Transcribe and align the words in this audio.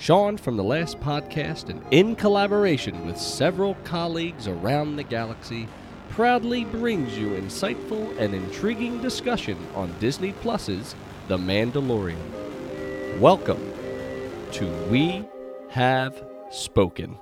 Sean 0.00 0.38
from 0.38 0.56
the 0.56 0.64
last 0.64 0.98
podcast, 1.00 1.68
and 1.68 1.82
in 1.90 2.16
collaboration 2.16 3.04
with 3.04 3.18
several 3.18 3.74
colleagues 3.84 4.48
around 4.48 4.96
the 4.96 5.02
galaxy, 5.02 5.68
proudly 6.08 6.64
brings 6.64 7.18
you 7.18 7.32
insightful 7.32 8.16
and 8.18 8.34
intriguing 8.34 9.02
discussion 9.02 9.58
on 9.74 9.94
Disney 10.00 10.32
Plus's 10.32 10.94
The 11.28 11.36
Mandalorian. 11.36 12.16
Welcome 13.18 13.74
to 14.52 14.66
We 14.88 15.28
Have 15.68 16.24
Spoken. 16.50 17.18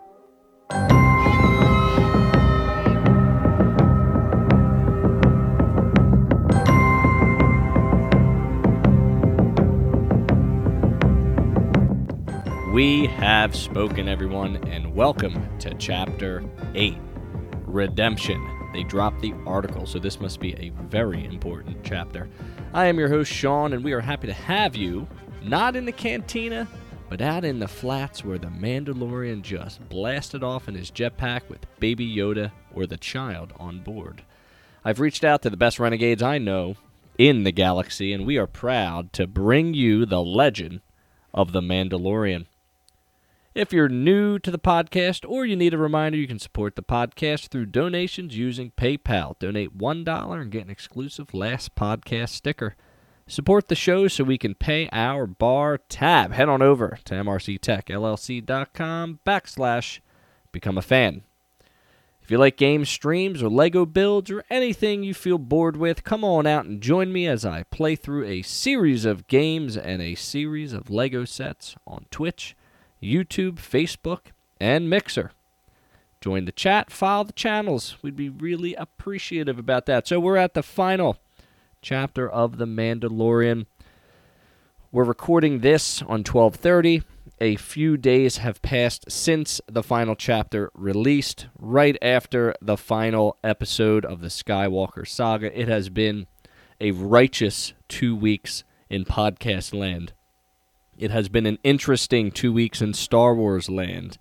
Have 13.09 13.57
spoken, 13.57 14.09
everyone, 14.09 14.57
and 14.69 14.95
welcome 14.95 15.59
to 15.59 15.75
Chapter 15.75 16.45
8 16.75 16.97
Redemption. 17.67 18.71
They 18.73 18.84
dropped 18.84 19.21
the 19.21 19.34
article, 19.47 19.87
so 19.87 19.98
this 19.98 20.21
must 20.21 20.39
be 20.39 20.55
a 20.55 20.71
very 20.84 21.25
important 21.25 21.79
chapter. 21.83 22.29
I 22.75 22.87
am 22.87 22.98
your 22.98 23.09
host, 23.09 23.33
Sean, 23.33 23.73
and 23.73 23.83
we 23.83 23.93
are 23.93 24.01
happy 24.01 24.29
to 24.29 24.33
have 24.33 24.77
you, 24.77 25.09
not 25.43 25.75
in 25.75 25.84
the 25.84 25.93
cantina, 25.93 26.69
but 27.09 27.21
out 27.21 27.45
in 27.45 27.59
the 27.59 27.67
flats 27.67 28.25
where 28.25 28.39
the 28.39 28.48
Mandalorian 28.48 29.43
just 29.43 29.89
blasted 29.89 30.45
off 30.45 30.69
in 30.69 30.75
his 30.75 30.91
jetpack 30.91 31.48
with 31.48 31.67
Baby 31.81 32.09
Yoda 32.09 32.53
or 32.75 32.87
the 32.87 32.98
child 32.98 33.53
on 33.59 33.81
board. 33.81 34.23
I've 34.84 35.01
reached 35.01 35.25
out 35.25 35.43
to 35.43 35.51
the 35.51 35.56
best 35.56 35.81
renegades 35.81 36.23
I 36.23 36.39
know 36.39 36.77
in 37.17 37.43
the 37.45 37.53
galaxy, 37.53 38.12
and 38.12 38.27
we 38.27 38.37
are 38.37 38.47
proud 38.47 39.12
to 39.15 39.27
bring 39.27 39.75
you 39.75 40.06
the 40.06 40.23
legend 40.23 40.83
of 41.34 41.53
the 41.53 41.61
Mandalorian. 41.61 42.47
If 43.54 43.72
you're 43.72 43.88
new 43.88 44.38
to 44.41 44.50
the 44.50 44.58
podcast 44.58 45.28
or 45.28 45.46
you 45.46 45.56
need 45.56 45.72
a 45.72 45.78
reminder, 45.78 46.18
you 46.18 46.28
can 46.28 46.38
support 46.38 46.77
the 46.77 46.82
podcast 46.82 47.48
through 47.48 47.66
donations 47.66 48.36
using 48.36 48.72
PayPal. 48.77 49.38
Donate 49.38 49.77
$1 49.77 50.41
and 50.41 50.50
get 50.50 50.64
an 50.64 50.70
exclusive 50.70 51.32
Last 51.32 51.74
Podcast 51.74 52.28
sticker. 52.28 52.76
Support 53.26 53.69
the 53.69 53.74
show 53.74 54.06
so 54.06 54.22
we 54.22 54.36
can 54.36 54.54
pay 54.54 54.88
our 54.92 55.26
bar 55.26 55.78
tab. 55.78 56.32
Head 56.32 56.50
on 56.50 56.60
over 56.60 56.98
to 57.06 57.14
mrctechllc.com 57.14 59.20
backslash 59.26 60.00
become 60.52 60.78
a 60.78 60.82
fan. 60.82 61.22
If 62.22 62.30
you 62.30 62.36
like 62.36 62.58
game 62.58 62.84
streams 62.84 63.42
or 63.42 63.48
Lego 63.48 63.86
builds 63.86 64.30
or 64.30 64.44
anything 64.50 65.02
you 65.02 65.14
feel 65.14 65.38
bored 65.38 65.78
with, 65.78 66.04
come 66.04 66.22
on 66.22 66.46
out 66.46 66.66
and 66.66 66.82
join 66.82 67.10
me 67.10 67.26
as 67.26 67.46
I 67.46 67.62
play 67.62 67.96
through 67.96 68.26
a 68.26 68.42
series 68.42 69.06
of 69.06 69.26
games 69.26 69.78
and 69.78 70.02
a 70.02 70.14
series 70.14 70.74
of 70.74 70.91
Lego 70.91 71.24
sets 71.24 71.76
on 71.86 72.04
Twitch 72.10 72.54
YouTube, 73.02 73.56
Facebook, 73.56 74.32
and 74.60 74.88
Mixer. 74.91 75.32
Join 76.20 76.46
the 76.46 76.52
chat, 76.52 76.91
follow 76.91 77.24
the 77.24 77.32
channels. 77.32 77.96
We'd 78.02 78.16
be 78.16 78.28
really 78.28 78.74
appreciative 78.74 79.58
about 79.58 79.86
that. 79.86 80.08
So 80.08 80.18
we're 80.18 80.36
at 80.36 80.54
the 80.54 80.64
final 80.64 81.16
chapter 81.80 82.28
of 82.28 82.58
The 82.58 82.66
Mandalorian. 82.66 83.66
We're 84.91 85.04
recording 85.04 85.60
this 85.60 86.02
on 86.02 86.24
1230. 86.24 87.02
A 87.41 87.54
few 87.56 87.96
days 87.96 88.38
have 88.38 88.60
passed 88.62 89.10
since 89.10 89.60
the 89.69 89.82
final 89.82 90.16
chapter 90.16 90.70
released, 90.74 91.46
right 91.56 91.96
after 92.02 92.54
the 92.60 92.76
final 92.76 93.36
episode 93.44 94.04
of 94.04 94.20
the 94.20 94.28
Skywalker 94.28 95.06
saga. 95.06 95.56
It 95.56 95.69
has 95.69 95.88
been 95.88 96.26
a 96.80 96.91
righteous 96.91 97.74
two 97.88 98.16
weeks 98.16 98.64
in 98.91 99.04
podcast 99.04 99.72
land. 99.72 100.14
It 100.98 101.12
has 101.12 101.28
been 101.28 101.46
an 101.46 101.58
interesting 101.62 102.32
two 102.32 102.52
weeks 102.52 102.82
in 102.82 102.92
Star 102.92 103.32
Wars 103.32 103.70
land. 103.70 104.18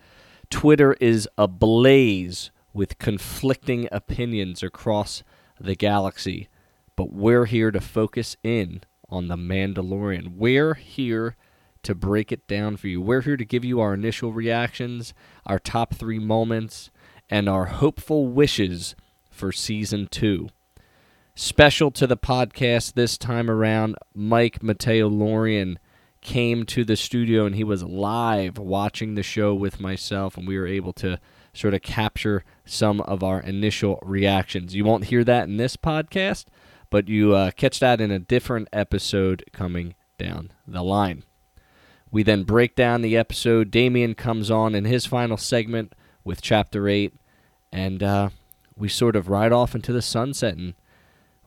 Twitter 0.51 0.93
is 1.01 1.27
ablaze 1.35 2.51
with 2.71 2.99
conflicting 2.99 3.89
opinions 3.91 4.61
across 4.61 5.23
the 5.59 5.73
galaxy, 5.73 6.49
but 6.95 7.11
we're 7.11 7.45
here 7.45 7.71
to 7.71 7.81
focus 7.81 8.37
in 8.43 8.81
on 9.09 9.27
The 9.27 9.35
Mandalorian. 9.35 10.35
We're 10.37 10.75
here 10.75 11.35
to 11.81 11.95
break 11.95 12.31
it 12.31 12.45
down 12.45 12.77
for 12.77 12.87
you. 12.87 13.01
We're 13.01 13.21
here 13.21 13.37
to 13.37 13.45
give 13.45 13.65
you 13.65 13.79
our 13.79 13.95
initial 13.95 14.31
reactions, 14.31 15.15
our 15.47 15.57
top 15.57 15.95
three 15.95 16.19
moments, 16.19 16.91
and 17.27 17.49
our 17.49 17.65
hopeful 17.65 18.27
wishes 18.27 18.95
for 19.31 19.51
season 19.51 20.07
two. 20.11 20.49
Special 21.33 21.89
to 21.89 22.05
the 22.05 22.17
podcast 22.17 22.93
this 22.93 23.17
time 23.17 23.49
around, 23.49 23.95
Mike 24.13 24.61
Mateo 24.61 25.07
Lorian 25.07 25.79
came 26.27 26.65
to 26.65 26.83
the 26.83 26.97
studio 26.97 27.45
and 27.45 27.55
he 27.55 27.63
was 27.63 27.83
live 27.83 28.57
watching 28.57 29.15
the 29.15 29.23
show 29.23 29.55
with 29.55 29.79
myself, 29.79 30.35
and 30.35 30.45
we 30.45 30.57
were 30.59 30.67
able 30.67 30.91
to 30.91 31.17
sort 31.53 31.73
of 31.73 31.81
capture 31.81 32.43
some 32.65 32.99
of 32.99 33.23
our 33.23 33.39
initial 33.39 33.97
reactions. 34.03 34.75
You 34.75 34.83
won't 34.83 35.05
hear 35.05 35.23
that 35.23 35.45
in 35.45 35.55
this 35.55 35.77
podcast, 35.77 36.47
but 36.89 37.07
you 37.07 37.33
uh, 37.33 37.51
catch 37.51 37.79
that 37.79 38.01
in 38.01 38.11
a 38.11 38.19
different 38.19 38.67
episode 38.73 39.45
coming 39.53 39.95
down 40.17 40.51
the 40.67 40.83
line. 40.83 41.23
We 42.11 42.23
then 42.23 42.43
break 42.43 42.75
down 42.75 43.03
the 43.03 43.15
episode. 43.15 43.71
Damien 43.71 44.13
comes 44.13 44.51
on 44.51 44.75
in 44.75 44.83
his 44.83 45.05
final 45.05 45.37
segment 45.37 45.93
with 46.25 46.41
Chapter 46.41 46.89
8, 46.89 47.13
and 47.71 48.03
uh, 48.03 48.29
we 48.75 48.89
sort 48.89 49.15
of 49.15 49.29
ride 49.29 49.53
off 49.53 49.73
into 49.73 49.93
the 49.93 50.01
sunset 50.01 50.57
and 50.57 50.73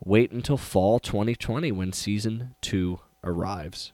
wait 0.03 0.31
until 0.31 0.57
fall 0.57 0.99
2020 0.99 1.71
when 1.71 1.93
Season 1.93 2.55
2 2.61 2.99
arrives. 3.23 3.93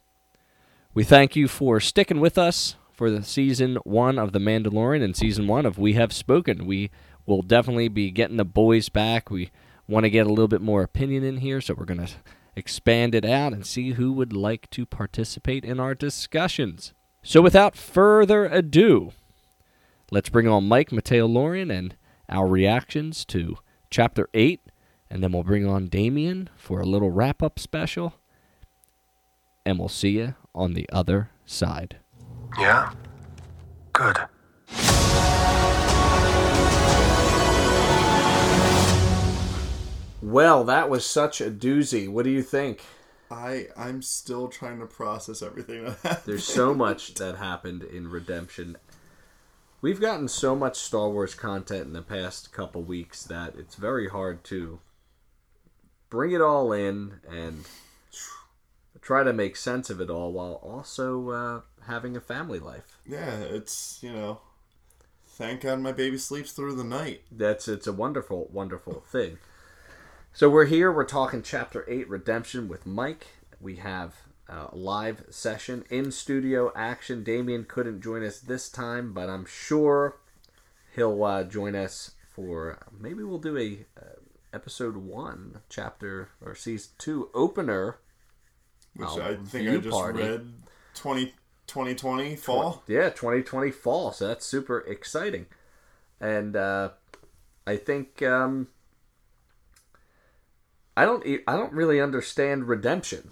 We 0.98 1.04
thank 1.04 1.36
you 1.36 1.48
for 1.48 1.80
sticking 1.80 2.20
with 2.20 2.40
us 2.40 2.76
for 2.92 3.12
the 3.12 3.22
season 3.22 3.76
one 3.84 4.18
of 4.18 4.32
The 4.32 4.40
Mandalorian 4.40 5.04
and 5.04 5.16
season 5.16 5.46
one 5.46 5.64
of 5.64 5.78
We 5.78 5.94
Have 5.94 6.12
Spoken. 6.12 6.66
We 6.66 6.90
will 7.28 7.44
definitely 7.44 7.88
be 7.88 8.10
getting 8.10 8.38
the 8.38 8.44
boys 8.44 8.90
back. 8.90 9.30
We 9.30 9.52
want 9.88 10.06
to 10.06 10.10
get 10.10 10.26
a 10.26 10.32
little 10.32 10.48
bit 10.48 10.60
more 10.60 10.82
opinion 10.82 11.24
in 11.24 11.38
here, 11.38 11.62
so 11.62 11.76
we're 11.76 11.86
going 11.86 12.04
to 12.04 12.12
expand 12.56 13.14
it 13.14 13.26
out 13.26 13.54
and 13.54 13.64
see 13.64 13.92
who 13.92 14.12
would 14.14 14.34
like 14.34 14.72
to 14.72 14.88
participate 14.88 15.64
in 15.64 15.80
our 15.80 15.94
discussions. 15.94 16.94
So, 17.22 17.44
without 17.44 17.76
further 17.76 18.46
ado, 18.46 19.12
let's 20.10 20.30
bring 20.30 20.48
on 20.48 20.68
Mike 20.68 20.92
Mateo 20.92 21.28
Lorian 21.28 21.70
and 21.70 21.96
our 22.28 22.48
reactions 22.48 23.24
to 23.26 23.60
Chapter 23.92 24.30
8, 24.34 24.62
and 25.12 25.22
then 25.22 25.32
we'll 25.32 25.44
bring 25.44 25.68
on 25.68 25.90
Damien 25.90 26.50
for 26.58 26.80
a 26.80 26.88
little 26.88 27.12
wrap 27.12 27.44
up 27.44 27.60
special. 27.60 28.16
And 29.64 29.78
we'll 29.78 29.90
see 29.90 30.18
you 30.18 30.34
on 30.58 30.74
the 30.74 30.90
other 30.92 31.30
side. 31.46 31.98
Yeah? 32.60 32.92
Good. 33.94 34.18
Well, 40.22 40.64
that 40.66 40.90
was 40.90 41.06
such 41.06 41.40
a 41.40 41.50
doozy. 41.50 42.10
What 42.10 42.26
do 42.26 42.32
you 42.32 42.42
think? 42.42 42.82
I 43.30 43.68
I'm 43.78 44.02
still 44.02 44.48
trying 44.48 44.80
to 44.80 44.86
process 44.86 45.42
everything 45.42 45.86
that 45.86 45.98
happened. 46.04 46.22
There's 46.26 46.44
so 46.44 46.74
much 46.74 47.14
that 47.16 47.38
happened 47.38 47.84
in 47.84 48.10
Redemption. 48.10 48.78
We've 49.80 50.02
gotten 50.02 50.28
so 50.28 50.56
much 50.56 50.78
Star 50.78 51.10
Wars 51.10 51.36
content 51.36 51.86
in 51.86 51.94
the 51.94 52.02
past 52.02 52.52
couple 52.52 52.82
weeks 52.82 53.24
that 53.24 53.56
it's 53.58 53.76
very 53.76 54.10
hard 54.10 54.44
to 54.46 54.80
bring 56.10 56.32
it 56.32 56.42
all 56.42 56.74
in 56.74 57.20
and 57.30 57.66
try 59.02 59.24
to 59.24 59.34
make 59.34 59.56
sense 59.56 59.90
of 59.90 60.02
it 60.02 60.10
all 60.10 60.32
while 60.32 60.60
also 60.64 61.30
uh, 61.30 61.62
having 61.86 62.16
a 62.16 62.22
family 62.22 62.60
life. 62.60 62.98
Yeah, 63.06 63.38
it's 63.40 64.00
you 64.02 64.12
know, 64.12 64.42
thank 65.26 65.62
God 65.62 65.80
my 65.80 65.92
baby 65.92 66.18
sleeps 66.18 66.52
through 66.52 66.76
the 66.76 66.84
night. 66.84 67.22
That's 67.32 67.68
it's 67.68 67.88
a 67.88 67.94
wonderful, 67.94 68.50
wonderful 68.52 69.04
thing. 69.08 69.38
So 70.34 70.50
we're 70.50 70.66
here. 70.66 70.92
We're 70.92 71.06
talking 71.06 71.42
Chapter 71.42 71.84
Eight, 71.88 72.08
Redemption, 72.10 72.68
with 72.68 72.86
Mike. 72.86 73.28
We 73.60 73.78
have 73.78 74.16
a 74.48 74.76
live 74.76 75.26
session 75.30 75.84
in 75.90 76.12
studio 76.12 76.72
action. 76.76 77.24
Damien 77.24 77.66
couldn't 77.68 78.02
join 78.02 78.24
us 78.24 78.40
this 78.40 78.70
time, 78.70 79.14
but 79.14 79.30
I'm 79.30 79.46
sure 79.46 80.18
he'll 80.96 81.24
uh, 81.24 81.44
join 81.44 81.76
us 81.76 82.12
for 82.34 82.78
maybe 82.98 83.24
we'll 83.24 83.40
do 83.40 83.58
a 83.58 83.86
uh, 84.00 84.20
episode 84.54 84.98
one, 84.98 85.62
chapter 85.70 86.30
or 86.40 86.56
season 86.56 86.92
two 86.98 87.30
opener 87.34 87.98
Which 88.98 89.10
I 89.10 89.36
think 89.36 89.70
I 89.70 89.78
just 89.78 89.90
party. 89.90 90.20
read 90.24 90.54
20, 90.96 91.26
2020 91.68 92.36
fall. 92.36 92.84
Yeah, 92.88 93.10
2020 93.10 93.72
fall. 93.72 94.12
So 94.12 94.28
that's 94.28 94.46
super 94.46 94.80
exciting. 94.80 95.46
And 96.20 96.56
uh, 96.56 96.90
I 97.68 97.78
think 97.78 98.22
um, 98.24 98.68
I 100.96 101.06
don't 101.06 101.26
e- 101.26 101.44
I 101.48 101.56
don't 101.56 101.74
really 101.74 102.02
understand 102.02 102.68
redemption. 102.68 103.30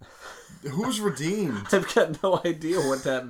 Who's 0.62 1.00
redeemed? 1.00 1.66
I've 1.72 1.92
got 1.94 2.22
no 2.22 2.40
idea 2.44 2.78
what 2.80 3.02
that 3.04 3.26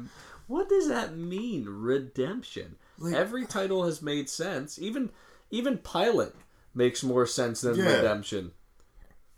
what 0.46 0.68
does 0.68 0.88
that 0.88 1.16
mean 1.16 1.64
redemption. 1.68 2.76
Like- 2.98 3.14
Every 3.14 3.46
title 3.46 3.84
has 3.86 4.02
made 4.02 4.28
sense. 4.28 4.78
Even 4.78 5.10
even 5.50 5.78
pilot 5.78 6.34
makes 6.74 7.02
more 7.02 7.26
sense 7.26 7.62
than 7.62 7.76
Yeah. 7.76 7.96
redemption. 7.96 8.52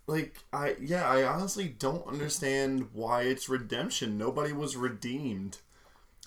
Like 0.07 0.39
I 0.53 0.77
yeah, 0.81 1.09
I 1.09 1.25
honestly 1.25 1.69
don't 1.69 2.07
understand 2.07 2.89
why 2.93 3.23
it's 3.23 3.49
redemption. 3.49 4.19
Nobody 4.19 4.53
was 4.53 4.77
redeemed. 4.77 5.59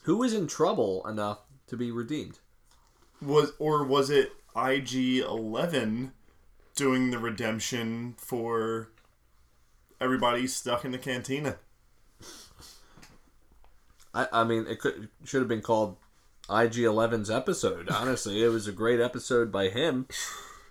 Who 0.04 0.18
was 0.18 0.34
in 0.34 0.48
trouble 0.48 1.06
enough 1.08 1.40
to 1.68 1.78
be 1.78 1.92
redeemed? 1.92 2.40
Was 3.22 3.54
or 3.60 3.84
was 3.84 4.10
it 4.10 4.32
IG 4.56 5.20
Eleven 5.20 6.14
doing 6.76 7.12
the 7.12 7.20
redemption 7.20 8.16
for 8.18 8.92
everybody 10.00 10.48
stuck 10.48 10.86
in 10.86 10.92
the 10.92 10.98
cantina? 10.98 11.58
I, 14.14 14.28
I 14.32 14.44
mean, 14.44 14.66
it 14.68 14.80
could 14.80 15.10
should 15.26 15.42
have 15.42 15.50
been 15.50 15.62
called 15.62 15.98
IG 16.50 16.76
11's 16.76 17.30
episode. 17.30 17.90
Honestly, 17.90 18.44
it 18.44 18.50
was 18.50 18.68
a 18.68 18.72
great 18.72 19.02
episode 19.02 19.52
by 19.52 19.70
him. 19.70 20.08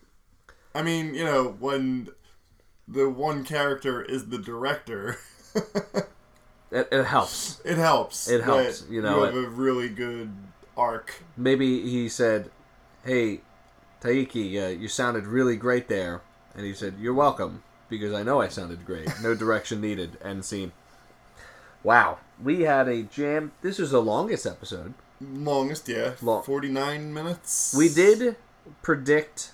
I 0.74 0.82
mean, 0.82 1.14
you 1.14 1.24
know, 1.24 1.56
when 1.60 2.08
the 2.88 3.08
one 3.08 3.44
character 3.44 4.02
is 4.02 4.26
the 4.28 4.38
director, 4.38 5.19
It, 6.70 6.88
it 6.90 7.04
helps. 7.04 7.60
it 7.64 7.78
helps. 7.78 8.28
It 8.28 8.42
helps, 8.42 8.84
you 8.90 9.00
know, 9.00 9.19
You 9.20 9.25
have 9.26 9.36
it- 9.36 9.44
a 9.44 9.48
really 9.48 9.88
good 9.88 10.32
arc. 10.76 11.22
Maybe 11.36 11.82
he 11.88 12.08
said, 12.08 12.50
"Hey, 13.04 13.42
Taiki, 14.00 14.60
uh, 14.60 14.69
you 14.70 14.88
sounded 14.88 15.26
really 15.26 15.56
great 15.56 15.86
there," 15.88 16.20
and 16.56 16.66
he 16.66 16.75
said, 16.75 16.94
"You're 16.98 17.14
welcome," 17.14 17.62
because 17.88 18.12
I 18.12 18.25
know 18.25 18.40
I 18.40 18.48
sounded 18.48 18.84
great. 18.84 19.08
No 19.22 19.34
direction 19.44 19.81
needed. 19.81 20.19
End 20.20 20.44
scene. 20.44 20.72
Wow, 21.84 22.19
we 22.42 22.62
had 22.62 22.88
a 22.88 23.02
jam. 23.04 23.52
This 23.62 23.78
is 23.78 23.92
the 23.92 24.02
longest 24.02 24.44
episode. 24.46 24.94
Longest, 25.20 25.88
yeah, 25.88 26.14
Long. 26.22 26.42
forty 26.42 26.70
nine 26.70 27.14
minutes. 27.14 27.72
We 27.78 27.88
did 27.88 28.34
predict. 28.82 29.52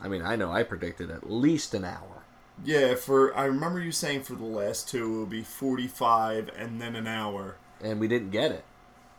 I 0.00 0.08
mean, 0.08 0.22
I 0.22 0.34
know 0.36 0.50
I 0.50 0.62
predicted 0.62 1.10
at 1.10 1.28
least 1.30 1.74
an 1.74 1.84
hour. 1.84 2.17
Yeah, 2.64 2.94
for 2.96 3.36
I 3.36 3.44
remember 3.44 3.80
you 3.80 3.92
saying 3.92 4.22
for 4.24 4.34
the 4.34 4.44
last 4.44 4.88
two 4.88 5.04
it 5.14 5.18
would 5.20 5.30
be 5.30 5.42
forty 5.42 5.86
five 5.86 6.50
and 6.56 6.80
then 6.80 6.96
an 6.96 7.06
hour. 7.06 7.56
and 7.82 8.00
we 8.00 8.08
didn't 8.08 8.30
get 8.30 8.50
it. 8.50 8.64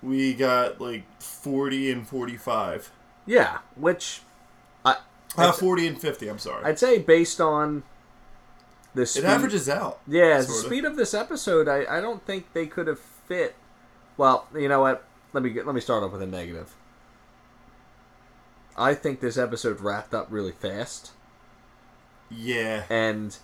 We 0.02 0.34
got 0.34 0.80
like 0.82 1.04
forty 1.22 1.92
and 1.92 2.08
forty 2.08 2.38
five. 2.38 2.92
Yeah, 3.26 3.60
which 3.76 4.22
I 4.86 4.98
Uh, 5.38 5.52
forty 5.52 5.88
and 5.88 6.00
fifty. 6.00 6.28
I'm 6.28 6.40
sorry. 6.40 6.66
I'd 6.66 6.80
say 6.80 7.00
based 7.00 7.40
on 7.40 7.84
the 8.94 9.06
speed, 9.06 9.24
it 9.24 9.28
averages 9.28 9.70
out. 9.70 10.00
Yeah, 10.08 10.38
the 10.38 10.44
speed 10.44 10.84
of 10.86 10.96
this 10.96 11.14
episode, 11.14 11.68
I, 11.68 11.86
I 11.98 12.02
don't 12.02 12.26
think 12.26 12.54
they 12.54 12.66
could 12.66 12.88
have 12.88 13.00
fit. 13.00 13.56
Well, 14.18 14.48
you 14.56 14.68
know 14.68 14.82
what? 14.82 15.06
Let 15.32 15.44
me 15.44 15.52
get, 15.52 15.66
let 15.66 15.76
me 15.76 15.82
start 15.82 16.04
off 16.04 16.12
with 16.12 16.22
a 16.24 16.28
negative. 16.28 16.76
I 18.76 18.94
think 18.94 19.20
this 19.20 19.38
episode 19.38 19.80
wrapped 19.82 20.14
up 20.14 20.28
really 20.30 20.52
fast, 20.54 21.12
Yeah. 22.30 22.84
and 22.90 23.36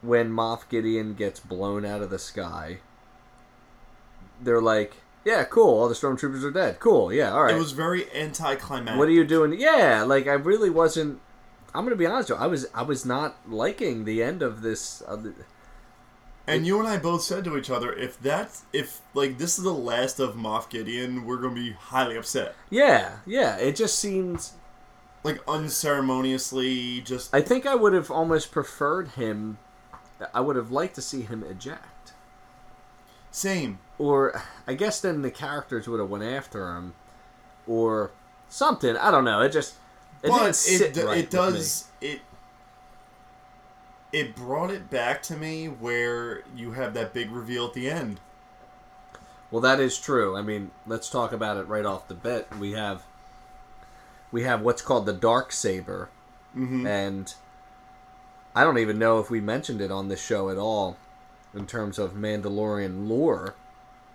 when 0.00 0.30
Moff 0.32 0.68
Gideon 0.68 1.14
gets 1.14 1.38
blown 1.38 1.84
out 1.84 2.02
of 2.02 2.10
the 2.10 2.18
sky, 2.18 2.78
they're 4.40 4.60
like, 4.60 4.94
"Yeah, 5.24 5.44
cool. 5.44 5.78
All 5.80 5.88
the 5.88 5.94
stormtroopers 5.94 6.42
are 6.44 6.50
dead. 6.50 6.80
Cool. 6.80 7.12
Yeah, 7.12 7.32
all 7.32 7.44
right." 7.44 7.54
It 7.54 7.58
was 7.58 7.72
very 7.72 8.12
anticlimactic. 8.12 8.98
what 8.98 9.08
are 9.08 9.12
you 9.12 9.24
doing? 9.24 9.58
Yeah, 9.58 10.02
like 10.02 10.26
I 10.26 10.32
really 10.32 10.70
wasn't. 10.70 11.20
I'm 11.74 11.84
gonna 11.84 11.96
be 11.96 12.06
honest 12.06 12.30
with 12.30 12.38
you. 12.38 12.44
I 12.44 12.48
was 12.48 12.66
I 12.74 12.82
was 12.82 13.06
not 13.06 13.36
liking 13.48 14.04
the 14.04 14.22
end 14.22 14.42
of 14.42 14.62
this. 14.62 14.98
The, 14.98 15.32
And 16.46 16.66
you 16.66 16.80
and 16.80 16.88
I 16.88 16.98
both 16.98 17.22
said 17.22 17.44
to 17.44 17.56
each 17.56 17.70
other, 17.70 17.92
if 17.92 18.20
that's 18.20 18.64
if 18.72 19.00
like 19.14 19.38
this 19.38 19.56
is 19.56 19.64
the 19.64 19.72
last 19.72 20.18
of 20.18 20.34
Moff 20.34 20.68
Gideon, 20.68 21.24
we're 21.24 21.36
gonna 21.36 21.54
be 21.54 21.72
highly 21.72 22.16
upset. 22.16 22.56
yeah, 22.70 23.18
yeah. 23.24 23.56
It 23.56 23.76
just 23.76 23.98
seems. 23.98 24.54
Like 25.24 25.40
unceremoniously, 25.46 27.00
just 27.02 27.34
I 27.34 27.40
think 27.40 27.64
I 27.66 27.74
would 27.74 27.92
have 27.92 28.10
almost 28.10 28.50
preferred 28.50 29.08
him. 29.08 29.58
I 30.34 30.40
would 30.40 30.56
have 30.56 30.70
liked 30.70 30.94
to 30.96 31.02
see 31.02 31.22
him 31.22 31.44
eject, 31.44 32.12
same. 33.30 33.78
or 33.98 34.40
I 34.66 34.74
guess 34.74 35.00
then 35.00 35.22
the 35.22 35.30
characters 35.30 35.86
would 35.88 36.00
have 36.00 36.10
went 36.10 36.24
after 36.24 36.74
him, 36.76 36.94
or 37.66 38.10
something. 38.48 38.96
I 38.96 39.10
don't 39.10 39.24
know. 39.24 39.40
It 39.42 39.50
just 39.52 39.74
it 40.22 40.28
but 40.28 40.66
it 40.68 40.94
d- 40.94 41.02
right 41.02 41.18
it 41.18 41.30
does 41.30 41.88
it. 42.00 42.20
It 44.12 44.36
brought 44.36 44.70
it 44.70 44.90
back 44.90 45.22
to 45.24 45.36
me 45.36 45.66
where 45.66 46.42
you 46.54 46.72
have 46.72 46.94
that 46.94 47.12
big 47.14 47.30
reveal 47.30 47.66
at 47.66 47.72
the 47.74 47.88
end. 47.88 48.20
Well, 49.50 49.62
that 49.62 49.80
is 49.80 49.98
true. 49.98 50.36
I 50.36 50.42
mean, 50.42 50.70
let's 50.86 51.08
talk 51.08 51.32
about 51.32 51.56
it 51.56 51.66
right 51.68 51.84
off 51.84 52.08
the 52.08 52.14
bat. 52.14 52.58
We 52.58 52.72
have 52.72 53.04
we 54.32 54.42
have 54.42 54.62
what's 54.62 54.82
called 54.82 55.06
the 55.06 55.12
dark 55.12 55.52
saber, 55.52 56.08
Mm-hmm. 56.56 56.86
and 56.86 57.34
I 58.54 58.62
don't 58.64 58.76
even 58.78 58.98
know 58.98 59.18
if 59.20 59.30
we 59.30 59.40
mentioned 59.40 59.80
it 59.80 59.90
on 59.90 60.08
this 60.08 60.22
show 60.22 60.50
at 60.50 60.58
all 60.58 60.98
in 61.54 61.66
terms 61.66 61.98
of 61.98 62.12
Mandalorian 62.12 63.08
lore, 63.08 63.54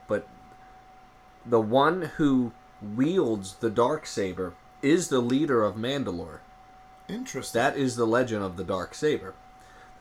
but 0.07 0.27
the 1.43 1.59
one 1.59 2.11
who 2.17 2.51
wields 2.79 3.55
the 3.55 3.71
dark 3.71 4.05
saber 4.05 4.53
is 4.83 5.07
the 5.07 5.19
leader 5.19 5.63
of 5.63 5.75
Mandalore. 5.75 6.39
Interesting. 7.09 7.59
That 7.59 7.75
is 7.75 7.95
the 7.95 8.05
legend 8.05 8.43
of 8.43 8.55
the 8.57 8.63
dark 8.63 8.93
saber. 8.93 9.33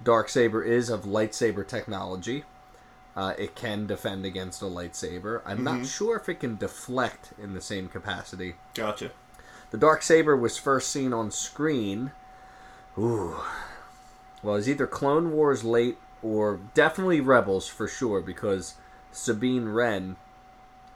Dark 0.04 0.28
saber 0.28 0.62
is 0.62 0.90
of 0.90 1.04
lightsaber 1.04 1.66
technology. 1.66 2.44
Uh, 3.16 3.32
it 3.38 3.54
can 3.54 3.86
defend 3.86 4.26
against 4.26 4.60
a 4.60 4.66
lightsaber. 4.66 5.40
I'm 5.46 5.64
not 5.64 5.86
sure 5.86 6.16
if 6.16 6.28
it 6.28 6.40
can 6.40 6.56
deflect 6.56 7.32
in 7.42 7.54
the 7.54 7.62
same 7.62 7.88
capacity. 7.88 8.56
Gotcha. 8.74 9.12
The 9.70 9.78
dark 9.78 10.02
saber 10.02 10.36
was 10.36 10.58
first 10.58 10.90
seen 10.90 11.12
on 11.12 11.30
screen. 11.30 12.12
Ooh. 12.98 13.36
Well, 14.42 14.56
it's 14.56 14.68
either 14.68 14.86
Clone 14.86 15.32
Wars 15.32 15.64
late 15.64 15.98
or 16.22 16.60
definitely 16.74 17.20
Rebels 17.20 17.68
for 17.68 17.88
sure 17.88 18.20
because 18.20 18.74
Sabine 19.12 19.68
Wren 19.68 20.16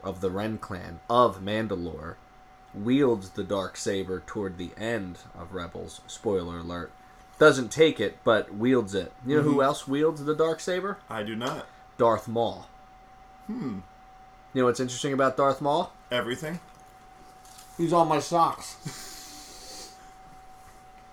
of 0.03 0.21
the 0.21 0.31
Wren 0.31 0.59
clan 0.59 1.01
of 1.09 1.41
Mandalore 1.43 2.15
wields 2.73 3.31
the 3.31 3.45
dark 3.45 3.77
saber 3.77 4.23
toward 4.27 4.57
the 4.57 4.71
end 4.77 5.19
of 5.39 5.55
Rebels. 5.55 6.01
Spoiler 6.07 6.59
alert. 6.59 6.93
Doesn't 7.39 7.73
take 7.73 8.01
it, 8.01 8.19
but 8.23 8.55
wields 8.55 8.95
it. 8.95 9.13
You 9.27 9.37
know 9.37 9.43
who 9.43 9.63
else 9.63 9.89
wields 9.89 10.25
the 10.25 10.35
dark 10.35 10.61
saber? 10.61 10.99
I 11.09 11.23
do 11.23 11.35
not. 11.35 11.67
Darth 11.97 12.29
Maul. 12.29 12.69
Hmm. 13.47 13.79
You 14.53 14.63
know 14.63 14.67
what's 14.67 14.81
interesting 14.81 15.13
about 15.13 15.37
Darth 15.37 15.61
Maul? 15.61 15.93
Everything. 16.11 16.61
He's 17.81 17.95
on 17.95 18.09
my 18.09 18.19
socks. 18.19 18.77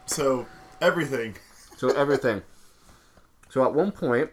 So 0.05 0.45
everything. 0.81 1.37
So 1.77 1.87
everything. 1.91 2.41
So 3.47 3.63
at 3.63 3.73
one 3.73 3.93
point, 3.93 4.31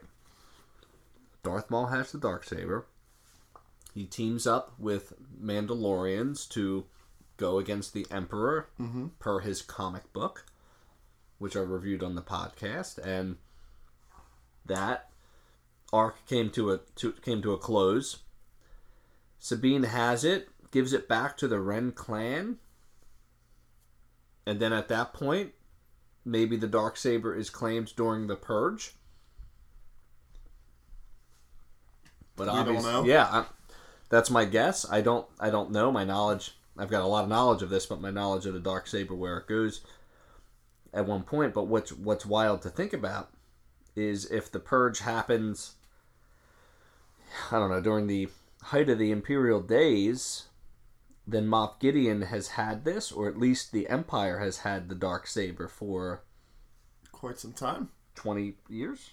Darth 1.44 1.70
Maul 1.70 1.86
has 1.86 2.10
the 2.10 2.18
dark 2.18 2.42
saber. 2.42 2.86
He 3.94 4.04
teams 4.04 4.48
up 4.48 4.72
with 4.80 5.12
Mandalorians 5.40 6.48
to 6.48 6.86
go 7.36 7.58
against 7.58 7.94
the 7.94 8.04
Emperor 8.10 8.66
mm-hmm. 8.80 9.08
per 9.20 9.38
his 9.38 9.62
comic 9.62 10.12
book, 10.12 10.44
which 11.38 11.56
I 11.56 11.60
reviewed 11.60 12.02
on 12.02 12.16
the 12.16 12.22
podcast, 12.22 12.98
and 12.98 13.36
that 14.66 15.08
arc 15.92 16.26
came 16.26 16.50
to 16.50 16.72
a 16.72 16.80
to, 16.96 17.12
came 17.12 17.42
to 17.42 17.52
a 17.52 17.58
close. 17.58 18.24
Sabine 19.38 19.84
has 19.84 20.24
it, 20.24 20.48
gives 20.74 20.92
it 20.92 21.06
back 21.06 21.36
to 21.36 21.46
the 21.46 21.60
Wren 21.60 21.92
clan, 21.92 22.58
and 24.44 24.58
then 24.58 24.72
at 24.72 24.88
that 24.88 25.14
point, 25.14 25.52
maybe 26.24 26.56
the 26.56 26.66
dark 26.66 26.96
saber 26.96 27.32
is 27.32 27.48
claimed 27.48 27.94
during 27.94 28.26
the 28.26 28.34
purge. 28.34 28.96
But 32.34 32.48
We 32.48 32.52
don't 32.54 32.58
obviously, 32.58 32.90
know? 32.90 33.04
yeah, 33.04 33.24
I, 33.30 33.44
that's 34.08 34.30
my 34.30 34.44
guess. 34.44 34.84
I 34.90 35.00
don't, 35.00 35.28
I 35.38 35.48
don't 35.48 35.70
know. 35.70 35.92
My 35.92 36.02
knowledge, 36.02 36.58
I've 36.76 36.90
got 36.90 37.02
a 37.02 37.06
lot 37.06 37.22
of 37.22 37.30
knowledge 37.30 37.62
of 37.62 37.70
this, 37.70 37.86
but 37.86 38.00
my 38.00 38.10
knowledge 38.10 38.44
of 38.44 38.52
the 38.54 38.58
dark 38.58 38.88
saber, 38.88 39.14
where 39.14 39.38
it 39.38 39.46
goes, 39.46 39.80
at 40.92 41.06
one 41.06 41.22
point. 41.22 41.54
But 41.54 41.68
what's 41.68 41.92
what's 41.92 42.26
wild 42.26 42.62
to 42.62 42.68
think 42.68 42.92
about 42.92 43.30
is 43.94 44.28
if 44.28 44.50
the 44.50 44.58
purge 44.58 44.98
happens. 44.98 45.76
I 47.52 47.60
don't 47.60 47.70
know 47.70 47.80
during 47.80 48.08
the 48.08 48.28
height 48.62 48.88
of 48.88 48.98
the 48.98 49.12
imperial 49.12 49.60
days, 49.60 50.46
then 51.26 51.46
Moff 51.46 51.80
Gideon 51.80 52.22
has 52.22 52.48
had 52.48 52.84
this, 52.84 53.10
or 53.10 53.28
at 53.28 53.38
least 53.38 53.72
the 53.72 53.88
Empire 53.88 54.38
has 54.40 54.58
had 54.58 54.88
the 54.88 54.94
dark 54.94 55.26
saber 55.26 55.68
for 55.68 56.22
Quite 57.12 57.38
some 57.38 57.52
time. 57.54 57.88
twenty 58.14 58.56
years, 58.68 59.12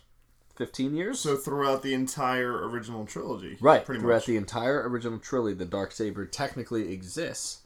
fifteen 0.55 0.93
years. 0.95 1.19
So 1.19 1.37
throughout 1.37 1.81
the 1.83 1.93
entire 1.93 2.67
original 2.67 3.05
trilogy. 3.05 3.57
Right. 3.61 3.85
Pretty 3.85 4.01
Throughout 4.01 4.15
much. 4.17 4.25
the 4.25 4.35
entire 4.37 4.87
original 4.89 5.19
trilogy, 5.19 5.55
the 5.55 5.65
dark 5.65 5.93
saber 5.93 6.25
technically 6.25 6.91
exists, 6.91 7.61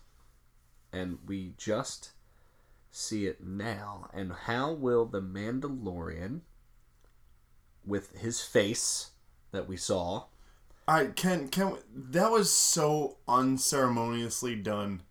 and 0.94 1.18
we 1.26 1.54
just 1.58 2.12
see 2.92 3.26
it 3.26 3.44
now. 3.44 4.10
And 4.14 4.32
how 4.32 4.72
will 4.74 5.06
the 5.06 5.22
Mandalorian, 5.22 6.42
with 7.84 8.16
his 8.18 8.42
face 8.42 9.12
that 9.52 9.68
we 9.68 9.78
saw, 9.78 10.26
I 10.88 11.06
can 11.08 11.50
can 11.50 11.78
that 11.94 12.32
was 12.32 12.52
so 12.52 13.18
unceremoniously 13.28 14.56
done. 14.56 15.04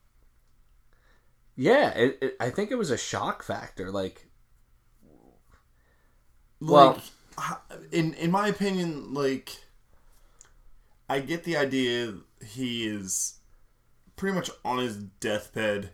yeah, 1.56 1.90
it, 1.90 2.18
it, 2.20 2.36
I 2.40 2.50
think 2.50 2.70
it 2.70 2.76
was 2.76 2.90
a 2.90 2.96
shock 2.98 3.42
factor. 3.42 3.90
Like, 3.90 4.26
Well- 6.60 7.00
Like, 7.36 7.58
in 7.92 8.14
in 8.14 8.30
my 8.30 8.48
opinion, 8.48 9.12
like, 9.14 9.56
I 11.08 11.20
get 11.20 11.44
the 11.44 11.56
idea 11.56 12.14
he 12.44 12.86
is 12.86 13.34
pretty 14.16 14.34
much 14.36 14.50
on 14.64 14.78
his 14.78 14.96
deathbed, 14.98 15.90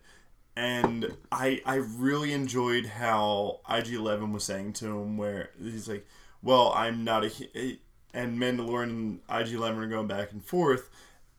and 0.56 1.16
I 1.32 1.62
I 1.66 1.76
really 1.76 2.32
enjoyed 2.32 2.86
how 2.86 3.60
IG 3.68 3.94
Eleven 3.94 4.32
was 4.32 4.44
saying 4.44 4.74
to 4.74 4.86
him, 5.00 5.16
where 5.16 5.50
he's 5.60 5.88
like, 5.88 6.06
"Well, 6.42 6.72
I'm 6.74 7.04
not 7.04 7.24
a," 7.24 7.78
and 8.14 8.38
Mandalorian 8.38 8.90
and 8.90 9.20
IG 9.28 9.54
Eleven 9.54 9.82
are 9.82 9.86
going 9.86 10.06
back 10.06 10.32
and 10.32 10.44
forth, 10.44 10.90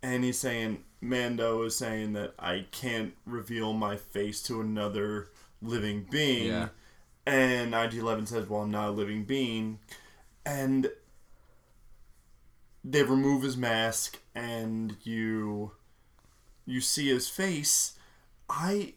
and 0.01 0.23
he's 0.23 0.39
saying 0.39 0.83
Mando 1.01 1.63
is 1.63 1.75
saying 1.75 2.13
that 2.13 2.33
I 2.39 2.65
can't 2.71 3.13
reveal 3.25 3.73
my 3.73 3.97
face 3.97 4.41
to 4.43 4.61
another 4.61 5.29
living 5.61 6.07
being. 6.09 6.47
Yeah. 6.47 6.69
And 7.25 7.73
IG 7.73 7.95
Eleven 7.95 8.25
says, 8.25 8.49
"Well, 8.49 8.61
I'm 8.61 8.71
not 8.71 8.89
a 8.89 8.91
living 8.91 9.23
being," 9.23 9.79
and 10.45 10.91
they 12.83 13.03
remove 13.03 13.43
his 13.43 13.57
mask, 13.57 14.19
and 14.33 14.97
you 15.03 15.71
you 16.65 16.81
see 16.81 17.09
his 17.09 17.27
face. 17.27 17.93
I 18.49 18.93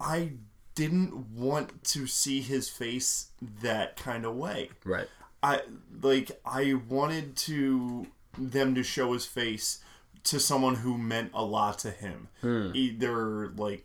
I 0.00 0.32
didn't 0.74 1.30
want 1.30 1.84
to 1.84 2.06
see 2.06 2.40
his 2.40 2.68
face 2.68 3.28
that 3.62 3.96
kind 3.96 4.24
of 4.24 4.34
way. 4.34 4.70
Right. 4.84 5.08
I 5.44 5.60
like 6.02 6.30
I 6.44 6.74
wanted 6.88 7.36
to 7.36 8.06
them 8.38 8.74
to 8.74 8.82
show 8.82 9.12
his 9.12 9.26
face 9.26 9.78
to 10.24 10.40
someone 10.40 10.76
who 10.76 10.96
meant 10.98 11.30
a 11.34 11.44
lot 11.44 11.78
to 11.80 11.90
him. 11.90 12.28
Either 12.74 13.48
like 13.56 13.84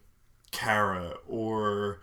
Cara 0.51 1.15
or 1.27 1.99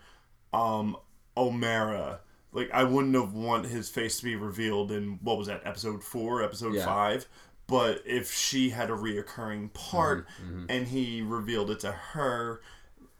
um 0.53 0.95
Omera. 1.35 2.19
Like 2.51 2.69
I 2.71 2.83
wouldn't 2.83 3.15
have 3.15 3.33
want 3.33 3.65
his 3.65 3.89
face 3.89 4.19
to 4.19 4.23
be 4.25 4.35
revealed 4.35 4.91
in 4.91 5.19
what 5.21 5.37
was 5.37 5.47
that, 5.47 5.61
episode 5.65 6.03
four, 6.03 6.43
episode 6.43 6.75
Yeah. 6.75 6.85
five. 6.85 7.27
But 7.67 8.01
if 8.05 8.31
she 8.33 8.69
had 8.69 8.89
a 8.89 8.93
reoccurring 8.93 9.73
part 9.73 10.27
Mm-hmm, 10.41 10.65
and 10.69 10.87
he 10.87 11.21
revealed 11.21 11.69
it 11.71 11.79
to 11.81 11.91
her 11.91 12.61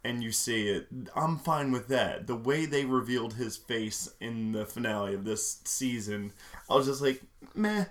and 0.04 0.24
you 0.24 0.32
see 0.32 0.70
it, 0.70 0.88
I'm 1.16 1.38
fine 1.38 1.72
with 1.72 1.88
that. 1.89 2.27
The 2.27 2.36
way 2.36 2.66
they 2.66 2.86
revealed 2.86 3.34
his 3.34 3.58
face 3.58 4.10
in 4.20 4.51
the 4.51 4.66
finale 4.66 5.13
of 5.13 5.25
this 5.25 5.60
season, 5.66 6.34
I 6.70 6.75
was 6.75 6.88
just 6.88 7.01
like, 7.01 7.22
meh. 7.54 7.86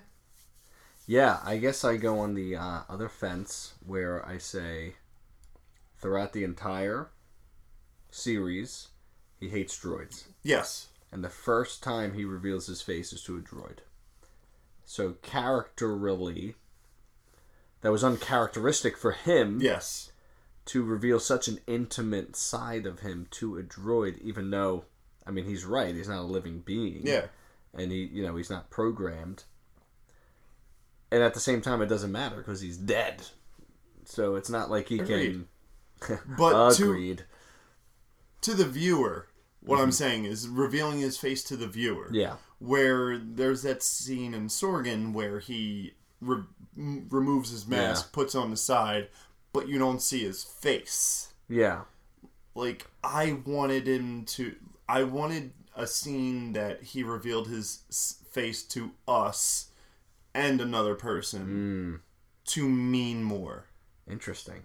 Yeah, 1.05 1.39
I 1.43 1.57
guess 1.57 1.85
I 1.85 1.97
go 1.97 2.19
on 2.19 2.33
the 2.33 2.55
uh, 2.55 2.81
other 2.89 3.07
fence 3.07 3.75
where 3.85 4.25
I 4.27 4.37
say 4.37 4.95
throughout 5.99 6.33
the 6.33 6.43
entire 6.43 7.09
series, 8.11 8.89
he 9.39 9.49
hates 9.49 9.77
droids. 9.79 10.25
Yes. 10.43 10.87
And 11.11 11.23
the 11.23 11.29
first 11.29 11.81
time 11.81 12.13
he 12.13 12.25
reveals 12.25 12.67
his 12.67 12.81
face 12.81 13.13
is 13.13 13.23
to 13.23 13.37
a 13.37 13.41
droid. 13.41 13.79
So, 14.85 15.15
characterily, 15.21 16.55
that 17.81 17.91
was 17.91 18.03
uncharacteristic 18.03 18.97
for 18.97 19.11
him 19.11 19.59
Yes. 19.61 20.11
To 20.67 20.83
reveal 20.83 21.19
such 21.19 21.47
an 21.47 21.59
intimate 21.67 22.35
side 22.35 22.85
of 22.85 22.99
him 23.01 23.27
to 23.31 23.57
a 23.57 23.63
droid, 23.63 24.19
even 24.21 24.49
though, 24.51 24.85
I 25.25 25.31
mean, 25.31 25.45
he's 25.45 25.65
right, 25.65 25.93
he's 25.95 26.07
not 26.09 26.19
a 26.19 26.21
living 26.23 26.59
being. 26.59 27.01
Yeah. 27.05 27.27
and 27.73 27.91
he 27.91 28.05
you 28.05 28.23
know 28.23 28.35
he's 28.37 28.49
not 28.49 28.69
programmed 28.69 29.43
and 31.11 31.21
at 31.23 31.33
the 31.33 31.39
same 31.39 31.61
time 31.61 31.81
it 31.81 31.87
doesn't 31.87 32.11
matter 32.11 32.37
because 32.37 32.61
he's 32.61 32.77
dead 32.77 33.21
so 34.05 34.35
it's 34.35 34.49
not 34.49 34.69
like 34.69 34.87
he 34.89 34.99
Agreed. 34.99 35.45
can 35.99 36.19
But 36.37 36.73
to 36.75 36.83
agreed 36.91 37.23
to 38.41 38.53
the 38.53 38.65
viewer, 38.65 39.27
what 39.61 39.79
I'm 39.79 39.91
saying 39.91 40.25
is 40.25 40.47
revealing 40.47 40.99
his 40.99 41.17
face 41.17 41.43
to 41.45 41.57
the 41.57 41.67
viewer. 41.67 42.05
Mm-hmm. 42.05 42.15
yeah 42.15 42.35
Where 42.59 43.17
there's 43.17 43.63
that 43.63 43.83
scene 43.83 44.33
in 44.33 44.47
Sorgan 44.47 45.11
where 45.13 45.39
he 45.39 45.93
re- 46.21 46.43
removes 46.75 47.49
his 47.51 47.67
mask, 47.67 48.05
Yeah. 48.05 48.09
puts 48.13 48.35
on 48.35 48.51
the 48.51 48.57
side, 48.57 49.09
but 49.57 49.67
you 49.67 49.79
don't 49.79 50.01
see 50.01 50.23
his 50.23 50.43
face. 50.43 51.29
yeah 51.49 51.81
like 52.53 52.85
I 53.03 53.37
wanted 53.45 53.87
him 53.87 54.25
to 54.25 54.55
I 54.89 55.03
wanted 55.03 55.51
a 55.75 55.85
scene 55.87 56.53
that 56.53 56.81
he 56.83 57.03
revealed 57.03 57.47
his 57.47 57.79
face 58.31 58.63
to 58.63 58.91
us 59.07 59.69
and 60.33 60.59
another 60.61 60.95
person 60.95 62.01
to 62.45 62.67
mean 62.69 63.23
more. 63.23 63.65
interesting 64.09 64.63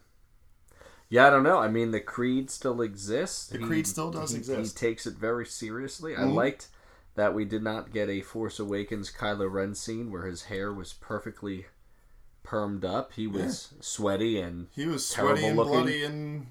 yeah 1.09 1.27
i 1.27 1.31
don't 1.31 1.43
know 1.43 1.59
i 1.59 1.69
mean 1.69 1.91
the 1.91 2.01
creed 2.01 2.51
still 2.51 2.81
exists 2.83 3.47
the 3.49 3.59
creed 3.59 3.87
still 3.87 4.11
does 4.11 4.31
he, 4.33 4.39
exist. 4.39 4.79
he 4.79 4.87
takes 4.87 5.07
it 5.07 5.15
very 5.15 5.45
seriously 5.47 6.15
i 6.17 6.21
Mhm. 6.21 6.35
liked 6.35 6.69
that 7.15 7.35
we 7.35 7.45
did 7.45 7.63
not 7.63 7.93
get 7.93 8.09
a 8.09 8.21
force 8.23 8.59
awakens 8.59 9.11
kylo 9.13 9.51
ren 9.53 9.75
scene 9.75 10.11
where 10.11 10.27
his 10.27 10.45
hair 10.45 10.73
was 10.73 10.93
perfectly 10.95 11.67
permed 12.45 12.85
up 12.85 13.13
he 13.15 13.27
was 13.27 13.73
sweaty 13.81 14.41
and 14.41 14.67
He 14.75 14.87
was 14.87 15.07
sweaty 15.09 15.45
and 15.47 15.57
looking. 15.57 15.73
bloody 15.73 16.05
and 16.05 16.47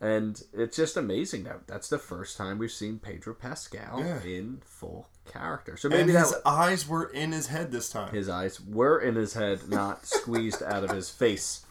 And 0.00 0.42
it's 0.52 0.76
just 0.76 0.96
amazing 0.96 1.44
that 1.44 1.66
that's 1.66 1.88
the 1.88 1.98
first 1.98 2.36
time 2.36 2.58
we've 2.58 2.70
seen 2.72 2.98
Pedro 2.98 3.34
Pascal 3.34 4.00
Yeah. 4.00 4.22
in 4.22 4.62
full 4.64 5.08
character. 5.30 5.76
So 5.76 5.88
and 5.88 5.98
maybe 5.98 6.12
that 6.12 6.20
his 6.26 6.34
eyes 6.44 6.88
were 6.88 7.04
in 7.04 7.32
his 7.32 7.46
head 7.48 7.70
this 7.72 7.88
time. 7.90 8.12
his 8.14 8.28
eyes 8.28 8.60
were 8.60 8.98
in 8.98 9.14
his 9.14 9.34
head, 9.34 9.68
not 9.68 10.06
squeezed 10.18 10.62
out 10.62 10.82
of 10.84 10.90
his 10.90 11.10
face, 11.10 11.64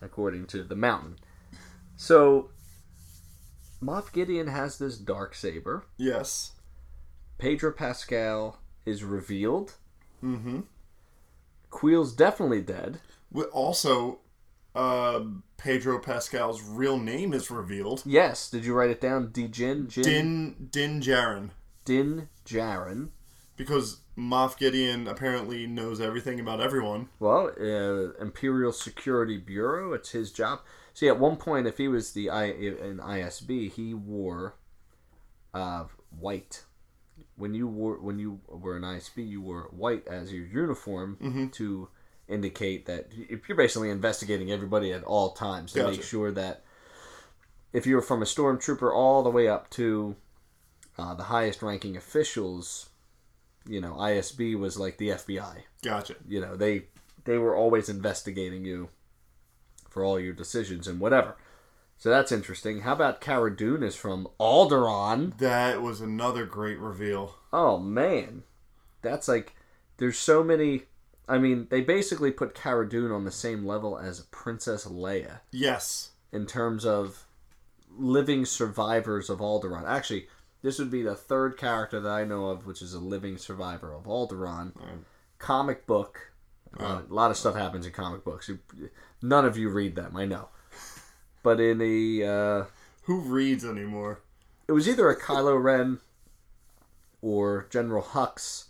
according 0.00 0.46
to 0.48 0.62
the 0.62 0.76
mountain. 0.76 1.16
So 1.96 2.50
Moff 3.82 4.12
Gideon 4.12 4.46
has 4.46 4.78
this 4.78 4.96
dark 4.96 5.34
saber. 5.34 5.84
yes. 5.96 6.52
Pedro 7.38 7.72
Pascal 7.72 8.58
is 8.86 9.02
revealed. 9.02 9.74
Mm-hmm. 10.22 10.60
Kuiil's 11.74 12.12
definitely 12.12 12.62
dead. 12.62 13.00
Also, 13.52 14.20
uh, 14.76 15.20
Pedro 15.56 15.98
Pascal's 15.98 16.62
real 16.62 16.98
name 16.98 17.32
is 17.32 17.50
revealed. 17.50 18.02
Yes, 18.06 18.48
did 18.48 18.64
you 18.64 18.74
write 18.74 18.90
it 18.90 19.00
down? 19.00 19.28
Dijin 19.28 19.88
Jin 19.88 20.04
Din 20.04 20.68
Din 20.70 21.00
Djarin. 21.00 21.50
Din 21.84 22.28
Djarin. 22.46 23.08
Because 23.56 24.00
Moff 24.16 24.56
Gideon 24.56 25.08
apparently 25.08 25.66
knows 25.66 26.00
everything 26.00 26.40
about 26.40 26.60
everyone. 26.60 27.08
Well, 27.18 27.52
uh, 27.60 28.20
Imperial 28.20 28.72
Security 28.72 29.36
Bureau, 29.36 29.92
it's 29.92 30.10
his 30.10 30.32
job. 30.32 30.60
See, 30.92 31.08
at 31.08 31.18
one 31.18 31.36
point, 31.36 31.66
if 31.66 31.78
he 31.78 31.88
was 31.88 32.12
the 32.12 32.30
I 32.30 32.46
in 32.46 32.98
ISB, 32.98 33.70
he 33.72 33.94
wore 33.94 34.54
uh, 35.52 35.84
white. 36.10 36.64
When 37.36 37.54
you 37.54 37.66
wore 37.66 38.00
when 38.00 38.18
you 38.18 38.40
were 38.48 38.76
an 38.76 38.82
ISB, 38.82 39.28
you 39.28 39.40
wore 39.42 39.68
white 39.70 40.06
as 40.06 40.32
your 40.32 40.46
uniform 40.46 41.50
to 41.54 41.88
indicate 42.28 42.86
that 42.86 43.08
if 43.12 43.48
you're 43.48 43.58
basically 43.58 43.90
investigating 43.90 44.50
everybody 44.50 44.92
at 44.92 45.04
all 45.04 45.32
times 45.32 45.72
to 45.72 45.80
make 45.90 46.02
sure 46.02 46.30
that 46.32 46.62
if 47.72 47.86
you 47.86 47.96
were 47.96 48.02
from 48.02 48.22
a 48.22 48.24
stormtrooper 48.24 48.94
all 48.94 49.22
the 49.22 49.30
way 49.30 49.48
up 49.48 49.68
to 49.70 50.16
uh, 50.96 51.12
the 51.14 51.24
highest 51.24 51.60
ranking 51.60 51.96
officials, 51.96 52.88
you 53.68 53.80
know, 53.80 53.94
ISB 53.94 54.56
was 54.58 54.78
like 54.78 54.96
the 54.98 55.08
FBI 55.08 55.62
Gotcha. 55.82 56.14
you 56.28 56.40
know 56.40 56.54
they 56.56 56.84
they 57.24 57.36
were 57.38 57.56
always 57.56 57.88
investigating 57.88 58.64
you 58.64 58.88
for 59.90 60.04
all 60.04 60.20
your 60.20 60.32
decisions 60.34 60.86
and 60.88 61.00
whatever 61.00 61.36
so 61.96 62.10
that's 62.10 62.32
interesting 62.32 62.80
how 62.80 62.92
about 62.92 63.20
Cara 63.20 63.54
Dune 63.54 63.82
is 63.82 63.94
from 63.96 64.28
Alderaan 64.40 65.36
That 65.38 65.80
was 65.82 66.00
another 66.00 66.44
great 66.46 66.78
reveal. 66.78 67.36
oh 67.52 67.78
man 67.78 68.42
that's 69.02 69.28
like 69.28 69.54
there's 69.98 70.18
so 70.18 70.42
many 70.42 70.82
I 71.28 71.38
mean 71.38 71.68
they 71.70 71.80
basically 71.80 72.30
put 72.30 72.54
Cara 72.54 72.88
Dune 72.88 73.10
on 73.12 73.24
the 73.24 73.30
same 73.30 73.64
level 73.66 73.98
as 73.98 74.20
Princess 74.30 74.86
Leia 74.86 75.40
Yes. 75.50 76.10
in 76.32 76.46
terms 76.46 76.84
of 76.84 77.24
living 77.96 78.44
survivors 78.44 79.30
of 79.30 79.38
Alderaan 79.38 79.84
actually 79.88 80.26
this 80.62 80.78
would 80.78 80.90
be 80.90 81.02
the 81.02 81.14
third 81.14 81.56
character 81.58 82.00
that 82.00 82.10
I 82.10 82.24
know 82.24 82.46
of 82.46 82.66
which 82.66 82.80
is 82.82 82.94
a 82.94 82.98
living 82.98 83.36
survivor 83.38 83.92
of 83.94 84.04
Alderaan 84.04 84.72
comic 85.38 85.86
book. 85.86 86.32
A 86.78 86.82
lot, 86.82 87.10
a 87.10 87.14
lot 87.14 87.30
of 87.30 87.36
stuff 87.36 87.54
happens 87.54 87.84
in 87.86 87.92
comic 87.92 88.24
books. 88.24 88.50
None 89.22 89.44
of 89.44 89.56
you 89.58 89.68
read 89.68 89.94
them, 89.94 90.16
I 90.16 90.24
know. 90.24 90.48
But 91.44 91.60
in 91.60 91.80
a, 91.80 92.26
uh, 92.26 92.64
Who 93.04 93.20
reads 93.20 93.64
anymore? 93.64 94.18
it 94.66 94.72
was 94.72 94.88
either 94.88 95.08
a 95.10 95.20
Kylo 95.20 95.62
Ren 95.62 95.98
or 97.22 97.66
General 97.70 98.02
Hux. 98.02 98.64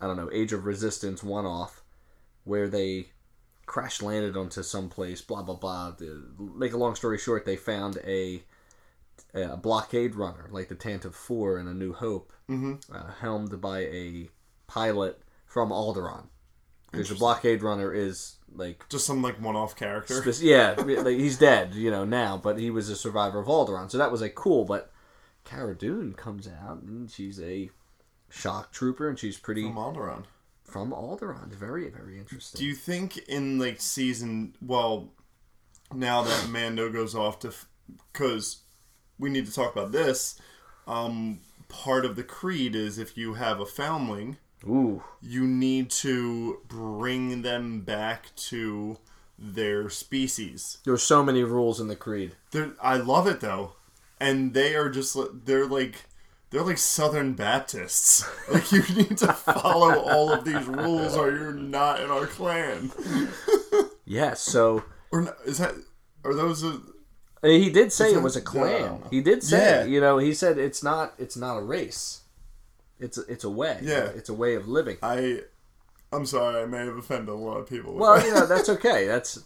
I 0.00 0.06
don't 0.06 0.16
know, 0.16 0.30
Age 0.32 0.52
of 0.52 0.64
Resistance 0.64 1.22
one-off, 1.22 1.82
where 2.44 2.66
they 2.68 3.10
crash 3.66 4.00
landed 4.02 4.36
onto 4.36 4.62
some 4.62 4.88
place. 4.88 5.20
Blah 5.20 5.42
blah 5.42 5.54
blah. 5.56 5.92
To 5.98 6.24
Make 6.38 6.72
a 6.72 6.76
long 6.78 6.94
story 6.94 7.18
short, 7.18 7.44
they 7.44 7.56
found 7.56 7.98
a 8.04 8.42
a 9.34 9.56
blockade 9.56 10.14
runner 10.14 10.46
like 10.50 10.68
the 10.68 10.74
Tantive 10.74 11.14
Four 11.14 11.58
in 11.58 11.66
A 11.68 11.74
New 11.74 11.92
Hope, 11.92 12.32
uh, 12.50 13.10
helmed 13.20 13.60
by 13.60 13.80
a 13.80 14.28
pilot 14.66 15.20
from 15.46 15.70
Alderaan. 15.70 16.26
Because 16.90 17.08
the 17.08 17.14
blockade 17.14 17.62
runner 17.62 17.92
is 17.92 18.36
like 18.54 18.88
Just 18.88 19.06
some 19.06 19.22
like 19.22 19.40
one-off 19.40 19.76
character. 19.76 20.14
Spec- 20.22 20.34
yeah, 20.42 20.74
like, 20.78 21.16
he's 21.18 21.36
dead, 21.38 21.74
you 21.74 21.90
know, 21.90 22.04
now, 22.04 22.36
but 22.36 22.58
he 22.58 22.70
was 22.70 22.88
a 22.88 22.96
survivor 22.96 23.40
of 23.40 23.46
Alderaan, 23.46 23.90
so 23.90 23.98
that 23.98 24.10
was 24.12 24.20
like 24.20 24.34
cool. 24.34 24.64
But 24.64 24.90
Cara 25.44 25.76
Dune 25.76 26.14
comes 26.14 26.48
out 26.48 26.82
and 26.82 27.10
she's 27.10 27.40
a 27.40 27.70
shock 28.30 28.72
trooper, 28.72 29.08
and 29.08 29.18
she's 29.18 29.36
pretty 29.38 29.62
From 29.62 29.76
Alderaan. 29.76 30.24
from 30.64 30.90
Alderaan. 30.92 31.52
Very, 31.52 31.88
very 31.88 32.18
interesting. 32.18 32.58
Do 32.58 32.64
you 32.64 32.74
think 32.74 33.18
in 33.28 33.58
like 33.58 33.80
season, 33.80 34.54
well, 34.64 35.12
now 35.94 36.22
that 36.22 36.48
Mando 36.48 36.90
goes 36.90 37.14
off 37.14 37.40
to, 37.40 37.52
because 38.12 38.62
we 39.18 39.30
need 39.30 39.46
to 39.46 39.52
talk 39.52 39.72
about 39.72 39.92
this. 39.92 40.40
Um, 40.86 41.40
part 41.68 42.04
of 42.04 42.16
the 42.16 42.22
creed 42.22 42.74
is 42.74 42.98
if 42.98 43.16
you 43.16 43.34
have 43.34 43.60
a 43.60 43.66
foundling, 43.66 44.36
Ooh, 44.64 45.02
you 45.22 45.46
need 45.46 45.90
to 45.90 46.58
bring 46.68 47.42
them 47.42 47.80
back 47.82 48.34
to 48.36 48.98
their 49.38 49.90
species. 49.90 50.78
there's 50.84 51.02
so 51.02 51.22
many 51.22 51.42
rules 51.42 51.78
in 51.80 51.88
the 51.88 51.96
creed. 51.96 52.32
They're, 52.52 52.72
I 52.82 52.96
love 52.96 53.26
it 53.26 53.40
though, 53.40 53.72
and 54.18 54.54
they 54.54 54.74
are 54.74 54.88
just 54.88 55.16
they're 55.44 55.66
like 55.66 56.06
they're 56.50 56.62
like 56.62 56.78
Southern 56.78 57.34
Baptists. 57.34 58.24
Like 58.52 58.70
you 58.72 58.82
need 58.94 59.18
to 59.18 59.32
follow 59.32 59.98
all 60.00 60.32
of 60.32 60.44
these 60.44 60.64
rules, 60.64 61.16
or 61.16 61.30
you're 61.32 61.52
not 61.52 62.00
in 62.00 62.10
our 62.10 62.26
clan. 62.26 62.92
Yeah, 64.08 64.34
so 64.34 64.84
Or 65.10 65.22
no- 65.22 65.34
is 65.44 65.58
that 65.58 65.74
are 66.24 66.32
those? 66.32 66.62
A, 66.64 66.80
He 67.42 67.70
did 67.70 67.92
say 67.92 68.12
it 68.14 68.22
was 68.22 68.36
a 68.36 68.40
no. 68.40 68.44
clan. 68.44 69.02
He 69.10 69.20
did 69.20 69.42
say, 69.42 69.80
Yeah. 69.80 69.84
you 69.84 70.00
know, 70.00 70.18
he 70.18 70.32
said 70.32 70.58
it's 70.58 70.82
not 70.82 71.14
it's 71.18 71.36
not 71.36 71.56
a 71.58 71.62
race. 71.62 72.22
It's 72.98 73.18
a, 73.18 73.22
it's 73.30 73.44
a 73.44 73.50
way. 73.50 73.78
Yeah. 73.82 74.06
It's 74.14 74.28
a 74.28 74.34
way 74.34 74.54
of 74.54 74.68
living. 74.68 74.96
I, 75.02 75.42
I'm 76.12 76.24
sorry, 76.26 76.62
I 76.62 76.66
may 76.66 76.78
have 76.86 76.96
offended 76.96 77.28
a 77.28 77.34
lot 77.34 77.58
of 77.58 77.68
people. 77.68 77.94
Well, 77.94 78.16
that. 78.16 78.24
you 78.26 78.34
know, 78.34 78.46
that's 78.46 78.68
okay. 78.68 79.06
That's 79.06 79.40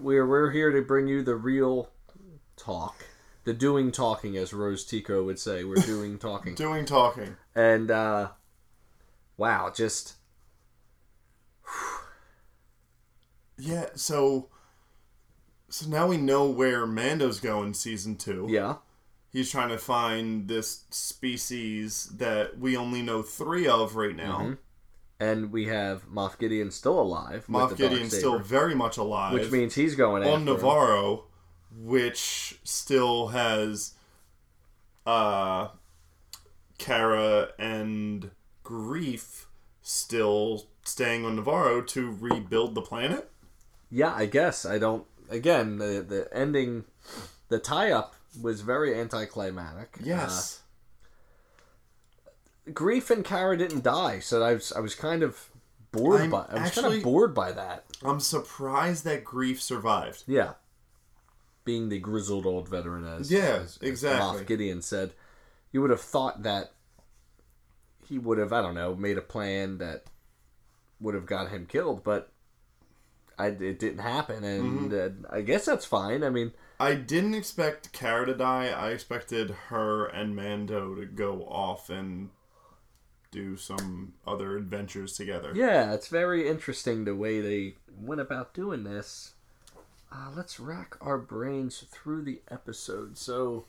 we're 0.00 0.26
we're 0.26 0.50
here 0.50 0.70
to 0.72 0.82
bring 0.82 1.06
you 1.08 1.22
the 1.22 1.36
real 1.36 1.90
talk. 2.56 3.06
The 3.44 3.52
doing 3.54 3.90
talking 3.92 4.36
as 4.36 4.52
Rose 4.52 4.84
Tico 4.84 5.24
would 5.24 5.38
say. 5.38 5.64
We're 5.64 5.74
doing 5.86 6.18
talking. 6.18 6.54
doing 6.54 6.84
talking. 6.84 7.36
and 7.54 7.90
uh 7.90 8.28
wow, 9.36 9.72
just 9.74 10.14
Yeah, 13.58 13.86
so 13.94 14.48
so 15.68 15.88
now 15.88 16.06
we 16.08 16.16
know 16.16 16.48
where 16.50 16.86
Mando's 16.86 17.40
going 17.40 17.74
season 17.74 18.16
2. 18.16 18.48
yeah. 18.50 18.76
He's 19.32 19.50
trying 19.50 19.70
to 19.70 19.78
find 19.78 20.46
this 20.46 20.84
species 20.90 22.12
that 22.18 22.58
we 22.58 22.76
only 22.76 23.00
know 23.00 23.22
3 23.22 23.66
of 23.66 23.96
right 23.96 24.14
now. 24.14 24.38
Mm-hmm. 24.38 24.52
And 25.20 25.52
we 25.52 25.66
have 25.68 26.08
Moff 26.10 26.38
Gideon 26.38 26.70
still 26.70 27.00
alive. 27.00 27.46
Moff 27.48 27.76
Gideon's 27.76 28.16
still 28.16 28.38
very 28.38 28.74
much 28.74 28.96
alive. 28.96 29.32
which 29.32 29.50
means 29.50 29.74
he's 29.74 29.94
going 29.94 30.22
on 30.22 30.28
after 30.28 30.38
him. 30.38 30.44
Navarro, 30.44 31.24
which 31.74 32.58
still 32.64 33.28
has 33.28 33.94
uh 35.06 35.68
Cara 36.78 37.50
and 37.58 38.32
Greef 38.64 39.46
still 39.80 40.66
staying 40.84 41.24
on 41.24 41.36
Navarro 41.36 41.80
to 41.82 42.16
rebuild 42.20 42.74
the 42.74 42.82
planet. 42.82 43.30
Yeah, 43.90 44.12
I 44.14 44.26
guess 44.26 44.66
I 44.66 44.78
don't. 44.78 45.06
Again, 45.30 45.78
the 45.78 46.04
the 46.06 46.28
ending, 46.36 46.84
the 47.48 47.58
tie 47.58 47.92
up 47.92 48.14
was 48.40 48.60
very 48.62 48.98
anticlimactic. 48.98 49.98
Yes. 50.02 50.60
Uh, 52.66 52.70
Greef 52.70 53.10
and 53.10 53.24
Cara 53.24 53.56
didn't 53.58 53.82
die, 53.82 54.20
so 54.20 54.42
I 54.42 54.54
was 54.54 54.72
I 54.72 54.80
was 54.80 54.94
kind 54.94 55.22
of 55.22 55.50
bored 55.90 56.22
I'm 56.22 56.30
by. 56.30 56.46
I 56.48 56.62
was 56.62 56.70
kind 56.70 56.94
of 56.94 57.02
bored 57.02 57.34
by 57.34 57.52
that. 57.52 57.84
I'm 58.04 58.20
surprised 58.20 59.04
that 59.04 59.24
Greef 59.24 59.58
survived. 59.60 60.22
Yeah. 60.26 60.54
Being 61.64 61.88
the 61.88 61.98
grizzled 61.98 62.46
old 62.46 62.68
veteran, 62.68 63.04
as 63.04 63.30
Yeah, 63.30 63.40
as, 63.62 63.78
as 63.80 63.88
exactly. 63.88 64.40
Moff 64.42 64.46
Gideon 64.46 64.82
said, 64.82 65.12
you 65.70 65.80
would 65.80 65.90
have 65.90 66.00
thought 66.00 66.42
that 66.42 66.72
he 68.08 68.18
would 68.18 68.38
have, 68.38 68.52
I 68.52 68.60
don't 68.62 68.74
know, 68.74 68.94
made 68.96 69.16
a 69.16 69.22
plan 69.22 69.78
that 69.78 70.04
would 71.00 71.14
have 71.14 71.26
got 71.26 71.50
him 71.50 71.66
killed, 71.66 72.02
but 72.02 72.32
I, 73.38 73.46
it 73.48 73.78
didn't 73.78 74.00
happen, 74.00 74.42
and 74.44 74.90
Mm-hmm. 74.90 75.24
uh, 75.32 75.36
I 75.36 75.40
guess 75.42 75.64
that's 75.64 75.84
fine. 75.84 76.24
I 76.24 76.30
mean, 76.30 76.52
I 76.82 76.94
didn't 76.94 77.34
expect 77.34 77.92
Cara 77.92 78.26
to 78.26 78.34
die. 78.34 78.66
I 78.66 78.90
expected 78.90 79.50
her 79.68 80.06
and 80.06 80.34
Mando 80.34 80.96
to 80.96 81.06
go 81.06 81.42
off 81.44 81.88
and 81.88 82.30
do 83.30 83.56
some 83.56 84.14
other 84.26 84.56
adventures 84.56 85.16
together. 85.16 85.52
yeah, 85.54 85.92
it's 85.94 86.08
very 86.08 86.48
interesting 86.48 87.04
the 87.04 87.14
way 87.14 87.40
they 87.40 87.76
went 87.96 88.20
about 88.20 88.52
doing 88.52 88.82
this. 88.82 89.34
Uh, 90.12 90.30
let's 90.36 90.58
rack 90.58 90.96
our 91.00 91.18
brains 91.18 91.84
through 91.90 92.22
the 92.22 92.42
episode. 92.50 93.16
So, 93.16 93.64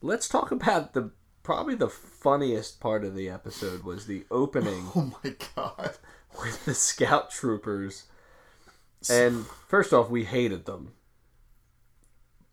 let's 0.00 0.28
talk 0.28 0.52
about 0.52 0.92
the 0.94 1.10
probably 1.42 1.74
the 1.74 1.90
funniest 1.90 2.78
part 2.80 3.04
of 3.04 3.14
the 3.16 3.28
episode 3.28 3.82
was 3.82 4.06
the 4.06 4.24
opening 4.30 4.86
Oh 4.96 5.12
my 5.24 5.34
god. 5.56 5.98
with 6.40 6.64
the 6.64 6.74
scout 6.74 7.30
troopers. 7.32 8.04
And 9.10 9.46
first 9.68 9.92
off, 9.92 10.08
we 10.08 10.24
hated 10.24 10.64
them 10.64 10.92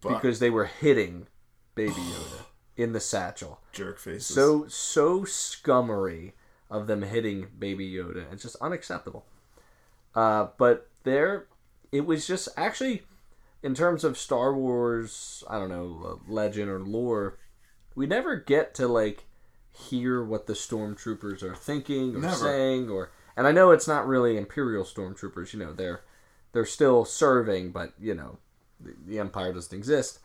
But 0.02 0.16
because 0.16 0.40
they 0.40 0.50
were 0.50 0.66
hitting 0.66 1.28
Baby 1.76 1.94
Yoda 1.94 2.46
in 2.76 2.94
the 2.94 3.00
satchel. 3.00 3.60
jerk 3.72 4.00
faces. 4.00 4.34
So 4.34 4.68
so 4.68 5.22
scummery 5.22 6.34
of 6.70 6.88
them 6.88 7.02
hitting 7.04 7.48
Baby 7.58 7.92
Yoda. 7.92 8.32
It's 8.32 8.44
just 8.44 8.56
unacceptable. 8.62 9.26
Uh, 10.16 10.48
but 10.58 10.90
there, 11.04 11.48
it 11.92 12.06
was 12.06 12.28
just 12.28 12.50
actually, 12.58 13.04
in 13.62 13.74
terms 13.74 14.04
of 14.04 14.18
Star 14.18 14.54
Wars, 14.54 15.44
I 15.50 15.60
don't 15.60 15.70
know, 15.70 16.02
uh, 16.28 16.32
legend 16.32 16.70
or 16.70 16.80
lore, 16.80 17.38
we 17.96 18.08
never 18.08 18.36
get 18.36 18.74
to 18.76 18.88
like 18.88 19.26
hear 19.72 20.24
what 20.24 20.48
the 20.48 20.54
stormtroopers 20.54 21.44
are 21.44 21.56
thinking 21.56 22.16
or 22.16 22.20
Never. 22.20 22.36
saying, 22.36 22.90
or 22.90 23.12
and 23.38 23.48
I 23.48 23.52
know 23.52 23.72
it's 23.72 23.88
not 23.88 24.08
really 24.08 24.38
Imperial 24.38 24.84
stormtroopers. 24.84 25.54
You 25.54 25.60
know, 25.60 25.74
they're 25.74 26.02
they're 26.54 26.66
still 26.66 27.06
serving, 27.06 27.72
but 27.72 27.94
you 28.00 28.14
know, 28.14 28.40
the, 28.84 28.96
the 29.06 29.20
Empire 29.20 29.54
doesn't 29.54 29.76
exist. 29.76 30.20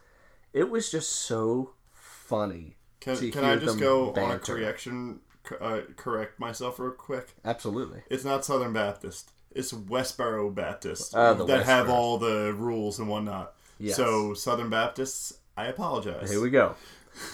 It 0.53 0.71
was 0.71 0.91
just 0.91 1.11
so 1.11 1.73
funny. 1.93 2.77
Can, 3.01 3.31
can 3.31 3.45
I 3.45 3.57
just 3.57 3.79
go 3.79 4.13
on 4.15 4.31
a 4.33 4.39
correction? 4.39 5.21
Uh, 5.61 5.83
correct 5.97 6.41
myself 6.41 6.81
real 6.81 6.91
quick. 6.91 7.35
Absolutely. 7.45 8.03
It's 8.11 8.25
not 8.25 8.45
Southern 8.45 8.73
Baptist. 8.73 9.31
It's 9.53 9.73
Westboro 9.73 10.55
Baptist 10.55 11.13
the 11.13 11.45
that 11.47 11.65
have 11.65 11.89
all 11.89 12.19
the 12.19 12.53
rules 12.53 12.99
and 12.99 13.09
whatnot. 13.09 13.55
Yes. 13.79 13.97
So 13.97 14.35
Southern 14.35 14.71
Baptists, 14.71 15.39
I 15.57 15.67
apologize. 15.67 16.31
Here 16.31 16.41
we 16.41 16.51
go. 16.51 16.75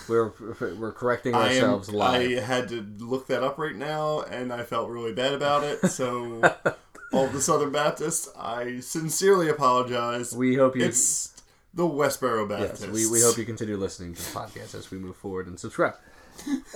We're 0.09 0.33
we're 0.79 0.93
correcting 0.93 1.35
I 1.35 1.55
am. 1.55 1.65
ourselves 1.65 1.91
live. 1.91 2.39
I 2.39 2.41
had 2.41 2.69
to 2.69 2.87
look 2.99 3.27
that 3.29 3.43
up 3.43 3.59
right 3.59 3.75
now, 3.75 4.21
and 4.21 4.53
I 4.53 4.63
felt 4.63 4.89
really 4.91 5.13
bad 5.13 5.33
about 5.33 5.65
it. 5.65 5.89
So, 5.89 6.41
all 7.13 7.27
the 7.29 7.41
Southern 7.41 7.71
Baptists, 7.73 8.29
I 8.39 8.81
sincerely 8.81 9.49
apologize. 9.49 10.35
we 10.35 10.57
hope 10.57 10.77
you. 10.77 10.85
It's 10.85 11.41
the 11.75 11.85
Westboro 11.85 12.49
yes, 12.49 12.61
Baptists. 12.81 12.87
we, 12.89 13.07
we 13.11 13.21
hope 13.23 13.37
you 13.39 13.45
continue 13.45 13.77
listening 13.77 14.15
to 14.15 14.23
the 14.23 14.39
podcast 14.39 14.75
as 14.75 14.91
we 14.91 14.99
move 14.99 15.17
forward 15.17 15.47
and 15.47 15.59
subscribe. 15.59 15.95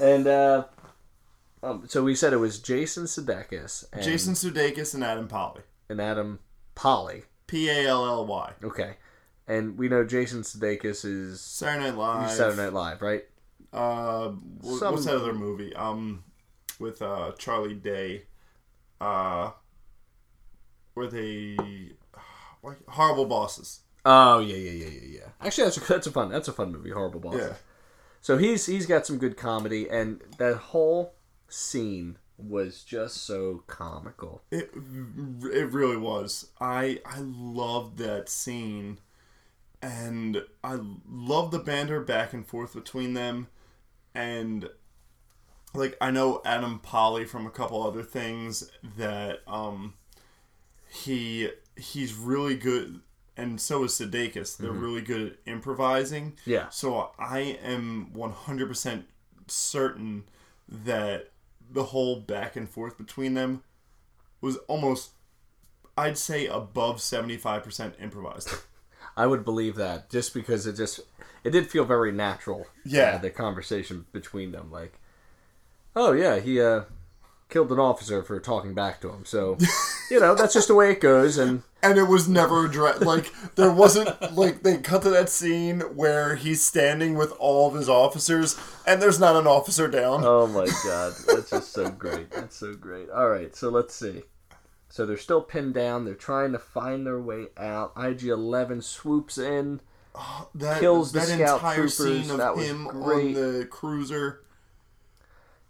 And 0.01 0.27
uh, 0.27 0.65
um, 1.63 1.85
so 1.89 2.03
we 2.03 2.15
said 2.15 2.33
it 2.33 2.37
was 2.39 2.59
Jason 2.59 3.05
Sudeikis 3.05 3.87
and, 3.93 4.03
Jason 4.03 4.35
Sudeikis 4.35 4.95
and 4.95 5.03
Adam 5.05 5.29
Pally. 5.29 5.63
and 5.89 6.01
Adam 6.01 6.39
Pally. 6.75 7.23
P 7.47 7.69
A 7.69 7.87
L 7.89 8.05
L 8.05 8.27
Y. 8.27 8.53
Okay, 8.65 8.95
and 9.47 9.79
we 9.79 9.89
know 9.89 10.05
Jason 10.05 10.43
Sudeikis 10.43 11.05
is 11.05 11.41
Saturday 11.41 11.91
Night 11.91 11.97
Live. 11.97 12.31
Saturday 12.33 12.63
Night 12.65 12.73
Live, 12.73 13.03
right? 13.03 13.25
Uh, 13.73 14.33
Some- 14.63 14.93
what's 14.93 15.05
that 15.07 15.17
other 15.17 15.33
movie? 15.35 15.75
Um, 15.75 16.25
with 16.79 17.01
uh 17.03 17.33
Charlie 17.39 17.75
Day. 17.75 18.25
Uh, 19.01 19.51
where 20.97 21.07
they 21.07 21.57
like 22.63 22.79
horrible 22.89 23.27
bosses. 23.27 23.81
Oh 24.05 24.39
yeah, 24.39 24.57
yeah, 24.57 24.71
yeah, 24.71 24.87
yeah, 24.87 25.09
yeah. 25.19 25.29
Actually, 25.41 25.65
that's 25.65 25.77
a, 25.77 25.81
that's 25.81 26.07
a 26.07 26.13
fun 26.13 26.31
that's 26.31 26.49
a 26.49 26.53
fun 26.53 26.73
movie. 26.73 26.91
Horrible 26.91 27.21
Boss. 27.21 27.37
Yeah. 27.37 27.53
So 28.21 28.39
he's 28.39 28.67
he's 28.67 28.87
got 28.87 29.07
some 29.07 29.19
good 29.19 29.37
comedy, 29.37 29.89
and 29.89 30.21
that 30.39 30.57
whole 30.57 31.15
scene 31.49 32.19
was 32.39 32.83
just 32.83 33.19
so 33.19 33.63
comical. 33.67 34.43
It 34.51 34.71
it 34.75 35.73
really 35.73 35.97
was. 35.97 36.51
I 36.61 37.01
I 37.05 37.19
loved 37.21 37.99
that 37.99 38.29
scene, 38.29 38.99
and 39.83 40.43
I 40.65 40.79
love 41.09 41.51
the 41.51 41.59
banter 41.59 42.01
back 42.01 42.33
and 42.33 42.47
forth 42.47 42.75
between 42.75 43.15
them, 43.15 43.49
and 44.15 44.71
like 45.75 45.97
I 46.01 46.11
know 46.11 46.43
Adam 46.45 46.79
Pally 46.79 47.25
from 47.25 47.47
a 47.47 47.51
couple 47.51 47.83
other 47.83 48.03
things 48.03 48.71
that 48.97 49.41
um 49.47 49.95
he 51.05 51.51
he's 51.77 52.15
really 52.15 52.57
good, 52.57 53.01
and 53.37 53.61
so 53.61 53.85
is 53.85 53.93
Sudeikis. 53.93 54.57
They're 54.57 54.71
really 54.73 55.03
good 55.03 55.27
at 55.33 55.53
improvising. 55.53 56.35
Yeah. 56.45 56.69
So 56.71 57.13
I 57.19 57.59
am 57.63 58.13
one 58.13 58.33
hundred 58.33 58.69
percent 58.69 59.07
certain 59.47 60.25
that 60.69 61.31
the 61.71 61.85
whole 61.85 62.21
back 62.21 62.57
and 62.57 62.69
forth 62.69 62.97
between 62.97 63.35
them 63.35 63.63
was 64.41 64.57
almost 64.69 65.11
I'd 65.99 66.19
say 66.19 66.47
above 66.47 66.99
75% 66.99 68.01
improvised. 68.01 68.51
I 69.17 69.27
would 69.27 69.45
believe 69.45 69.77
that 69.77 70.11
just 70.11 70.35
because 70.35 70.67
it 70.67 70.77
just 70.77 71.01
it 71.43 71.51
did 71.51 71.71
feel 71.71 71.85
very 71.85 72.13
natural. 72.13 72.67
Yeah. 72.85 73.15
uh, 73.15 73.19
the 73.19 73.31
conversation 73.31 74.05
between 74.13 74.53
them, 74.53 74.71
like, 74.71 75.01
oh 75.95 76.13
yeah, 76.13 76.39
he 76.39 76.61
uh 76.61 76.83
killed 77.49 77.71
an 77.73 77.79
officer 77.79 78.23
for 78.23 78.39
talking 78.41 78.75
back 78.75 79.01
to 79.03 79.11
him. 79.11 79.25
So, 79.25 79.57
you 80.11 80.21
know, 80.21 80.35
that's 80.35 80.55
just 80.55 80.69
the 80.69 80.75
way 80.75 80.91
it 80.91 81.01
goes. 81.01 81.39
And 81.39 81.63
and 81.83 81.99
it 81.99 82.05
was 82.09 82.29
never 82.29 82.67
addressed. 82.67 83.03
Like 83.03 83.33
there 83.55 83.71
wasn't 83.71 84.09
like 84.37 84.63
they 84.63 84.79
cut 84.79 85.03
to 85.03 85.11
that 85.11 85.29
scene 85.29 85.81
where 85.95 86.37
he's 86.37 86.65
standing 86.65 87.15
with 87.17 87.33
all 87.39 87.69
of 87.69 87.75
his 87.75 87.89
officers, 87.89 88.59
and 88.87 89.01
there's 89.01 89.21
not 89.21 89.37
an 89.37 89.47
officer 89.47 89.89
down. 89.89 90.23
oh 90.25 90.47
my 90.47 90.67
god, 90.85 91.13
that's 91.27 91.51
just 91.51 91.73
so 91.73 91.89
great. 91.91 92.31
That's 92.31 92.57
so 92.57 92.75
great. 92.75 93.11
All 93.11 93.29
right, 93.29 93.55
so 93.55 93.69
let's 93.69 93.95
see. 93.95 94.23
So 94.89 95.05
they're 95.05 95.17
still 95.19 95.43
pinned 95.43 95.75
down. 95.75 96.05
They're 96.05 96.15
trying 96.15 96.53
to 96.53 96.59
find 96.59 97.07
their 97.07 97.21
way 97.21 97.47
out. 97.59 97.93
IG 97.97 98.25
Eleven 98.25 98.81
swoops 98.81 99.37
in. 99.39 99.81
Oh, 100.15 100.49
that 100.55 100.81
kills 100.81 101.13
the 101.13 101.19
that 101.21 101.29
scout 101.29 101.57
entire 101.57 101.75
troopers. 101.75 101.97
scene 101.99 102.31
of 102.31 102.39
That 102.39 102.57
was 102.57 102.67
him 102.67 102.85
great. 102.87 103.37
on 103.37 103.59
the 103.59 103.67
cruiser. 103.67 104.41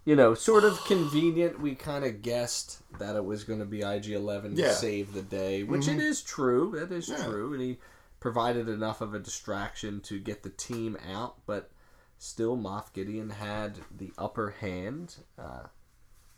You 0.07 0.15
know, 0.15 0.35
sort 0.35 0.63
of 0.63 0.81
convenient. 0.85 1.59
We 1.59 1.75
kind 1.75 2.05
of 2.05 2.21
guessed 2.21 2.79
that 2.97 3.17
it 3.17 3.25
was 3.25 3.43
going 3.43 3.59
to 3.59 3.65
be 3.65 3.81
IG 3.81 4.11
Eleven 4.11 4.55
to 4.55 4.61
Yeah. 4.61 4.71
save 4.71 5.11
the 5.11 5.21
day, 5.21 5.63
which 5.63 5.89
it 5.89 5.99
is 5.99 6.21
true. 6.21 6.71
That 6.79 6.93
is 6.95 7.09
Yeah. 7.09 7.25
true, 7.25 7.51
and 7.51 7.61
he 7.61 7.77
provided 8.21 8.69
enough 8.69 9.01
of 9.01 9.13
a 9.13 9.19
distraction 9.19 9.99
to 10.03 10.17
get 10.17 10.43
the 10.43 10.49
team 10.49 10.97
out. 11.11 11.45
But 11.45 11.71
still, 12.17 12.55
Moff 12.55 12.93
Gideon 12.93 13.31
had 13.31 13.79
the 13.91 14.13
upper 14.17 14.51
hand. 14.51 15.17
Uh, 15.37 15.63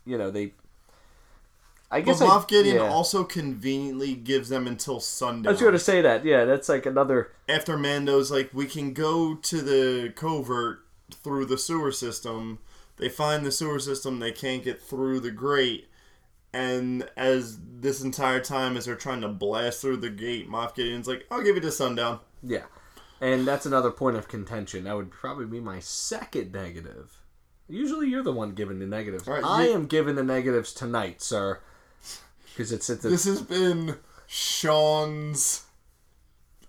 you 0.04 0.18
know, 0.18 0.32
they. 0.32 0.54
I 1.92 2.00
But 2.00 2.06
guess 2.06 2.22
I- 2.22 2.26
Moff 2.26 2.48
Gideon 2.48 2.74
yeah. 2.74 2.88
also 2.90 3.22
conveniently 3.22 4.16
gives 4.16 4.48
them 4.48 4.66
until 4.66 4.98
Sunday. 4.98 5.48
I 5.48 5.52
was 5.52 5.60
going 5.60 5.74
to 5.74 5.78
say 5.78 6.00
that. 6.02 6.24
Yeah, 6.24 6.44
that's 6.44 6.68
like 6.68 6.86
another. 6.86 7.30
After 7.48 7.76
Mando's 7.78 8.32
like, 8.32 8.50
we 8.52 8.66
can 8.66 8.92
go 8.94 9.36
to 9.36 9.60
the 9.62 10.12
covert 10.16 10.80
through 11.12 11.46
the 11.46 11.56
sewer 11.56 11.92
system. 11.92 12.58
They 13.00 13.08
find 13.08 13.44
the 13.44 13.50
sewer 13.50 13.78
system. 13.80 14.18
They 14.20 14.30
can't 14.32 14.62
get 14.62 14.80
through 14.80 15.20
the 15.20 15.30
grate. 15.30 15.88
And 16.52 17.08
as 17.16 17.58
this 17.80 18.02
entire 18.02 18.40
time, 18.40 18.76
as 18.76 18.84
they're 18.84 18.94
trying 18.96 19.22
to 19.22 19.28
blast 19.28 19.80
through 19.80 19.98
the 19.98 20.10
gate, 20.10 20.48
Moff 20.50 20.74
Gideon's 20.74 21.08
like, 21.08 21.24
"I'll 21.30 21.42
give 21.42 21.54
you 21.56 21.62
to 21.62 21.70
sundown." 21.72 22.20
Yeah, 22.42 22.64
and 23.20 23.46
that's 23.46 23.66
another 23.66 23.90
point 23.90 24.16
of 24.16 24.26
contention. 24.28 24.84
That 24.84 24.96
would 24.96 25.10
probably 25.10 25.46
be 25.46 25.60
my 25.60 25.78
second 25.80 26.52
negative. 26.52 27.16
Usually, 27.68 28.08
you're 28.08 28.24
the 28.24 28.32
one 28.32 28.52
giving 28.54 28.80
the 28.80 28.86
negatives. 28.86 29.26
Right, 29.28 29.44
I 29.44 29.66
you- 29.68 29.74
am 29.74 29.86
giving 29.86 30.16
the 30.16 30.24
negatives 30.24 30.72
tonight, 30.72 31.22
sir, 31.22 31.60
because 32.52 32.72
it's 32.72 32.90
at 32.90 33.00
the 33.02 33.10
This 33.10 33.24
has 33.26 33.40
been 33.42 33.96
Sean's. 34.26 35.64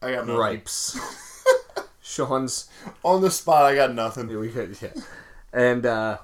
I 0.02 0.12
got 0.12 0.28
nothing. 0.28 0.36
ripes. 0.38 1.00
Sean's 2.04 2.70
On 3.04 3.22
the 3.22 3.32
spot, 3.32 3.64
I 3.64 3.74
got 3.76 3.94
nothing. 3.96 4.28
we 4.28 4.50
could 4.50 4.78
yeah, 4.82 4.90
and 5.54 5.86
uh, 5.86 6.18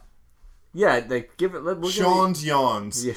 yeah, 0.73 0.99
they 0.99 1.27
give 1.37 1.55
it. 1.55 1.63
We're 1.63 1.89
Sean's 1.89 2.45
yawns. 2.45 3.05
Yeah, 3.05 3.13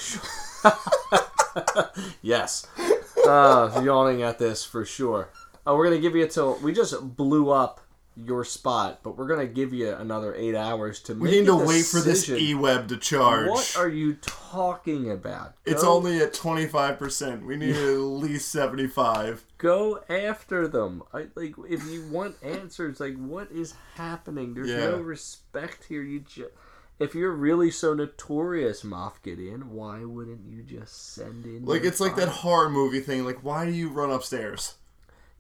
yes. 2.23 2.66
Uh, 3.27 3.81
yawning 3.85 4.23
at 4.23 4.38
this 4.38 4.64
for 4.64 4.85
sure. 4.85 5.29
Uh, 5.66 5.75
we're 5.75 5.85
gonna 5.85 6.01
give 6.01 6.16
you 6.16 6.27
till 6.27 6.59
we 6.62 6.73
just 6.73 7.16
blew 7.16 7.51
up 7.51 7.81
your 8.16 8.44
spot, 8.44 9.01
but 9.03 9.16
we're 9.16 9.27
gonna 9.29 9.46
give 9.46 9.73
you 9.73 9.92
another 9.94 10.35
eight 10.35 10.55
hours 10.55 11.01
to. 11.01 11.14
We 11.14 11.31
need 11.31 11.46
to 11.46 11.57
wait 11.57 11.85
for 11.87 12.01
this 12.01 12.29
e-web 12.29 12.88
to 12.88 12.96
charge. 12.96 13.49
What 13.49 13.77
are 13.79 13.88
you 13.88 14.14
talking 14.14 15.11
about? 15.11 15.55
It's 15.64 15.85
only 15.85 16.18
at 16.18 16.35
25%. 16.35 17.44
We 17.46 17.57
need 17.57 17.77
at 17.77 17.99
least 17.99 18.49
75. 18.51 19.44
go 19.59 20.01
after 20.09 20.66
them. 20.68 21.03
I, 21.14 21.29
like 21.35 21.55
if 21.68 21.85
you 21.87 22.07
want 22.11 22.37
answers, 22.42 23.01
like 23.01 23.16
what 23.16 23.51
is 23.53 23.75
happening? 23.94 24.55
There's 24.55 24.70
Yeah. 24.70 24.90
no 24.90 25.01
respect 25.01 25.85
here. 25.85 26.03
You 26.03 26.20
just 26.20 26.51
if 26.99 27.14
you're 27.14 27.33
really 27.33 27.70
so 27.70 27.94
notorious, 27.94 28.83
Moff 28.83 29.23
Gideon, 29.23 29.70
why 29.73 30.05
wouldn't 30.05 30.46
you 30.46 30.62
just 30.62 31.14
send 31.14 31.46
in? 31.46 31.64
Like, 31.64 31.83
it's 31.83 31.99
like 31.99 32.14
that 32.16 32.29
horror 32.29 32.68
movie 32.68 33.01
thing. 33.01 33.25
Like, 33.25 33.42
why 33.42 33.64
do 33.64 33.73
you 33.73 33.88
run 33.88 34.11
upstairs? 34.11 34.75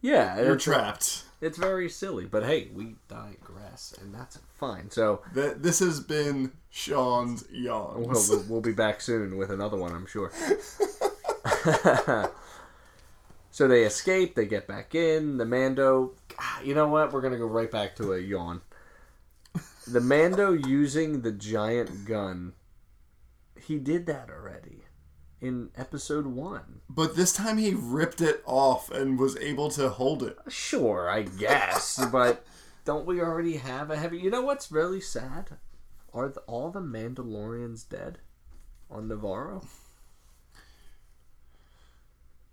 Yeah, 0.00 0.40
You're 0.40 0.56
trapped. 0.56 1.24
it's 1.40 1.58
very 1.58 1.88
silly. 1.88 2.24
But 2.24 2.44
hey, 2.44 2.68
we 2.74 2.96
digress, 3.08 3.94
and 4.00 4.14
that's 4.14 4.38
fine. 4.58 4.90
So 4.90 5.22
That 5.34 5.62
This 5.62 5.78
has 5.80 6.00
been 6.00 6.52
Sean's 6.70 7.44
yawns. 7.50 8.06
we'll, 8.30 8.38
we'll, 8.38 8.46
we'll 8.48 8.60
be 8.62 8.72
back 8.72 9.00
soon 9.00 9.36
with 9.36 9.50
another 9.50 9.76
one, 9.76 9.92
I'm 9.92 10.06
sure. 10.06 10.32
so 13.50 13.68
they 13.68 13.82
escape. 13.84 14.34
They 14.34 14.46
get 14.46 14.66
back 14.66 14.94
in. 14.94 15.36
The 15.38 15.44
Mando. 15.44 16.12
Ah, 16.38 16.60
You 16.62 16.74
know 16.74 16.88
what? 16.88 17.12
We're 17.12 17.20
gonna 17.20 17.38
go 17.38 17.46
right 17.46 17.70
back 17.70 17.96
to 17.96 18.12
a 18.14 18.18
yawn. 18.18 18.60
The 19.86 20.00
Mando 20.00 20.52
using 20.52 21.22
the 21.22 21.32
giant 21.32 22.04
gun. 22.04 22.52
He 23.60 23.78
did 23.78 24.06
that 24.06 24.30
already 24.30 24.82
in 25.40 25.70
episode 25.76 26.26
one. 26.26 26.80
But 26.88 27.16
this 27.16 27.32
time 27.32 27.58
he 27.58 27.74
ripped 27.74 28.20
it 28.20 28.42
off 28.44 28.90
and 28.90 29.18
was 29.18 29.36
able 29.38 29.70
to 29.70 29.88
hold 29.88 30.22
it. 30.22 30.38
Sure, 30.48 31.08
I 31.08 31.22
guess, 31.22 32.04
but 32.12 32.44
don't 32.84 33.06
we 33.06 33.20
already 33.20 33.56
have 33.56 33.90
a 33.90 33.96
heavy? 33.96 34.18
You 34.18 34.30
know 34.30 34.42
what's 34.42 34.70
really 34.70 35.00
sad? 35.00 35.50
Are 36.12 36.28
the, 36.28 36.40
all 36.40 36.70
the 36.70 36.80
Mandalorians 36.80 37.88
dead 37.88 38.18
on 38.90 39.08
Navarro? 39.08 39.62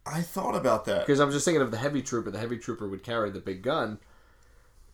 I 0.06 0.22
thought 0.22 0.56
about 0.56 0.86
that. 0.86 1.06
Because 1.06 1.20
I'm 1.20 1.32
just 1.32 1.44
thinking 1.44 1.62
of 1.62 1.72
the 1.72 1.78
heavy 1.78 2.02
trooper. 2.02 2.32
The 2.32 2.40
heavy 2.40 2.58
trooper 2.58 2.88
would 2.88 3.04
carry 3.04 3.30
the 3.30 3.40
big 3.40 3.62
gun, 3.62 4.00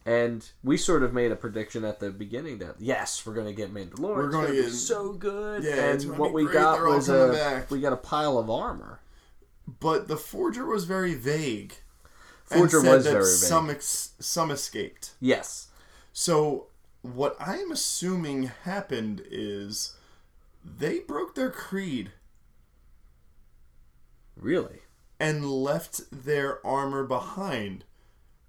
and 0.05 0.49
we 0.63 0.75
sort 0.77 1.03
of 1.03 1.13
made 1.13 1.31
a 1.31 1.35
prediction 1.35 1.83
at 1.85 1.99
the 1.99 2.11
beginning 2.11 2.57
that 2.59 2.75
yes, 2.79 3.25
we're 3.25 3.33
going 3.33 3.47
to 3.47 3.53
get 3.53 3.73
Mandalorian. 3.73 4.15
We're 4.15 4.29
gonna 4.29 4.49
be 4.51 4.61
get- 4.63 4.71
so 4.71 5.13
good. 5.13 5.63
Yeah, 5.63 5.91
and 5.91 6.17
what 6.17 6.29
be 6.29 6.33
we 6.33 6.43
great. 6.43 6.53
got 6.53 6.75
They're 6.77 6.87
was 6.87 7.09
a 7.09 7.31
back. 7.31 7.71
we 7.71 7.79
got 7.81 7.93
a 7.93 7.97
pile 7.97 8.37
of 8.37 8.49
armor. 8.49 8.99
But 9.79 10.07
the 10.09 10.17
Forger 10.17 10.65
was 10.65 10.83
very 10.83 11.13
vague. 11.13 11.75
Forger 12.43 12.81
said 12.81 12.95
was 12.95 13.03
that 13.05 13.11
very 13.11 13.23
vague. 13.23 13.33
Some, 13.33 13.69
ex- 13.69 14.11
some 14.19 14.51
escaped. 14.51 15.11
Yes. 15.21 15.69
So, 16.11 16.67
what 17.01 17.35
I 17.39 17.57
am 17.59 17.71
assuming 17.71 18.51
happened 18.63 19.23
is 19.31 19.95
they 20.63 20.99
broke 20.99 21.35
their 21.35 21.49
creed 21.49 22.11
Really? 24.35 24.79
and 25.19 25.49
left 25.49 26.01
their 26.11 26.65
armor 26.65 27.05
behind. 27.05 27.85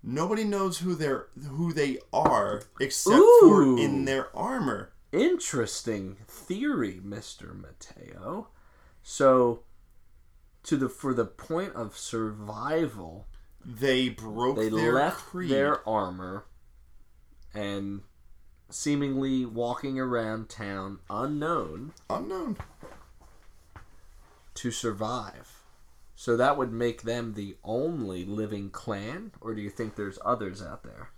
Nobody 0.06 0.44
knows 0.44 0.78
who 0.78 0.94
they're 0.94 1.28
who 1.48 1.72
they 1.72 1.98
are 2.12 2.62
except 2.78 3.16
Ooh. 3.16 3.38
for 3.40 3.62
in 3.82 4.04
their 4.04 4.34
armor. 4.36 4.92
Interesting 5.12 6.16
theory, 6.28 7.00
Mister 7.02 7.54
Mateo. 7.54 8.48
So, 9.02 9.60
to 10.64 10.76
the 10.76 10.88
for 10.90 11.14
the 11.14 11.24
point 11.24 11.72
of 11.74 11.96
survival, 11.96 13.26
They 13.64 14.10
broke 14.10 14.56
they 14.56 14.68
their 14.68 14.92
left 14.92 15.20
creed. 15.20 15.50
their 15.50 15.88
armor 15.88 16.44
and 17.54 18.02
seemingly 18.68 19.46
walking 19.46 19.98
around 19.98 20.48
town 20.50 20.98
unknown 21.08 21.92
unknown. 22.10 22.56
to 24.54 24.70
survive. 24.70 25.53
So 26.24 26.38
that 26.38 26.56
would 26.56 26.72
make 26.72 27.02
them 27.02 27.34
the 27.34 27.58
only 27.62 28.24
living 28.24 28.70
clan, 28.70 29.32
or 29.42 29.54
do 29.54 29.60
you 29.60 29.68
think 29.68 29.94
there's 29.94 30.18
others 30.24 30.62
out 30.62 30.82
there? 30.82 31.10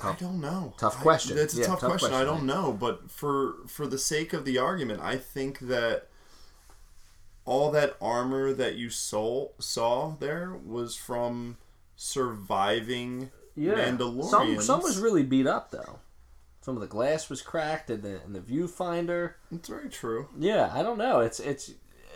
I 0.00 0.12
don't 0.20 0.42
know. 0.42 0.74
tough 0.76 0.98
I- 0.98 1.02
question. 1.02 1.34
That's 1.34 1.56
a 1.56 1.60
Yeah, 1.60 1.66
tough, 1.68 1.80
tough 1.80 1.88
question. 1.92 2.12
I 2.12 2.24
don't 2.24 2.42
eh? 2.42 2.52
know, 2.54 2.72
but 2.74 3.10
for 3.10 3.54
for 3.66 3.86
the 3.86 3.96
sake 3.96 4.34
of 4.34 4.44
the 4.44 4.58
argument, 4.58 5.00
I 5.00 5.16
think 5.16 5.60
that 5.60 6.08
all 7.46 7.70
that 7.70 7.96
armor 8.02 8.52
that 8.52 8.74
you 8.74 8.90
saw 8.90 9.48
saw 9.58 10.16
there 10.20 10.52
was 10.62 10.94
from 10.94 11.56
surviving 11.96 13.30
yeah. 13.54 13.76
Mandalorians. 13.76 14.28
Some 14.28 14.60
some 14.60 14.82
was 14.82 14.98
really 14.98 15.22
beat 15.22 15.46
up 15.46 15.70
though. 15.70 16.00
Some 16.60 16.74
of 16.74 16.82
the 16.82 16.86
glass 16.86 17.30
was 17.30 17.40
cracked, 17.40 17.88
and 17.88 18.02
the 18.02 18.20
and 18.24 18.34
the 18.34 18.40
viewfinder. 18.40 19.36
It's 19.50 19.70
very 19.70 19.88
true. 19.88 20.28
Yeah, 20.38 20.70
I 20.74 20.82
don't 20.82 20.98
know. 20.98 21.20
It's 21.20 21.40
it's 21.40 21.72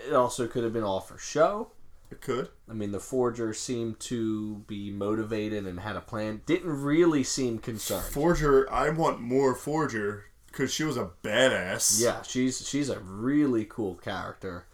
it 0.08 0.14
also 0.14 0.46
could 0.46 0.64
have 0.64 0.72
been 0.72 0.84
all 0.84 1.00
for 1.00 1.18
show. 1.18 1.70
It 2.10 2.20
could. 2.20 2.48
I 2.68 2.72
mean, 2.72 2.90
the 2.90 2.98
forger 3.00 3.54
seemed 3.54 4.00
to 4.00 4.56
be 4.66 4.90
motivated 4.90 5.64
and 5.66 5.78
had 5.80 5.94
a 5.94 6.00
plan. 6.00 6.42
Didn't 6.44 6.82
really 6.82 7.22
seem 7.22 7.58
concerned. 7.58 8.12
Forger, 8.12 8.70
I 8.70 8.90
want 8.90 9.20
more 9.20 9.54
Forger 9.54 10.24
because 10.46 10.72
she 10.72 10.82
was 10.82 10.96
a 10.96 11.10
badass. 11.22 12.00
Yeah, 12.02 12.22
she's 12.22 12.66
she's 12.68 12.88
a 12.88 12.98
really 12.98 13.64
cool 13.64 13.94
character. 13.94 14.66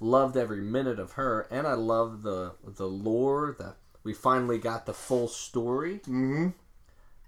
Loved 0.00 0.36
every 0.36 0.60
minute 0.60 0.98
of 0.98 1.12
her, 1.12 1.46
and 1.50 1.66
I 1.66 1.74
love 1.74 2.22
the 2.22 2.52
the 2.62 2.88
lore. 2.88 3.56
That 3.58 3.76
we 4.04 4.12
finally 4.12 4.58
got 4.58 4.84
the 4.84 4.92
full 4.92 5.28
story. 5.28 6.00
Mm-hmm. 6.00 6.48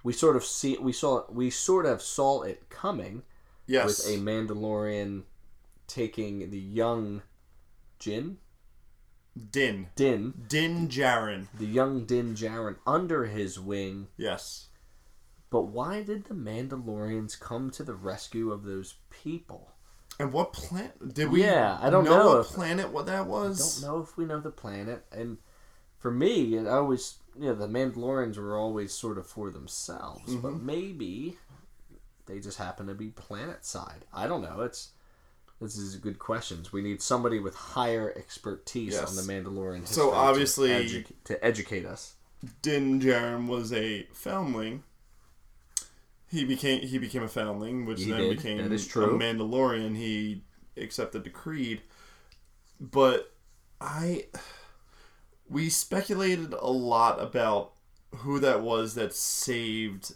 We 0.03 0.13
sort 0.13 0.37
of 0.37 0.45
see 0.45 0.77
we 0.79 0.93
saw 0.93 1.25
we 1.31 1.49
sort 1.49 1.87
of 1.87 2.03
saw 2.03 2.43
it 2.43 2.69
coming 2.69 3.23
Yes. 3.67 3.87
with 4.07 4.15
a 4.15 4.21
Mandalorian 4.21 5.23
taking 5.87 6.51
the 6.51 6.59
young 6.59 7.23
Jin 8.05 8.39
Din. 9.51 9.89
Din, 9.97 10.33
Din 10.47 10.89
Djarin. 10.89 11.49
the 11.59 11.67
young 11.67 12.05
Din 12.05 12.35
Djarin 12.35 12.77
under 12.87 13.25
his 13.27 13.59
wing 13.59 14.09
Yes. 14.17 14.69
But 15.51 15.63
why 15.69 16.03
did 16.03 16.25
the 16.27 16.35
Mandalorians 16.35 17.39
come 17.39 17.71
to 17.71 17.83
the 17.85 17.95
rescue 17.95 18.51
of 18.53 18.65
those 18.65 18.95
people? 19.11 19.71
And 20.19 20.33
what 20.33 20.53
planet 20.53 21.15
did 21.15 21.31
we? 21.31 21.43
Yeah, 21.45 21.79
I 21.81 21.91
don't 21.91 22.05
know, 22.05 22.19
know 22.19 22.29
what 22.29 22.41
if- 22.47 22.53
planet 22.53 22.91
what 22.91 23.07
that 23.07 23.27
was. 23.27 23.79
I 23.79 23.87
don't 23.87 23.91
know 23.97 24.03
if 24.03 24.17
we 24.17 24.25
know 24.25 24.41
the 24.41 24.51
planet. 24.51 25.05
And 25.13 25.39
for 25.99 26.11
me, 26.11 26.57
it 26.57 26.67
always, 26.67 27.19
you 27.39 27.47
know, 27.47 27.55
the 27.55 27.67
Mandalorians 27.69 28.37
were 28.37 28.57
always 28.59 28.93
sort 28.93 29.17
of 29.19 29.27
for 29.27 29.51
themselves. 29.51 30.35
But 30.35 30.53
Mm-hmm. 30.55 30.67
maybe 30.67 31.39
they 32.27 32.39
just 32.41 32.59
happen 32.59 32.87
to 32.89 32.95
be 32.95 33.09
planet 33.09 33.65
side. 33.65 34.05
I 34.13 34.27
don't 34.27 34.43
know. 34.43 34.61
It's 34.63 34.91
this 35.73 35.83
is 35.83 35.97
good 35.97 36.19
questions. 36.19 36.73
We 36.73 36.83
need 36.83 37.01
somebody 37.03 37.39
with 37.41 37.55
higher 37.55 38.13
expertise 38.17 38.93
Yes. 38.95 39.09
on 39.09 39.17
the 39.27 39.33
Mandalorian. 39.33 39.87
So, 39.87 40.05
history 40.05 40.11
to 40.11 40.17
obviously- 40.17 40.69
edu- 40.71 41.07
to 41.25 41.45
educate 41.45 41.85
us. 41.87 42.15
Din 42.63 43.01
Djarin 43.01 43.47
was 43.47 43.73
a 43.73 44.07
foundling. 44.13 44.83
He 46.31 46.45
became 46.45 46.81
he 46.83 46.99
became 46.99 47.23
a 47.23 47.29
foundling, 47.29 47.87
which 47.87 48.03
He 48.03 48.11
then 48.11 48.21
did. 48.21 48.37
became 48.37 48.59
a. 48.61 48.63
Mandalorian. 48.69 49.97
He 49.97 50.43
accepted 50.77 51.25
the 51.25 51.31
creed, 51.31 51.83
but 52.81 53.33
I 53.81 54.27
we 55.49 55.69
speculated 55.71 56.53
a 56.53 56.67
lot 56.71 57.21
about 57.21 57.73
who 58.17 58.41
that 58.41 58.63
was 58.63 58.95
that 58.95 59.15
saved. 59.15 60.15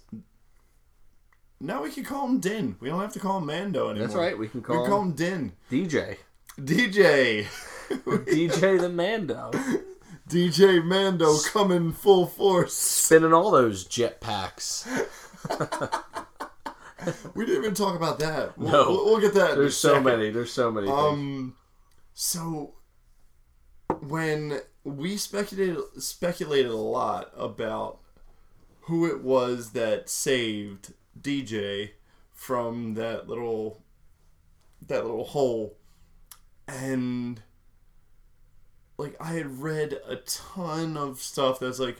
Now 1.61 1.83
we 1.83 1.90
can 1.90 2.05
call 2.05 2.27
him 2.27 2.38
Din. 2.40 2.77
We 2.81 2.88
don't 2.88 3.01
have 3.01 3.12
to 3.14 3.18
call 3.18 3.38
him 3.38 3.47
Mando 3.47 3.90
anymore. 3.90 4.07
That's 4.07 4.16
right. 4.18 4.38
We 4.38 4.49
can 4.49 4.61
We 4.61 4.64
call, 4.66 4.83
can 4.85 4.90
call 4.90 5.03
him 5.03 5.12
Din. 5.12 5.53
DJ. 5.71 6.16
DJ. 6.61 7.47
DJ 7.90 8.81
the 8.81 8.88
Mando. 8.88 9.51
DJ 10.29 10.85
Mando 10.85 11.37
coming 11.53 11.92
full 11.92 12.27
force. 12.27 12.75
Spinning 12.75 13.33
all 13.33 13.51
those 13.51 13.87
jetpacks. 13.87 14.87
We 17.35 17.47
didn't 17.47 17.62
even 17.62 17.75
talk 17.75 17.94
about 17.94 18.18
that. 18.18 18.59
We'll, 18.59 18.73
No. 18.73 18.90
we'll, 18.90 19.05
we'll 19.07 19.21
get 19.21 19.33
that. 19.35 19.57
There's 19.57 19.77
so 19.77 19.90
second. 19.90 20.05
many. 20.05 20.31
There's 20.31 20.53
so 20.53 20.71
many. 20.73 20.88
things. 20.88 20.99
Um, 20.99 21.57
so 22.12 22.75
when 24.01 24.61
we 24.85 25.16
speculated 25.16 25.79
speculated 25.99 26.71
a 26.73 26.77
lot 26.77 27.31
about 27.37 28.01
who 28.83 29.07
it 29.07 29.23
was 29.23 29.71
that 29.71 30.11
saved 30.11 30.92
DJ 31.22 31.90
from 32.33 32.94
that 32.94 33.28
little 33.28 33.83
that 34.87 35.04
little 35.04 35.24
hole, 35.24 35.76
and 36.66 37.42
like 38.96 39.16
I 39.20 39.33
had 39.33 39.61
read 39.61 39.98
a 40.07 40.16
ton 40.16 40.96
of 40.96 41.20
stuff 41.20 41.61
that's 41.61 41.78
like. 41.78 41.98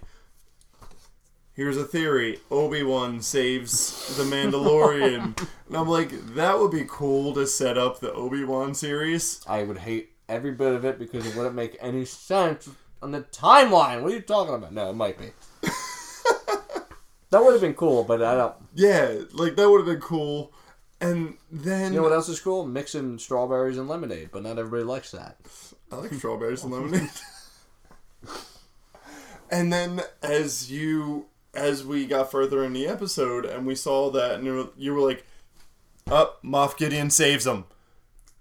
Here's 1.53 1.77
a 1.77 1.85
theory: 1.85 2.39
Obi 2.53 2.85
Wan 2.85 3.21
saves 3.21 4.17
the 4.17 4.23
Mandalorian, 4.23 5.37
and 5.67 5.77
I'm 5.77 5.89
like, 5.89 6.11
that 6.35 6.57
would 6.57 6.71
be 6.71 6.85
cool 6.87 7.35
to 7.35 7.49
set 7.49 7.77
up 7.77 7.99
the 7.99 8.13
Obi 8.13 8.45
Wan 8.45 8.75
series. 8.75 9.41
I 9.45 9.65
would 9.65 9.79
hate 9.79 10.13
every 10.29 10.53
bit 10.53 10.73
of 10.75 10.85
it 10.85 11.01
because 11.01 11.27
it 11.27 11.35
wouldn't 11.35 11.57
make 11.57 11.77
any 11.81 12.05
sense 12.05 12.69
on 13.03 13.11
the 13.11 13.23
timeline. 13.23 14.03
What 14.03 14.13
are 14.13 14.15
you 14.15 14.21
talking 14.21 14.55
about? 14.55 14.73
No, 14.73 14.91
it 14.91 14.95
might 14.95 15.19
be. 15.19 15.31
That 17.31 17.43
would 17.43 17.53
have 17.53 17.61
been 17.61 17.75
cool, 17.75 18.05
but 18.05 18.23
I 18.23 18.35
don't. 18.35 18.55
Yeah, 18.75 19.19
like 19.33 19.57
that 19.57 19.69
would 19.69 19.79
have 19.79 19.87
been 19.87 20.01
cool. 20.01 20.53
And 21.01 21.37
then 21.51 21.93
You 21.93 21.99
know 21.99 22.03
what 22.03 22.13
else 22.13 22.29
is 22.29 22.41
cool? 22.41 22.67
Mixing 22.67 23.19
strawberries 23.19 23.79
and 23.79 23.89
lemonade, 23.89 24.31
but 24.33 24.43
not 24.43 24.59
everybody 24.59 24.83
likes 24.83 25.13
that. 25.13 25.37
I 25.93 25.97
like 25.97 26.13
strawberries 26.15 26.65
and 26.65 26.73
lemonade. 26.73 27.11
and 29.51 29.73
then 29.73 30.03
as 30.23 30.71
you 30.73 31.27
as 31.55 31.85
we 31.85 32.07
got 32.07 32.31
further 32.31 32.65
in 32.65 32.73
the 32.73 32.87
episode 32.87 33.45
and 33.45 33.67
we 33.67 33.75
saw 33.75 34.11
that 34.11 34.35
and 34.35 34.45
you 34.45 34.55
were, 34.55 34.69
you 34.77 34.95
were 34.95 35.09
like, 35.09 35.25
"Up, 36.11 36.43
Moff 36.43 36.77
Gideon 36.77 37.11
saves 37.11 37.47
him." 37.47 37.65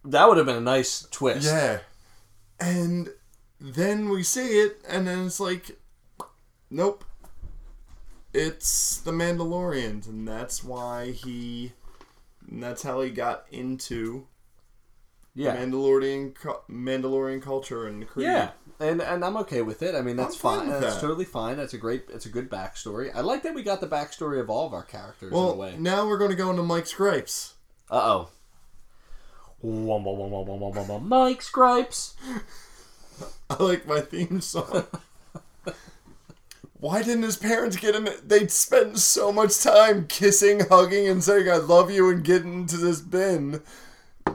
That 0.04 0.28
would 0.28 0.38
have 0.38 0.46
been 0.46 0.56
a 0.56 0.62
nice 0.62 1.08
twist. 1.12 1.46
Yeah. 1.46 1.80
And 2.60 3.10
then 3.60 4.10
we 4.10 4.24
see 4.24 4.60
it 4.60 4.78
and 4.88 5.08
then 5.08 5.26
it's 5.26 5.40
like, 5.40 5.78
nope. 6.70 7.04
It's 8.38 8.98
the 9.00 9.12
Mandalorians, 9.12 10.08
and 10.08 10.28
that's 10.28 10.64
why 10.64 11.12
he. 11.12 11.74
That's 12.50 12.84
how 12.84 13.02
he 13.02 13.10
got 13.10 13.46
into 13.52 14.28
yeah, 15.36 15.56
Mandalorian 15.58 16.34
Mandalorian 16.70 17.42
culture 17.42 17.86
and 17.88 18.08
creed. 18.08 18.28
yeah. 18.28 18.52
And 18.80 19.02
and 19.02 19.26
I'm 19.26 19.38
okay 19.38 19.62
with 19.64 19.82
it. 19.82 19.96
I 19.96 20.02
mean, 20.02 20.16
that's 20.18 20.36
I'm 20.36 20.40
fine 20.42 20.60
fine. 20.60 20.70
That's 20.82 20.96
that. 20.96 21.02
totally 21.02 21.26
fine. 21.26 21.58
That's 21.58 21.74
a 21.74 21.78
great. 21.80 22.06
It's 22.14 22.26
a 22.28 22.30
good 22.30 22.50
backstory. 22.50 23.14
I 23.16 23.22
like 23.22 23.42
that 23.44 23.56
we 23.56 23.64
got 23.64 23.82
the 23.82 23.88
backstory 23.88 24.40
of 24.40 24.50
all 24.52 24.68
of 24.68 24.74
our 24.74 24.84
characters 24.84 25.32
in 25.32 25.38
a 25.38 25.42
Well, 25.42 25.58
way. 25.58 25.76
now 25.78 26.08
we're 26.08 26.20
going 26.20 26.30
to 26.30 26.36
go 26.38 26.50
into 26.52 26.64
Mike 26.64 26.86
Scrapes. 26.88 27.56
Uh 27.90 27.96
oh. 27.96 28.30
Mike 31.02 31.42
Scrapes. 31.42 32.16
I 33.50 33.64
like 33.64 33.88
my 33.88 34.02
theme 34.02 34.42
song. 34.42 34.86
Why 36.80 37.02
didn't 37.02 37.24
his 37.24 37.38
parents 37.38 37.76
get 37.78 37.96
him? 37.96 38.08
They'd 38.24 38.52
spent 38.52 39.00
so 39.00 39.32
much 39.32 39.60
time 39.60 40.06
kissing, 40.08 40.62
hugging, 40.70 41.08
and 41.08 41.24
saying 41.24 41.50
"I 41.50 41.58
love 41.58 41.90
you" 41.90 42.10
and 42.10 42.24
getting 42.24 42.54
into 42.54 42.78
this 42.78 43.02
bin 43.02 43.62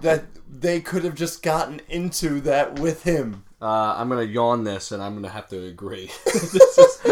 that 0.00 0.24
they 0.48 0.80
could 0.80 1.04
have 1.04 1.14
just 1.14 1.42
gotten 1.42 1.80
into 1.88 2.40
that 2.40 2.78
with 2.80 3.04
him. 3.04 3.44
Uh, 3.60 3.94
I'm 3.96 4.08
gonna 4.08 4.22
yawn 4.22 4.64
this, 4.64 4.90
and 4.90 5.00
I'm 5.00 5.14
gonna 5.14 5.28
have 5.28 5.48
to 5.50 5.64
agree. 5.64 6.10
is, 6.26 6.52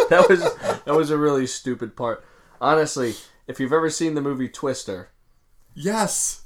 that 0.09 0.27
was 0.29 0.41
that 0.85 0.95
was 0.95 1.11
a 1.11 1.17
really 1.17 1.47
stupid 1.47 1.97
part. 1.97 2.25
Honestly, 2.61 3.15
if 3.47 3.61
you've 3.61 3.73
ever 3.73 3.89
seen 3.89 4.15
the 4.15 4.21
movie 4.21 4.49
Twister, 4.49 5.11
Yes, 5.75 6.43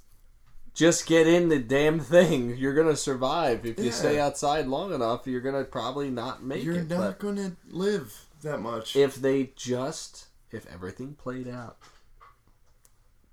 just 0.74 1.06
get 1.06 1.26
in 1.26 1.48
the 1.48 1.58
damn 1.58 2.00
thing. 2.00 2.56
You're 2.58 2.74
gonna 2.74 2.96
survive. 2.96 3.64
If 3.64 3.80
you 3.80 3.90
stay 3.90 4.20
outside 4.20 4.66
long 4.66 4.92
enough, 4.92 5.26
you're 5.26 5.40
gonna 5.40 5.64
probably 5.64 6.10
not 6.10 6.44
make 6.44 6.60
it 6.60 6.64
you're 6.64 6.82
not 6.82 7.18
But 7.18 7.36
to 7.36 7.56
live 7.70 8.23
that 8.44 8.60
much. 8.60 8.94
if 8.96 9.16
they 9.16 9.50
just, 9.56 10.26
if 10.50 10.66
everything 10.72 11.14
played 11.14 11.48
out, 11.48 11.76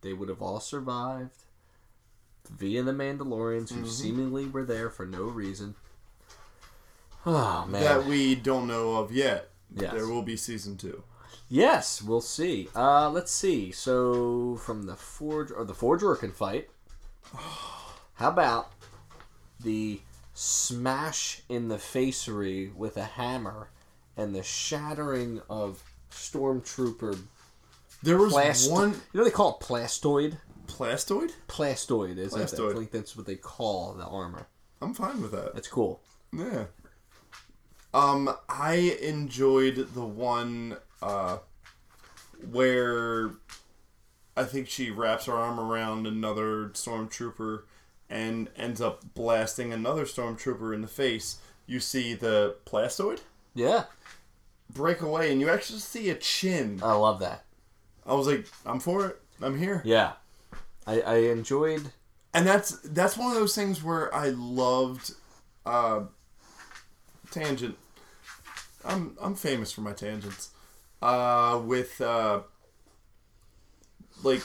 they 0.02 0.13
would 0.13 0.30
have 0.30 0.41
all 0.41 0.60
survived 0.60 1.43
via 2.50 2.84
the 2.84 2.91
Mandalorians, 2.91 3.69
Mm-hmm. 3.69 3.82
who 3.84 3.88
seemingly 3.89 4.45
were 4.47 4.65
there 4.65 4.89
for 4.89 5.06
no 5.06 5.24
reason. 5.24 5.76
Oh 7.24 7.67
man. 7.67 7.84
that 7.84 8.06
we 8.06 8.34
don't 8.34 8.65
know 8.67 8.95
of 8.95 9.12
yet. 9.12 9.50
Yes. 9.76 9.93
There 9.93 10.08
will 10.08 10.24
be 10.24 10.36
season 10.36 10.76
two. 10.76 11.04
Yes, 11.50 12.02
we'll 12.02 12.19
see. 12.21 12.67
Uh, 12.76 13.10
let's 13.12 13.32
see. 13.32 13.71
So 13.71 14.56
from 14.56 14.84
the 14.88 14.95
forge 14.95 15.52
or 15.52 15.63
the 15.63 15.76
forger 15.76 16.15
can 16.15 16.32
fight. 16.32 16.69
How 18.15 18.30
about 18.30 18.71
the 19.60 20.02
smash 20.34 21.43
in 21.47 21.67
the 21.67 21.78
facery 21.78 22.71
with 22.76 22.97
a 22.97 23.04
hammer 23.04 23.69
and 24.17 24.36
the 24.36 24.43
shattering 24.43 25.41
of 25.50 25.84
stormtrooper 26.12 27.19
There 28.04 28.17
was 28.17 28.34
plast? 28.34 28.71
one 28.71 28.91
You 29.13 29.19
know 29.19 29.24
they 29.24 29.32
call 29.32 29.58
it 29.60 29.63
plastoid. 29.65 30.38
plastoid. 30.67 31.32
Plastoid 31.47 32.17
is 32.17 32.36
it? 32.36 32.60
I 32.60 32.74
think 32.74 32.91
that's 32.91 33.15
what 33.15 33.26
they 33.26 33.36
call 33.36 33.93
the 33.93 34.06
armor. 34.06 34.47
I'm 34.82 34.93
fine 34.93 35.21
with 35.21 35.32
that. 35.32 35.54
That's 35.54 35.67
cool. 35.67 36.02
Yeah. 36.34 36.65
Um, 37.93 38.34
I 38.47 38.97
enjoyed 39.02 39.93
the 39.93 40.06
one 40.06 40.78
uh, 41.02 41.38
where 42.50 43.32
I 44.36 44.43
think 44.45 44.69
she 44.69 44.89
wraps 44.89 45.26
her 45.26 45.34
arm 45.34 45.60
around 45.60 46.08
another 46.08 46.69
stormtrooper 46.69 47.63
and 48.10 48.50
ends 48.56 48.82
up 48.82 49.13
blasting 49.13 49.71
another 49.74 50.06
stormtrooper 50.06 50.74
in 50.74 50.82
the 50.82 50.88
face. 50.88 51.38
You 51.67 51.80
see 51.80 52.13
the 52.13 52.56
plastoid 52.65 53.19
Yeah, 53.53 53.83
break 54.73 55.01
away, 55.01 55.31
and 55.31 55.41
you 55.41 55.49
actually 55.49 55.79
see 55.79 56.09
a 56.09 56.15
chin. 56.15 56.79
I 56.83 56.93
love 56.93 57.19
that. 57.19 57.43
I 58.05 58.13
was 58.13 58.27
like, 58.27 58.47
I'm 58.65 58.79
for 58.79 59.05
it. 59.07 59.21
I'm 59.41 59.57
here. 59.57 59.81
Yeah, 59.85 60.13
I, 60.87 61.01
I 61.01 61.15
enjoyed. 61.17 61.91
and 62.33 62.47
that's 62.47 62.79
that's 62.83 63.17
one 63.17 63.27
of 63.31 63.35
those 63.35 63.53
things 63.55 63.83
where 63.83 64.13
I 64.13 64.29
loved 64.29 65.11
uh, 65.65 66.01
tangent. 67.31 67.77
I'm 68.85 69.17
I'm 69.21 69.35
famous 69.35 69.71
for 69.71 69.81
my 69.81 69.93
tangents. 69.93 70.49
Uh, 71.01 71.59
with 71.63 71.99
uh, 71.99 72.41
like 74.23 74.43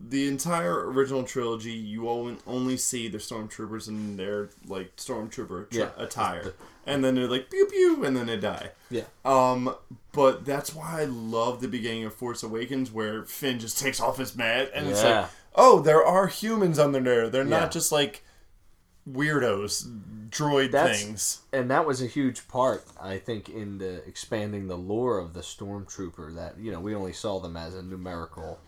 the 0.00 0.28
entire 0.28 0.90
original 0.90 1.22
trilogy, 1.22 1.72
you 1.72 2.08
only 2.08 2.36
only 2.46 2.76
see 2.76 3.08
the 3.08 3.18
stormtroopers 3.18 3.88
in 3.88 4.16
their 4.16 4.50
like 4.66 4.94
stormtrooper 4.96 5.70
tr- 5.70 5.78
Yeah. 5.78 5.90
attire, 5.96 6.54
and 6.86 7.04
then 7.04 7.14
they're 7.14 7.28
like 7.28 7.50
pew 7.50 7.66
pew, 7.66 8.04
and 8.04 8.16
then 8.16 8.26
they 8.26 8.36
die. 8.38 8.70
Yeah, 8.90 9.04
Um, 9.24 9.74
but 10.12 10.44
that's 10.44 10.74
why 10.74 11.00
I 11.00 11.04
love 11.04 11.60
the 11.60 11.68
beginning 11.68 12.04
of 12.04 12.14
Force 12.14 12.42
Awakens 12.42 12.92
where 12.92 13.24
Finn 13.24 13.58
just 13.58 13.78
takes 13.78 14.00
off 14.00 14.18
his 14.18 14.36
mat 14.36 14.70
and 14.74 14.86
it's 14.88 15.02
Yeah. 15.02 15.22
like, 15.22 15.30
oh, 15.56 15.80
there 15.80 16.04
are 16.04 16.26
humans 16.28 16.78
under 16.78 17.00
there. 17.00 17.28
They're 17.28 17.42
Yeah. 17.42 17.60
not 17.60 17.70
just 17.72 17.90
like 17.90 18.22
weirdos, 19.10 19.84
droid 20.30 20.70
That's- 20.70 21.02
things. 21.02 21.40
and 21.52 21.70
that 21.70 21.86
was 21.86 22.00
a 22.00 22.06
huge 22.06 22.48
part, 22.48 22.84
I 23.00 23.18
think, 23.18 23.48
in 23.48 23.78
the 23.78 24.02
expanding 24.06 24.66
the 24.68 24.76
lore 24.78 25.18
of 25.18 25.34
the 25.34 25.40
stormtrooper. 25.40 26.34
That 26.36 26.58
you 26.58 26.70
know 26.72 26.80
we 26.80 26.94
only 26.94 27.12
saw 27.12 27.40
them 27.40 27.56
as 27.56 27.74
a 27.74 27.82
numerical 27.82 28.58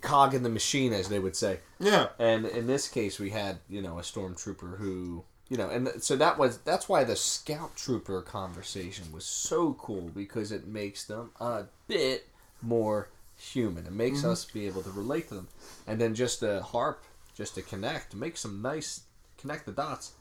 cog 0.00 0.34
in 0.34 0.42
the 0.42 0.48
machine, 0.48 0.92
as 0.92 1.08
they 1.08 1.18
would 1.18 1.36
say. 1.36 1.60
Yeah. 1.78 2.08
And 2.18 2.46
in 2.46 2.66
this 2.66 2.88
case, 2.88 3.18
we 3.18 3.30
had 3.30 3.58
you 3.68 3.82
know 3.82 3.98
a 3.98 4.02
stormtrooper 4.02 4.78
who 4.78 5.24
you 5.52 5.58
know, 5.58 5.68
and 5.68 6.02
so 6.02 6.16
that 6.16 6.38
was 6.38 6.56
that's 6.58 6.88
why 6.88 7.04
the 7.04 7.14
scout 7.14 7.76
trooper 7.76 8.22
conversation 8.22 9.12
was 9.12 9.26
so 9.26 9.74
cool 9.74 10.08
because 10.14 10.50
it 10.50 10.66
makes 10.66 11.04
them 11.04 11.30
a 11.40 11.64
bit 11.88 12.26
more 12.62 13.10
human. 13.36 13.84
It 13.86 13.92
makes 13.92 14.24
us 14.24 14.46
be 14.46 14.66
able 14.66 14.80
to 14.82 14.90
relate 14.90 15.28
to 15.28 15.34
them, 15.34 15.48
and 15.86 16.00
then 16.00 16.14
just 16.14 16.40
to 16.40 16.62
harp, 16.62 17.04
just 17.36 17.54
to 17.56 17.62
connect, 17.62 18.14
make 18.14 18.38
some 18.38 18.62
nice 18.62 19.02
connect 19.36 19.66
the 19.66 19.72
dots. 19.72 20.12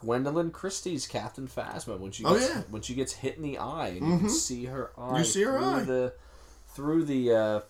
Gwendoline 0.00 0.52
Christie's 0.52 1.06
Captain 1.06 1.46
Phasma 1.48 1.98
when 1.98 2.12
she 2.12 2.24
Oh, 2.24 2.34
gets, 2.38 2.48
yeah. 2.48 2.62
when 2.70 2.80
she 2.82 2.94
gets 2.94 3.12
hit 3.14 3.36
in 3.36 3.42
the 3.42 3.58
eye 3.58 3.88
and 3.88 4.06
you 4.08 4.18
can 4.18 4.28
see 4.30 4.64
her 4.66 4.92
eye 4.96 5.24
see 5.24 5.42
her 5.42 5.58
through 5.58 5.66
eye. 5.66 5.82
the 5.82 6.14
through 6.68 7.04
the 7.04 7.32
uh, 7.32 7.60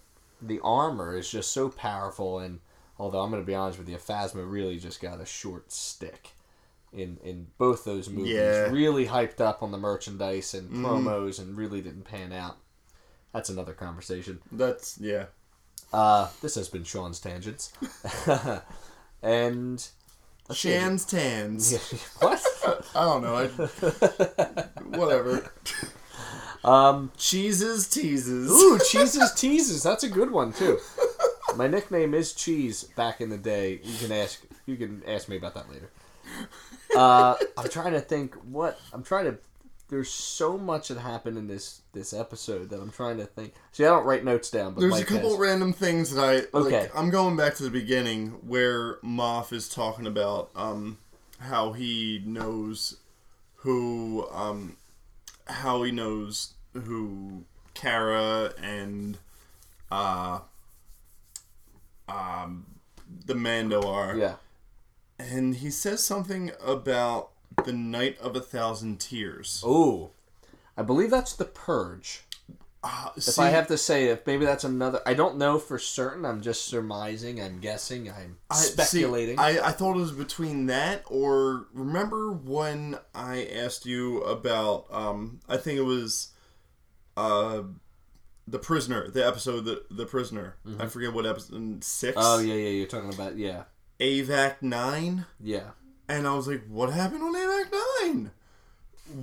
the 0.43 0.61
armor 0.62 1.17
is 1.17 1.29
just 1.31 1.51
so 1.53 1.71
powerful 1.71 2.38
and 2.38 2.61
although 2.99 3.21
I'm 3.23 3.31
going 3.31 3.43
to 3.43 3.47
be 3.47 3.55
honest 3.55 3.79
with 3.79 3.88
you 3.88 3.97
Phasma 3.97 4.49
really 4.49 4.79
just 4.79 5.01
got 5.01 5.21
a 5.21 5.25
short 5.27 5.73
stick 5.73 6.33
in 6.92 7.18
in 7.22 7.46
both 7.59 7.85
those 7.85 8.09
movies 8.09 8.35
Yeah. 8.35 8.64
Mm-hmm. 8.64 8.74
really 8.74 9.07
hyped 9.07 9.40
up 9.40 9.62
on 9.62 9.70
the 9.72 9.79
merchandise 9.79 10.55
and 10.55 10.70
promos 10.70 11.38
and 11.38 11.57
really 11.57 11.81
didn't 11.83 12.05
pan 12.05 12.33
out 12.33 12.57
that's 13.33 13.48
another 13.51 13.74
conversation 13.74 14.40
That's 14.51 14.98
yeah. 14.98 15.27
uh, 15.92 16.29
this 16.40 16.55
has 16.55 16.68
been 16.68 16.85
Sean's 16.85 17.20
tangents 17.20 17.72
and. 19.22 19.87
Shan's 20.51 21.05
tans. 21.05 21.77
what 22.20 22.40
I 22.94 23.05
don't 23.05 23.22
know. 23.22 23.37
I, 23.37 23.46
whatever. 24.96 25.53
um 26.64 27.12
Cheeses 27.18 27.87
teases. 27.88 28.51
Ooh, 28.51 28.79
cheeses 28.88 29.33
teases. 29.35 29.83
That's 29.83 30.05
a 30.05 30.09
good 30.09 30.31
one 30.31 30.55
too. 30.55 30.79
My 31.57 31.66
nickname 31.66 32.14
is 32.14 32.33
Cheese. 32.33 32.85
Back 32.85 33.20
in 33.20 33.29
the 33.29 33.37
day, 33.37 33.81
you 33.83 33.98
can 33.98 34.11
ask 34.11 34.40
you 34.64 34.77
can 34.77 35.03
ask 35.07 35.29
me 35.29 35.37
about 35.37 35.53
that 35.55 35.70
later. 35.70 35.90
Uh, 36.95 37.35
I'm 37.57 37.69
trying 37.69 37.93
to 37.93 38.01
think 38.01 38.35
what 38.37 38.79
I'm 38.93 39.03
trying 39.03 39.27
to. 39.27 39.38
There's 39.91 40.11
so 40.11 40.59
much 40.59 40.88
that 40.88 40.99
happened 40.99 41.38
in 41.38 41.47
this 41.47 41.81
this 41.93 42.12
episode 42.12 42.71
that 42.71 42.81
I'm 42.81 42.91
trying 42.91 43.17
to 43.19 43.25
think. 43.27 43.55
See, 43.73 43.85
I 43.85 43.88
don't 43.88 44.05
write 44.05 44.25
notes 44.25 44.51
down, 44.51 44.75
but 44.75 44.81
There's 44.81 44.93
Mike 44.93 45.05
a 45.11 45.14
couple 45.14 45.31
has. 45.31 45.38
random 45.38 45.73
things 45.73 46.14
that 46.14 46.23
I 46.23 46.57
Okay. 46.57 46.81
like. 46.83 46.97
I'm 46.97 47.11
going 47.11 47.37
back 47.37 47.55
to 47.57 47.62
the 47.62 47.71
beginning 47.71 48.29
where 48.47 48.97
Moff 48.97 49.53
is 49.53 49.69
talking 49.69 50.07
about 50.07 50.51
um 50.57 50.99
how 51.38 51.73
he 51.73 52.23
knows 52.27 52.97
who 53.57 54.27
um 54.31 54.77
how 55.47 55.83
he 55.85 55.91
knows 55.91 56.53
who 56.75 57.45
Cara 57.75 58.53
and 58.62 59.17
uh 59.91 60.41
um 62.09 62.67
the 63.27 63.35
Mando 63.35 63.83
are. 63.91 64.17
yeah. 64.17 64.35
And 65.18 65.57
he 65.57 65.70
says 65.70 66.02
something 66.02 66.52
about 66.64 67.31
the 67.64 67.72
Night 67.72 68.18
of 68.20 68.37
a 68.37 68.40
Thousand 68.40 69.00
Tears. 69.00 69.62
Oh, 69.66 70.11
I 70.76 70.83
believe 70.83 71.11
that's 71.11 71.35
the 71.35 71.44
Purge. 71.44 72.22
Uh, 72.85 73.09
If 73.16 73.40
I 73.40 73.48
have 73.48 73.66
to 73.66 73.76
say, 73.76 74.04
if 74.07 74.24
maybe 74.24 74.44
that's 74.44 74.62
another, 74.62 75.00
I 75.04 75.14
don't 75.14 75.37
know 75.37 75.59
for 75.59 75.81
certain. 75.81 76.24
I'm 76.24 76.40
just 76.40 76.66
surmising. 76.66 77.40
I'm 77.42 77.59
guessing. 77.59 78.09
I'm 78.09 78.37
I- 78.48 78.54
see, 78.54 78.70
speculating. 78.72 79.40
I, 79.40 79.59
I 79.59 79.72
thought 79.72 79.96
it 79.96 80.00
was 80.00 80.12
between 80.12 80.66
that 80.66 81.02
or 81.07 81.66
remember 81.72 82.31
when 82.31 82.96
I 83.12 83.44
asked 83.46 83.85
you 83.87 84.22
about 84.22 84.87
um 84.92 85.40
I 85.48 85.57
think 85.57 85.78
it 85.81 85.83
was 85.85 86.28
uh 87.16 87.62
the 88.46 88.61
prisoner 88.61 89.11
the 89.11 89.26
episode 89.26 89.64
the 89.64 89.83
the 89.90 90.07
prisoner 90.07 90.54
I 90.78 90.87
forget 90.87 91.12
what 91.12 91.26
episode 91.26 91.83
six 91.83 92.16
Mm-hmm. 92.16 92.24
oh 92.24 92.38
yeah, 92.38 92.54
yeah. 92.54 92.68
You're 92.70 92.87
talking 92.87 93.12
about 93.12 93.37
yeah, 93.37 93.64
AVAC 94.00 94.62
nine 94.62 95.26
yeah. 95.40 95.70
and 96.08 96.26
I 96.26 96.34
was 96.34 96.46
like 96.46 96.62
what 96.68 96.92
happened 96.92 97.22
on 97.22 97.34
AVAC 97.34 97.72
nine 98.04 98.30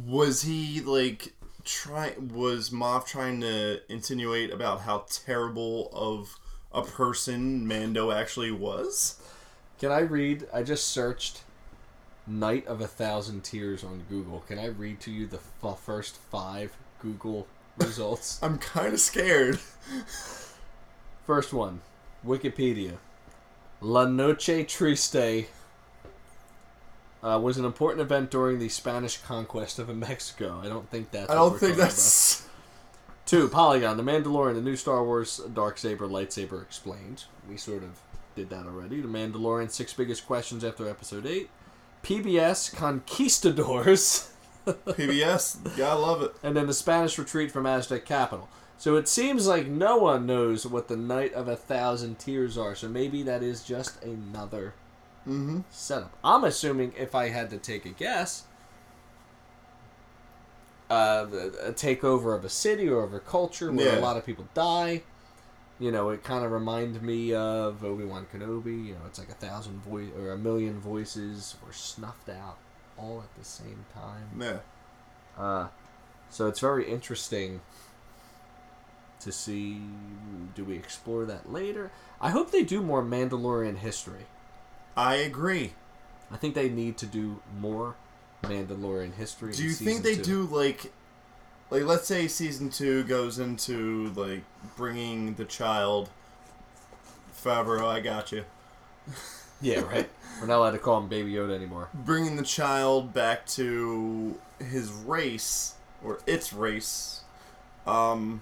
was 0.05 0.41
he 0.41 0.81
like 0.81 1.33
try 1.63 2.13
was 2.19 2.69
Moff 2.69 3.05
trying 3.05 3.41
to 3.41 3.79
insinuate 3.89 4.51
about 4.51 4.81
how 4.81 5.05
terrible 5.09 5.89
of 5.93 6.38
a 6.73 6.81
person 6.81 7.67
Mando 7.67 8.11
actually 8.11 8.51
was 8.51 9.19
Can 9.79 9.91
I 9.91 9.99
read? 9.99 10.47
I 10.53 10.63
just 10.63 10.88
searched 10.88 11.43
"Night 12.27 12.65
of 12.67 12.81
a 12.81 12.88
Thousand 12.88 13.43
Tears" 13.43 13.83
on 13.83 14.03
Google. 14.09 14.41
Can 14.47 14.57
I 14.57 14.67
read 14.67 14.99
to 15.01 15.11
you 15.11 15.27
the 15.27 15.39
f- 15.63 15.79
first 15.79 16.15
five 16.17 16.75
Google 17.01 17.47
results? 17.77 18.39
I'm 18.41 18.57
kind 18.57 18.93
of 18.93 18.99
scared. 18.99 19.59
first 21.25 21.53
one, 21.53 21.81
Wikipedia. 22.25 22.97
La 23.81 24.05
Noche 24.05 24.65
Triste 24.67 25.47
uh, 27.23 27.39
was 27.41 27.57
an 27.57 27.65
important 27.65 28.01
event 28.01 28.29
during 28.31 28.59
the 28.59 28.69
Spanish 28.69 29.17
conquest 29.17 29.79
of 29.79 29.89
Mexico. 29.95 30.59
I 30.63 30.67
don't 30.67 30.89
think 30.89 31.11
that's. 31.11 31.29
I 31.29 31.35
don't 31.35 31.59
think 31.59 31.77
that's. 31.77 32.39
about. 32.39 32.51
Two, 33.25 33.47
Polygon, 33.49 33.97
The 33.97 34.03
Mandalorian, 34.03 34.53
the 34.53 34.61
new 34.61 34.75
Star 34.75 35.03
Wars 35.03 35.41
dark 35.51 35.79
saber 35.79 36.07
lightsaber 36.07 36.61
explained. 36.61 37.23
We 37.49 37.57
sort 37.57 37.81
of 37.81 37.99
did 38.35 38.51
that 38.51 38.67
already. 38.67 39.01
The 39.01 39.07
Mandalorian, 39.07 39.71
six 39.71 39.93
biggest 39.93 40.27
questions 40.27 40.63
after 40.63 40.88
Episode 40.88 41.25
Eight. 41.25 41.49
PBS 42.03 42.75
Conquistadors, 42.75 44.31
PBS. 44.67 45.75
Gotta 45.75 45.99
love 45.99 46.21
it. 46.21 46.35
and 46.43 46.55
then 46.55 46.67
the 46.67 46.73
Spanish 46.73 47.17
retreat 47.17 47.51
from 47.51 47.65
Aztec 47.65 48.05
capital. 48.05 48.47
So 48.77 48.97
it 48.97 49.07
seems 49.07 49.47
like 49.47 49.67
no 49.67 49.97
one 49.97 50.25
knows 50.25 50.65
what 50.67 50.88
the 50.89 50.97
Night 50.97 51.33
of 51.33 51.47
a 51.47 51.55
Thousand 51.55 52.19
Tears 52.19 52.57
are. 52.57 52.75
So 52.75 52.88
maybe 52.89 53.23
that 53.23 53.41
is 53.43 53.63
just 53.63 54.01
another 54.03 54.73
Mm-hmm. 55.27 55.61
setup. 55.71 56.11
I'm 56.23 56.43
assuming 56.43 56.93
if 56.95 57.15
I 57.15 57.29
had 57.29 57.49
to 57.49 57.57
take 57.57 57.83
a 57.88 57.89
guess, 57.89 58.43
uh, 60.89 61.25
a 61.63 61.71
takeover 61.71 62.35
of 62.38 62.45
a 62.45 62.49
city 62.49 62.88
or 62.88 63.03
of 63.03 63.13
a 63.13 63.19
culture 63.19 63.71
where 63.71 63.93
Yeah. 63.93 63.99
a 63.99 64.01
lot 64.01 64.17
of 64.17 64.25
people 64.25 64.47
die. 64.53 65.01
You 65.79 65.91
know, 65.91 66.09
it 66.09 66.23
kind 66.23 66.45
of 66.45 66.51
reminded 66.51 67.01
me 67.01 67.33
of 67.33 67.83
Obi 67.83 68.05
Wan 68.05 68.27
Kenobi. 68.31 68.85
You 68.88 68.93
know, 68.93 69.01
it's 69.07 69.17
like 69.19 69.29
a 69.29 69.33
thousand 69.33 69.81
voice 69.81 70.09
or 70.17 70.31
a 70.31 70.38
million 70.38 70.79
voices 70.79 71.55
were 71.65 71.73
snuffed 71.73 72.29
out 72.29 72.57
all 72.97 73.19
at 73.21 73.35
the 73.38 73.43
same 73.43 73.85
time. 73.93 74.29
Yeah. 74.39 74.59
Uh, 75.43 75.67
so 76.29 76.47
it's 76.47 76.59
very 76.59 76.88
interesting 76.89 77.61
to 79.21 79.32
see. 79.32 79.82
Do 80.56 80.63
we 80.63 80.75
explore 80.75 81.25
that 81.25 81.51
later? 81.51 81.91
I 82.21 82.30
hope 82.30 82.51
they 82.51 82.63
do 82.63 82.82
more 82.82 83.04
Mandalorian 83.04 83.78
history. 83.78 84.25
I 84.95 85.15
agree. 85.15 85.73
I 86.32 86.38
think 86.38 86.56
they 86.56 86.69
need 86.69 86.97
to 86.97 87.06
do 87.06 87.41
more 87.60 87.95
Mandalorian 88.43 89.13
history. 89.13 89.54
Do 89.54 89.63
you 89.63 89.71
think 89.71 90.04
they 90.04 90.15
two. 90.15 90.23
do 90.23 90.43
like, 90.43 90.91
like 91.69 91.84
let's 91.84 92.08
say 92.08 92.28
season 92.28 92.69
two 92.69 93.04
goes 93.04 93.39
into 93.39 94.12
like 94.15 94.43
bringing 94.75 95.36
the 95.36 95.45
child. 95.45 96.10
Favreau, 97.43 97.86
I 97.86 97.99
got 97.99 98.32
you. 98.32 98.45
Yeah, 99.62 99.82
right. 99.82 100.10
We're 100.41 100.47
not 100.47 100.58
allowed 100.58 100.71
to 100.71 100.80
call 100.80 100.99
him 100.99 101.08
Baby 101.08 101.34
Yoda 101.34 101.56
anymore. 101.56 101.89
Bringing 101.93 102.36
the 102.36 102.43
child 102.43 103.13
back 103.13 103.45
to 103.47 104.36
his 104.60 104.91
race 104.91 105.75
or 106.04 106.19
its 106.25 106.54
race. 106.54 107.21
Um. 107.86 108.41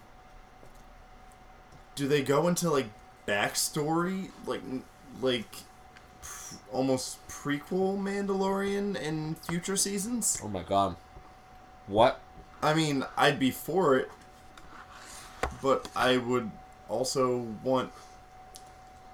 Do 1.96 2.08
they 2.08 2.24
go 2.24 2.48
into 2.48 2.70
like 2.70 2.88
backstory, 3.28 4.30
like 4.46 4.62
like 5.22 5.56
pr- 6.22 6.56
almost 6.72 7.26
prequel 7.28 7.98
Mandalorian 8.00 9.00
in 9.00 9.36
future 9.36 9.78
seasons? 9.78 10.40
Oh 10.44 10.48
my 10.48 10.64
god. 10.64 10.96
What? 11.88 12.20
I 12.62 12.74
mean, 12.74 13.06
I'd 13.18 13.40
be 13.40 13.52
for 13.52 13.98
it, 13.98 14.10
but 15.62 15.88
I 15.96 16.18
would 16.18 16.50
also 16.90 17.48
want. 17.64 17.92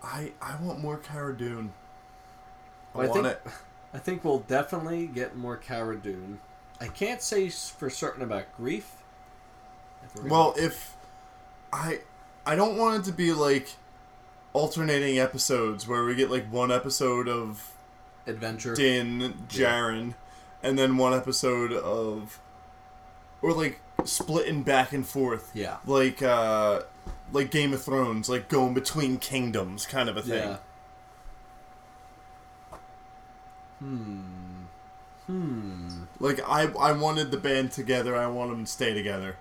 I 0.03 0.31
I 0.41 0.55
want 0.61 0.79
more 0.79 0.97
Cara 0.97 1.35
Dune. 1.35 1.73
I, 2.95 2.99
I 2.99 3.07
want 3.07 3.13
think- 3.13 3.25
it. 3.27 3.41
I 3.91 3.97
think 3.97 4.23
we'll 4.23 4.39
definitely 4.41 5.07
get 5.07 5.35
more 5.35 5.57
Cara 5.57 5.97
Dune. 5.97 6.39
I 6.79 6.87
can't 6.87 7.21
say 7.23 7.49
for 7.49 7.89
certain 7.89 8.21
about 8.21 8.45
Greef. 8.57 8.83
If 10.03 10.23
Well, 10.23 10.53
if 10.57 10.95
I 11.73 12.01
I 12.49 12.55
don't 12.55 12.77
want 12.77 13.01
it 13.01 13.11
to 13.11 13.15
be 13.15 13.31
like 13.31 13.75
alternating 14.53 15.19
episodes 15.19 15.87
where 15.87 16.03
we 16.03 16.15
get 16.15 16.31
like 16.31 16.51
one 16.51 16.71
episode 16.71 17.27
of 17.27 17.73
adventure. 18.25 18.73
Din 18.73 19.45
Djarin, 19.47 20.15
and 20.63 20.79
then 20.79 20.97
one 20.97 21.13
episode 21.13 21.71
of, 21.71 22.39
or 23.43 23.53
like 23.53 23.81
splitting 24.03 24.63
back 24.63 24.93
and 24.93 25.07
forth. 25.07 25.51
Yeah. 25.53 25.77
Like 25.85 26.23
uh, 26.23 26.81
like 27.31 27.51
Game 27.51 27.71
of 27.71 27.83
Thrones, 27.83 28.29
like 28.29 28.49
going 28.49 28.73
between 28.73 29.17
kingdoms, 29.19 29.85
kind 29.85 30.09
of 30.09 30.17
a 30.17 30.23
thing. 30.23 30.49
Yeah. 30.49 30.57
Hmm. 33.77 34.21
Hmm. 35.27 36.03
Like 36.19 36.39
I, 36.49 36.63
I 36.79 36.93
wanted 36.93 37.29
the 37.29 37.37
band 37.37 37.71
together. 37.73 38.15
I 38.15 38.25
want 38.25 38.49
them 38.49 38.65
to 38.65 38.71
stay 38.71 38.95
together. 38.95 39.35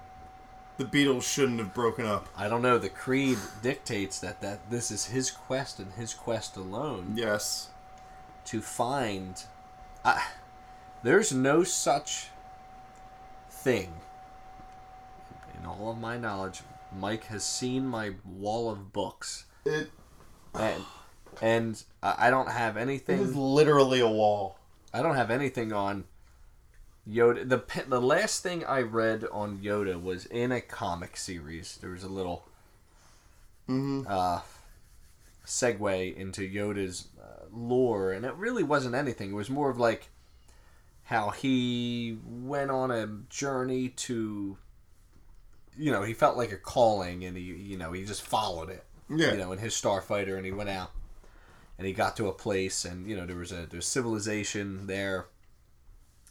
The 0.78 0.84
Beatles 0.84 1.22
shouldn't 1.24 1.58
have 1.58 1.74
broken 1.74 2.06
up. 2.06 2.28
I 2.36 2.48
don't 2.48 2.62
know. 2.62 2.78
The 2.78 2.88
creed 2.88 3.38
dictates 3.62 4.20
that 4.20 4.40
that 4.42 4.70
this 4.70 4.90
is 4.90 5.06
his 5.06 5.30
quest 5.30 5.78
and 5.80 5.92
his 5.94 6.14
quest 6.14 6.56
alone 6.56 7.14
Yes. 7.16 7.70
to 8.46 8.60
find. 8.60 9.42
I, 10.04 10.24
there's 11.02 11.32
no 11.32 11.64
such 11.64 12.28
thing. 13.50 13.92
In 15.58 15.66
all 15.66 15.90
of 15.90 15.98
my 15.98 16.16
knowledge, 16.16 16.60
Mike 16.96 17.24
has 17.24 17.44
seen 17.44 17.86
my 17.86 18.12
wall 18.24 18.70
of 18.70 18.92
books, 18.92 19.44
It, 19.64 19.90
and 20.54 20.84
and 21.42 21.82
I 22.02 22.30
don't 22.30 22.50
have 22.50 22.76
anything. 22.76 23.18
it 23.18 23.22
is 23.22 23.26
anything. 23.30 23.42
literally 23.42 23.98
a 24.00 24.08
wall. 24.08 24.58
I 24.94 25.02
don't 25.02 25.16
have 25.16 25.30
anything 25.32 25.72
on 25.72 26.04
Yoda. 27.10 27.48
The 27.48 27.62
the 27.88 28.00
last 28.00 28.42
thing 28.42 28.64
I 28.64 28.82
read 28.82 29.24
on 29.32 29.58
Yoda 29.58 30.00
was 30.00 30.26
in 30.26 30.52
a 30.52 30.60
comic 30.60 31.16
series. 31.16 31.78
There 31.80 31.90
was 31.90 32.04
a 32.04 32.08
little 32.08 32.46
uh, 34.06 34.40
segue 35.46 36.16
into 36.16 36.42
Yoda's 36.42 37.08
uh, 37.20 37.44
lore, 37.52 38.12
and 38.12 38.24
it 38.24 38.34
really 38.34 38.62
wasn't 38.62 38.94
anything. 38.94 39.30
It 39.30 39.34
was 39.34 39.50
more 39.50 39.70
of 39.70 39.78
like 39.78 40.08
how 41.04 41.30
he 41.30 42.18
went 42.24 42.70
on 42.70 42.90
a 42.90 43.06
journey 43.30 43.88
to, 43.88 44.58
you 45.76 45.90
know, 45.90 46.02
he 46.02 46.12
felt 46.12 46.36
like 46.36 46.52
a 46.52 46.56
calling, 46.56 47.24
and 47.24 47.36
he, 47.36 47.44
you 47.44 47.78
know, 47.78 47.92
he 47.92 48.04
just 48.04 48.22
followed 48.22 48.68
it. 48.68 48.84
Yeah. 49.08 49.32
You 49.32 49.38
know, 49.38 49.52
in 49.52 49.58
his 49.58 49.72
starfighter, 49.72 50.36
and 50.36 50.44
he 50.44 50.52
went 50.52 50.68
out, 50.68 50.90
and 51.78 51.86
he 51.86 51.94
got 51.94 52.14
to 52.18 52.28
a 52.28 52.32
place, 52.32 52.84
and 52.84 53.08
you 53.08 53.16
know, 53.16 53.24
there 53.24 53.36
was 53.36 53.52
a 53.52 53.66
there 53.66 53.78
was 53.78 53.86
civilization 53.86 54.86
there. 54.86 55.26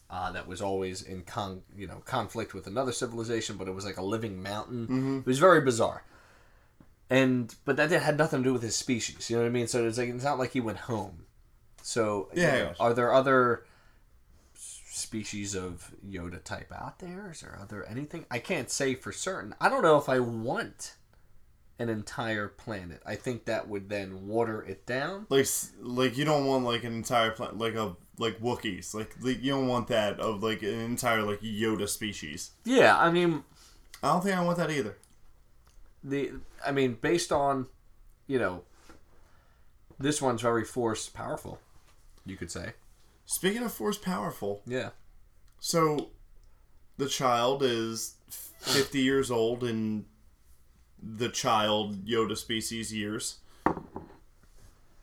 Uh, 0.10 0.32
that 0.32 0.48
was 0.48 0.62
always 0.62 1.02
in 1.02 1.22
con 1.24 1.64
you 1.76 1.86
know 1.88 2.02
conflict 2.06 2.54
with 2.54 2.66
another 2.68 2.92
civilization, 2.94 3.58
but 3.58 3.68
it 3.68 3.76
was 3.76 3.86
like 3.86 3.98
a 3.98 4.04
living 4.04 4.42
mountain. 4.42 5.20
It 5.26 5.26
was 5.26 5.40
very 5.40 5.62
bizarre 5.62 6.04
and 7.10 7.56
but 7.66 7.78
that 7.78 7.90
had 7.92 8.18
nothing 8.18 8.44
to 8.44 8.50
do 8.50 8.54
with 8.54 8.62
his 8.64 8.76
species. 8.76 9.30
You 9.30 9.38
know 9.38 9.44
what 9.44 9.50
I 9.50 9.52
mean? 9.52 9.68
So 9.68 9.86
it's 9.88 9.98
like 9.98 10.10
it's 10.10 10.24
not 10.24 10.40
like 10.40 10.52
he 10.52 10.62
went 10.62 10.80
home. 10.80 11.26
So 11.82 12.30
you 12.34 12.42
Yeah, 12.42 12.58
know, 12.60 12.74
are 12.80 12.94
there 12.94 13.14
other 13.14 13.64
species 14.56 15.56
of 15.56 15.92
Yoda 16.06 16.44
type 16.44 16.72
out 16.72 17.00
there? 17.00 17.30
Is 17.32 17.42
there 17.42 17.58
other 17.62 17.86
anything? 17.86 18.26
I 18.32 18.40
can't 18.40 18.70
say 18.70 18.96
for 18.96 19.12
certain. 19.12 19.56
I 19.62 19.70
don't 19.70 19.84
know 19.84 19.98
if 19.98 20.10
I 20.10 20.20
want 20.20 20.96
an 21.80 21.90
entire 21.90 22.48
planet. 22.48 23.02
I 23.06 23.16
think 23.16 23.46
that 23.46 23.68
would 23.68 23.90
then 23.90 24.28
water 24.28 24.62
it 24.64 24.86
down. 24.86 25.28
Like, 25.30 25.46
like 25.82 26.18
you 26.18 26.26
don't 26.26 26.46
want 26.46 26.66
like 26.66 26.84
an 26.84 26.94
entire 26.94 27.32
planet, 27.32 27.58
like 27.58 27.76
a 27.76 27.96
like 28.18 28.40
Wookiees. 28.40 28.94
Like, 28.96 29.16
like 29.22 29.42
you 29.44 29.52
don't 29.52 29.68
want 29.68 29.88
that 29.90 30.20
of 30.20 30.42
like 30.42 30.64
an 30.64 30.70
entire 30.80 31.22
like 31.24 31.42
Yoda 31.42 31.88
species. 31.88 32.52
Yeah, 32.66 32.98
I 32.98 33.12
mean 33.12 33.44
I 34.02 34.12
don't 34.14 34.24
think 34.24 34.36
I 34.36 34.44
want 34.44 34.58
that 34.58 34.72
either. 34.72 34.98
the 36.04 36.32
I 36.66 36.72
mean 36.72 36.98
based 37.00 37.32
on 37.32 37.68
you 38.28 38.40
know 38.40 38.64
this 40.00 40.22
one's 40.22 40.42
very 40.42 40.64
force 40.66 41.10
powerful. 41.10 41.60
You 42.26 42.36
could 42.38 42.52
say. 42.52 42.74
Speaking 43.26 43.64
of 43.64 43.74
force 43.74 43.98
powerful, 43.98 44.62
Yeah. 44.66 44.90
so 45.60 46.12
the 46.98 47.08
child 47.08 47.62
is 47.62 48.16
50 48.30 49.00
years 49.00 49.30
old 49.32 49.64
in 49.64 50.06
the 51.02 51.30
child 51.30 52.06
Yoda 52.06 52.38
species 52.38 52.94
years. 52.94 53.38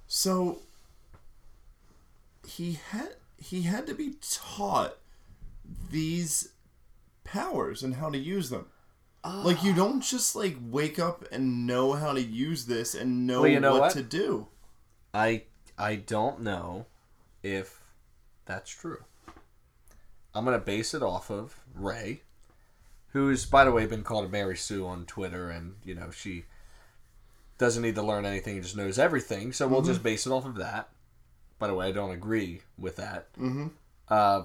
So 0.07 0.59
he 2.47 2.78
had 2.90 3.16
he 3.36 3.62
had 3.62 3.86
to 3.86 3.95
be 3.95 4.14
taught 4.20 4.97
these 5.90 6.51
powers 7.24 7.82
and 7.82 7.97
how 7.97 8.11
to 8.11 8.18
use 8.18 8.51
them. 8.51 8.66
Like 9.24 9.64
you 9.64 9.72
ah. 9.72 9.76
don't 9.76 10.03
just 10.03 10.36
like 10.36 10.57
wake 10.61 10.99
up 10.99 11.24
and 11.32 11.66
know 11.66 11.95
how 11.95 12.12
to 12.12 12.20
use 12.20 12.66
this 12.66 12.95
and 12.95 13.26
know 13.26 13.42
Well, 13.42 13.51
you 13.51 13.61
know 13.61 13.72
what, 13.72 13.80
what? 13.80 13.92
to 13.92 14.03
do. 14.03 14.49
I 15.14 15.45
I 15.78 15.97
don't 15.97 16.40
know 16.40 16.86
if 17.42 17.80
that's 18.45 18.70
true. 18.70 19.03
I'm 20.34 20.45
gonna 20.45 20.59
base 20.59 20.92
it 20.92 21.03
off 21.03 21.30
of 21.30 21.59
Rey, 21.74 22.22
who's 23.15 23.47
by 23.47 23.65
the 23.65 23.73
way 23.73 23.87
been 23.87 24.03
called 24.03 24.27
a 24.27 24.29
Mary 24.29 24.57
Sue 24.57 24.87
on 24.87 25.07
Twitter, 25.07 25.49
and 25.49 25.77
you 25.83 25.95
know 25.95 26.11
she 26.11 26.45
doesn't 27.57 27.83
need 27.83 27.95
to 27.95 28.03
learn 28.03 28.27
anything; 28.27 28.61
just 28.61 28.77
knows 28.77 28.99
everything. 28.99 29.53
So 29.55 29.67
we'll 29.67 29.81
just 29.81 30.03
base 30.03 30.27
it 30.27 30.31
off 30.31 30.45
of 30.45 30.57
that. 30.57 30.91
By 31.59 31.69
the 31.69 31.75
way, 31.75 31.89
I 31.89 31.93
don't 31.93 32.11
agree 32.11 32.61
with 32.77 32.97
that. 32.97 33.33
Mm-hmm. 33.35 33.69
Uh, 34.09 34.43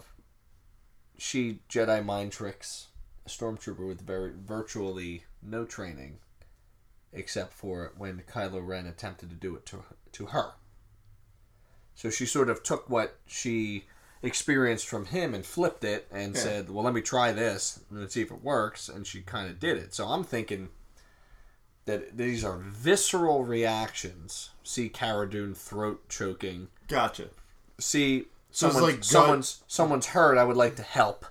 she 1.18 1.60
Jedi 1.70 2.06
mind 2.06 2.32
tricks 2.32 2.88
a 3.26 3.30
stormtrooper 3.30 3.86
with 3.86 4.02
very 4.02 4.32
virtually 4.40 5.26
no 5.42 5.66
training, 5.66 6.20
except 7.12 7.54
for 7.54 7.92
when 7.98 8.24
Kylo 8.32 8.66
Ren 8.66 8.88
attempted 8.88 9.30
to 9.32 9.36
do 9.36 9.56
it 9.56 9.66
to 9.66 9.84
to 10.14 10.28
her. 10.28 10.52
So 11.96 12.10
she 12.10 12.26
sort 12.26 12.50
of 12.50 12.64
took 12.64 12.90
what 12.90 13.18
she 13.26 13.86
experienced 14.22 14.88
from 14.88 15.06
him 15.06 15.34
and 15.34 15.46
flipped 15.46 15.84
it 15.84 16.08
and 16.12 16.36
Yeah. 16.36 16.42
said, 16.42 16.70
"Well, 16.70 16.84
let 16.84 16.94
me 16.94 17.02
try 17.02 17.32
this 17.32 17.80
and 17.90 18.12
see 18.12 18.22
if 18.22 18.32
it 18.32 18.44
works." 18.44 18.90
And 18.90 19.06
she 19.08 19.22
kind 19.22 19.50
of 19.50 19.60
did 19.60 19.78
it. 19.78 19.94
So 19.94 20.08
I'm 20.08 20.24
thinking 20.24 20.70
that 21.86 22.18
these 22.18 22.44
are 22.44 22.58
visceral 22.58 23.44
reactions. 23.46 24.50
See 24.64 24.90
Cara 24.90 25.30
Dune 25.30 25.56
throat 25.56 26.08
choking. 26.10 26.68
Gotcha. 26.88 27.30
See 27.80 28.28
So 28.52 28.70
someone's, 28.70 28.94
like 28.96 29.04
someone's 29.04 29.64
someone's 29.68 30.06
hurt. 30.08 30.38
I 30.38 30.44
would 30.44 30.58
like 30.58 30.76
to 30.76 30.84
help. 30.84 31.26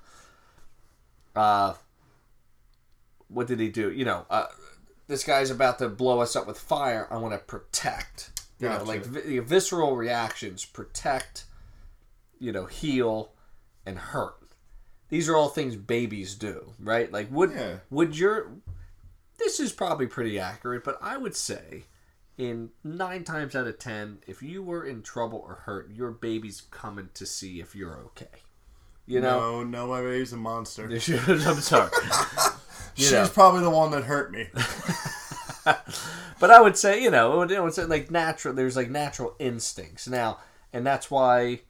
Uh, 1.37 1.75
what 3.29 3.47
did 3.47 3.61
he 3.61 3.69
do? 3.69 3.91
You 3.93 4.05
know, 4.05 4.27
uh, 4.31 4.47
this 5.07 5.25
guy's 5.25 5.51
about 5.51 5.79
to 5.81 5.89
blow 5.89 6.21
us 6.21 6.35
up 6.35 6.47
with 6.47 6.59
fire. 6.59 7.07
I 7.11 7.17
want 7.19 7.35
to 7.35 7.39
protect. 7.39 8.31
You 8.59 8.69
know, 8.69 8.83
like 8.83 9.05
vi- 9.05 9.39
visceral 9.39 9.95
reactions, 9.97 10.65
protect. 10.65 11.45
You 12.39 12.53
know, 12.53 12.67
heal 12.67 13.33
and 13.87 13.99
hurt. 13.99 14.35
These 15.09 15.29
are 15.29 15.37
all 15.37 15.49
things 15.49 15.75
babies 15.77 16.35
do, 16.35 16.75
right? 16.79 17.11
Like, 17.11 17.31
would 17.31 17.51
Yeah. 17.53 17.77
would 17.91 18.17
your 18.19 18.53
this 19.39 19.61
is 19.61 19.73
probably 19.73 20.07
pretty 20.07 20.39
accurate, 20.39 20.83
but 20.85 20.99
I 21.01 21.17
would 21.17 21.37
say 21.37 21.85
in 22.37 22.71
nine 22.85 23.25
times 23.25 23.55
out 23.57 23.67
of 23.67 23.79
ten, 23.79 24.19
if 24.27 24.43
you 24.43 24.63
were 24.63 24.85
in 24.85 25.03
trouble 25.03 25.39
or 25.47 25.55
hurt, 25.65 25.91
your 25.91 26.11
baby's 26.11 26.61
coming 26.71 27.09
to 27.15 27.25
see 27.27 27.61
if 27.61 27.75
you're 27.75 27.97
okay. 27.99 28.43
You 29.07 29.21
know, 29.21 29.63
No, 29.63 29.65
no, 29.65 29.87
my 29.89 30.03
baby's 30.03 30.33
a 30.33 30.37
monster. 30.37 30.85
I'm 30.91 31.55
sorry, 31.61 31.91
She's 32.95 33.13
know. 33.13 33.29
probably 33.33 33.63
the 33.63 33.71
one 33.71 33.91
that 33.93 34.05
hurt 34.05 34.31
me. 34.33 34.49
but 35.65 36.51
I 36.51 36.61
would 36.61 36.77
say 36.77 37.03
you 37.03 37.11
know, 37.11 37.43
it 37.43 37.63
would 37.63 37.75
say 37.75 37.85
like 37.85 38.11
natural. 38.11 38.55
There's 38.55 38.77
like 38.77 38.91
natural 38.91 39.35
instincts 39.39 40.07
now, 40.09 40.39
and 40.73 40.87
that's 40.87 41.11
why 41.11 41.61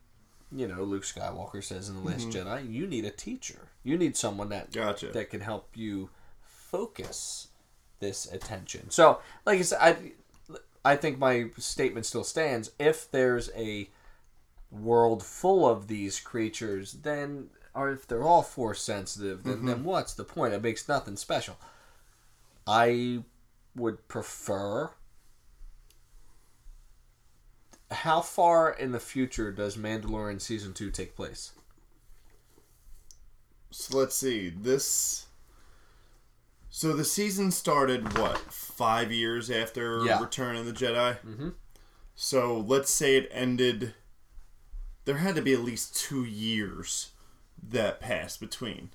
you 0.51 0.67
know 0.67 0.83
Luke 0.83 1.05
Skywalker 1.05 1.63
says 1.63 1.89
in 1.89 1.97
the 1.97 2.03
Last 2.03 2.29
mm-hmm. 2.29 2.49
Jedi, 2.49 2.73
you 2.73 2.87
need 2.87 3.05
a 3.05 3.11
teacher. 3.11 3.69
You 3.83 3.97
need 3.99 4.17
someone 4.17 4.49
that 4.51 4.73
Gotcha. 4.73 5.09
that 5.09 5.31
can 5.31 5.41
help 5.41 5.71
you 5.75 6.11
focus 6.43 7.49
this 8.01 8.31
attention. 8.33 8.91
So, 8.91 9.21
like 9.45 9.59
I 9.59 9.63
said, 9.63 9.79
I, 9.81 9.97
I 10.85 10.97
think 10.97 11.19
my 11.19 11.47
statement 11.59 12.07
still 12.07 12.25
stands. 12.25 12.71
If 12.79 13.11
there's 13.11 13.51
a 13.57 13.89
world 14.71 15.23
full 15.23 15.69
of 15.69 15.89
these 15.89 16.21
creatures, 16.21 16.93
then, 16.93 17.49
or 17.75 17.91
if 17.91 18.07
they're 18.07 18.23
all 18.23 18.43
force 18.43 18.83
sensitive, 18.83 19.45
then, 19.45 19.67
then 19.67 19.77
mm-hmm. 19.77 19.85
what's 19.85 20.15
the 20.15 20.25
point? 20.25 20.55
It 20.55 20.63
makes 20.63 20.89
nothing 20.89 21.17
special. 21.17 21.57
I 22.67 23.23
would 23.75 24.07
prefer. 24.09 24.91
How 27.91 28.21
far 28.21 28.71
in 28.71 28.93
the 28.93 29.01
future 29.01 29.51
does 29.51 29.77
Mandalorian 29.77 30.41
season 30.41 30.75
two 30.75 30.91
take 30.91 31.17
place? 31.17 31.53
So 33.71 33.99
let's 33.99 34.15
see. 34.15 34.51
This. 34.51 35.27
So 36.71 36.93
the 36.93 37.05
season 37.05 37.51
started 37.51 38.19
what 38.19 38.39
five 38.39 39.11
years 39.11 39.51
after 39.51 40.05
Yeah. 40.05 40.21
Return 40.21 40.57
of 40.57 40.67
the 40.67 40.73
Jedi. 40.73 41.19
Mm-hmm. 41.21 41.49
So 42.15 42.59
let's 42.59 42.91
say 42.91 43.17
it 43.17 43.29
ended. 43.33 43.95
There 45.05 45.17
had 45.17 45.35
to 45.37 45.43
be 45.43 45.55
at 45.55 45.61
least 45.61 45.97
two 45.97 46.25
years 46.25 47.13
that 47.67 48.01
passed 48.01 48.41
between. 48.41 48.91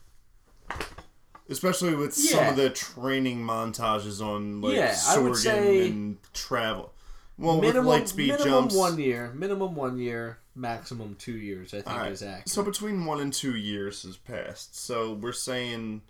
Especially 1.50 1.96
with 1.96 2.14
some 2.14 2.48
of 2.48 2.56
the 2.56 2.70
training 2.70 3.44
montages 3.44 4.22
on 4.24 4.62
like 4.62 4.76
Yeah, 4.76 4.96
I 5.08 5.18
would 5.18 5.34
Sorgan 5.34 5.38
say 5.38 5.88
and 5.88 6.18
travel. 6.34 6.94
Well, 7.38 7.60
minimum, 7.60 7.86
with 7.86 8.00
light 8.00 8.10
speed 8.10 8.28
minimum 8.30 8.48
jumps. 8.48 8.76
one 8.76 9.00
year, 9.00 9.32
minimum 9.34 9.76
one 9.76 9.98
year, 9.98 10.38
maximum 10.56 11.16
two 11.16 11.36
years. 11.38 11.74
I 11.74 11.78
think 11.78 11.88
Alright, 11.88 12.12
is 12.12 12.22
accurate. 12.22 12.50
So 12.50 12.64
between 12.64 13.06
one 13.06 13.20
and 13.20 13.34
two 13.34 13.56
years 13.56 14.04
has 14.04 14.18
passed. 14.18 14.76
So 14.80 15.14
we're 15.14 15.32
saying 15.32 16.02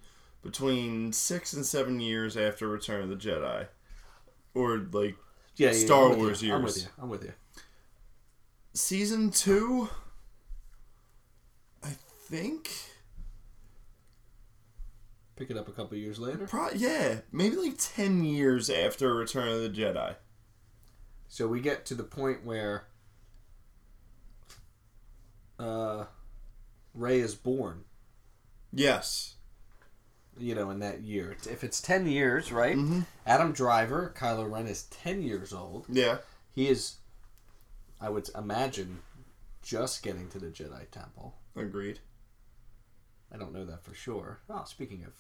between 0.42 1.14
six 1.14 1.54
and 1.54 1.66
seven 1.66 2.00
years 2.02 2.36
after 2.36 2.68
Return 2.68 3.02
of 3.04 3.10
the 3.10 3.16
Jedi, 3.16 3.68
or 4.54 4.80
like 4.92 5.16
yeah, 5.56 5.70
yeah, 5.72 5.86
Star 5.86 6.12
I'm 6.12 6.18
Wars 6.18 6.44
you. 6.44 6.54
I'm 6.54 6.64
with 6.64 6.78
you. 6.78 6.88
I'm 7.02 7.10
with 7.10 7.24
you. 7.24 7.32
season 8.74 9.32
two. 9.32 9.88
I 11.84 11.92
think, 12.28 12.70
Pick 15.36 15.50
it 15.50 15.58
up 15.58 15.68
a 15.68 15.72
couple 15.72 15.98
years 15.98 16.20
later. 16.20 16.48
pro- 16.48 16.72
yeah, 16.72 17.20
maybe 17.32 17.56
like 17.56 17.76
ten 17.78 18.24
years 18.24 18.70
after 18.70 19.14
Return 19.16 19.48
of 19.48 19.62
the 19.62 19.70
Jedi. 19.70 20.16
So 21.34 21.48
we 21.48 21.62
get 21.62 21.88
to 21.88 21.96
the 21.96 22.04
point 22.04 22.46
where 22.46 22.86
uh, 25.58 26.06
Rey 26.94 27.22
is 27.22 27.34
born. 27.34 27.86
Yes. 28.72 29.34
You 30.38 30.54
know, 30.54 30.70
in 30.70 30.78
that 30.82 31.02
year. 31.02 31.36
If 31.50 31.64
it's 31.64 31.82
ten 31.82 32.06
years, 32.06 32.52
right? 32.52 32.78
Mm-hmm. 32.78 33.00
Adam 33.26 33.52
Driver, 33.52 34.14
Kylo 34.16 34.48
Ren 34.48 34.68
is 34.68 34.84
ten 34.84 35.24
years 35.24 35.54
old. 35.54 35.88
Yeah. 35.90 36.18
He 36.52 36.68
is, 36.68 36.98
I 38.00 38.10
would 38.10 38.30
imagine, 38.38 39.00
just 39.64 40.04
getting 40.04 40.30
to 40.30 40.38
the 40.38 40.52
Jedi 40.52 40.88
Temple. 40.92 41.34
Agreed. 41.56 41.98
I 43.34 43.38
don't 43.38 43.54
know 43.54 43.66
that 43.66 43.84
for 43.84 43.96
sure. 43.96 44.42
Oh, 44.52 44.66
speaking 44.68 45.04
of, 45.04 45.14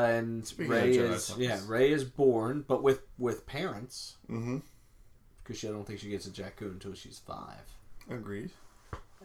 and 0.00 0.46
Speaking 0.46 0.70
Rey 0.70 0.96
is 0.96 1.34
yeah, 1.36 1.58
Rey 1.66 1.90
is 1.90 2.04
born, 2.04 2.64
but 2.68 2.84
with 2.84 3.00
with 3.18 3.46
parents 3.46 4.14
Mm-hmm. 4.30 4.58
Because 5.42 5.58
she 5.58 5.68
I 5.68 5.70
don't 5.70 5.86
think 5.86 6.00
she 6.00 6.10
gets 6.10 6.26
a 6.26 6.30
Jakku 6.30 6.70
until 6.72 6.94
she's 6.94 7.18
five. 7.18 7.62
Agreed. 8.10 8.50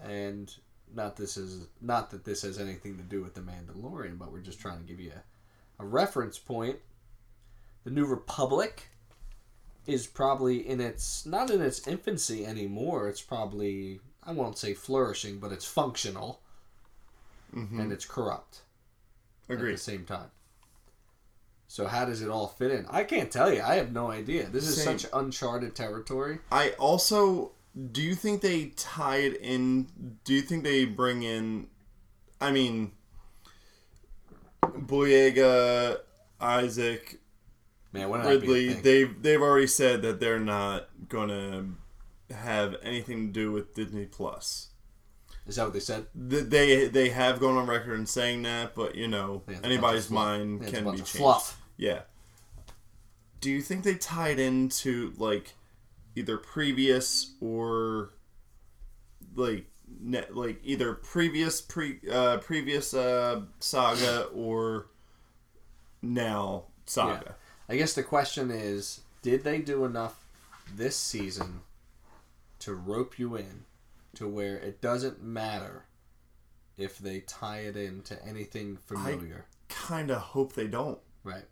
And 0.03 0.53
not 0.93 1.15
this 1.17 1.37
is 1.37 1.67
not 1.81 2.11
that 2.11 2.23
this 2.23 2.43
has 2.43 2.59
anything 2.59 2.97
to 2.97 3.03
do 3.03 3.21
with 3.21 3.33
the 3.33 3.41
Mandalorian, 3.41 4.17
but 4.17 4.31
we're 4.31 4.39
just 4.39 4.59
trying 4.59 4.79
to 4.79 4.85
give 4.85 4.99
you 4.99 5.11
a, 5.79 5.83
a 5.83 5.85
reference 5.85 6.37
point. 6.37 6.77
The 7.83 7.91
New 7.91 8.05
Republic 8.05 8.89
is 9.85 10.05
probably 10.05 10.67
in 10.67 10.81
its 10.81 11.25
not 11.25 11.49
in 11.49 11.61
its 11.61 11.87
infancy 11.87 12.45
anymore. 12.45 13.07
It's 13.07 13.21
probably 13.21 13.99
I 14.23 14.31
won't 14.33 14.57
say 14.57 14.73
flourishing, 14.73 15.39
but 15.39 15.51
it's 15.51 15.65
functional 15.65 16.41
mm-hmm. 17.55 17.79
and 17.79 17.91
it's 17.91 18.05
corrupt 18.05 18.61
Agreed. 19.49 19.71
at 19.71 19.77
the 19.77 19.83
same 19.83 20.05
time. 20.05 20.29
So 21.67 21.85
how 21.85 22.05
does 22.05 22.21
it 22.21 22.29
all 22.29 22.47
fit 22.47 22.71
in? 22.71 22.85
I 22.89 23.03
can't 23.03 23.29
tell 23.31 23.53
you. 23.53 23.61
I 23.61 23.75
have 23.75 23.91
no 23.91 24.09
idea. 24.09 24.47
This 24.47 24.67
is 24.67 24.81
Same. 24.81 24.97
such 24.97 25.09
uncharted 25.13 25.75
territory. 25.75 26.39
I 26.51 26.69
also 26.79 27.51
do 27.91 28.01
you 28.01 28.15
think 28.15 28.41
they 28.41 28.67
tie 28.75 29.17
it 29.17 29.37
in 29.41 29.87
do 30.23 30.33
you 30.33 30.41
think 30.41 30.63
they 30.63 30.85
bring 30.85 31.21
in 31.23 31.67
I 32.41 32.51
mean 32.51 32.93
Boyega, 34.63 35.97
Isaac, 36.39 37.19
Man, 37.93 38.09
what 38.09 38.25
Ridley, 38.25 38.67
Ridley, 38.69 38.73
they've 38.73 39.21
they've 39.21 39.41
already 39.41 39.67
said 39.67 40.01
that 40.01 40.19
they're 40.19 40.39
not 40.39 40.89
gonna 41.07 41.65
have 42.31 42.75
anything 42.83 43.27
to 43.27 43.33
do 43.33 43.51
with 43.51 43.73
Disney 43.73 44.05
Plus. 44.05 44.69
is 45.45 45.55
that 45.55 45.63
what 45.63 45.73
they 45.73 45.79
said? 45.79 46.07
They 46.13 46.87
they 46.87 47.09
have 47.09 47.39
gone 47.39 47.55
on 47.57 47.67
record 47.67 47.97
and 47.97 48.07
saying 48.09 48.43
that, 48.43 48.75
but 48.75 48.95
you 48.95 49.07
know 49.07 49.43
Yeah, 49.47 49.53
it's 49.53 49.59
a 49.59 49.61
bunch 49.61 49.71
anybody's 49.73 50.09
mind 50.09 50.59
Yeah, 50.61 50.67
it's 50.67 50.73
a 50.73 50.75
can 50.75 50.85
bunch 50.85 50.97
be 50.97 51.01
of 51.01 51.07
changed. 51.07 51.17
fluff. 51.17 51.56
Yeah. 51.77 52.01
Do 53.39 53.51
you 53.51 53.61
think 53.61 53.83
they 53.83 53.95
tied 53.95 54.39
into 54.39 55.13
like 55.17 55.53
either 56.15 56.37
previous 56.37 57.33
or 57.39 58.09
like 59.35 59.65
ne- 60.01 60.25
like 60.31 60.59
either 60.63 60.93
previous 60.93 61.61
pre 61.61 61.99
uh, 62.11 62.37
previous 62.39 62.93
uh, 62.93 63.41
saga 63.59 64.23
or 64.33 64.87
now 66.01 66.63
saga? 66.85 67.35
I 67.69 67.75
guess 67.77 67.93
the 67.93 68.03
question 68.03 68.49
is, 68.49 69.01
did 69.21 69.43
they 69.43 69.59
do 69.59 69.85
enough 69.85 70.23
this 70.75 70.95
season 70.95 71.61
to 72.59 72.73
rope 72.73 73.19
you 73.19 73.35
in 73.35 73.65
to 74.15 74.27
where 74.27 74.57
it 74.57 74.81
doesn't 74.81 75.21
matter 75.21 75.85
if 76.77 76.97
they 76.97 77.19
tie 77.19 77.59
it 77.59 77.75
into 77.77 78.23
anything 78.25 78.77
familiar? 78.77 79.45
I 79.49 79.53
Kind 79.69 80.09
of 80.09 80.17
hope 80.17 80.53
they 80.53 80.67
don't. 80.67 80.99
right. 81.23 81.43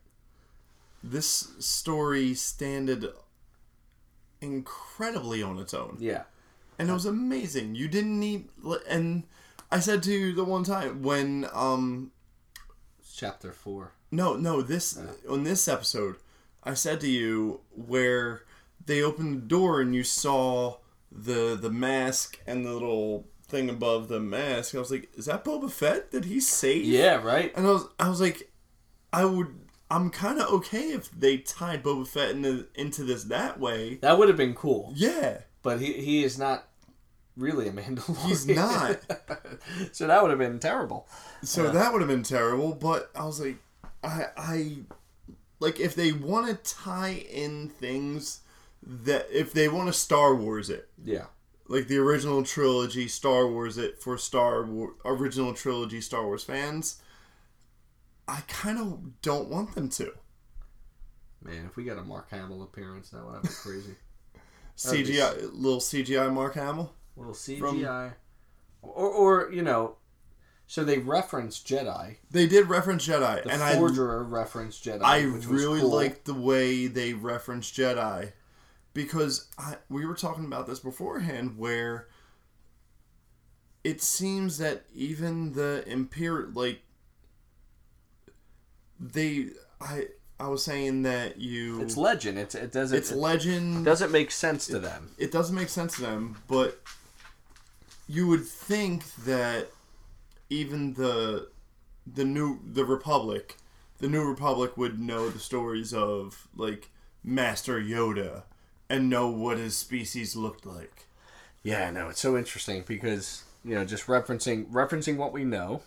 This 1.07 1.49
story 1.59 2.33
standed 2.33 3.05
incredibly 4.41 5.41
on 5.43 5.59
its 5.59 5.73
own. 5.73 5.97
Yeah. 5.99 6.23
and 6.77 6.89
it 6.89 6.93
was 6.93 7.05
amazing. 7.05 7.75
You 7.75 7.87
didn't 7.87 8.19
need, 8.19 8.49
and 8.89 9.23
I 9.71 9.79
said 9.79 10.03
to 10.03 10.11
you 10.11 10.33
the 10.33 10.43
one 10.43 10.63
time 10.63 11.01
when, 11.03 11.47
um, 11.53 12.11
It's 12.99 13.15
chapter 13.15 13.51
four. 13.51 13.93
no, 14.11 14.35
no, 14.35 14.61
this 14.61 14.97
on 15.29 15.43
this 15.43 15.67
episode, 15.67 16.15
I 16.63 16.73
said 16.73 16.99
to 17.01 17.07
you 17.07 17.61
where 17.71 18.43
they 18.85 19.01
opened 19.01 19.37
the 19.37 19.41
door 19.47 19.81
and 19.81 19.93
you 19.95 20.03
saw 20.03 20.77
the 21.11 21.55
the 21.55 21.69
mask 21.71 22.39
and 22.45 22.65
the 22.65 22.73
little 22.73 23.25
thing 23.47 23.69
above 23.69 24.07
the 24.09 24.19
mask. 24.19 24.75
I 24.75 24.79
was 24.79 24.91
like, 24.91 25.09
is 25.15 25.25
that 25.27 25.45
Boba 25.45 25.71
Fett? 25.71 26.11
Did 26.11 26.25
he 26.25 26.39
save? 26.39 26.83
Yeah, 26.85 27.15
right. 27.23 27.53
And 27.55 27.65
I 27.67 27.71
was, 27.71 27.87
I 27.99 28.09
was 28.09 28.19
like, 28.19 28.51
I 29.13 29.23
would. 29.25 29.55
I'm 29.89 30.09
kind 30.09 30.39
of 30.39 30.47
okay 30.51 30.91
if 30.93 31.11
they 31.11 31.37
tied 31.37 31.83
Boba 31.83 32.07
Fett 32.07 32.31
into 32.31 32.67
into 32.75 33.03
this 33.03 33.25
that 33.25 33.59
way. 33.59 33.95
That 34.01 34.17
would 34.17 34.27
have 34.27 34.37
been 34.37 34.55
cool. 34.55 34.91
Yeah, 34.95 35.39
But 35.61 35.79
he 35.79 35.93
he 35.93 36.23
is 36.23 36.37
not 36.39 36.67
really 37.37 37.67
a 37.67 37.71
Mandalorian. 37.79 38.25
He's 38.25 38.47
not. 38.47 38.99
so 39.91 40.07
that 40.07 40.21
would 40.21 40.29
have 40.31 40.39
been 40.39 40.59
terrible. 40.59 41.07
So 41.43 41.69
that 41.69 41.91
would 41.93 42.01
have 42.01 42.09
been 42.09 42.23
terrible, 42.23 42.73
but 42.73 43.11
I 43.15 43.25
was 43.25 43.39
like, 43.39 43.57
I, 44.03 44.25
I, 44.37 44.77
like 45.59 45.79
if 45.79 45.93
they 45.95 46.11
want 46.11 46.47
to 46.47 46.73
tie 46.75 47.25
in 47.29 47.69
things 47.69 48.39
that 48.81 49.27
if 49.31 49.51
they 49.53 49.67
want 49.67 49.87
to 49.87 49.93
Star 49.93 50.33
Wars 50.35 50.69
it, 50.69 50.89
Yeah. 51.03 51.25
like 51.67 51.87
the 51.87 51.97
original 51.97 52.43
trilogy 52.43 53.07
Star 53.07 53.47
Wars 53.47 53.77
it 53.77 54.01
for 54.01 54.17
Star 54.17 54.63
War 54.63 54.93
original 55.03 55.53
trilogy 55.53 56.01
Star 56.01 56.23
Wars 56.25 56.43
fans, 56.43 57.01
I 58.27 58.41
kind 58.47 58.79
of 58.79 59.21
don't 59.21 59.49
want 59.49 59.75
them 59.75 59.89
to 59.89 60.13
Man, 61.43 61.65
if 61.67 61.75
we 61.75 61.83
got 61.83 61.99
a 61.99 62.03
Mark 62.03 62.31
Hamill 62.31 62.63
appearance, 62.63 63.09
that 63.11 63.23
would 63.23 63.35
have 63.35 63.43
been 63.43 63.51
crazy. 63.51 63.95
That'd 64.83 65.05
be 65.05 65.13
CGI 65.13 65.49
little 65.53 65.79
CGI 65.79 66.33
Mark 66.33 66.55
Hamill. 66.55 66.93
little 67.15 67.33
CGI, 67.33 68.13
or 68.81 69.09
or 69.09 69.51
you 69.51 69.61
know, 69.61 69.97
so 70.67 70.83
they 70.83 70.97
reference 70.97 71.59
Jedi. 71.59 72.17
They 72.31 72.47
did 72.47 72.67
reference 72.67 73.07
Jedi, 73.07 73.43
The 73.43 73.51
and 73.51 73.61
I 73.61 73.75
Forger 73.75 74.23
referenced 74.23 74.83
Jedi. 74.83 75.03
I 75.03 75.21
really 75.21 75.81
cool. 75.81 75.95
liked 75.95 76.25
the 76.25 76.33
way 76.33 76.87
they 76.87 77.13
referenced 77.13 77.75
Jedi 77.75 78.33
because 78.93 79.47
I, 79.57 79.75
we 79.89 80.05
were 80.05 80.15
talking 80.15 80.45
about 80.45 80.65
this 80.65 80.79
beforehand 80.79 81.57
where 81.57 82.07
it 83.83 84.01
seems 84.01 84.57
that 84.57 84.85
even 84.93 85.53
the 85.53 85.83
imperial 85.85 86.49
like 86.53 86.81
they 88.99 89.49
I 89.81 90.07
I 90.39 90.47
was 90.47 90.63
saying 90.63 91.03
that 91.03 91.39
you 91.39 91.81
It's 91.81 91.97
legend. 91.97 92.37
It's 92.37 92.55
it 92.55 92.71
doesn't 92.71 92.97
it's 92.97 93.11
it 93.11 93.17
legend 93.17 93.85
doesn't 93.85 94.11
make 94.11 94.31
sense 94.31 94.67
to 94.67 94.79
them. 94.79 95.11
it 95.17 95.31
doesn't 95.31 95.55
make 95.55 95.69
sense 95.69 95.95
to 95.95 96.01
them, 96.01 96.37
but 96.47 96.81
you 98.07 98.27
would 98.27 98.45
think 98.45 99.03
that 99.25 99.67
even 100.49 100.93
the 100.93 101.49
the 102.05 102.25
new 102.25 102.59
the 102.65 102.85
Republic, 102.85 103.57
the 103.99 104.07
new 104.07 104.23
Republic 104.23 104.77
would 104.77 104.99
know 104.99 105.29
the 105.29 105.39
stories 105.39 105.93
of 105.93 106.47
like 106.55 106.89
Master 107.23 107.79
Yoda 107.81 108.43
and 108.89 109.09
know 109.09 109.29
what 109.29 109.57
his 109.57 109.75
species 109.75 110.35
looked 110.35 110.65
like. 110.65 111.05
Yeah, 111.63 111.89
no, 111.89 112.09
it's 112.09 112.19
so 112.19 112.37
interesting 112.37 112.83
because 112.85 113.43
you 113.63 113.73
know 113.73 113.85
just 113.85 114.05
referencing 114.07 114.69
referencing 114.69 115.17
what 115.17 115.33
we 115.33 115.43
know. 115.43 115.81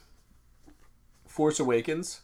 Force 1.27 1.61
Awakens. 1.61 2.23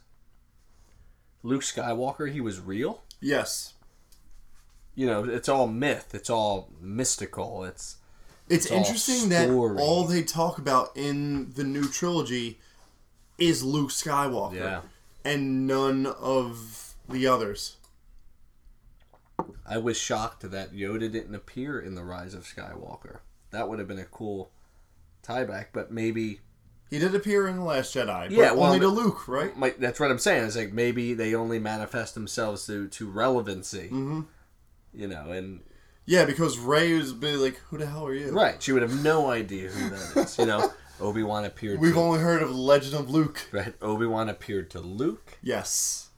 Luke 1.45 1.61
Skywalker, 1.61 2.31
he 2.31 2.41
was 2.41 2.59
real. 2.59 3.03
Yes. 3.21 3.73
You 4.95 5.05
know, 5.05 5.23
it's 5.25 5.47
all 5.47 5.67
myth. 5.67 6.15
It's 6.15 6.29
all 6.29 6.71
mystical. 6.81 7.63
It's 7.65 7.97
It's, 8.49 8.65
It's 8.65 8.73
interesting 8.73 9.29
that 9.29 9.49
all 9.49 10.05
they 10.05 10.23
talk 10.23 10.57
about 10.57 10.91
in 10.95 11.51
the 11.51 11.63
new 11.63 11.87
trilogy 11.87 12.59
is 13.37 13.63
Luke 13.63 13.91
Skywalker 13.91 14.55
Yeah. 14.55 14.81
and 15.23 15.67
none 15.67 16.07
of 16.07 16.95
the 17.07 17.27
others. 17.27 17.77
I 19.67 19.77
was 19.77 19.97
shocked 19.97 20.49
that 20.49 20.73
Yoda 20.73 21.11
didn't 21.11 21.35
appear 21.35 21.79
in 21.79 21.95
the 21.95 22.03
Rise 22.03 22.33
of 22.33 22.43
Skywalker. 22.45 23.19
That 23.51 23.69
would 23.69 23.79
have 23.79 23.87
been 23.87 23.99
a 23.99 24.05
cool 24.05 24.51
tieback, 25.23 25.67
but 25.73 25.91
maybe 25.91 26.39
He 26.89 26.99
did 26.99 27.15
appear 27.15 27.47
in 27.47 27.57
the 27.57 27.63
Last 27.63 27.95
Jedi, 27.95 28.07
but 28.07 28.31
Yeah, 28.31 28.51
well, 28.51 28.65
only 28.65 28.79
to 28.79 28.87
Luke, 28.87 29.27
right? 29.27 29.51
that's 29.79 29.99
what 29.99 30.11
I'm 30.11 30.19
saying. 30.19 30.45
It's 30.45 30.55
like 30.55 30.71
maybe 30.71 31.13
they 31.13 31.33
only 31.33 31.59
manifest 31.59 32.13
themselves 32.13 32.65
to 32.67 32.87
to 32.87 33.09
relevancy. 33.09 33.85
Mm-hmm. 33.91 34.21
You 34.93 35.07
know, 35.07 35.31
and 35.31 35.61
Yeah, 36.05 36.25
because 36.25 36.57
Rey 36.59 36.93
was 36.93 37.11
be 37.13 37.35
like, 37.35 37.57
"Who 37.69 37.77
the 37.79 37.87
hell 37.87 38.05
are 38.07 38.13
you?" 38.13 38.31
right, 38.31 38.61
she 38.61 38.71
would 38.71 38.81
have 38.83 39.03
no 39.03 39.29
idea 39.31 39.69
who 39.69 39.89
that 39.89 40.17
is. 40.25 40.37
You 40.37 40.45
know, 40.45 40.71
Obi 41.01 41.23
Wan 41.23 41.43
appeared. 41.45 41.79
We've 41.79 41.95
to, 41.95 41.99
only 41.99 42.19
heard 42.19 42.41
of 42.43 42.55
Legend 42.55 42.93
of 42.93 43.09
Luke. 43.09 43.47
right. 43.51 43.73
Obi 43.81 44.05
Wan 44.05 44.29
appeared 44.29 44.69
to 44.71 44.79
Luke. 44.79 45.37
Yes, 45.41 46.09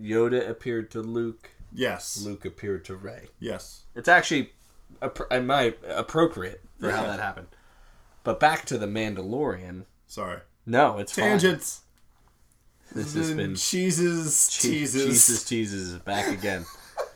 Yoda 0.00 0.48
appeared 0.48 0.90
to 0.92 1.02
Luke. 1.02 1.50
yes, 1.72 2.22
Luke 2.24 2.44
appeared 2.44 2.84
to 2.86 2.94
Rey. 2.96 3.28
yes. 3.40 3.80
It's 3.94 4.08
actually, 4.08 4.52
in 5.30 5.46
my 5.46 5.74
appropriate 5.86 6.62
for 6.80 6.90
how 6.90 7.02
that 7.02 7.20
happened. 7.20 7.48
But 8.24 8.38
back 8.40 8.64
to 8.66 8.78
the 8.78 8.86
Mandalorian. 8.86 9.84
Sorry. 10.12 10.40
No, 10.66 10.98
it's 10.98 11.12
fine. 11.12 11.24
Tangents. 11.24 11.80
This 12.94 13.14
has 13.14 13.32
been 13.32 13.54
cheeses, 13.54 14.50
che- 14.60 14.68
teases. 14.68 15.04
Jesus 15.06 15.48
cheeses 15.48 15.88
is 15.94 15.98
back 16.00 16.28
again. 16.30 16.66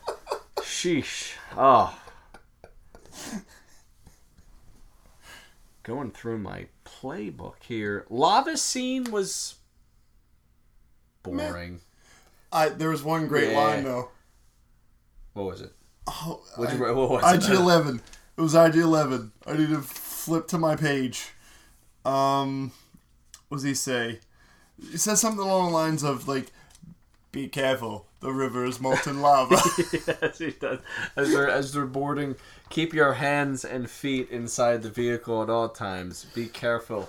Sheesh. 0.60 1.34
Oh. 1.58 1.94
Going 5.82 6.10
through 6.10 6.38
my 6.38 6.68
playbook 6.86 7.56
here. 7.60 8.06
Lava 8.08 8.56
scene 8.56 9.10
was 9.10 9.56
boring. 11.22 11.80
I, 12.50 12.70
there 12.70 12.88
was 12.88 13.02
one 13.02 13.26
great 13.28 13.50
Yeah. 13.52 13.58
line 13.58 13.84
though. 13.84 14.08
What 15.34 15.44
was 15.44 15.60
it? 15.60 15.72
Oh, 16.06 16.40
What'd 16.56 16.78
you 16.78 16.82
I- 16.82 16.88
write? 16.88 16.96
What 16.96 17.10
was 17.10 17.34
it? 17.34 17.50
IG 17.50 17.56
Eleven. 17.58 18.00
It 18.38 18.40
was 18.40 18.54
IG 18.54 18.76
Eleven. 18.76 19.32
I 19.46 19.52
need 19.52 19.68
to 19.68 19.82
flip 19.82 20.48
to 20.48 20.56
my 20.56 20.76
page. 20.76 21.26
Um, 22.06 22.72
does 23.56 23.62
he 23.64 23.74
say? 23.74 24.20
He 24.90 24.98
says 24.98 25.20
something 25.20 25.42
along 25.42 25.70
the 25.70 25.74
lines 25.74 26.02
of 26.02 26.28
like, 26.28 26.52
"Be 27.32 27.48
careful, 27.48 28.06
the 28.20 28.32
river 28.32 28.64
is 28.64 28.80
molten 28.80 29.22
lava." 29.22 29.56
yes, 29.92 30.38
he 30.38 30.50
does. 30.50 30.80
As 31.16 31.30
they're 31.30 31.48
as 31.48 31.72
they're 31.72 31.86
boarding, 31.86 32.36
keep 32.68 32.92
your 32.92 33.14
hands 33.14 33.64
and 33.64 33.88
feet 33.88 34.30
inside 34.30 34.82
the 34.82 34.90
vehicle 34.90 35.42
at 35.42 35.50
all 35.50 35.68
times. 35.68 36.26
Be 36.34 36.46
careful. 36.46 37.08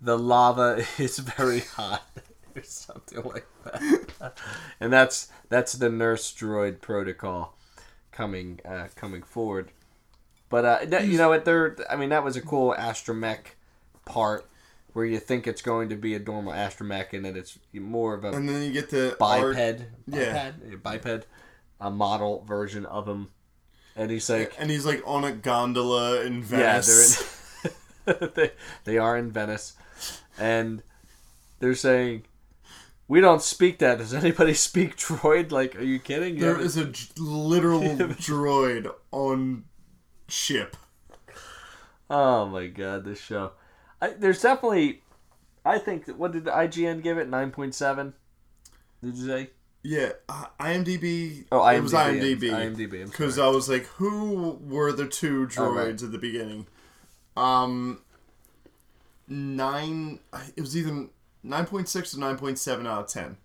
The 0.00 0.18
lava 0.18 0.84
is 0.98 1.18
very 1.18 1.60
hot, 1.60 2.04
or 2.56 2.62
something 2.64 3.22
like 3.22 3.46
that. 3.64 4.38
and 4.80 4.92
that's 4.92 5.28
that's 5.48 5.74
the 5.74 5.88
nurse 5.88 6.32
droid 6.32 6.80
protocol 6.80 7.56
coming 8.10 8.60
uh, 8.64 8.88
coming 8.96 9.22
forward. 9.22 9.70
But 10.48 10.64
uh, 10.92 10.98
you 11.00 11.18
know 11.18 11.28
what? 11.28 11.44
There, 11.44 11.76
I 11.88 11.96
mean, 11.96 12.10
that 12.10 12.24
was 12.24 12.36
a 12.36 12.40
cool 12.40 12.74
astromech 12.78 13.54
part 14.04 14.46
where 14.94 15.04
you 15.04 15.18
think 15.18 15.46
it's 15.46 15.60
going 15.60 15.90
to 15.90 15.96
be 15.96 16.14
a 16.14 16.18
normal 16.18 16.52
astromech, 16.52 17.12
and 17.12 17.24
then 17.24 17.36
it's 17.36 17.58
more 17.74 18.14
of 18.14 18.24
a 18.24 18.30
and 18.30 18.48
then 18.48 18.62
you 18.62 18.72
get 18.72 18.88
the 18.88 19.16
biped, 19.18 19.44
art- 19.44 19.56
biped, 19.56 19.82
yeah. 20.06 20.52
biped, 20.82 21.26
a 21.80 21.90
model 21.90 22.42
version 22.46 22.86
of 22.86 23.06
him, 23.06 23.28
and 23.96 24.10
he's 24.10 24.30
like, 24.30 24.54
and 24.58 24.70
he's 24.70 24.86
like 24.86 25.02
on 25.04 25.24
a 25.24 25.32
gondola 25.32 26.22
in 26.22 26.38
yeah, 26.42 26.80
Venice. 26.80 27.60
they're 28.04 28.16
in, 28.16 28.30
they, 28.34 28.50
they 28.84 28.96
are 28.96 29.18
in 29.18 29.32
Venice, 29.32 29.74
and 30.38 30.82
they're 31.58 31.74
saying, 31.74 32.22
we 33.08 33.20
don't 33.20 33.42
speak 33.42 33.78
that. 33.78 33.98
Does 33.98 34.14
anybody 34.14 34.54
speak 34.54 34.96
droid? 34.96 35.50
Like, 35.50 35.76
are 35.76 35.82
you 35.82 35.98
kidding? 35.98 36.36
You 36.36 36.40
there 36.40 36.60
is 36.60 36.76
a 36.76 36.92
literal 37.18 37.80
droid 37.82 38.92
on 39.10 39.64
ship. 40.28 40.76
Oh 42.08 42.46
my 42.46 42.68
god, 42.68 43.04
this 43.04 43.20
show. 43.20 43.52
I, 44.04 44.10
there's 44.18 44.42
definitely, 44.42 45.02
I 45.64 45.78
think. 45.78 46.06
What 46.08 46.32
did 46.32 46.44
IGN 46.44 47.02
give 47.02 47.16
it? 47.18 47.28
Nine 47.28 47.50
point 47.50 47.74
seven. 47.74 48.12
Did 49.02 49.16
you 49.16 49.26
say? 49.26 49.50
Yeah, 49.82 50.12
uh, 50.28 50.46
IMDb. 50.60 51.44
Oh, 51.52 51.66
It 51.68 51.80
was 51.80 51.92
IMDb. 51.92 52.40
IMDb. 52.50 52.50
IMDb, 52.50 53.00
I'm 53.02 53.08
Because 53.10 53.38
I 53.38 53.48
was 53.48 53.68
like, 53.68 53.84
who 53.86 54.58
were 54.66 54.92
the 54.92 55.06
two 55.06 55.46
droids 55.46 55.58
Oh, 55.58 55.74
right. 55.74 56.02
at 56.02 56.12
the 56.12 56.18
beginning? 56.18 56.66
Um, 57.36 58.00
nine. 59.28 60.20
It 60.56 60.60
was 60.60 60.76
either 60.76 61.06
nine 61.42 61.66
point 61.66 61.88
six 61.88 62.14
or 62.14 62.20
nine 62.20 62.36
point 62.36 62.58
seven 62.58 62.86
out 62.86 63.00
of 63.04 63.06
ten. 63.08 63.36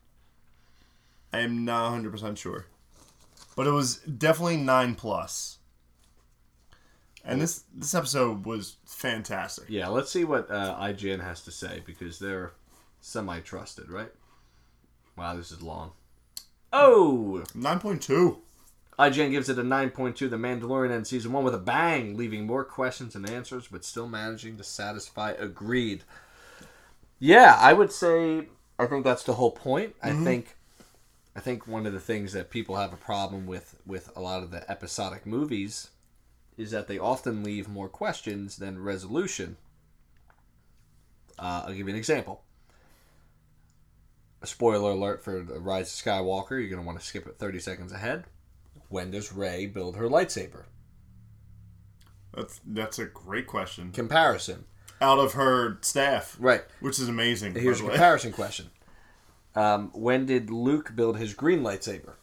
I 1.34 1.40
am 1.40 1.64
not 1.66 1.90
hundred 1.92 2.12
percent 2.12 2.38
sure, 2.38 2.66
but 3.56 3.68
it 3.68 3.72
was 3.72 3.98
definitely 3.98 4.58
nine 4.58 4.96
plus. 4.96 5.59
And 7.24 7.42
this 7.42 7.64
this 7.76 7.94
episode 7.94 8.46
was 8.46 8.78
fantastic. 8.86 9.66
Yeah, 9.68 9.88
let's 9.88 10.12
see 10.12 10.24
what 10.24 10.50
uh, 10.50 10.78
IGN 10.80 11.22
has 11.22 11.42
to 11.42 11.52
say 11.52 11.82
because 11.86 12.20
they're 12.20 12.54
semi 13.02 13.40
trusted, 13.40 13.90
right? 13.90 14.12
Wow, 15.18 15.36
this 15.36 15.52
is 15.52 15.62
long. 15.62 15.92
Oh! 16.72 17.44
Nine 17.54 17.80
point 17.80 18.02
two. 18.02 18.40
IGN 18.98 19.32
gives 19.32 19.48
it 19.48 19.58
a 19.58 19.64
9.2. 19.64 20.30
The 20.30 20.36
Mandalorian 20.36 20.92
ends 20.92 21.10
season 21.10 21.32
one 21.32 21.46
with 21.46 21.56
a 21.56 21.60
bang, 21.60 22.18
leaving 22.18 22.46
more 22.46 22.66
questions 22.66 23.14
than 23.14 23.30
answers, 23.30 23.66
but 23.66 23.86
still 23.86 24.10
managing 24.10 24.58
to 24.58 24.64
satisfy. 24.64 25.32
Agreed. 25.32 26.04
Yeah, 27.18 27.56
I 27.58 27.72
would 27.72 27.94
say 27.94 28.48
I 28.78 28.86
think 28.88 29.04
that's 29.04 29.24
the 29.24 29.34
whole 29.34 29.52
point. 29.52 29.96
I 30.04 30.12
think 30.12 30.56
I 31.36 31.40
think 31.40 31.68
one 31.68 31.86
of 31.86 31.94
the 31.94 32.00
things 32.00 32.34
that 32.34 32.50
people 32.50 32.76
have 32.76 32.94
a 32.94 32.98
problem 32.98 33.46
with 33.46 33.76
with 33.86 34.10
a 34.16 34.22
lot 34.22 34.44
of 34.44 34.52
the 34.52 34.70
episodic 34.70 35.26
movies 35.26 35.90
is 36.60 36.72
that 36.72 36.88
they 36.88 37.00
often 37.00 37.42
leave 37.42 37.70
more 37.70 37.88
questions 37.88 38.58
than 38.58 38.84
resolution. 38.84 39.56
Uh, 41.40 41.64
I'll 41.66 41.70
give 41.74 41.88
you 41.88 41.94
an 41.94 41.96
example. 41.96 42.44
A 44.42 44.48
spoiler 44.48 44.92
alert 44.92 45.24
for 45.24 45.42
the 45.42 45.60
Rise 45.60 45.88
of 45.88 46.06
Skywalker. 46.06 46.52
You're 46.52 46.70
going 46.70 46.82
to 46.82 46.86
want 46.86 47.00
to 47.00 47.06
skip 47.06 47.26
it 47.28 47.38
30 47.40 47.60
seconds 47.60 47.92
ahead. 47.94 48.26
When 48.90 49.12
does 49.12 49.32
Rey 49.32 49.68
build 49.68 49.96
her 49.96 50.10
lightsaber? 50.10 50.64
That's 52.34 52.60
that's 52.66 53.00
a 53.00 53.06
great 53.06 53.48
question. 53.48 53.92
Comparison. 53.92 54.66
Out 55.02 55.18
of 55.20 55.34
her 55.34 55.78
staff, 55.82 56.36
Right. 56.40 56.64
which 56.82 57.00
is 57.00 57.08
amazing. 57.08 57.54
by 57.54 57.62
Here's 57.62 57.80
a 57.80 57.86
way. 57.86 57.92
comparison 57.92 58.34
question. 58.34 58.70
Um, 59.56 59.92
when 59.94 60.26
did 60.26 60.50
Luke 60.50 60.92
build 60.96 61.18
his 61.18 61.34
green 61.34 61.62
lightsaber? 61.62 62.16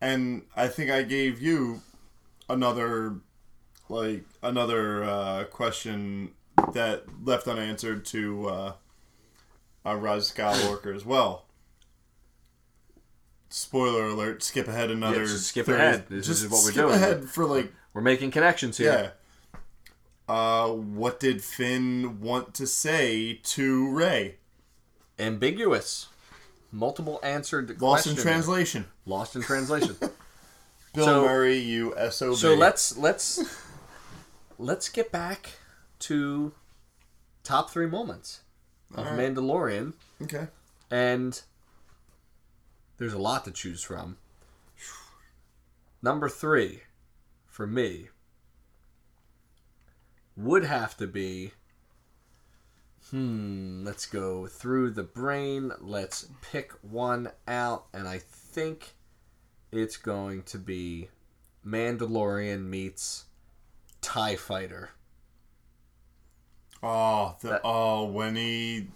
and 0.00 0.42
I 0.56 0.68
think 0.68 0.90
I 0.90 1.02
gave 1.02 1.40
you 1.40 1.80
another 2.48 3.16
like 3.88 4.24
another 4.42 5.04
uh, 5.04 5.44
question 5.44 6.32
that 6.72 7.04
left 7.24 7.46
unanswered 7.46 8.04
to 8.06 8.48
uh, 8.48 8.72
uh, 9.86 9.94
Rise 9.96 10.30
Skywalker 10.32 10.94
as 10.94 11.04
well. 11.04 11.44
Spoiler 13.50 14.06
alert! 14.08 14.42
Skip 14.42 14.66
ahead 14.66 14.90
another. 14.90 15.20
Yeah, 15.20 15.26
just 15.26 15.46
skip 15.48 15.66
30 15.66 15.78
ahead. 15.82 16.04
This 16.08 16.26
just 16.26 16.44
is 16.44 16.50
what 16.50 16.56
we're 16.64 16.70
skip 16.72 16.86
doing. 16.86 16.94
ahead 16.94 17.24
for 17.26 17.44
like 17.44 17.72
We're 17.92 18.00
making 18.02 18.30
connections 18.32 18.78
here. 18.78 19.12
yeah. 19.14 19.54
Uh, 20.26 20.68
what 20.70 21.20
did 21.20 21.44
Finn 21.44 22.20
want 22.20 22.54
to 22.54 22.66
say 22.66 23.40
to 23.44 23.90
Rey? 23.90 24.36
Ambiguous. 25.18 26.08
Multiple 26.72 27.20
answered 27.22 27.80
Lost 27.80 28.06
in 28.08 28.16
translation. 28.16 28.86
Lost 29.06 29.36
in 29.36 29.42
translation. 29.42 29.96
Bill 30.94 31.04
So- 31.04 31.24
Murray, 31.26 31.58
you 31.58 31.92
sob. 32.10 32.36
so 32.36 32.54
let's 32.54 32.96
let's 32.96 33.42
let's 34.58 34.88
get 34.88 35.10
back 35.10 35.50
to 36.00 36.52
top 37.42 37.70
three 37.70 37.86
moments 37.86 38.40
of 38.94 39.04
right. 39.06 39.18
Mandalorian, 39.18 39.94
okay. 40.22 40.46
and 40.90 41.42
there's 42.98 43.12
a 43.12 43.18
lot 43.18 43.44
to 43.44 43.50
choose 43.50 43.82
from. 43.82 44.16
Number 46.00 46.28
three, 46.28 46.82
for 47.48 47.66
me, 47.66 48.08
would 50.36 50.64
have 50.64 50.96
to 50.98 51.06
be. 51.06 51.52
Hmm. 53.10 53.84
Let's 53.84 54.06
go 54.06 54.46
through 54.46 54.90
the 54.90 55.02
brain. 55.02 55.72
Let's 55.80 56.28
pick 56.40 56.72
one 56.82 57.30
out, 57.48 57.86
and 57.92 58.06
I 58.08 58.18
think 58.18 58.93
it's 59.76 59.96
going 59.96 60.42
to 60.44 60.58
be 60.58 61.08
Mandalorian 61.66 62.66
meets 62.66 63.24
Tie 64.00 64.36
Fighter. 64.36 64.90
Oh, 66.82 67.36
the, 67.40 67.48
That- 67.48 67.60
oh, 67.64 68.04
when 68.04 68.36
he 68.36 68.88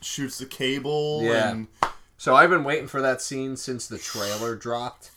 shoots 0.00 0.38
the 0.38 0.46
cable 0.46 1.20
Yeah. 1.22 1.50
and 1.50 1.66
So 2.16 2.34
I've 2.34 2.50
been 2.50 2.64
waiting 2.64 2.86
for 2.88 3.00
that 3.02 3.20
scene 3.22 3.56
since 3.56 3.86
the 3.86 3.98
trailer 3.98 4.54
dropped 4.56 5.10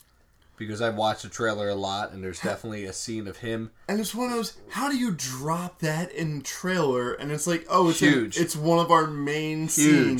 because 0.56 0.80
I've 0.82 0.94
watched 0.96 1.22
the 1.22 1.28
trailer 1.28 1.68
a 1.68 1.74
lot, 1.74 2.12
and 2.12 2.22
there's 2.22 2.38
definitely 2.40 2.84
a 2.84 2.92
scene 2.92 3.26
of 3.26 3.38
him. 3.38 3.70
and 3.88 3.98
it's 4.00 4.14
one 4.14 4.28
of 4.28 4.34
those. 4.34 4.56
How 4.70 4.88
do 4.88 4.96
you 4.96 5.10
drop 5.12 5.80
that 5.80 6.12
in 6.12 6.42
trailer? 6.42 7.12
And 7.14 7.32
it's 7.32 7.46
like, 7.48 7.66
oh, 7.68 7.90
it's 7.90 7.98
Huge. 8.00 8.36
it's 8.38 8.54
one 8.54 8.78
of 8.78 8.90
our 8.92 9.06
main 9.08 9.62
Huge. 9.62 9.70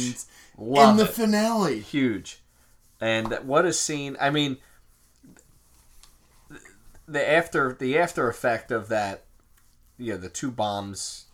scenes 0.01 0.27
Love 0.59 0.91
in 0.93 0.97
the 0.97 1.05
it. 1.05 1.11
finale. 1.15 1.81
huge. 1.81 2.41
And 3.03 3.33
what 3.43 3.65
a 3.67 3.73
scene! 3.73 4.17
I 4.21 4.31
mean, 4.31 4.59
the 7.07 7.29
after 7.29 7.73
the 7.73 7.99
after 7.99 8.29
effect 8.29 8.71
of 8.71 8.89
that, 8.89 9.25
you 9.99 10.13
know, 10.13 10.19
the 10.19 10.29
two 10.29 10.51
bombs 10.51 11.27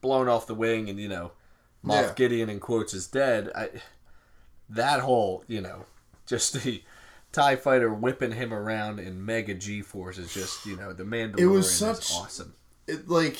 blown 0.00 0.28
off 0.28 0.46
the 0.46 0.54
wing, 0.54 0.88
and 0.88 0.98
you 0.98 1.08
know, 1.08 1.32
Moff 1.84 2.02
Yeah. 2.02 2.12
Gideon 2.14 2.48
in 2.48 2.58
quotes 2.60 2.94
is 2.94 3.06
dead. 3.06 3.50
I, 3.54 3.68
that 4.70 5.00
whole, 5.00 5.44
you 5.46 5.60
know, 5.60 5.84
just 6.26 6.54
the 6.62 6.82
Tie 7.32 7.56
Fighter 7.56 7.92
whipping 7.92 8.32
him 8.32 8.52
around 8.54 8.98
in 8.98 9.24
mega 9.24 9.54
G 9.54 9.82
force 9.82 10.16
is 10.18 10.32
just, 10.32 10.64
you 10.66 10.76
know, 10.76 10.92
the 10.92 11.04
Mandalorian 11.04 11.38
It 11.40 11.46
was 11.46 11.66
is 11.66 11.74
such- 11.76 12.12
awesome. 12.14 12.54
It 12.86 13.08
like. 13.08 13.36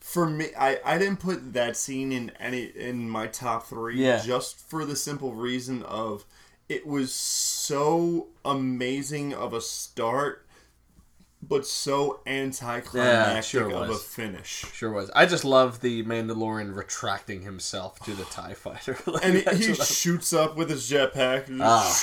For 0.00 0.28
me, 0.28 0.48
I, 0.58 0.80
I 0.84 0.98
didn't 0.98 1.20
put 1.20 1.52
that 1.52 1.76
scene 1.76 2.10
in 2.10 2.30
any 2.40 2.64
in 2.64 3.08
my 3.08 3.28
top 3.28 3.68
three 3.68 4.04
Yeah. 4.04 4.18
just 4.20 4.58
for 4.58 4.84
the 4.84 4.96
simple 4.96 5.32
reason 5.32 5.84
of 5.84 6.24
it 6.72 6.86
was 6.86 7.12
so 7.12 8.28
amazing 8.44 9.34
of 9.34 9.52
a 9.52 9.60
start 9.60 10.46
but 11.46 11.66
so 11.66 12.20
anticlimactic 12.24 12.94
Yeah, 13.34 13.40
sure 13.40 13.70
of 13.74 13.90
a 13.90 13.94
finish. 13.96 14.64
Sure 14.72 14.92
was. 14.92 15.10
I 15.14 15.26
just 15.26 15.44
love 15.44 15.80
the 15.80 16.04
Mandalorian 16.04 16.74
retracting 16.76 17.42
himself 17.42 17.98
to 18.04 18.14
the 18.14 18.22
Tie 18.24 18.54
Fighter. 18.54 18.96
Like, 19.06 19.24
And 19.24 19.34
he, 19.58 19.66
he 19.66 19.74
shoots 19.74 20.32
up 20.32 20.56
with 20.56 20.70
his 20.70 20.88
jetpack 20.88 21.48
and, 21.48 21.60
Ah. 21.60 22.00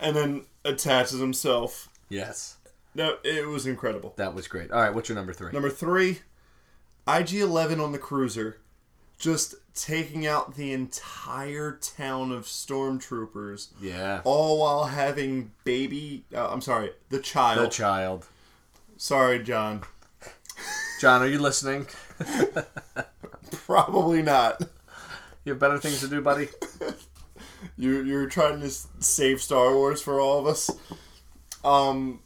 and 0.00 0.16
then 0.16 0.46
attaches 0.64 1.20
himself. 1.20 1.90
yes, 2.08 2.56
No, 2.94 3.18
it 3.22 3.46
was 3.46 3.66
incredible. 3.66 4.14
that 4.16 4.34
was 4.34 4.48
great. 4.48 4.70
All 4.70 4.80
right, 4.80 4.94
what's 4.94 5.08
your 5.10 5.16
number 5.16 5.34
three? 5.34 5.52
Number 5.52 5.68
three, 5.70 6.20
IG 7.06 7.34
11 7.34 7.78
on 7.78 7.92
the 7.92 7.98
cruiser, 7.98 8.56
just 9.22 9.54
taking 9.72 10.26
out 10.26 10.56
the 10.56 10.72
entire 10.72 11.78
town 11.80 12.32
of 12.32 12.44
stormtroopers, 12.44 13.68
yeah, 13.80 14.20
all 14.24 14.58
while 14.58 14.84
having 14.84 15.52
baby. 15.64 16.24
Uh, 16.34 16.48
I'm 16.48 16.60
sorry, 16.60 16.90
the 17.08 17.20
child. 17.20 17.64
the 17.64 17.70
child. 17.70 18.26
sorry, 18.96 19.42
John. 19.42 19.82
John, 21.00 21.22
are 21.22 21.26
you 21.28 21.38
listening? 21.38 21.86
Probably 23.66 24.22
not. 24.22 24.60
You 25.44 25.52
have 25.52 25.58
better 25.58 25.78
things 25.78 26.00
to 26.00 26.08
do, 26.08 26.20
buddy. 26.20 26.48
You 27.78 28.02
you're 28.02 28.26
trying 28.28 28.60
to 28.60 28.70
save 28.70 29.40
Star 29.40 29.72
Wars 29.74 30.02
for 30.02 30.20
all 30.20 30.40
of 30.40 30.46
us. 30.46 30.68
Um, 31.64 32.20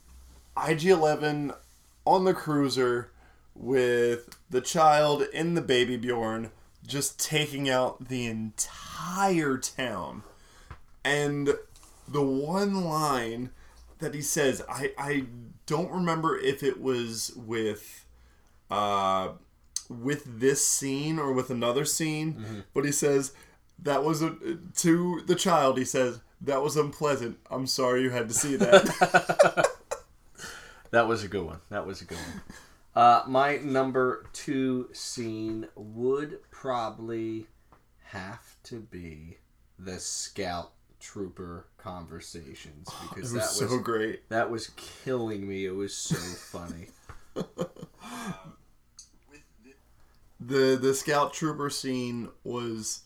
IG 0.67 0.85
Eleven 0.85 1.53
on 2.05 2.25
the 2.25 2.33
cruiser 2.33 3.11
with 3.53 4.35
the 4.49 4.61
child 4.61 5.23
in 5.33 5.53
the 5.53 5.61
baby 5.61 5.95
Bjorn, 5.95 6.49
just 6.87 7.19
taking 7.19 7.69
out 7.69 8.07
the 8.07 8.25
entire 8.25 9.57
town, 9.57 10.23
and 11.03 11.53
the 12.07 12.21
one 12.23 12.85
line 12.85 13.51
that 13.99 14.13
he 14.15 14.21
says, 14.21 14.63
I 14.69 14.93
I 14.97 15.25
don't 15.65 15.91
remember 15.91 16.37
if 16.39 16.63
it 16.63 16.81
was 16.81 17.33
with, 17.35 18.05
uh, 18.71 19.29
with 19.89 20.39
this 20.39 20.65
scene 20.65 21.19
or 21.19 21.33
with 21.33 21.49
another 21.49 21.85
scene, 21.85 22.63
but 22.73 22.85
he 22.85 22.91
says 22.91 23.33
that 23.83 24.03
was 24.03 24.21
a 24.21 24.35
to 24.77 25.21
the 25.27 25.35
child. 25.35 25.77
He 25.77 25.85
says 25.85 26.21
that 26.41 26.61
was 26.63 26.77
unpleasant. 26.77 27.37
I'm 27.51 27.67
sorry 27.67 28.01
you 28.03 28.09
had 28.11 28.29
to 28.29 28.33
see 28.33 28.55
that. 28.55 29.67
That 30.91 31.07
was 31.07 31.23
a 31.23 31.27
good 31.27 31.43
one. 31.43 31.59
That 31.69 31.85
was 31.85 32.01
a 32.01 32.05
good 32.05 32.17
one. 32.17 32.41
Uh, 32.97 33.23
my 33.27 33.57
number 33.57 34.25
two 34.33 34.89
scene 34.91 35.67
would 35.75 36.39
probably 36.49 37.45
have 38.05 38.55
to 38.63 38.79
be 38.79 39.37
the 39.77 39.99
scout 39.99 40.71
trooper 40.99 41.67
conversations 41.77 42.87
it 42.87 43.09
because 43.09 43.31
was 43.31 43.33
that 43.33 43.49
so 43.49 43.65
was 43.65 43.73
so 43.73 43.79
great. 43.79 44.27
that 44.29 44.49
was 44.49 44.71
killing 45.03 45.47
me. 45.47 45.65
It 45.65 45.75
was 45.75 45.95
so 45.95 46.15
funny. 46.15 46.87
The 50.39 50.77
the 50.79 50.93
scout 50.93 51.33
trooper 51.33 51.69
scene 51.69 52.29
was 52.43 53.01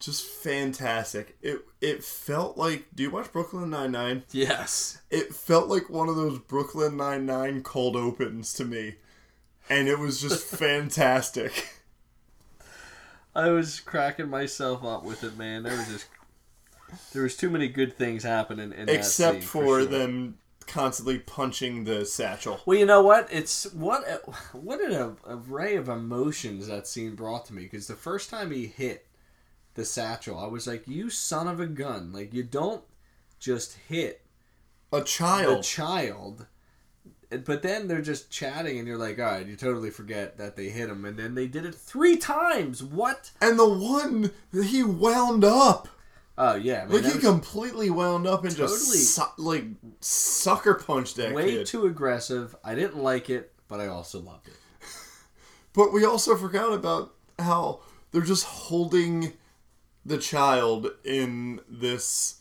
just 0.00 0.24
fantastic. 0.26 1.36
It 1.40 1.64
it 1.80 2.04
felt 2.04 2.58
like. 2.58 2.86
Do 2.94 3.02
you 3.02 3.10
watch 3.10 3.32
Brooklyn 3.32 3.70
Nine 3.70 3.92
Nine? 3.92 4.24
yes. 4.32 5.00
It 5.10 5.34
felt 5.34 5.68
like 5.68 5.88
one 5.88 6.08
of 6.10 6.16
those 6.16 6.38
Brooklyn 6.38 6.96
Nine 6.96 7.24
Nine 7.24 7.62
cold 7.62 7.96
opens 7.96 8.52
to 8.54 8.64
me, 8.66 8.96
and 9.68 9.88
it 9.88 9.98
was 9.98 10.20
just 10.20 10.44
fantastic. 10.46 11.82
I 13.34 13.50
was 13.50 13.80
cracking 13.80 14.28
myself 14.28 14.84
up 14.84 15.04
with 15.04 15.24
it, 15.24 15.36
man. 15.36 15.62
There 15.64 15.76
was 15.76 15.88
just 15.88 16.06
there 17.12 17.22
was 17.22 17.36
too 17.36 17.50
many 17.50 17.68
good 17.68 17.96
things 17.96 18.22
happening 18.22 18.72
in 18.72 18.90
that 18.92 18.94
Except 18.94 19.42
scene, 19.42 19.42
for 19.42 19.80
sure. 19.80 19.84
them 19.84 20.38
constantly 20.66 21.18
punching 21.18 21.84
the 21.84 22.04
satchel. 22.06 22.60
Well, 22.66 22.78
you 22.78 22.86
know 22.86 23.02
what? 23.02 23.28
It's 23.32 23.72
what 23.72 24.06
a, 24.08 24.20
what 24.56 24.80
an 24.80 25.16
array 25.26 25.76
of 25.76 25.88
emotions 25.88 26.68
that 26.68 26.86
scene 26.86 27.14
brought 27.14 27.46
to 27.46 27.54
me. 27.54 27.62
Because 27.62 27.86
the 27.86 27.94
first 27.96 28.30
time 28.30 28.50
he 28.50 28.66
hit 28.66 29.06
the 29.74 29.84
satchel, 29.84 30.38
I 30.38 30.46
was 30.46 30.66
like, 30.66 30.86
"You 30.86 31.10
son 31.10 31.48
of 31.48 31.60
a 31.60 31.66
gun! 31.66 32.12
Like 32.12 32.32
you 32.32 32.42
don't 32.44 32.84
just 33.38 33.74
hit 33.88 34.24
A 34.92 35.02
child, 35.02 35.60
a 35.60 35.62
child. 35.62 36.46
Child." 37.34 37.44
But 37.44 37.62
then 37.62 37.88
they're 37.88 38.02
just 38.02 38.30
chatting, 38.30 38.78
and 38.78 38.86
you're 38.88 38.98
like, 38.98 39.18
"All 39.18 39.24
right," 39.26 39.46
you 39.46 39.56
totally 39.56 39.90
forget 39.90 40.38
that 40.38 40.56
they 40.56 40.68
hit 40.68 40.88
him, 40.88 41.04
and 41.04 41.18
then 41.18 41.34
they 41.34 41.46
did 41.46 41.64
it 41.66 41.74
three 41.74 42.16
times. 42.16 42.82
What? 42.82 43.30
and 43.40 43.58
the 43.58 43.68
one 43.68 44.30
he 44.52 44.82
wound 44.82 45.44
up. 45.44 45.88
Oh 46.36 46.56
yeah, 46.56 46.86
man, 46.86 47.02
Like 47.02 47.12
he 47.12 47.18
completely 47.20 47.90
wound 47.90 48.26
up 48.26 48.42
and 48.44 48.50
Totally. 48.56 48.76
just 48.76 49.14
su- 49.14 49.22
like 49.38 49.64
sucker 50.00 50.74
punched 50.74 51.14
that 51.16 51.32
way 51.32 51.50
kid. 51.58 51.66
too 51.66 51.86
aggressive. 51.86 52.56
I 52.64 52.74
didn't 52.74 52.96
like 52.96 53.30
it, 53.30 53.52
but 53.68 53.80
I 53.80 53.86
also 53.86 54.18
loved 54.20 54.48
it. 54.48 54.54
But 55.72 55.92
we 55.92 56.04
also 56.04 56.36
forgot 56.36 56.72
about 56.72 57.14
how 57.38 57.80
they're 58.12 58.22
just 58.22 58.44
holding 58.44 59.32
the 60.06 60.18
child 60.18 60.88
in 61.04 61.60
this 61.68 62.36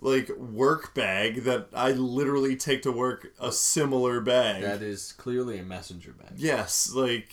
like 0.00 0.28
work 0.36 0.94
bag 0.94 1.44
that 1.44 1.68
I 1.74 1.92
literally 1.92 2.54
take 2.56 2.82
to 2.82 2.92
work 2.92 3.32
a 3.40 3.50
similar 3.50 4.20
bag. 4.20 4.62
That 4.62 4.82
is 4.82 5.12
clearly 5.12 5.58
a 5.58 5.62
messenger 5.62 6.12
bag. 6.12 6.32
yes, 6.36 6.92
like 6.94 7.30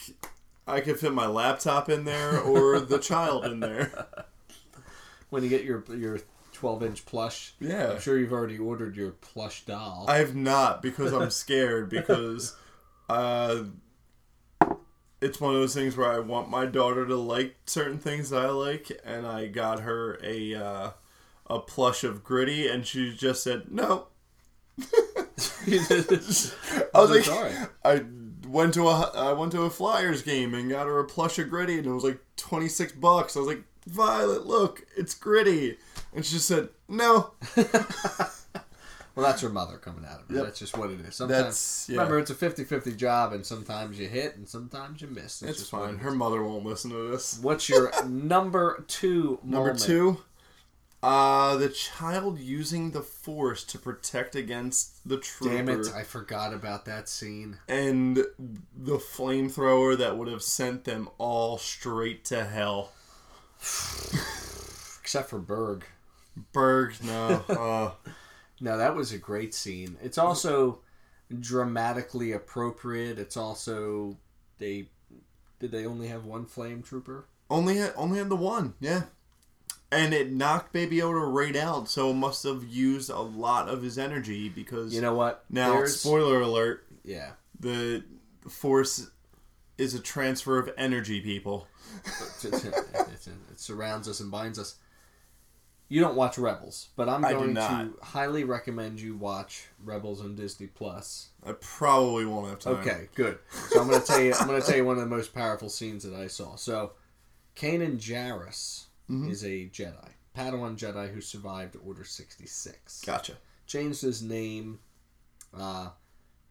I 0.66 0.80
could 0.82 1.00
fit 1.00 1.14
my 1.14 1.28
laptop 1.28 1.90
in 1.90 2.06
there 2.06 2.40
or 2.40 2.80
the 2.80 3.00
child 3.00 3.46
in 3.46 3.60
there. 3.60 4.08
When 5.30 5.44
you 5.44 5.50
get 5.50 5.64
your 5.66 5.84
your 5.94 6.20
12 6.54 6.84
inch 6.84 7.06
plush, 7.06 7.54
Yeah. 7.60 7.92
I'm 7.92 8.00
sure 8.00 8.18
you've 8.18 8.32
already 8.32 8.58
ordered 8.58 8.96
your 8.96 9.12
plush 9.12 9.66
doll. 9.66 10.06
I 10.08 10.18
have 10.18 10.36
not 10.36 10.82
because 10.82 11.12
I'm 11.12 11.30
scared 11.44 11.90
because 11.90 12.56
uh 13.10 13.64
it's 15.22 15.40
one 15.40 15.54
of 15.54 15.60
those 15.62 15.74
things 15.74 15.96
where 15.96 16.12
I 16.12 16.20
want 16.20 16.50
my 16.50 16.66
daughter 16.66 17.06
to 17.06 17.16
like 17.16 17.56
certain 17.66 17.98
things 17.98 18.30
that 18.30 18.42
I 18.46 18.50
like 18.50 18.92
and 19.06 19.26
I 19.26 19.48
got 19.48 19.82
her 19.82 20.20
a 20.24 20.56
uh 20.56 20.90
a 21.48 21.60
plush 21.60 22.04
of 22.04 22.24
gritty 22.24 22.68
and 22.68 22.86
she 22.86 23.14
just 23.16 23.44
said 23.44 23.72
no. 23.72 24.08
I 25.68 26.90
was 26.96 27.10
like 27.12 27.24
Sorry. 27.24 27.54
I 27.84 28.04
went 28.48 28.74
to 28.76 28.88
a 28.88 29.12
I 29.16 29.34
went 29.34 29.52
to 29.54 29.64
a 29.64 29.70
Flyers 29.70 30.22
game 30.22 30.54
and 30.54 30.70
got 30.70 30.88
her 30.88 31.00
a 31.00 31.06
plush 31.06 31.40
of 31.40 31.50
gritty 31.50 31.78
and 31.78 31.88
it 31.88 31.92
was 31.92 32.04
like 32.04 32.20
26 32.38 32.94
bucks. 32.94 33.36
I 33.36 33.40
was 33.40 33.48
like, 33.48 33.64
"Violet, 33.88 34.46
look, 34.46 34.86
it's 34.98 35.14
gritty." 35.14 35.78
And 36.14 36.26
she 36.26 36.34
just 36.36 36.48
said, 36.48 36.70
"No." 36.88 37.32
Well, 39.16 39.28
that's 39.28 39.44
her 39.44 39.50
mother 39.50 39.78
coming 39.78 40.06
at 40.06 40.14
him. 40.22 40.26
Yep. 40.38 40.44
That's 40.44 40.58
just 40.58 40.76
what 40.76 40.90
it 40.90 41.00
is. 41.02 41.14
Sometimes, 41.16 41.38
That's- 41.44 41.86
yeah. 41.88 41.98
remember, 41.98 42.18
it's 42.18 42.32
a 42.32 42.34
50-50 42.34 42.98
job, 42.98 43.32
and 43.34 43.46
sometimes 43.46 44.00
you 44.00 44.08
hit, 44.08 44.38
and 44.38 44.50
sometimes 44.50 45.04
you 45.04 45.08
miss. 45.08 45.44
It's, 45.44 45.62
It's 45.62 45.70
fine. 45.70 45.94
it 45.94 46.00
Her 46.00 46.10
mother 46.10 46.42
won't 46.44 46.66
listen 46.66 46.90
to 46.90 47.12
this. 47.12 47.38
What's 47.40 47.70
your 47.70 47.92
number 48.08 48.84
two 48.88 49.38
Number 49.44 49.68
moment? 49.68 49.82
two, 49.82 50.18
uh, 51.04 51.58
the 51.58 51.70
child 51.70 52.40
using 52.40 52.92
the 52.92 53.02
force 53.02 53.64
to 53.66 53.78
protect 53.78 54.36
against 54.36 55.08
the 55.08 55.18
trooper. 55.18 55.56
Damn 55.56 55.70
it! 55.70 55.88
I 55.94 56.04
forgot 56.04 56.54
about 56.54 56.86
that 56.86 57.08
scene. 57.10 57.58
and 57.68 58.18
the 58.18 58.98
flamethrower 58.98 59.98
that 59.98 60.18
would 60.18 60.28
have 60.30 60.42
sent 60.44 60.86
them 60.86 61.10
all 61.18 61.58
straight 61.58 62.26
to 62.26 62.46
hell. 62.46 62.92
Except 65.02 65.30
for 65.30 65.40
Berg. 65.40 65.86
Berg, 66.54 66.96
no. 67.04 67.44
Uh, 67.50 67.92
No, 68.62 68.78
that 68.78 68.96
was 68.96 69.12
a 69.12 69.18
great 69.18 69.54
scene. 69.54 69.98
It's 70.02 70.18
also 70.18 70.80
dramatically 71.40 72.32
appropriate. 72.32 73.20
It's 73.20 73.36
also 73.36 74.18
they 74.58 74.88
did 75.60 75.72
they 75.72 75.86
only 75.86 76.08
have 76.08 76.26
one 76.26 76.46
flame 76.46 76.82
trooper? 76.82 77.26
only 77.50 77.78
had 77.78 77.94
only 77.96 78.18
had 78.20 78.30
the 78.30 78.36
one, 78.36 78.74
yeah. 78.80 79.04
And 79.94 80.14
it 80.14 80.32
knocked 80.32 80.74
Baby 80.74 80.98
Yoda 80.98 81.32
right 81.32 81.56
out, 81.56 81.88
so 81.90 82.10
it 82.10 82.16
must 82.16 82.44
have 82.44 82.64
used 82.64 83.10
a 83.10 83.20
lot 83.22 83.70
of 83.70 83.82
his 83.84 83.98
energy 83.98 84.50
because 84.50 84.94
You 84.94 85.02
know 85.02 85.14
what? 85.14 85.46
now 85.50 85.74
There's- 85.74 85.98
spoiler 86.00 86.42
alert, 86.42 86.86
yeah. 87.04 87.32
the 87.60 88.04
force 88.50 89.10
is 89.78 89.94
a 89.94 90.00
transfer 90.00 90.58
of 90.60 90.70
energy, 90.78 91.22
people. 91.22 91.68
It 92.44 93.60
surrounds 93.60 94.08
us 94.08 94.20
and 94.20 94.32
binds 94.32 94.58
us. 94.60 94.76
You 95.90 96.00
don't 96.02 96.16
watch 96.16 96.38
Rebels, 96.40 96.90
but 96.96 97.08
I'm 97.08 97.24
I 97.24 97.34
going 97.34 97.54
to 97.56 97.92
highly 98.02 98.44
recommend 98.46 99.00
you 99.00 99.16
watch 99.16 99.68
Rebels 99.84 100.22
on 100.22 100.36
Disney 100.36 100.66
Plus. 100.68 101.30
I 101.46 101.52
probably 101.54 102.26
won't 102.26 102.50
have 102.50 102.60
time. 102.60 102.76
Okay, 102.78 103.10
good. 103.14 103.38
So 103.70 103.82
I'm 103.82 103.88
going 103.88 104.02
to 104.02 104.08
tell 104.08 104.20
you. 104.22 104.34
I'm 104.34 104.48
going 104.48 104.60
to 104.60 104.66
tell 104.66 104.76
you 104.78 104.86
one 104.86 104.96
of 104.98 105.02
the 105.04 105.16
most 105.16 105.36
powerful 105.36 105.70
scenes 105.70 106.04
that 106.04 106.16
I 106.16 106.28
saw. 106.28 106.56
So, 106.56 106.94
Kanan 107.56 107.98
Jarrus 107.98 108.86
Mm-hmm. 109.10 109.30
is 109.32 109.44
a 109.44 109.68
Jedi, 109.70 110.10
Padawan 110.36 110.78
Jedi 110.78 111.14
who 111.14 111.20
survived 111.22 111.76
Order 111.86 112.06
66. 112.06 113.02
Gotcha. 113.06 113.34
Changed 113.68 114.02
his 114.02 114.22
name. 114.24 114.80
Uh, 115.54 115.90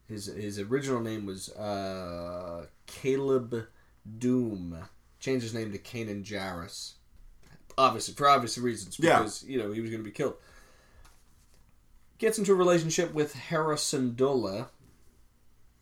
his 0.09 0.26
his 0.26 0.59
original 0.59 1.00
name 1.00 1.24
was 1.26 1.48
uh, 1.50 2.66
Caleb 2.86 3.66
Dume. 4.18 4.76
Changed 5.18 5.44
his 5.44 5.55
name 5.55 5.72
to 5.72 5.78
Kanan 5.78 6.24
Jarrus. 6.24 6.94
Obviously, 7.78 8.12
for 8.14 8.28
obvious 8.28 8.59
reasons, 8.59 8.98
Yeah. 9.00 9.18
because 9.18 9.44
you 9.44 9.59
know 9.59 9.72
he 9.72 9.80
was 9.80 9.88
going 9.90 10.03
to 10.03 10.09
be 10.09 10.12
killed. 10.14 10.34
Gets 12.18 12.38
into 12.38 12.53
a 12.53 12.57
relationship 12.57 13.12
with 13.14 13.34
Hera 13.34 13.76
Syndulla, 13.76 14.66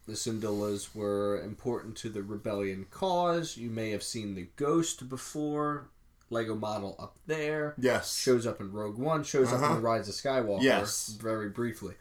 the 0.07 0.13
Syndullas 0.13 0.95
were 0.95 1.41
important 1.43 1.97
to 1.99 2.09
the 2.09 2.23
rebellion 2.23 2.87
cause. 2.91 3.57
You 3.57 3.71
may 3.71 3.91
have 3.91 4.03
seen 4.03 4.35
the 4.35 4.49
Ghost 4.57 5.09
before. 5.09 5.89
Lego 6.31 6.55
model 6.55 6.97
up 6.99 7.17
there. 7.27 7.75
Yes. 7.79 8.17
Shows 8.17 8.47
up 8.47 8.61
in 8.61 8.73
Rogue 8.73 8.99
One. 8.99 9.25
Shows 9.25 9.49
up 9.53 9.61
Uh-huh. 9.61 9.67
in 9.71 9.75
The 9.77 9.81
Rise 9.81 10.09
of 10.09 10.15
Skywalker. 10.15 10.63
Yes. 10.63 11.09
Very 11.21 11.49
briefly. 11.51 11.95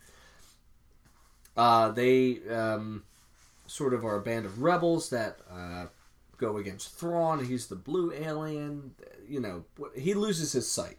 Uh, 1.58 1.90
they 1.92 2.40
um, 2.50 3.04
sort 3.68 3.94
of 3.94 4.06
are 4.06 4.16
a 4.18 4.22
band 4.22 4.46
of 4.46 4.62
rebels 4.62 5.10
that 5.10 5.40
uh, 5.52 5.88
go 6.38 6.58
against 6.58 6.96
Thrawn. 6.98 7.44
He's 7.46 7.68
the 7.68 7.76
blue 7.76 8.14
alien. 8.14 8.94
You 9.28 9.40
know, 9.42 9.66
he 9.96 10.14
loses 10.14 10.54
his 10.54 10.72
sight. 10.72 10.98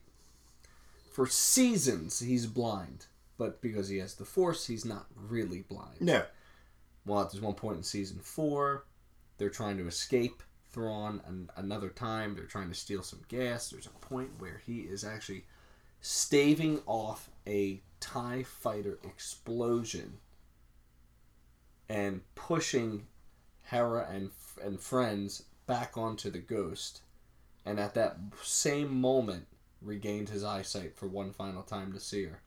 For 1.12 1.26
seasons, 1.26 2.20
he's 2.20 2.46
blind. 2.46 3.06
But 3.38 3.62
because 3.62 3.88
he 3.88 3.98
has 3.98 4.14
the 4.16 4.26
Force, 4.26 4.66
he's 4.66 4.84
not 4.84 5.06
really 5.16 5.62
blind. 5.62 5.96
Yeah. 6.00 6.24
Well, 7.06 7.22
at 7.22 7.30
this 7.32 7.40
one 7.40 7.54
point 7.54 7.78
in 7.78 7.82
season 7.82 8.18
four, 8.18 8.84
they're 9.38 9.48
trying 9.48 9.78
to 9.78 9.86
escape 9.86 10.42
Thrawn, 10.72 11.20
and 11.26 11.50
another 11.56 11.88
time 11.88 12.34
they're 12.34 12.44
trying 12.44 12.68
to 12.68 12.74
steal 12.74 13.02
some 13.02 13.20
gas. 13.28 13.70
There's 13.70 13.86
a 13.86 14.06
point 14.06 14.30
where 14.38 14.60
he 14.64 14.80
is 14.80 15.04
actually 15.04 15.44
staving 16.00 16.80
off 16.86 17.28
a 17.46 17.82
TIE 18.00 18.42
fighter 18.44 18.98
explosion 19.04 20.18
and 21.88 22.20
pushing 22.34 23.06
Hera 23.64 24.08
and, 24.10 24.30
and 24.62 24.80
friends 24.80 25.44
back 25.66 25.96
onto 25.98 26.30
the 26.30 26.38
ghost. 26.38 27.02
And 27.66 27.78
at 27.78 27.94
that 27.94 28.16
same 28.42 29.00
moment, 29.00 29.46
regained 29.82 30.28
his 30.28 30.44
eyesight 30.44 30.96
for 30.96 31.06
one 31.06 31.32
final 31.32 31.62
time 31.62 31.92
to 31.92 32.00
see 32.00 32.24
her, 32.24 32.40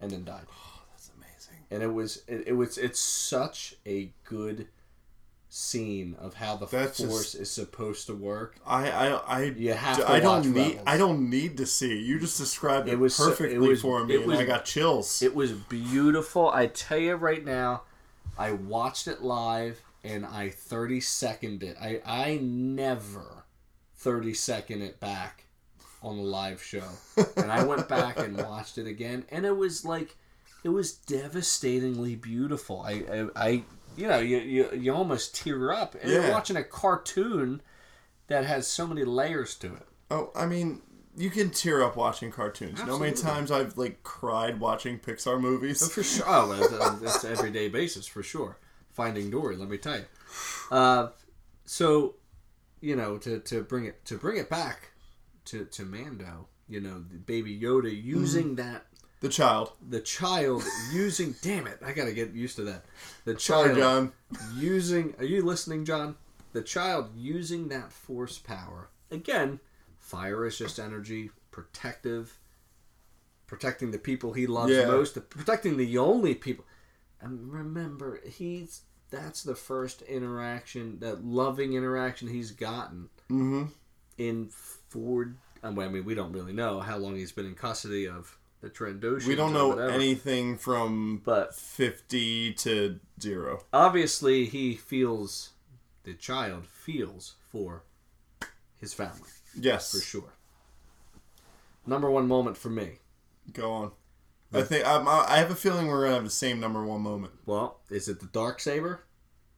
and 0.00 0.10
then 0.10 0.24
died 0.24 0.46
Oh, 0.48 0.82
That's 0.90 1.10
amazing. 1.16 1.64
and 1.70 1.82
it 1.82 1.92
was 1.92 2.22
it, 2.26 2.44
it 2.48 2.52
was 2.52 2.76
it's 2.78 3.00
such 3.00 3.74
a 3.86 4.12
good 4.24 4.68
scene 5.54 6.16
of 6.18 6.32
how 6.32 6.56
the 6.56 6.64
That's 6.64 6.96
just- 6.96 7.10
force 7.10 7.34
is 7.34 7.50
supposed 7.50 8.06
to 8.06 8.14
work. 8.14 8.56
I 8.66 8.90
I 8.90 9.06
I 9.08 9.42
You 9.44 9.74
have 9.74 9.98
to 9.98 10.10
I 10.10 10.18
don't 10.18 10.46
need 10.50 10.56
Rebels. 10.76 10.84
I 10.86 10.96
don't 10.96 11.28
need 11.28 11.58
to 11.58 11.66
see. 11.66 11.98
You 11.98 12.18
just 12.18 12.38
described 12.38 12.88
it, 12.88 12.92
It 12.92 12.98
was 12.98 13.14
so- 13.14 13.24
it 13.24 13.28
perfectly 13.36 13.68
was- 13.68 13.82
for 13.82 14.02
me, 14.06 14.14
it 14.14 14.20
and 14.22 14.30
was- 14.30 14.38
I 14.40 14.44
got 14.46 14.64
chills. 14.64 15.20
It 15.20 15.34
was 15.34 15.52
beautiful. 15.52 16.48
I 16.48 16.68
tell 16.68 16.96
you 16.96 17.16
right 17.16 17.44
now, 17.44 17.82
I 18.38 18.52
watched 18.52 19.06
it 19.06 19.20
live 19.22 19.82
and 20.02 20.24
I 20.24 20.48
30 20.48 21.02
seconded 21.02 21.68
it. 21.72 21.76
I 21.78 22.00
I 22.06 22.38
never 22.40 23.44
30 23.96 24.32
second 24.32 24.80
it 24.80 25.00
back 25.00 25.44
on 26.02 26.16
the 26.16 26.22
live 26.22 26.62
show. 26.62 26.88
and 27.36 27.52
I 27.52 27.62
went 27.64 27.88
back 27.90 28.18
and 28.18 28.36
watched 28.48 28.78
it 28.78 28.86
again 28.86 29.26
and 29.28 29.44
it 29.44 29.56
was 29.58 29.84
like 29.84 30.16
it 30.64 30.70
was 30.70 30.92
devastatingly 30.94 32.16
beautiful. 32.16 32.80
I 32.80 32.92
I, 33.12 33.28
I 33.36 33.64
you 33.96 34.06
know, 34.08 34.18
you, 34.18 34.38
you 34.38 34.70
you 34.74 34.94
almost 34.94 35.34
tear 35.34 35.72
up 35.72 35.94
and 36.00 36.10
you're 36.10 36.30
watching 36.30 36.56
a 36.56 36.64
cartoon 36.64 37.60
that 38.28 38.44
has 38.44 38.66
so 38.66 38.86
many 38.86 39.04
layers 39.04 39.54
to 39.56 39.74
it. 39.74 39.86
oh, 40.10 40.30
I 40.34 40.46
mean, 40.46 40.80
you 41.16 41.30
can 41.30 41.50
tear 41.50 41.82
up 41.82 41.96
watching 41.96 42.30
cartoons. 42.30 42.78
You 42.80 42.86
know 42.86 42.92
how 42.92 42.98
many 42.98 43.14
times 43.16 43.50
I've 43.50 43.76
like 43.76 44.02
cried 44.02 44.60
watching 44.60 44.98
Pixar 44.98 45.40
movies? 45.40 45.86
For 45.92 46.02
sure. 46.02 46.24
Oh, 46.26 46.52
it's, 47.02 47.02
it's 47.02 47.24
everyday 47.24 47.68
basis 47.68 48.06
for 48.06 48.22
sure. 48.22 48.58
Finding 48.90 49.30
Dory, 49.30 49.56
let 49.56 49.68
me 49.68 49.78
tell 49.78 49.96
you. 49.96 50.04
Uh, 50.70 51.08
so, 51.64 52.14
you 52.80 52.96
know, 52.96 53.18
to, 53.18 53.38
to 53.40 53.62
bring 53.62 53.84
it 53.86 54.04
to 54.06 54.16
bring 54.18 54.36
it 54.38 54.48
back 54.48 54.90
to 55.46 55.64
to 55.66 55.84
Mando, 55.84 56.48
you 56.68 56.80
know, 56.80 57.00
the 57.00 57.18
baby 57.18 57.58
Yoda 57.58 57.90
using 58.02 58.56
that 58.56 58.86
The 59.22 59.28
child. 59.28 59.72
the 59.88 60.00
child 60.00 60.62
using. 60.92 61.34
Damn 61.42 61.66
it! 61.66 61.78
I 61.84 61.92
gotta 61.92 62.12
get 62.12 62.32
used 62.34 62.56
to 62.56 62.64
that. 62.64 62.84
The 63.24 63.38
Sorry, 63.38 63.68
child 63.74 63.78
John. 63.78 64.12
using. 64.56 65.14
Are 65.18 65.24
you 65.24 65.42
listening, 65.42 65.84
John? 65.84 66.16
The 66.52 66.62
child 66.62 67.10
using 67.16 67.68
that 67.68 67.92
force 67.92 68.38
power 68.38 68.90
again. 69.10 69.60
Fire 69.98 70.44
is 70.44 70.58
just 70.58 70.78
energy, 70.78 71.30
protective, 71.50 72.38
protecting 73.46 73.90
the 73.92 73.98
people 73.98 74.32
he 74.32 74.46
loves 74.46 74.72
Yeah. 74.72 74.86
most, 74.86 75.14
protecting 75.30 75.76
the 75.76 75.96
only 75.98 76.34
people. 76.34 76.64
And 77.20 77.52
remember, 77.52 78.20
he's 78.26 78.82
that's 79.10 79.42
the 79.42 79.54
first 79.54 80.02
interaction, 80.02 80.98
that 81.00 81.24
loving 81.24 81.74
interaction 81.74 82.28
he's 82.28 82.50
gotten 82.50 83.08
Mm-hmm. 83.30 83.64
in 84.18 84.48
four. 84.48 85.34
I 85.62 85.70
mean, 85.70 86.04
we 86.04 86.14
don't 86.14 86.32
really 86.32 86.52
know 86.52 86.80
how 86.80 86.96
long 86.98 87.14
he's 87.16 87.30
been 87.32 87.46
in 87.46 87.54
custody 87.54 88.08
of 88.08 88.36
the 88.62 88.70
Trandoshan. 88.70 89.26
We 89.26 89.34
don't 89.34 89.52
know 89.52 89.76
anything 89.78 90.56
from 90.56 91.20
but 91.24 91.54
fifty 91.54 92.54
to 92.54 92.98
zero. 93.20 93.64
obviously 93.72 94.46
he 94.46 94.74
feels 94.76 95.50
the 96.04 96.14
child 96.14 96.64
feels 96.66 97.34
for 97.50 97.82
his 98.78 98.94
family 98.94 99.28
Yes. 99.54 99.92
for 99.92 100.00
sure 100.00 100.32
number 101.86 102.10
one 102.10 102.26
moment 102.26 102.56
for 102.56 102.70
me 102.70 102.98
Go 103.52 103.72
on. 103.72 103.90
I 104.54 104.62
think 104.62 104.86
I'm, 104.86 105.08
I 105.08 105.36
have 105.38 105.50
a 105.50 105.54
feeling 105.56 105.88
we're 105.88 106.02
gonna 106.04 106.14
have 106.14 106.24
the 106.24 106.30
same 106.30 106.60
number 106.60 106.84
one 106.84 107.00
moment. 107.02 107.32
well 107.46 107.80
is 107.90 108.08
it 108.08 108.20
the 108.20 108.26
dark 108.26 108.60
saber 108.60 109.04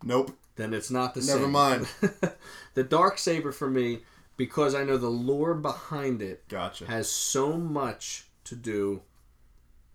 Nope. 0.03 0.37
then 0.57 0.75
it's 0.75 0.91
not 0.91 1.15
the 1.15 1.23
same. 1.23 1.37
Never 1.37 1.49
mind. 1.51 1.87
the 2.75 2.85
dark 2.85 3.19
saber 3.19 3.53
for 3.53 3.69
me 3.71 4.01
because 4.37 4.75
i 4.75 4.83
know 4.85 4.97
the 4.97 5.09
lore 5.09 5.55
behind 5.55 6.21
it 6.23 6.47
Gotcha. 6.49 6.87
has 6.87 7.11
so 7.11 7.57
much 7.57 8.27
to 8.45 8.55
do 8.57 9.03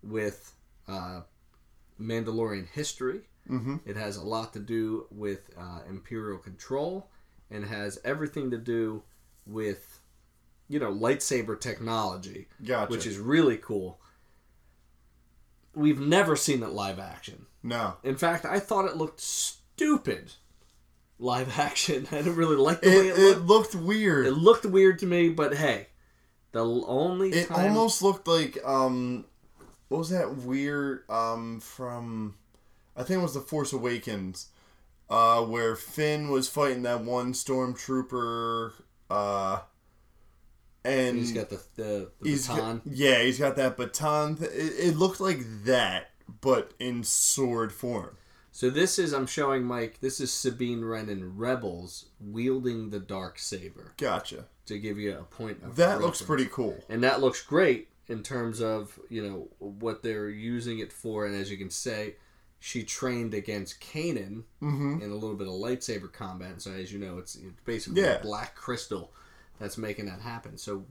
with 0.02 0.52
uh, 0.88 1.22
Mandalorian 2.00 2.68
history. 2.68 3.20
Mm-hmm. 3.48 3.76
It 3.86 3.96
has 3.96 4.16
a 4.16 4.22
lot 4.22 4.52
to 4.54 4.58
do 4.60 5.06
with 5.10 5.50
uh, 5.58 5.80
Imperial 5.88 6.38
control, 6.38 7.08
and 7.50 7.64
has 7.64 7.98
everything 8.04 8.50
to 8.52 8.58
do 8.58 9.02
with, 9.46 10.00
you 10.68 10.78
know, 10.78 10.92
lightsaber 10.92 11.58
technology, 11.60 12.48
Gotcha. 12.64 12.90
which 12.90 13.06
is 13.06 13.18
really 13.18 13.56
cool. 13.56 13.98
We've 15.74 16.00
never 16.00 16.36
seen 16.36 16.62
it 16.62 16.70
live 16.70 16.98
action. 16.98 17.46
no. 17.62 17.94
In 18.02 18.16
fact, 18.16 18.44
I 18.44 18.58
thought 18.58 18.86
it 18.86 18.96
looked 18.96 19.20
stupid 19.20 20.32
live 21.18 21.58
action. 21.58 22.06
I 22.10 22.16
didn't 22.16 22.36
really 22.36 22.56
like 22.56 22.80
the 22.82 22.88
way 22.88 22.94
It, 22.96 23.06
it, 23.06 23.18
it 23.18 23.38
looked. 23.38 23.74
looked 23.74 23.74
weird. 23.86 24.26
It 24.26 24.32
looked 24.32 24.64
weird 24.66 24.98
to 25.00 25.06
me, 25.06 25.28
but 25.28 25.54
hey, 25.54 25.86
the 26.52 26.64
only 26.64 27.30
It 27.30 27.48
time 27.48 27.68
almost 27.76 28.02
looked 28.02 28.26
like 28.26 28.58
um, 28.64 29.24
what 29.88 29.98
was 29.98 30.10
that 30.10 30.36
weird 30.36 31.08
um 31.10 31.60
from, 31.60 32.34
I 32.96 33.02
think 33.02 33.20
it 33.20 33.22
was 33.22 33.34
the 33.34 33.40
Force 33.40 33.72
Awakens, 33.72 34.48
uh, 35.08 35.42
where 35.44 35.76
Finn 35.76 36.28
was 36.30 36.48
fighting 36.48 36.82
that 36.82 37.02
one 37.02 37.32
stormtrooper, 37.32 38.72
uh, 39.10 39.60
and 40.84 41.16
he's 41.18 41.32
got 41.32 41.50
the 41.50 41.60
the, 41.76 42.10
the 42.20 42.28
he's 42.28 42.46
got- 42.48 42.56
baton. 42.56 42.82
yeah, 42.86 43.22
he's 43.22 43.38
got 43.38 43.56
that 43.56 43.76
baton. 43.76 44.36
Th- 44.36 44.50
it, 44.50 44.88
it 44.88 44.96
looked 44.96 45.20
like 45.20 45.40
that, 45.64 46.10
but 46.40 46.72
in 46.78 47.04
sword 47.04 47.72
form. 47.72 48.16
So 48.52 48.68
this 48.70 48.98
is 48.98 49.12
I'm 49.12 49.26
showing 49.26 49.64
Mike. 49.64 50.00
This 50.00 50.20
is 50.20 50.32
Sabine 50.32 50.84
Wren 50.84 51.08
in 51.08 51.36
Rebels 51.36 52.06
wielding 52.20 52.90
the 52.90 52.98
dark 52.98 53.38
saber 53.38 53.92
Gotcha. 53.96 54.46
To 54.70 54.78
give 54.78 54.98
you 54.98 55.12
a 55.16 55.22
point 55.24 55.62
of 55.62 55.76
That 55.76 56.00
looks 56.00 56.22
pretty 56.22 56.46
cool. 56.46 56.82
and 56.88 57.02
that 57.04 57.20
looks 57.20 57.42
great 57.42 57.88
in 58.08 58.22
terms 58.24 58.60
of 58.60 58.98
you 59.08 59.22
know 59.22 59.48
what 59.58 60.02
they're 60.02 60.28
using 60.30 60.78
it 60.80 60.92
for. 60.92 61.26
And 61.26 61.34
as 61.36 61.50
you 61.50 61.56
can 61.58 61.70
say, 61.70 62.16
she 62.58 62.82
trained 62.82 63.34
against 63.34 63.80
Kanan 63.80 64.44
Mm-hmm. 64.62 65.02
in 65.02 65.10
a 65.10 65.14
little 65.14 65.36
bit 65.36 65.46
of 65.46 65.54
lightsaber 65.54 66.10
combat. 66.12 66.60
So 66.62 66.72
as 66.72 66.92
you 66.92 66.98
know, 66.98 67.18
it's, 67.18 67.34
it's 67.36 67.60
basically 67.64 68.02
Yeah. 68.02 68.18
a 68.18 68.22
black 68.22 68.54
crystal 68.56 69.12
that's 69.58 69.78
making 69.78 70.06
that 70.06 70.20
happen. 70.20 70.56
So, 70.58 70.84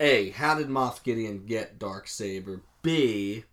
a 0.00 0.30
how 0.30 0.54
did 0.56 0.68
Moff 0.68 1.02
Gideon 1.02 1.44
get 1.46 1.78
dark 1.78 2.08
saber? 2.08 2.62
B 2.82 3.44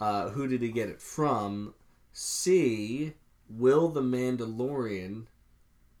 uh, 0.00 0.30
who 0.30 0.46
did 0.48 0.62
he 0.62 0.70
get 0.70 0.88
it 0.88 1.00
from? 1.00 1.74
C 2.12 3.14
will 3.48 3.88
the 3.88 4.02
Mandalorian 4.02 5.26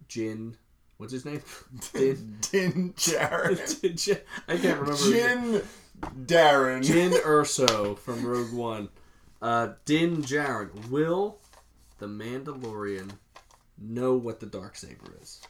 Jin 0.08 0.56
what's 0.98 1.12
his 1.12 1.24
name? 1.24 1.42
Din, 1.92 2.36
Din 2.50 2.92
Djarin. 2.96 3.80
Din 3.80 3.92
Dja- 3.94 4.20
I 4.46 4.56
can't 4.58 4.80
remember. 4.80 4.96
Jin 5.10 5.62
Darren. 6.26 6.84
Jin 6.84 7.12
Urso 7.24 7.94
from 7.96 8.24
Rogue 8.24 8.52
One. 8.52 8.88
Uh, 9.40 9.68
Din 9.84 10.22
Djarin. 10.22 10.90
Will 10.90 11.38
the 11.98 12.06
Mandalorian 12.06 13.10
know 13.78 14.14
what 14.14 14.40
the 14.40 14.46
dark 14.46 14.76
saber 14.76 15.16
is? 15.22 15.40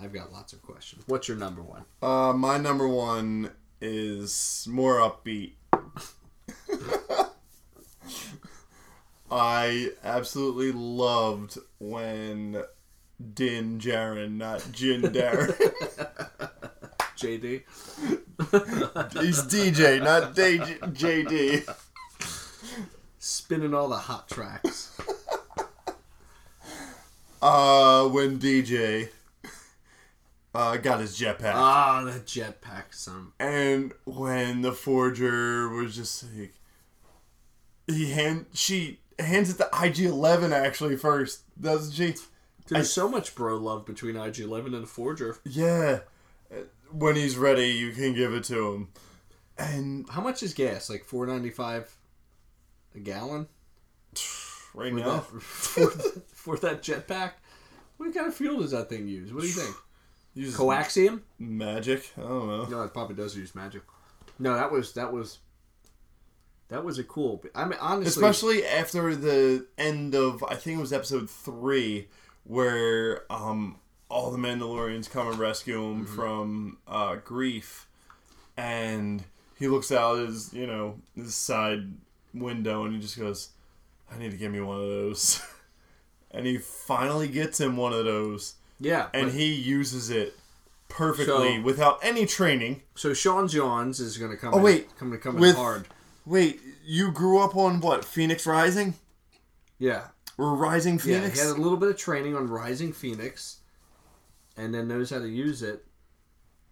I've 0.00 0.12
got 0.12 0.32
lots 0.32 0.52
of 0.52 0.62
questions. 0.62 1.04
What's 1.06 1.28
your 1.28 1.36
number 1.36 1.62
one? 1.62 1.84
Uh, 2.02 2.32
my 2.32 2.58
number 2.58 2.88
one 2.88 3.50
is 3.80 4.66
more 4.70 4.96
upbeat. 4.98 5.52
I 9.30 9.90
absolutely 10.02 10.72
loved 10.72 11.58
when 11.78 12.62
Din 13.34 13.78
Djarin, 13.78 14.32
not 14.38 14.64
Jin 14.72 15.02
Darren. 15.12 15.54
JD. 17.16 17.62
He's 19.22 19.42
DJ, 19.42 20.02
not 20.02 20.34
Day- 20.36 20.58
JD. 20.58 21.74
Spinning 23.18 23.72
all 23.74 23.88
the 23.88 23.96
hot 23.96 24.28
tracks. 24.28 24.90
Uh, 27.42 28.08
when 28.08 28.38
DJ 28.38 29.10
uh, 30.54 30.78
got 30.78 31.00
his 31.00 31.18
jetpack. 31.20 31.52
Ah, 31.54 32.02
the 32.02 32.18
jetpack 32.20 32.84
son. 32.94 33.32
and 33.38 33.92
when 34.06 34.62
the 34.62 34.72
forger 34.72 35.68
was 35.68 35.94
just 35.94 36.24
like 36.38 36.54
he 37.86 38.12
hand 38.12 38.46
she 38.54 38.98
hands 39.18 39.50
it 39.50 39.58
to 39.58 39.68
IG11 39.74 40.52
actually 40.52 40.96
first, 40.96 41.42
doesn't 41.60 41.92
she? 41.92 42.14
There's 42.68 42.92
so 42.92 43.08
much 43.08 43.34
bro 43.34 43.56
love 43.56 43.84
between 43.84 44.14
IG11 44.14 44.66
and 44.66 44.82
the 44.82 44.86
Forger. 44.86 45.36
Yeah. 45.44 46.00
When 46.90 47.16
he's 47.16 47.36
ready, 47.36 47.66
you 47.66 47.92
can 47.92 48.14
give 48.14 48.32
it 48.32 48.44
to 48.44 48.72
him. 48.72 48.88
And 49.58 50.08
How 50.08 50.20
much 50.22 50.42
is 50.42 50.54
gas? 50.54 50.88
Like 50.88 51.06
4.95 51.06 51.88
a 52.94 52.98
gallon 53.00 53.48
right 54.74 54.92
for 54.92 54.98
now, 54.98 55.16
that, 55.16 55.42
for, 55.42 55.90
for 56.32 56.56
that 56.58 56.82
jetpack? 56.82 57.32
What 57.96 58.14
kind 58.14 58.26
of 58.26 58.34
fuel 58.34 58.60
does 58.60 58.70
that 58.72 58.88
thing 58.88 59.08
use? 59.08 59.32
What 59.32 59.42
do 59.42 59.46
you 59.46 59.52
think? 59.52 59.76
uses 60.34 60.56
Coaxium? 60.56 61.20
magic. 61.38 62.12
I 62.16 62.22
don't 62.22 62.48
know. 62.48 62.64
No, 62.64 62.82
it 62.82 62.92
probably 62.92 63.16
does 63.16 63.36
use 63.36 63.54
magic. 63.54 63.82
No, 64.38 64.54
that 64.54 64.70
was 64.72 64.92
that 64.94 65.12
was 65.12 65.38
that 66.68 66.84
was 66.84 66.98
a 66.98 67.04
cool. 67.04 67.42
I 67.54 67.64
mean, 67.66 67.78
honestly, 67.80 68.08
Especially 68.08 68.66
after 68.66 69.14
the 69.14 69.66
end 69.78 70.14
of 70.14 70.42
I 70.42 70.56
think 70.56 70.78
it 70.78 70.80
was 70.80 70.92
episode 70.92 71.30
three, 71.30 72.08
where 72.44 73.30
um 73.32 73.78
all 74.08 74.30
the 74.30 74.38
Mandalorians 74.38 75.10
come 75.10 75.28
and 75.28 75.38
rescue 75.38 75.82
him 75.90 76.06
from 76.06 76.78
uh, 76.86 77.16
Greef, 77.16 77.86
and 78.56 79.24
he 79.58 79.66
looks 79.68 79.90
out 79.90 80.18
his 80.18 80.52
you 80.52 80.66
know 80.66 80.96
his 81.16 81.34
side 81.34 81.88
window 82.32 82.84
and 82.84 82.94
he 82.94 83.00
just 83.00 83.18
goes, 83.18 83.50
"I 84.12 84.18
need 84.18 84.30
to 84.30 84.36
get 84.36 84.50
me 84.52 84.60
one 84.60 84.80
of 84.80 84.86
those," 84.88 85.42
and 86.30 86.46
he 86.46 86.58
finally 86.58 87.28
gets 87.28 87.58
him 87.60 87.76
one 87.76 87.92
of 87.92 88.04
those, 88.04 88.54
yeah. 88.78 89.08
and 89.14 89.26
but- 89.26 89.34
he 89.34 89.52
uses 89.54 90.10
it 90.10 90.34
perfectly 90.88 91.56
So- 91.56 91.62
without 91.62 91.98
any 92.02 92.26
training. 92.26 92.82
so 92.94 93.14
Sean 93.14 93.48
Johns 93.48 93.98
is 94.00 94.16
going 94.18 94.30
to 94.30 94.36
come. 94.36 94.54
Oh, 94.54 94.58
in, 94.58 94.62
wait. 94.62 94.96
come 94.98 95.10
to 95.10 95.18
come 95.18 95.42
in 95.42 95.54
hard. 95.54 95.88
Wait, 96.26 96.60
you 96.84 97.10
grew 97.10 97.38
up 97.40 97.54
on 97.56 97.80
what? 97.80 98.04
Phoenix 98.04 98.46
Rising 98.46 98.94
Yeah, 99.78 100.04
or 100.38 100.54
Rising 100.54 100.98
Phoenix. 100.98 101.06
yeah. 101.14 101.20
Phoenix? 101.20 101.40
He 101.40 101.46
had 101.48 101.56
a 101.56 101.60
little 101.60 101.78
bit 101.78 101.90
of 101.90 101.96
training 101.96 102.34
on 102.36 102.48
Rising 102.48 102.92
Phoenix, 102.92 103.58
and 104.56 104.74
then 104.74 104.88
knows 104.88 105.10
how 105.10 105.18
to 105.18 105.28
use 105.28 105.62
it. 105.62 105.84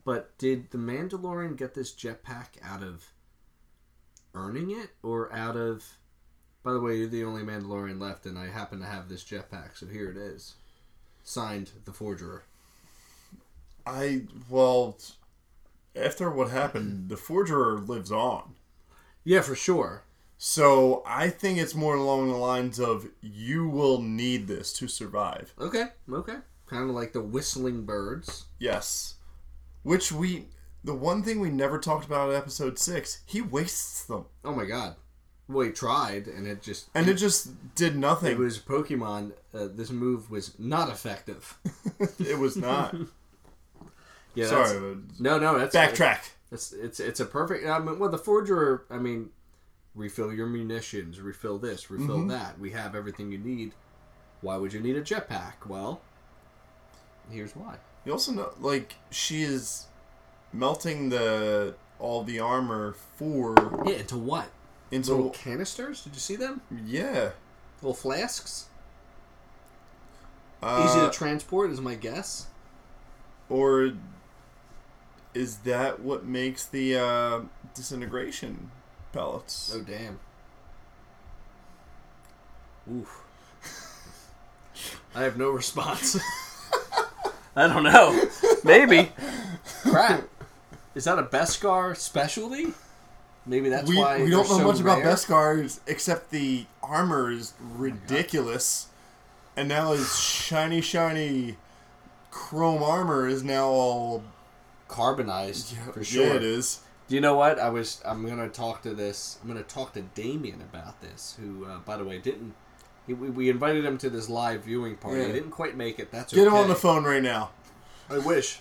But 0.04 0.36
did 0.38 0.70
the 0.70 0.78
Mandalorian 0.78 1.56
get 1.56 1.74
this 1.74 1.94
jetpack 1.94 2.48
out 2.62 2.82
of 2.82 3.04
earning 4.34 4.70
it, 4.70 4.90
or 5.02 5.32
out 5.32 5.56
of? 5.56 5.84
By 6.62 6.72
the 6.72 6.80
way, 6.80 6.96
you're 6.96 7.08
the 7.08 7.24
only 7.24 7.42
Mandalorian 7.42 8.00
left, 8.00 8.24
and 8.26 8.38
I 8.38 8.48
happen 8.48 8.80
to 8.80 8.86
have 8.86 9.08
this 9.08 9.24
jetpack, 9.24 9.76
so 9.76 9.86
here 9.86 10.10
it 10.10 10.16
is. 10.16 10.54
Signed, 11.24 11.70
the 11.84 11.92
Forger. 11.92 12.44
I 13.86 14.22
well, 14.48 14.98
after 15.94 16.30
what 16.30 16.50
happened, 16.50 17.08
the 17.08 17.16
forger 17.16 17.78
lives 17.78 18.12
on. 18.12 18.54
Yeah, 19.24 19.40
for 19.40 19.54
sure. 19.54 20.04
So 20.38 21.02
I 21.06 21.28
think 21.28 21.58
it's 21.58 21.74
more 21.74 21.94
along 21.94 22.28
the 22.28 22.36
lines 22.36 22.80
of 22.80 23.06
you 23.20 23.68
will 23.68 24.00
need 24.02 24.48
this 24.48 24.72
to 24.74 24.88
survive. 24.88 25.54
Okay, 25.60 25.86
okay. 26.12 26.36
Kind 26.66 26.88
of 26.88 26.96
like 26.96 27.12
the 27.12 27.20
whistling 27.20 27.84
birds. 27.84 28.46
Yes, 28.58 29.16
which 29.82 30.10
we 30.10 30.46
the 30.84 30.94
one 30.94 31.22
thing 31.22 31.38
we 31.38 31.50
never 31.50 31.78
talked 31.78 32.04
about 32.04 32.30
in 32.30 32.36
episode 32.36 32.78
six, 32.78 33.20
he 33.26 33.40
wastes 33.40 34.04
them, 34.04 34.26
Oh 34.44 34.52
my 34.54 34.64
god. 34.64 34.96
Well, 35.48 35.66
he 35.66 35.72
tried, 35.72 36.26
and 36.28 36.46
it 36.46 36.62
just 36.62 36.88
and 36.94 37.08
it 37.08 37.14
just 37.14 37.74
did 37.74 37.96
nothing. 37.96 38.32
it 38.32 38.38
was 38.38 38.58
Pokemon. 38.58 39.32
Uh, 39.52 39.68
this 39.70 39.90
move 39.90 40.30
was 40.30 40.58
not 40.58 40.88
effective. 40.88 41.58
it 42.18 42.38
was 42.38 42.56
not. 42.56 42.94
Yeah, 44.34 44.46
Sorry, 44.46 44.80
but 44.80 45.20
No, 45.20 45.38
no, 45.38 45.58
that's 45.58 45.76
backtrack. 45.76 46.30
It's 46.50 46.72
it's 46.72 47.00
it's 47.00 47.20
a 47.20 47.26
perfect. 47.26 47.66
I 47.66 47.78
mean, 47.78 47.98
well, 47.98 48.08
the 48.08 48.16
forger. 48.16 48.86
I 48.88 48.96
mean, 48.96 49.28
refill 49.94 50.32
your 50.32 50.46
munitions, 50.46 51.20
refill 51.20 51.58
this, 51.58 51.90
refill 51.90 52.18
Mm-hmm. 52.18 52.28
that. 52.28 52.58
We 52.58 52.70
have 52.70 52.94
everything 52.94 53.30
you 53.32 53.38
need. 53.38 53.72
Why 54.40 54.56
would 54.56 54.72
you 54.72 54.80
need 54.80 54.96
a 54.96 55.02
jetpack? 55.02 55.66
Well, 55.68 56.00
here's 57.30 57.54
why. 57.54 57.76
You 58.04 58.12
also 58.12 58.32
know, 58.32 58.50
like 58.60 58.96
she 59.10 59.42
is 59.42 59.86
melting 60.52 61.10
the 61.10 61.74
all 61.98 62.24
the 62.24 62.40
armor 62.40 62.94
for 63.16 63.54
Yeah, 63.86 63.94
into 63.98 64.18
what? 64.18 64.48
into 64.90 65.14
Little 65.14 65.30
canisters? 65.30 66.02
Did 66.02 66.14
you 66.14 66.20
see 66.20 66.36
them? 66.36 66.60
yeah. 66.84 67.30
Little 67.80 67.94
flasks. 67.94 68.66
Uh, 70.62 70.84
Easy 70.88 71.00
to 71.00 71.10
transport, 71.10 71.70
is 71.70 71.80
my 71.80 71.94
guess. 71.96 72.46
Or 73.48 73.92
is 75.34 75.56
that 75.58 76.00
what 76.00 76.24
makes 76.24 76.64
the 76.66 76.96
uh, 76.96 77.40
disintegration 77.74 78.70
pellets? 79.12 79.72
Oh 79.74 79.80
damn. 79.80 80.18
Oof. 82.90 83.22
I 85.14 85.22
have 85.22 85.36
no 85.36 85.50
response. 85.50 86.18
I 87.56 87.68
don't 87.68 87.82
know. 87.82 88.28
Maybe. 88.64 89.12
Crap. 89.82 90.24
Is 90.94 91.04
that 91.04 91.18
a 91.18 91.22
Beskar 91.22 91.96
specialty? 91.96 92.72
Maybe 93.44 93.68
that's 93.68 93.88
we 93.88 93.98
why 93.98 94.22
we 94.22 94.30
don't 94.30 94.48
know 94.48 94.58
so 94.58 94.64
much 94.64 94.80
about? 94.80 95.02
Beskars 95.02 95.80
except 95.86 96.30
the 96.30 96.66
armor 96.82 97.30
is 97.30 97.54
ridiculous, 97.60 98.88
and 99.56 99.68
now 99.68 99.92
his 99.92 100.18
shiny, 100.18 100.80
shiny 100.80 101.56
chrome 102.30 102.82
armor 102.82 103.28
is 103.28 103.42
now 103.42 103.66
all 103.68 104.22
Carbonized 104.88 105.74
for 105.94 106.04
sure. 106.04 106.26
Yeah, 106.26 106.34
it 106.34 106.42
is. 106.42 106.80
Do 107.12 107.16
you 107.16 107.20
know 107.20 107.34
what? 107.34 107.58
I 107.58 107.68
was. 107.68 108.00
I'm 108.06 108.26
gonna 108.26 108.48
talk 108.48 108.80
to 108.84 108.94
this. 108.94 109.38
I'm 109.42 109.46
gonna 109.48 109.62
talk 109.62 109.92
to 109.92 110.00
Damien 110.00 110.62
about 110.62 110.98
this. 111.02 111.36
Who, 111.38 111.66
uh, 111.66 111.80
by 111.80 111.98
the 111.98 112.04
way, 112.04 112.16
didn't. 112.18 112.54
He, 113.06 113.12
we, 113.12 113.28
we 113.28 113.50
invited 113.50 113.84
him 113.84 113.98
to 113.98 114.08
this 114.08 114.30
live 114.30 114.64
viewing 114.64 114.96
party. 114.96 115.20
Yeah. 115.20 115.26
He 115.26 115.32
didn't 115.34 115.50
quite 115.50 115.76
make 115.76 115.98
it. 115.98 116.10
That's 116.10 116.32
Get 116.32 116.46
okay. 116.46 116.48
him 116.48 116.54
on 116.54 116.68
the 116.70 116.74
phone 116.74 117.04
right 117.04 117.22
now. 117.22 117.50
I 118.08 118.16
wish. 118.16 118.60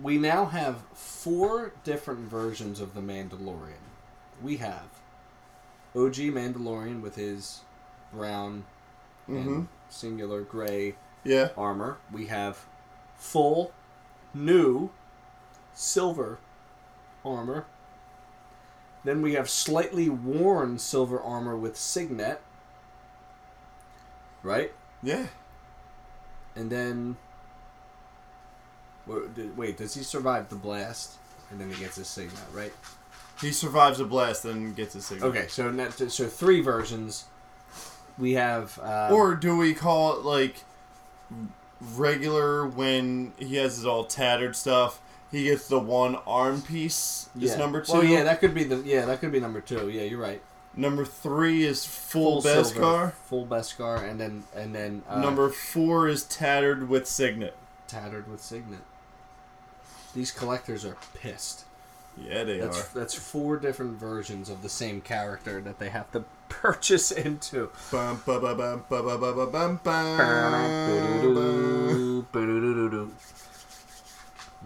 We 0.00 0.16
now 0.16 0.44
have 0.44 0.76
four 0.94 1.72
different 1.82 2.20
versions 2.30 2.78
of 2.78 2.94
the 2.94 3.00
Mandalorian. 3.00 3.82
We 4.40 4.58
have 4.58 4.86
OG 5.96 6.14
Mandalorian 6.14 7.00
with 7.00 7.16
his 7.16 7.62
brown 8.12 8.62
and 9.26 9.66
singular 9.88 10.42
gray 10.42 10.94
Yeah. 11.24 11.48
armor. 11.56 11.98
We 12.12 12.26
have 12.26 12.64
full, 13.16 13.72
new, 14.32 14.90
silver 15.80 16.38
armor. 17.24 17.64
Then 19.02 19.22
we 19.22 19.32
have 19.32 19.48
slightly 19.48 20.08
worn 20.08 20.78
silver 20.78 21.20
armor 21.20 21.56
with 21.56 21.76
signet. 21.76 22.40
Right? 24.42 24.72
Yeah. 25.02 25.26
And 26.54 26.70
then. 26.70 27.16
Wait, 29.06 29.76
does 29.78 29.94
he 29.94 30.02
survive 30.02 30.50
the 30.50 30.56
blast? 30.56 31.14
And 31.50 31.60
then 31.60 31.70
he 31.70 31.80
gets 31.82 31.96
his 31.96 32.06
signet, 32.06 32.38
right? 32.52 32.72
He 33.40 33.50
survives 33.50 33.98
the 33.98 34.04
blast 34.04 34.44
and 34.44 34.76
gets 34.76 34.94
his 34.94 35.06
signet. 35.06 35.24
Okay, 35.24 35.48
so 35.48 35.70
net, 35.70 35.94
so 35.94 36.26
three 36.26 36.60
versions. 36.60 37.24
We 38.18 38.34
have. 38.34 38.78
Uh, 38.78 39.08
Or 39.10 39.34
do 39.34 39.56
we 39.56 39.72
call 39.74 40.18
it 40.18 40.24
like 40.24 40.62
regular 41.80 42.66
when 42.66 43.32
he 43.38 43.56
has 43.56 43.76
his 43.76 43.86
all 43.86 44.04
tattered 44.04 44.54
stuff? 44.54 45.00
He 45.30 45.44
gets 45.44 45.68
the 45.68 45.78
one 45.78 46.16
arm 46.26 46.62
piece. 46.62 47.28
Is 47.40 47.52
yeah. 47.52 47.56
number 47.56 47.80
two. 47.82 47.92
Well, 47.92 48.04
yeah, 48.04 48.24
that 48.24 48.40
could 48.40 48.54
be 48.54 48.64
the 48.64 48.76
yeah 48.78 49.04
that 49.06 49.20
could 49.20 49.32
be 49.32 49.40
number 49.40 49.60
two. 49.60 49.88
Yeah, 49.88 50.02
you're 50.02 50.20
right. 50.20 50.42
number 50.76 51.04
three 51.04 51.64
is 51.64 51.84
full, 51.84 52.42
silver, 52.42 52.60
Beskar. 52.80 53.12
full 53.12 53.46
Beskar, 53.46 54.08
and 54.08 54.18
then 54.20 54.44
and 54.54 54.74
then 54.74 55.02
uh, 55.08 55.20
number 55.20 55.48
four 55.48 56.08
is 56.08 56.24
tattered 56.24 56.88
with 56.88 57.06
signet. 57.06 57.56
tattered 57.86 58.28
with 58.30 58.40
signet. 58.40 58.80
These 60.14 60.32
collectors 60.32 60.84
are 60.84 60.96
pissed. 61.14 61.64
Yeah, 62.18 62.42
they 62.42 62.58
That's 62.58 62.80
are. 62.80 62.88
that's 62.92 63.14
four 63.14 63.56
different 63.56 63.98
versions 63.98 64.50
of 64.50 64.62
the 64.62 64.68
same 64.68 65.00
character 65.00 65.60
that 65.60 65.78
they 65.78 65.90
have 65.90 66.10
to 66.12 66.24
purchase 66.48 67.12
into. 67.12 67.70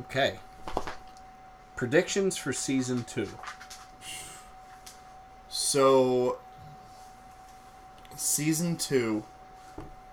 Okay. 0.01 0.39
Predictions 1.77 2.37
for 2.37 2.53
season 2.53 3.05
two. 3.05 3.29
So, 5.49 6.39
season 8.17 8.77
two, 8.77 9.25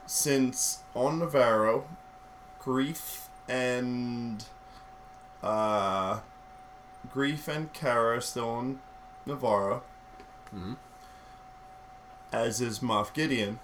since 0.06 0.80
on 0.96 1.20
Nevarro, 1.20 1.84
Greef 2.62 3.28
and 3.48 4.44
uh, 5.44 6.20
Greef 7.14 7.48
and 7.48 7.72
Cara 7.74 8.18
are 8.18 8.22
still 8.22 8.50
on 8.50 8.80
Nevarro, 9.28 9.82
Mhm. 10.54 10.78
as 12.32 12.62
is 12.62 12.80
Moff 12.80 13.14
Gideon. 13.14 13.60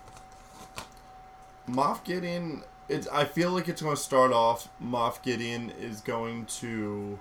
Moff 1.68 2.04
Gideon. 2.04 2.64
It's. 2.90 3.08
I 3.08 3.26
feel 3.26 3.52
like 3.52 3.68
it's 3.68 3.82
going 3.82 3.96
to 3.96 4.02
start 4.02 4.32
off. 4.32 4.70
Moff 4.82 5.22
Gideon 5.24 5.72
is 5.82 6.02
going 6.02 6.46
to 6.62 7.20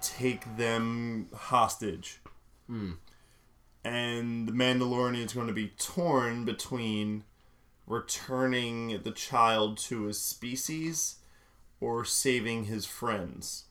take 0.00 0.56
them 0.56 1.28
hostage, 1.34 2.20
hmm. 2.66 2.92
and 3.84 4.48
the 4.48 4.52
Mandalorian 4.52 5.24
is 5.24 5.32
going 5.32 5.48
to 5.48 5.52
be 5.52 5.72
torn 5.78 6.44
between 6.44 7.24
returning 7.86 9.00
the 9.02 9.12
child 9.12 9.78
to 9.78 10.04
his 10.04 10.20
species 10.20 11.16
or 11.80 12.04
saving 12.04 12.64
his 12.64 12.84
friends. 12.84 13.64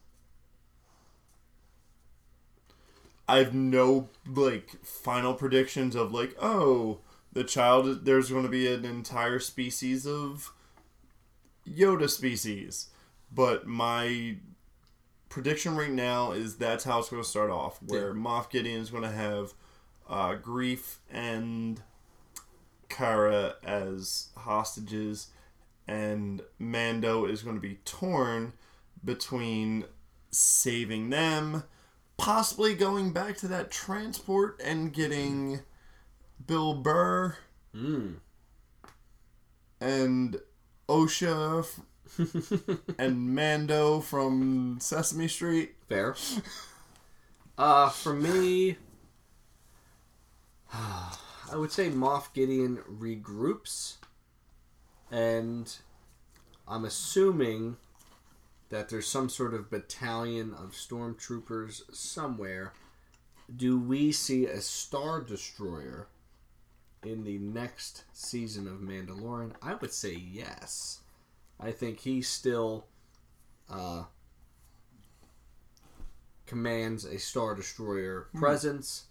I 3.28 3.40
have 3.40 3.54
no 3.54 4.10
like 4.28 4.86
final 4.86 5.34
predictions 5.34 5.96
of 5.96 6.12
like 6.12 6.36
oh 6.42 7.00
the 7.34 7.44
child 7.44 8.06
there's 8.06 8.30
going 8.30 8.44
to 8.44 8.50
be 8.50 8.72
an 8.72 8.86
entire 8.86 9.40
species 9.40 10.06
of 10.06 10.54
Yoda 11.70 12.10
species, 12.10 12.88
but 13.34 13.66
my 13.68 14.38
prediction 15.30 15.76
right 15.76 15.92
now 15.92 16.32
is 16.32 16.58
that's 16.58 16.84
how 16.84 17.00
it's 17.00 17.10
going 17.10 17.22
to 17.22 17.28
start 17.28 17.50
off. 17.50 17.80
Where 17.84 18.14
Moff 18.14 18.50
Gideon 18.50 18.82
is 18.82 18.90
going 18.90 19.04
to 19.04 19.10
have 19.10 19.54
uh, 20.10 20.36
Greef 20.36 20.98
and 21.12 21.82
Cara 22.90 23.56
as 23.64 24.30
hostages, 24.38 25.28
and 25.88 26.42
Mando 26.60 27.26
is 27.26 27.42
going 27.42 27.56
to 27.56 27.62
be 27.62 27.80
torn 27.86 28.54
between 29.04 29.86
saving 30.32 31.10
them, 31.10 31.64
possibly 32.18 32.76
going 32.76 33.12
back 33.12 33.38
to 33.38 33.48
that 33.48 33.72
transport 33.72 34.62
and 34.64 34.94
getting 34.94 35.60
Bill 36.46 36.76
Burr 36.76 37.36
and 39.82 40.38
OSHA 40.88 41.66
and 43.00 43.36
Mando 43.36 44.00
from 44.00 44.78
Sesame 44.80 45.28
Street. 45.28 45.76
Fair. 45.90 46.16
Uh, 47.58 47.90
for 47.90 48.14
me, 48.14 48.78
I 50.74 51.56
would 51.56 51.72
say 51.72 51.90
Moff 51.90 52.34
Gideon 52.34 52.80
regroups, 52.90 53.96
and 55.12 55.74
I'm 56.68 56.86
assuming 56.86 57.78
that 58.70 58.90
there's 58.90 59.08
some 59.08 59.30
sort 59.30 59.54
of 59.54 59.70
battalion 59.70 60.54
of 60.54 60.72
stormtroopers 60.72 61.82
somewhere. 61.96 62.74
Do 63.56 63.80
we 63.80 64.12
see 64.12 64.46
a 64.48 64.60
Star 64.60 65.22
Destroyer 65.22 66.08
in 67.06 67.24
the 67.24 67.38
next 67.38 68.04
season 68.14 68.68
of 68.68 68.76
Mandalorian? 68.80 69.54
I 69.62 69.76
would 69.76 69.94
say 69.94 70.14
yes. 70.14 71.02
I 71.60 71.72
think 71.72 72.00
he 72.00 72.22
still 72.22 72.86
uh, 73.70 74.04
commands 76.46 77.06
a 77.06 77.18
Star 77.18 77.56
Destroyer 77.56 78.28
presence. 78.34 79.06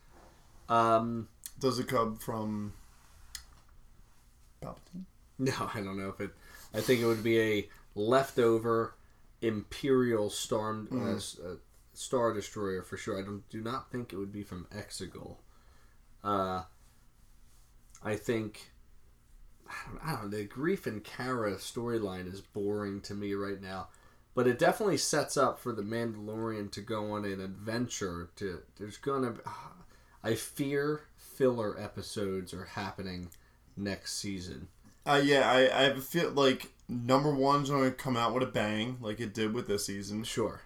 Um, 0.69 1.29
Does 1.59 1.79
it 1.79 1.89
come 1.89 2.17
from 2.17 2.73
Palpatine? 4.63 5.05
no, 5.39 5.53
I 5.75 5.81
don't 5.81 5.99
know 5.99 6.09
if 6.11 6.21
it. 6.21 6.31
I 6.73 6.81
think 6.81 7.01
it 7.01 7.07
would 7.07 7.23
be 7.25 7.41
a 7.41 7.69
leftover 7.95 8.95
Imperial 9.43 10.31
Storm 10.31 10.89
uh, 10.93 11.17
s- 11.17 11.39
uh, 11.45 11.57
Star 11.93 12.33
Destroyer 12.33 12.83
for 12.83 12.97
sure. 12.97 13.19
I 13.19 13.23
don't, 13.23 13.49
do 13.51 13.61
not 13.61 13.91
think 13.91 14.13
it 14.13 14.17
would 14.17 14.33
be 14.33 14.43
from 14.43 14.67
Exegol. 14.75 15.37
Uh, 16.23 16.63
I 18.05 18.17
think. 18.17 18.71
I 19.69 19.73
don't, 19.89 20.01
I 20.05 20.13
don't 20.13 20.31
know. 20.31 20.39
The 20.39 20.47
Greef 20.47 20.87
and 20.87 21.03
Cara 21.03 21.55
storyline 21.55 22.33
is 22.33 22.41
boring 22.41 23.01
to 23.03 23.15
me 23.15 23.35
right 23.35 23.61
now. 23.61 23.89
But 24.35 24.47
it 24.47 24.59
definitely 24.59 24.99
sets 24.99 25.37
up 25.37 25.61
for 25.61 25.73
the 25.73 25.83
Mandalorian 25.83 26.71
to 26.73 26.81
go 26.81 27.13
on 27.13 27.25
an 27.25 27.41
adventure. 27.41 28.31
To 28.37 28.61
There's 28.79 28.99
gonna. 28.99 29.35
I 30.23 30.35
fear 30.35 31.03
filler 31.17 31.79
episodes 31.79 32.55
are 32.55 32.65
happening 32.65 33.29
next 33.77 34.19
season. 34.19 34.69
Uh, 35.07 35.21
yeah, 35.23 35.51
I, 35.51 35.87
I 35.87 35.95
feel 36.01 36.31
like 36.31 36.71
number 36.89 37.31
one's 37.31 37.69
going 37.69 37.85
to 37.85 37.91
come 37.91 38.17
out 38.17 38.33
with 38.33 38.43
a 38.43 38.47
bang, 38.47 38.97
like 39.01 39.21
it 39.21 39.35
did 39.35 39.53
with 39.53 39.67
this 39.67 39.87
season. 39.87 40.25
Sure. 40.25 40.63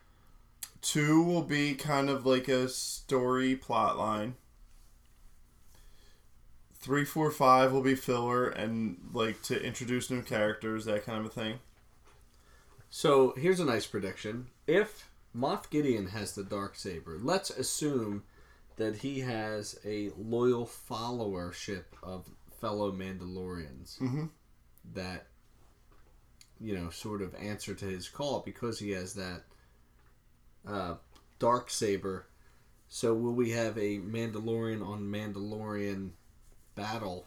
Two 0.80 1.22
will 1.22 1.42
be 1.42 1.74
kind 1.74 2.08
of 2.08 2.24
like 2.24 2.46
a 2.48 2.68
story 2.68 3.56
plot 3.56 3.98
line. 3.98 4.36
Three, 6.88 7.04
four, 7.04 7.30
five 7.30 7.70
will 7.70 7.82
be 7.82 7.94
filler 7.94 8.48
and 8.48 8.96
like 9.12 9.42
to 9.42 9.62
introduce 9.62 10.08
new 10.08 10.22
characters, 10.22 10.86
that 10.86 11.04
kind 11.04 11.20
of 11.20 11.26
a 11.26 11.28
thing. 11.28 11.58
So 12.88 13.34
here's 13.36 13.60
a 13.60 13.66
nice 13.66 13.86
prediction. 13.86 14.46
If 14.66 15.06
Moff 15.36 15.68
Gideon 15.68 16.06
has 16.06 16.32
the 16.34 16.42
dark 16.42 16.76
saber, 16.76 17.18
let's 17.20 17.50
assume 17.50 18.22
that 18.76 18.96
he 18.96 19.20
has 19.20 19.78
a 19.84 20.12
loyal 20.16 20.64
followership 20.64 21.84
of 22.02 22.30
fellow 22.58 22.90
Mandalorians 22.90 24.00
that 24.94 25.26
you 26.58 26.74
know 26.74 26.88
sort 26.88 27.20
of 27.20 27.34
answer 27.34 27.74
to 27.74 27.84
his 27.84 28.08
call 28.08 28.40
because 28.40 28.78
he 28.78 28.92
has 28.92 29.12
that 29.12 29.42
uh, 30.66 30.94
dark 31.38 31.68
saber. 31.68 32.28
So 32.88 33.12
will 33.12 33.34
we 33.34 33.50
have 33.50 33.76
a 33.76 33.98
Mandalorian 33.98 34.82
on 34.82 35.02
Mandalorian 35.02 36.12
battle 36.78 37.26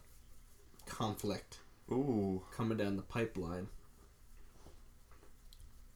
conflict 0.85 1.59
Ooh. 1.91 2.41
coming 2.55 2.77
down 2.77 2.95
the 2.95 3.01
pipeline? 3.01 3.67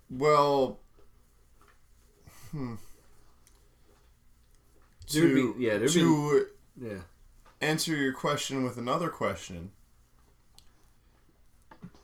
Well, 0.10 0.80
hmm. 2.52 2.76
There'd 5.12 5.36
To, 5.36 5.54
be- 5.54 5.64
yeah, 5.64 5.78
there'd 5.78 5.94
be- 5.94 6.00
to 6.02 6.48
Yeah. 6.80 7.02
answer 7.62 7.96
your 7.96 8.12
question 8.14 8.64
with 8.64 8.78
another 8.78 9.10
question 9.10 9.72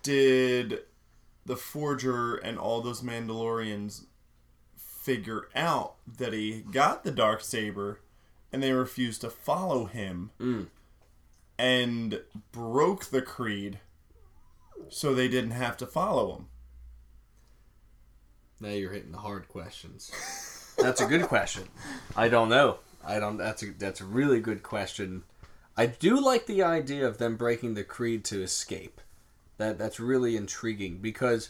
Did 0.04 0.80
the 1.46 1.56
Forger 1.58 2.36
and 2.36 2.58
all 2.58 2.82
those 2.82 3.02
Mandalorians 3.02 4.06
figure 4.76 5.48
out 5.56 5.96
that 6.08 6.34
he 6.34 6.62
got 6.62 7.04
the 7.04 7.12
dark 7.12 7.42
saber 7.42 8.00
and 8.54 8.64
they 8.64 8.72
refused 8.72 9.22
to 9.22 9.30
follow 9.30 9.86
him 9.86 10.32
and 11.62 12.20
broke 12.52 13.06
the 13.06 13.22
creed 13.22 13.80
so 14.90 15.14
they 15.14 15.28
didn't 15.28 15.52
have 15.52 15.78
to 15.78 15.86
follow 15.86 16.36
him? 16.36 16.46
Now 18.60 18.70
you're 18.70 18.92
hitting 18.92 19.12
the 19.12 19.20
hard 19.20 19.48
questions. 19.48 20.12
That's 20.80 21.02
a 21.02 21.06
good 21.06 21.24
question. 21.24 21.64
I 22.18 22.30
don't 22.30 22.50
know. 22.50 22.80
I 23.06 23.20
don't. 23.20 23.38
That's 23.38 23.62
a 23.64 23.68
that's 23.78 24.02
a 24.02 24.06
really 24.06 24.40
good 24.40 24.64
question. 24.64 25.24
I 25.78 25.86
do 25.88 26.20
like 26.20 26.46
the 26.48 26.64
idea 26.64 27.08
of 27.08 27.18
them 27.18 27.36
breaking 27.36 27.74
the 27.76 27.84
creed 27.84 28.24
to 28.26 28.42
escape. 28.42 29.00
That 29.58 29.78
that's 29.78 30.00
really 30.00 30.36
intriguing 30.38 30.98
because 31.00 31.50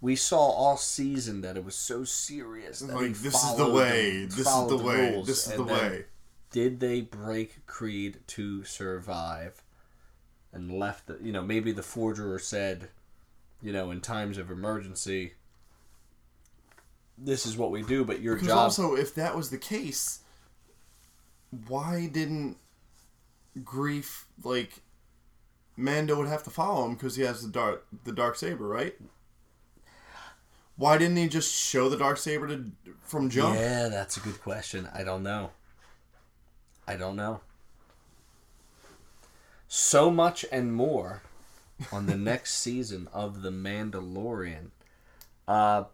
we 0.00 0.16
saw 0.16 0.38
all 0.38 0.76
season 0.76 1.40
that 1.42 1.56
it 1.56 1.64
was 1.64 1.74
so 1.74 2.04
serious. 2.04 2.80
That 2.80 2.96
he 2.96 3.08
Like, 3.08 3.16
this 3.16 3.34
is 3.34 3.56
the 3.56 3.68
way, 3.68 4.20
the- 4.20 4.26
this 4.26 4.38
is 4.38 4.44
followed 4.44 4.70
the 4.78 4.84
way, 4.84 5.10
rules, 5.12 5.26
this 5.26 5.46
is 5.46 5.52
the 5.52 5.60
and 5.60 5.68
then 5.68 5.90
way. 5.92 6.04
Did 6.50 6.80
they 6.80 7.00
break 7.00 7.66
creed 7.66 8.20
to 8.28 8.64
survive? 8.64 9.62
And 10.52 10.72
left 10.72 11.06
the 11.06 11.18
you 11.22 11.32
know 11.32 11.42
maybe 11.42 11.70
the 11.70 11.82
forger 11.82 12.38
said, 12.38 12.88
you 13.62 13.72
know, 13.72 13.90
in 13.90 14.00
times 14.00 14.36
of 14.38 14.50
emergency. 14.50 15.34
This 17.16 17.44
is 17.44 17.56
what 17.56 17.70
we 17.70 17.82
do, 17.82 18.04
but 18.04 18.20
your 18.20 18.34
Because 18.34 18.48
job. 18.48 18.58
also, 18.58 18.94
if 18.96 19.14
that 19.14 19.36
was 19.36 19.50
the 19.50 19.58
case, 19.58 20.20
why 21.68 22.06
didn't 22.06 22.56
Greef 23.58 24.24
like 24.42 24.80
Mando 25.76 26.16
would 26.16 26.28
have 26.28 26.42
to 26.44 26.50
follow 26.50 26.86
him 26.86 26.94
because 26.94 27.16
he 27.16 27.22
has 27.22 27.42
the 27.42 27.50
dark 27.50 27.86
the 28.04 28.12
dark 28.12 28.36
saber, 28.36 28.66
right? 28.66 28.96
Why 30.76 30.96
didn't 30.96 31.16
he 31.18 31.28
just 31.28 31.52
show 31.52 31.88
the 31.90 31.96
dark 31.98 32.16
saber 32.16 32.48
to 32.48 32.72
from 33.02 33.28
jump? 33.28 33.54
Yeah, 33.56 33.88
that's 33.88 34.16
a 34.16 34.20
good 34.20 34.40
question. 34.40 34.88
I 34.94 35.04
don't 35.04 35.22
know. 35.22 35.50
I 36.90 36.96
don't 36.96 37.14
know. 37.14 37.40
So 39.68 40.10
much 40.10 40.44
and 40.50 40.74
more 40.74 41.22
on 41.92 42.06
the 42.06 42.16
next 42.30 42.54
season 42.54 43.06
of 43.12 43.42
The 43.42 43.50
Mandalorian. 43.50 44.70
Uh, 45.46 45.84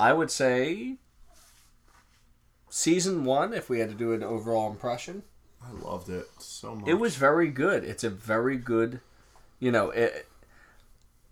I 0.00 0.12
would 0.12 0.32
say 0.32 0.96
season 2.68 3.24
one, 3.24 3.52
if 3.52 3.70
we 3.70 3.78
had 3.78 3.90
to 3.90 3.94
do 3.94 4.12
an 4.12 4.24
overall 4.24 4.68
impression, 4.72 5.22
I 5.62 5.70
loved 5.70 6.08
it 6.08 6.26
so 6.38 6.74
much. 6.74 6.88
it 6.88 6.94
was 6.94 7.14
very 7.14 7.48
good. 7.48 7.84
It's 7.84 8.02
a 8.02 8.10
very 8.10 8.56
good, 8.56 8.98
you 9.60 9.70
know, 9.70 9.90
it, 9.90 10.26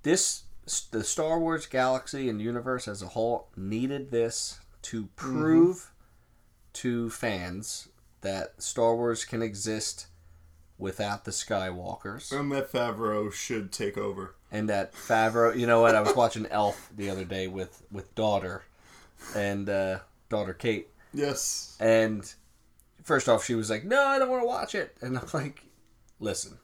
this 0.05 0.45
the 0.93 1.03
Star 1.03 1.41
Wars 1.41 1.67
galaxy 1.67 2.29
and 2.29 2.41
universe 2.41 2.87
as 2.87 3.03
a 3.03 3.09
whole 3.09 3.49
needed 3.57 4.13
this 4.13 4.61
to 4.83 5.09
prove 5.17 5.91
to 6.75 7.11
fans 7.11 7.89
that 8.23 8.63
Star 8.63 8.95
Wars 8.95 9.25
can 9.25 9.43
exist 9.43 10.07
without 10.79 11.25
the 11.25 11.31
Skywalkers, 11.31 12.33
And 12.33 12.51
that 12.53 12.71
Favreau 12.73 13.33
should 13.33 13.71
take 13.73 13.99
over. 13.99 14.35
and 14.51 14.69
that 14.69 14.93
Favreau. 14.95 15.57
You 15.59 15.67
know 15.67 15.81
what? 15.81 15.95
I 15.95 16.01
was 16.01 16.15
watching 16.17 16.47
Elf 16.51 16.91
the 16.97 17.11
other 17.11 17.25
day 17.25 17.47
with 17.49 17.83
with 17.91 18.15
daughter, 18.15 18.65
and 19.35 19.69
uh, 19.69 19.99
daughter 20.29 20.55
Kate, 20.55 20.89
Yes. 21.13 21.77
and 21.81 22.33
first 23.05 23.29
off, 23.29 23.45
she 23.45 23.55
was 23.55 23.69
like, 23.71 23.85
"No, 23.85 24.03
I 24.07 24.19
don't 24.19 24.31
want 24.31 24.43
to 24.43 24.47
watch 24.47 24.75
it," 24.75 24.97
and 25.03 25.19
I'm 25.19 25.27
like, 25.35 25.63
"Listen, 26.19 26.59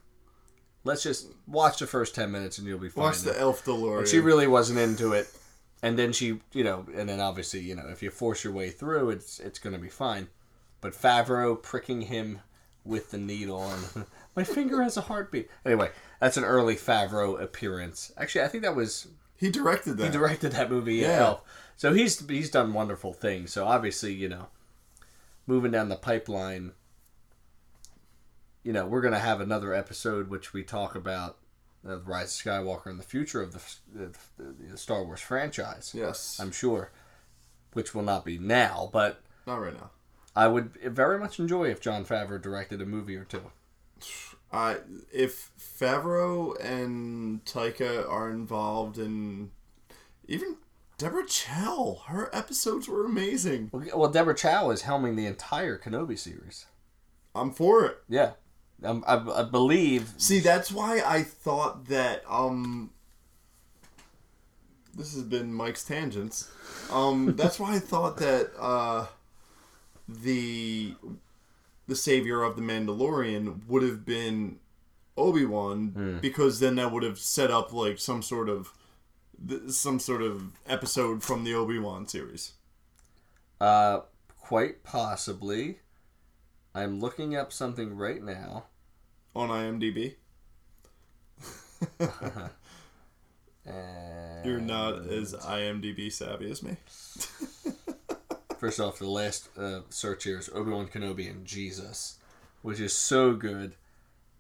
let's 0.84 1.02
just 1.02 1.26
watch 1.46 1.78
the 1.78 1.86
first 1.86 2.14
ten 2.14 2.30
minutes, 2.32 2.58
and 2.58 2.66
you'll 2.66 2.78
be 2.78 2.88
fine." 2.88 3.04
Watch 3.04 3.20
the 3.20 3.38
Elf 3.38 3.64
DeLorean. 3.64 4.06
she 4.06 4.20
really 4.20 4.46
wasn't 4.46 4.78
into 4.78 5.12
it 5.12 5.28
and 5.82 5.98
then 5.98 6.10
she 6.10 6.40
you 6.54 6.64
know 6.64 6.86
and 6.96 7.06
then 7.06 7.20
obviously 7.20 7.60
you 7.60 7.74
know 7.76 7.86
if 7.90 8.02
you 8.02 8.10
force 8.10 8.42
your 8.42 8.52
way 8.52 8.70
through 8.70 9.10
it's 9.10 9.38
it's 9.40 9.58
going 9.58 9.74
to 9.74 9.78
be 9.78 9.90
fine 9.90 10.26
but 10.80 10.92
favreau 10.92 11.60
pricking 11.60 12.02
him 12.02 12.40
with 12.84 13.10
the 13.10 13.18
needle 13.18 13.68
and 13.68 14.06
my 14.36 14.44
finger 14.44 14.82
has 14.82 14.96
a 14.96 15.02
heartbeat 15.02 15.50
anyway 15.64 15.90
that's 16.20 16.36
an 16.36 16.44
early 16.44 16.76
favreau 16.76 17.40
appearance 17.40 18.12
actually 18.16 18.42
i 18.42 18.48
think 18.48 18.62
that 18.62 18.76
was 18.76 19.08
he 19.36 19.50
directed 19.50 19.96
that. 19.96 20.04
he 20.06 20.10
directed 20.10 20.52
that 20.52 20.70
movie 20.70 20.96
yeah. 20.96 21.18
Elf. 21.18 21.42
so 21.76 21.92
he's 21.92 22.26
he's 22.28 22.50
done 22.50 22.72
wonderful 22.72 23.12
things 23.12 23.52
so 23.52 23.66
obviously 23.66 24.12
you 24.12 24.28
know 24.28 24.46
moving 25.46 25.70
down 25.72 25.88
the 25.88 25.96
pipeline 25.96 26.72
you 28.62 28.72
know 28.72 28.86
we're 28.86 29.00
going 29.00 29.12
to 29.12 29.18
have 29.18 29.40
another 29.40 29.74
episode 29.74 30.28
which 30.28 30.52
we 30.52 30.62
talk 30.62 30.94
about 30.94 31.38
uh, 31.86 31.96
the 31.96 32.02
rise 32.02 32.38
of 32.38 32.44
skywalker 32.44 32.86
and 32.86 32.98
the 32.98 33.04
future 33.04 33.40
of 33.40 33.52
the, 33.52 34.10
the, 34.38 34.54
the 34.70 34.76
star 34.76 35.04
wars 35.04 35.20
franchise 35.20 35.92
yes. 35.94 36.38
i'm 36.40 36.52
sure 36.52 36.92
which 37.72 37.94
will 37.94 38.02
not 38.02 38.24
be 38.24 38.38
now 38.38 38.88
but 38.92 39.20
Not 39.46 39.60
right 39.60 39.74
now. 39.74 39.90
I 40.36 40.46
would 40.46 40.72
very 40.84 41.18
much 41.18 41.40
enjoy 41.40 41.64
if 41.64 41.80
john 41.80 42.04
favreau 42.04 42.40
directed 42.40 42.80
a 42.80 42.86
movie 42.86 43.16
or 43.16 43.24
two 43.24 43.50
I 44.52 44.76
if 45.12 45.50
Favreau 45.58 46.54
and 46.62 47.44
Taika 47.44 48.08
are 48.08 48.30
involved 48.30 48.96
in 48.96 49.50
even 50.28 50.56
Deborah 50.98 51.26
Chow, 51.26 52.02
her 52.06 52.30
episodes 52.34 52.88
were 52.88 53.04
amazing. 53.04 53.70
well 53.72 54.08
deborah 54.08 54.34
chow 54.36 54.70
is 54.70 54.82
helming 54.82 55.16
the 55.16 55.26
entire 55.26 55.76
kenobi 55.78 56.18
series 56.18 56.66
I'm 57.34 57.50
for 57.52 57.84
it. 57.86 57.98
yeah 58.08 58.32
um, 58.84 59.02
I, 59.06 59.16
I 59.16 59.42
believe 59.42 60.12
See, 60.18 60.38
that's 60.40 60.70
why 60.70 61.02
I 61.04 61.22
thought 61.22 61.86
that 61.86 62.22
um 62.28 62.90
this 64.94 65.12
has 65.14 65.22
been 65.24 65.52
Mike's 65.52 65.84
tangents. 65.84 66.50
Um 66.90 67.34
that's 67.36 67.58
why 67.58 67.74
I 67.76 67.78
thought 67.78 68.16
that 68.18 68.50
uh 68.58 69.06
the 70.08 70.94
the 71.86 71.96
savior 71.96 72.42
of 72.42 72.56
the 72.56 72.62
Mandalorian 72.62 73.66
would 73.66 73.82
have 73.82 74.04
been 74.04 74.58
Obi-Wan 75.16 76.18
because 76.20 76.60
then 76.60 76.76
that 76.76 76.92
would 76.92 77.02
have 77.02 77.18
set 77.18 77.50
up 77.50 77.72
like 77.72 77.98
some 77.98 78.22
sort 78.22 78.48
of 78.48 78.72
some 79.68 79.98
sort 79.98 80.22
of 80.22 80.52
episode 80.66 81.22
from 81.22 81.44
the 81.44 81.54
Obi-Wan 81.54 82.06
series. 82.08 82.52
Uh, 83.60 84.00
quite 84.40 84.82
possibly. 84.84 85.78
I'm 86.74 87.00
looking 87.00 87.34
up 87.34 87.52
something 87.52 87.96
right 87.96 88.22
now. 88.22 88.64
on 89.34 89.48
IMDb. 89.48 90.16
You're 94.44 94.60
not 94.60 95.08
as 95.08 95.34
IMDb 95.34 96.12
savvy 96.12 96.50
as 96.50 96.62
me. 96.62 96.76
First 98.66 98.80
off, 98.80 98.98
the 98.98 99.06
last 99.06 99.48
uh, 99.56 99.82
search 99.90 100.24
here 100.24 100.40
is 100.40 100.50
Obi 100.52 100.72
Wan 100.72 100.88
Kenobi 100.88 101.30
and 101.30 101.46
Jesus, 101.46 102.18
which 102.62 102.80
is 102.80 102.92
so 102.92 103.32
good. 103.32 103.76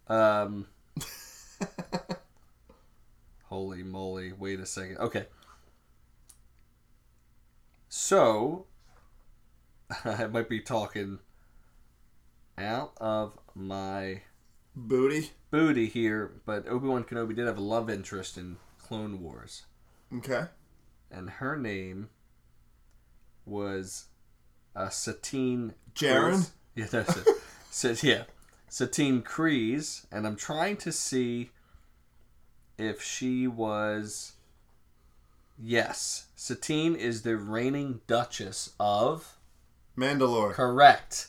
Um, 0.08 0.66
holy 3.44 3.84
moly! 3.84 4.32
Wait 4.32 4.58
a 4.58 4.66
second. 4.66 4.98
Okay. 4.98 5.26
So, 7.88 8.66
I 10.04 10.26
might 10.26 10.48
be 10.48 10.58
talking 10.58 11.20
out 12.58 12.94
of 12.96 13.38
my 13.54 14.22
Booty. 14.74 15.30
booty 15.52 15.86
here, 15.86 16.32
but 16.44 16.66
Obi 16.66 16.88
Wan 16.88 17.04
Kenobi 17.04 17.36
did 17.36 17.46
have 17.46 17.58
a 17.58 17.62
love 17.62 17.88
interest 17.88 18.36
in 18.36 18.56
Clone 18.76 19.22
Wars, 19.22 19.66
Okay. 20.12 20.46
and 21.12 21.30
her 21.30 21.56
name 21.56 22.08
was 23.44 24.06
uh, 24.76 24.88
Satine 24.90 25.74
Jaren? 25.94 26.50
Yeah, 26.74 26.86
that's 26.90 27.16
it. 27.16 27.28
so, 27.70 27.94
yeah, 28.02 28.24
Satine 28.68 29.22
Kryze, 29.22 30.06
and 30.12 30.26
I'm 30.26 30.36
trying 30.36 30.76
to 30.78 30.92
see 30.92 31.50
if 32.78 33.02
she 33.02 33.46
was. 33.46 34.32
Yes, 35.58 36.26
Satine 36.36 36.94
is 36.94 37.22
the 37.22 37.36
reigning 37.36 38.00
Duchess 38.06 38.74
of. 38.78 39.38
Mandalore. 39.96 40.52
Correct. 40.52 41.28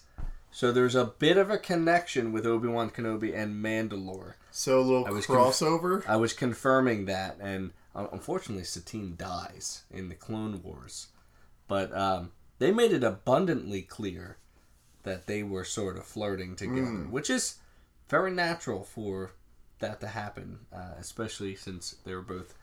So 0.52 0.72
there's 0.72 0.96
a 0.96 1.06
bit 1.06 1.38
of 1.38 1.50
a 1.50 1.58
connection 1.58 2.34
with 2.34 2.46
Obi 2.46 2.68
Wan 2.68 2.90
Kenobi 2.90 3.34
and 3.34 3.64
Mandalore. 3.64 4.34
So 4.52 4.80
a 4.80 4.82
little 4.82 5.06
I 5.08 5.12
was 5.12 5.26
conf- 5.26 5.40
crossover. 5.40 6.04
I 6.08 6.18
was 6.18 6.34
confirming 6.34 7.06
that, 7.06 7.38
and 7.40 7.72
uh, 7.96 8.08
unfortunately, 8.12 8.64
Satine 8.64 9.16
dies 9.16 9.84
in 9.92 10.10
the 10.10 10.16
Clone 10.16 10.62
Wars. 10.64 11.08
But 11.68 11.96
um, 11.96 12.32
they 12.60 12.72
made 12.72 12.92
it 12.92 13.04
abundantly 13.04 13.82
clear 13.82 14.38
that 15.04 15.28
they 15.28 15.44
were 15.44 15.64
sort 15.64 15.98
of 15.98 16.06
flirting 16.06 16.56
together, 16.56 17.08
which 17.10 17.30
is 17.30 17.58
very 18.10 18.32
natural 18.32 18.84
for 18.84 19.32
that 19.80 20.00
to 20.02 20.08
happen, 20.08 20.60
uh, 20.74 20.94
especially 21.00 21.56
since 21.56 21.96
they 22.04 22.14
were 22.14 22.22
both 22.22 22.56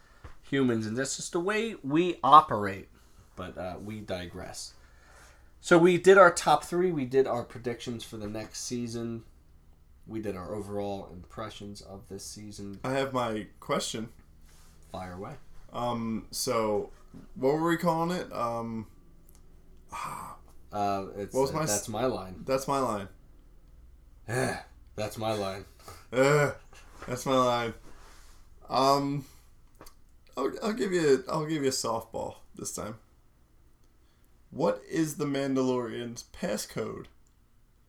humans, 0.43 0.87
and 0.87 0.97
that's 0.97 1.17
just 1.17 1.33
the 1.33 1.41
way 1.41 1.77
we 1.83 2.19
operate. 2.23 2.89
But 3.37 3.59
uh, 3.59 3.77
we 3.83 4.01
digress. 4.01 4.75
So 5.61 5.79
we 5.79 5.97
did 5.99 6.19
our 6.19 6.31
top 6.31 6.65
three. 6.65 6.93
We 6.93 7.05
did 7.07 7.27
our 7.27 7.43
predictions 7.43 8.05
for 8.05 8.17
the 8.17 8.29
next 8.29 8.65
season. 8.65 9.25
We 10.07 10.21
did 10.21 10.37
our 10.37 10.55
overall 10.55 11.09
impressions 11.13 11.81
of 11.81 12.09
this 12.09 12.25
season. 12.25 12.79
I 12.85 12.93
have 12.93 13.13
my 13.13 13.47
question. 13.61 14.11
Fire 14.93 15.15
away. 15.15 15.33
Um, 15.73 16.27
so 16.31 16.91
what 17.35 17.55
were 17.55 17.69
we 17.69 17.77
calling 17.77 18.17
it? 18.17 18.31
Um, 18.33 18.87
Uh, 20.73 21.07
it's, 21.17 21.33
What 21.33 21.43
was 21.43 21.53
my 21.53 21.67
that's 21.67 21.89
my 21.89 22.05
line. 22.07 22.35
that's 22.45 22.67
my 22.67 22.81
line. 22.81 23.07
that's 24.97 25.17
my 25.19 25.33
line. 25.33 25.65
Uh, 26.13 26.53
that's 27.09 27.25
my 27.27 27.37
line. 27.37 27.75
Um, 28.69 29.25
I'll, 30.37 30.53
I'll 30.63 30.73
give 30.73 30.93
you 30.93 31.23
I'll 31.29 31.47
give 31.47 31.63
you 31.63 31.69
a 31.69 31.73
softball 31.73 32.37
this 32.57 32.73
time. 32.73 32.97
What 34.51 34.81
is 34.89 35.17
the 35.17 35.25
Mandalorian's 35.27 36.25
passcode 36.41 37.07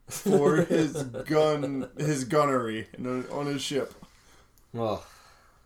for 0.07 0.57
his 0.65 1.03
gun 1.03 1.89
his 1.97 2.23
gunnery 2.23 2.87
in- 2.97 3.25
on 3.31 3.45
his 3.47 3.61
ship? 3.61 3.93
Well, 4.73 5.03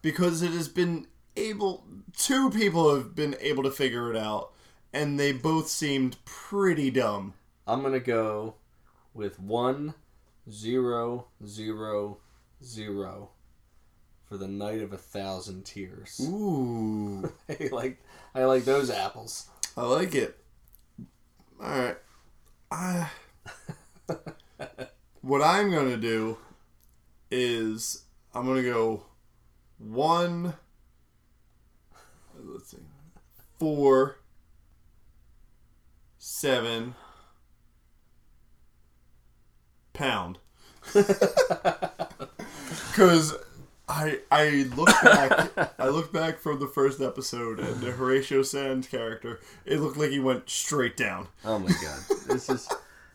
because 0.01 0.41
it 0.41 0.51
has 0.51 0.67
been 0.69 1.07
able 1.37 1.85
two 2.17 2.49
people 2.49 2.93
have 2.95 3.15
been 3.15 3.35
able 3.39 3.63
to 3.63 3.71
figure 3.71 4.09
it 4.09 4.17
out 4.17 4.51
and 4.93 5.19
they 5.19 5.31
both 5.31 5.67
seemed 5.67 6.17
pretty 6.25 6.89
dumb 6.91 7.33
I'm 7.67 7.81
gonna 7.83 7.99
go 7.99 8.55
with 9.13 9.39
one 9.39 9.93
zero 10.49 11.27
zero 11.45 12.17
zero 12.63 13.29
for 14.27 14.37
the 14.37 14.47
night 14.47 14.81
of 14.81 14.93
a 14.93 14.97
thousand 14.97 15.65
tears. 15.65 16.19
ooh 16.23 17.31
I 17.49 17.69
like 17.71 17.97
I 18.35 18.43
like 18.45 18.65
those 18.65 18.89
apples. 18.89 19.47
i 19.77 19.83
like 19.83 20.15
it 20.15 20.37
all 21.61 21.69
right 21.69 21.97
I, 22.71 23.09
what 25.21 25.41
i'm 25.41 25.71
gonna 25.71 25.97
do 25.97 26.37
is 27.31 28.03
i'm 28.33 28.45
gonna 28.45 28.61
go 28.63 29.03
one 29.77 30.53
let's 32.43 32.69
see 32.71 32.77
four 33.59 34.18
seven 36.29 36.93
pound 39.93 40.37
because 40.93 41.35
I 43.89 44.19
I 44.31 44.69
look 44.75 44.89
back 45.03 45.73
I 45.79 45.87
look 45.87 46.13
back 46.13 46.37
from 46.37 46.59
the 46.59 46.67
first 46.67 47.01
episode 47.01 47.59
and 47.59 47.81
the 47.81 47.91
Horatio 47.91 48.43
Sanz 48.43 48.87
character 48.87 49.39
it 49.65 49.79
looked 49.79 49.97
like 49.97 50.11
he 50.11 50.19
went 50.19 50.51
straight 50.51 50.95
down 50.95 51.29
Oh 51.43 51.57
my 51.57 51.69
god, 51.69 51.99
this 52.27 52.47
is 52.47 52.69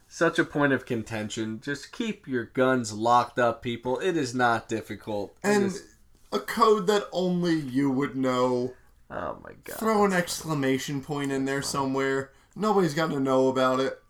such 0.09 0.41
a 0.41 0.45
point 0.45 0.73
of 0.73 0.85
contention. 0.85 1.61
Just 1.61 1.93
keep 1.93 2.27
your 2.29 2.45
guns 2.45 2.93
locked 2.93 3.39
up, 3.39 3.63
people. 3.63 3.99
It 4.01 4.17
is 4.17 4.35
not 4.35 4.69
difficult. 4.69 5.37
It 5.45 5.49
and 5.49 5.67
is- 5.67 5.85
a 6.33 6.41
code 6.41 6.89
that 6.89 7.07
only 7.13 7.55
you 7.55 7.93
would 7.93 8.17
know 8.17 8.75
oh 9.09 9.39
my 9.45 9.53
god. 9.63 9.77
throw 9.77 10.05
an 10.05 10.13
exclamation 10.13 11.01
point 11.01 11.31
in 11.31 11.45
there 11.45 11.63
somewhere 11.63 12.33
nobody's 12.55 12.95
got 12.95 13.11
to 13.11 13.21
know 13.21 13.49
about 13.49 13.81
it 13.81 14.01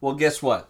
Well, 0.00 0.14
guess 0.14 0.42
what? 0.42 0.68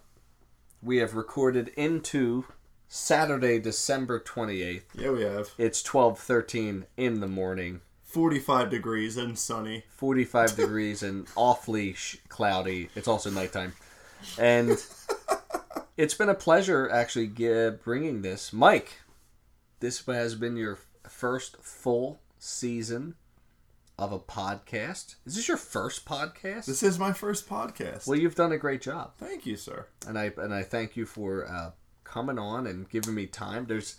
We 0.82 0.98
have 0.98 1.14
recorded 1.14 1.68
into 1.76 2.44
Saturday, 2.88 3.58
December 3.58 4.20
28th. 4.20 4.82
Yeah, 4.94 5.10
we 5.10 5.22
have 5.22 5.50
It's 5.58 5.82
12:13 5.82 6.84
in 6.96 7.20
the 7.20 7.26
morning. 7.26 7.80
45 8.04 8.70
degrees 8.70 9.16
and 9.16 9.36
sunny. 9.38 9.84
45 9.88 10.54
degrees 10.62 11.02
and 11.02 11.26
awfully 11.34 11.94
sh- 11.94 12.18
cloudy. 12.28 12.88
It's 12.94 13.08
also 13.08 13.30
nighttime. 13.30 13.72
And 14.38 14.70
it's 15.96 16.14
been 16.14 16.28
a 16.28 16.34
pleasure 16.34 16.88
actually 16.88 17.26
g- 17.28 17.70
bringing 17.82 18.22
this. 18.22 18.52
Mike, 18.52 19.00
this 19.80 20.06
has 20.06 20.34
been 20.36 20.56
your 20.56 20.78
first 21.08 21.56
full 21.58 22.20
season 22.38 23.16
of 23.98 24.12
a 24.12 24.18
podcast. 24.18 25.16
Is 25.24 25.36
this 25.36 25.48
your 25.48 25.56
first 25.56 26.04
podcast? 26.04 26.66
This 26.66 26.82
is 26.82 26.98
my 26.98 27.12
first 27.12 27.48
podcast. 27.48 28.06
well, 28.06 28.18
you've 28.18 28.34
done 28.34 28.52
a 28.52 28.58
great 28.58 28.82
job. 28.82 29.12
Thank 29.18 29.46
you, 29.46 29.56
sir. 29.56 29.86
and 30.06 30.18
I 30.18 30.32
and 30.36 30.52
I 30.54 30.62
thank 30.62 30.96
you 30.96 31.06
for 31.06 31.46
uh, 31.50 31.70
coming 32.04 32.38
on 32.38 32.66
and 32.66 32.88
giving 32.88 33.14
me 33.14 33.26
time. 33.26 33.66
There's 33.66 33.96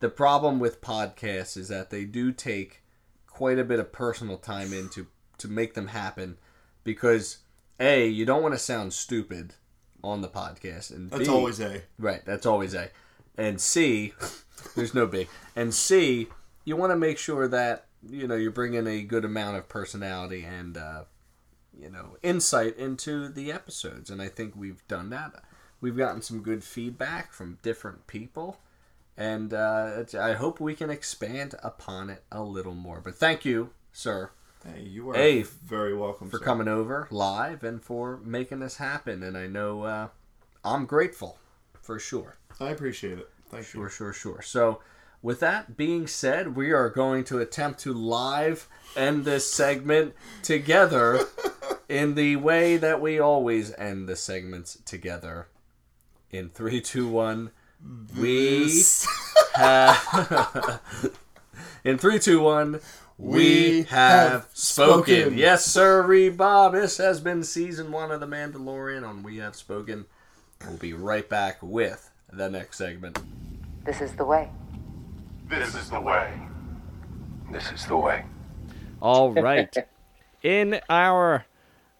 the 0.00 0.08
problem 0.08 0.58
with 0.60 0.80
podcasts 0.80 1.56
is 1.56 1.68
that 1.68 1.90
they 1.90 2.04
do 2.04 2.30
take 2.32 2.82
quite 3.26 3.58
a 3.58 3.64
bit 3.64 3.78
of 3.80 3.92
personal 3.92 4.36
time 4.36 4.72
into 4.72 5.06
to 5.38 5.48
make 5.48 5.74
them 5.74 5.88
happen 5.88 6.36
because 6.84 7.38
a 7.80 8.06
you 8.06 8.24
don't 8.26 8.42
want 8.42 8.54
to 8.54 8.58
sound 8.58 8.92
stupid 8.92 9.54
on 10.02 10.20
the 10.20 10.28
podcast 10.28 10.90
and 10.90 11.10
That's 11.10 11.28
B, 11.28 11.34
always 11.34 11.60
a. 11.60 11.82
right 11.98 12.24
that's 12.24 12.46
always 12.46 12.74
a 12.74 12.90
and 13.36 13.60
C 13.60 14.12
there's 14.76 14.94
no 14.94 15.06
B 15.06 15.26
and 15.56 15.72
C 15.74 16.28
you 16.64 16.76
want 16.76 16.90
to 16.92 16.96
make 16.96 17.18
sure 17.18 17.46
that 17.48 17.86
you 18.08 18.26
know 18.28 18.36
you're 18.36 18.50
bringing 18.50 18.86
a 18.86 19.02
good 19.02 19.24
amount 19.24 19.56
of 19.56 19.68
personality 19.68 20.44
and 20.44 20.76
uh, 20.76 21.04
you 21.78 21.90
know 21.90 22.16
insight 22.22 22.76
into 22.76 23.28
the 23.28 23.50
episodes 23.52 24.10
and 24.10 24.20
i 24.22 24.28
think 24.28 24.54
we've 24.56 24.86
done 24.88 25.10
that 25.10 25.32
we've 25.80 25.96
gotten 25.96 26.22
some 26.22 26.42
good 26.42 26.62
feedback 26.64 27.32
from 27.32 27.58
different 27.62 28.06
people 28.06 28.60
and 29.16 29.52
uh, 29.52 30.04
i 30.20 30.32
hope 30.32 30.60
we 30.60 30.74
can 30.74 30.90
expand 30.90 31.54
upon 31.62 32.08
it 32.10 32.22
a 32.30 32.42
little 32.42 32.74
more 32.74 33.00
but 33.00 33.14
thank 33.14 33.44
you 33.44 33.70
sir 33.92 34.30
Hey, 34.64 34.82
you 34.82 35.08
are 35.10 35.14
Hey, 35.14 35.42
very 35.42 35.94
welcome 35.94 36.28
for 36.30 36.38
sir. 36.38 36.44
coming 36.44 36.66
over 36.68 37.06
live 37.12 37.62
and 37.62 37.80
for 37.82 38.18
making 38.24 38.58
this 38.58 38.76
happen 38.76 39.22
and 39.22 39.36
i 39.36 39.46
know 39.46 39.82
uh, 39.82 40.08
i'm 40.64 40.84
grateful 40.86 41.38
for 41.80 41.98
sure 41.98 42.36
I 42.60 42.70
appreciate 42.70 43.18
it. 43.18 43.30
Thank 43.50 43.66
Sure, 43.66 43.84
you. 43.84 43.88
sure, 43.88 44.12
sure. 44.12 44.42
So, 44.42 44.80
with 45.22 45.40
that 45.40 45.76
being 45.76 46.06
said, 46.06 46.54
we 46.56 46.72
are 46.72 46.88
going 46.88 47.24
to 47.24 47.38
attempt 47.38 47.80
to 47.80 47.92
live 47.92 48.68
end 48.96 49.24
this 49.24 49.50
segment 49.50 50.14
together 50.42 51.20
in 51.88 52.14
the 52.14 52.36
way 52.36 52.76
that 52.76 53.00
we 53.00 53.18
always 53.18 53.74
end 53.74 54.08
the 54.08 54.16
segments 54.16 54.78
together. 54.84 55.48
In 56.30 56.50
three, 56.50 56.80
two, 56.80 57.08
one, 57.08 57.50
we 58.16 58.72
have. 59.54 60.80
in 61.84 61.98
three, 61.98 62.18
two, 62.18 62.40
one, 62.40 62.80
we, 63.16 63.36
We 63.36 63.82
have, 63.84 64.30
have 64.30 64.48
spoken. 64.52 65.14
spoken. 65.14 65.38
Yes, 65.38 65.64
sir, 65.64 66.30
Bob. 66.30 66.74
This 66.74 66.98
has 66.98 67.20
been 67.20 67.42
season 67.42 67.90
one 67.90 68.12
of 68.12 68.20
The 68.20 68.26
Mandalorian 68.26 69.06
on 69.08 69.22
We 69.24 69.38
Have 69.38 69.56
Spoken. 69.56 70.06
We'll 70.66 70.76
be 70.76 70.92
right 70.92 71.28
back 71.28 71.58
with 71.60 72.10
the 72.32 72.48
next 72.48 72.78
segment. 72.78 73.18
This 73.84 74.00
is 74.00 74.12
the 74.12 74.24
way. 74.24 74.50
This 75.48 75.74
is 75.74 75.90
the 75.90 76.00
way. 76.00 76.32
This 77.50 77.72
is 77.72 77.86
the 77.86 77.96
way. 77.96 78.24
All 79.00 79.32
right. 79.32 79.74
In 80.42 80.80
our 80.88 81.46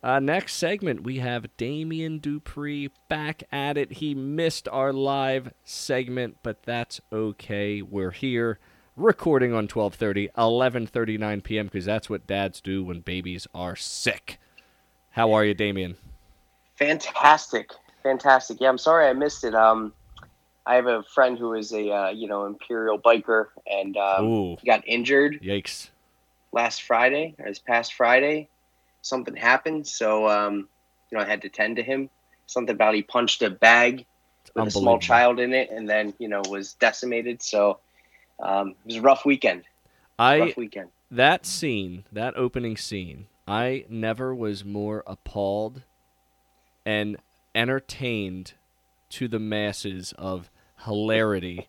uh, 0.03 0.21
next 0.21 0.55
segment, 0.55 1.03
we 1.03 1.19
have 1.19 1.57
Damien 1.57 2.19
Dupree 2.19 2.91
back 3.09 3.43
at 3.51 3.77
it. 3.77 3.95
He 3.95 4.15
missed 4.15 4.69
our 4.69 4.93
live 4.93 5.53
segment, 5.65 6.37
but 6.43 6.63
that's 6.63 7.01
okay. 7.13 7.83
We're 7.83 8.13
here 8.13 8.59
recording 8.97 9.55
on 9.55 9.67
12:30, 9.67 10.31
11:39 10.37 11.43
p.m. 11.43 11.67
because 11.67 11.87
that's 11.87 12.11
what 12.11 12.27
dads 12.27 12.61
do 12.61 12.85
when 12.85 13.01
babies 13.01 13.47
are 13.55 13.77
sick. 13.77 14.39
How 15.11 15.33
are 15.33 15.45
you, 15.45 15.55
Damien? 15.55 15.97
Fantastic, 16.77 17.73
fantastic. 18.03 18.61
Yeah, 18.61 18.69
I'm 18.69 18.79
sorry 18.79 19.09
I 19.09 19.15
missed 19.15 19.43
it. 19.43 19.55
Um, 19.55 19.93
I 20.69 20.75
have 20.75 20.87
a 20.87 21.03
friend 21.03 21.39
who 21.39 21.55
is 21.55 21.73
a 21.73 21.91
uh, 21.91 22.11
you 22.11 22.29
know 22.29 22.45
imperial 22.45 22.99
biker, 22.99 23.47
and 23.67 23.97
um, 23.97 24.57
he 24.61 24.67
got 24.67 24.87
injured 24.87 25.41
Yikes. 25.43 25.89
last 26.53 26.83
Friday 26.83 27.35
or 27.39 27.47
this 27.47 27.59
past 27.59 27.95
Friday. 27.95 28.51
Something 29.01 29.35
happened, 29.35 29.87
so 29.87 30.29
um, 30.29 30.69
you 31.11 31.17
know 31.17 31.25
I 31.25 31.27
had 31.27 31.41
to 31.43 31.49
tend 31.49 31.77
to 31.77 31.83
him. 31.83 32.11
Something 32.45 32.75
about 32.75 32.95
he 32.95 33.03
punched 33.03 33.41
a 33.41 33.49
bag 33.49 34.05
with 34.55 34.67
a 34.67 34.71
small 34.71 34.99
child 34.99 35.41
in 35.41 35.55
it, 35.55 35.71
and 35.71 35.89
then 35.89 36.13
you 36.19 36.29
know 36.29 36.43
was 36.51 36.75
decimated. 36.75 37.43
So 37.43 37.79
um, 38.39 38.75
it 38.85 38.87
was 38.87 38.97
a 38.97 39.01
rough 39.01 39.25
weekend. 39.25 39.65
I 40.19 40.41
Rough 40.41 40.57
weekend. 40.59 40.91
that 41.11 41.47
scene, 41.47 42.05
that 42.13 42.37
opening 42.37 42.77
scene, 42.77 43.29
I 43.47 43.87
never 43.89 44.35
was 44.35 44.67
more 44.67 45.03
appalled 45.07 45.83
and 46.85 47.17
entertained 47.55 48.53
to 49.11 49.29
the 49.29 49.39
masses 49.39 50.13
of 50.19 50.51
hilarity 50.85 51.69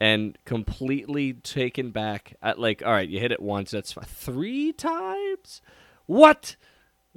and 0.00 0.38
completely 0.44 1.32
taken 1.32 1.90
back 1.90 2.34
at 2.42 2.58
like 2.58 2.82
all 2.84 2.92
right 2.92 3.08
you 3.08 3.18
hit 3.18 3.32
it 3.32 3.40
once 3.42 3.70
that's 3.72 3.92
three 4.06 4.72
times 4.72 5.60
what 6.06 6.56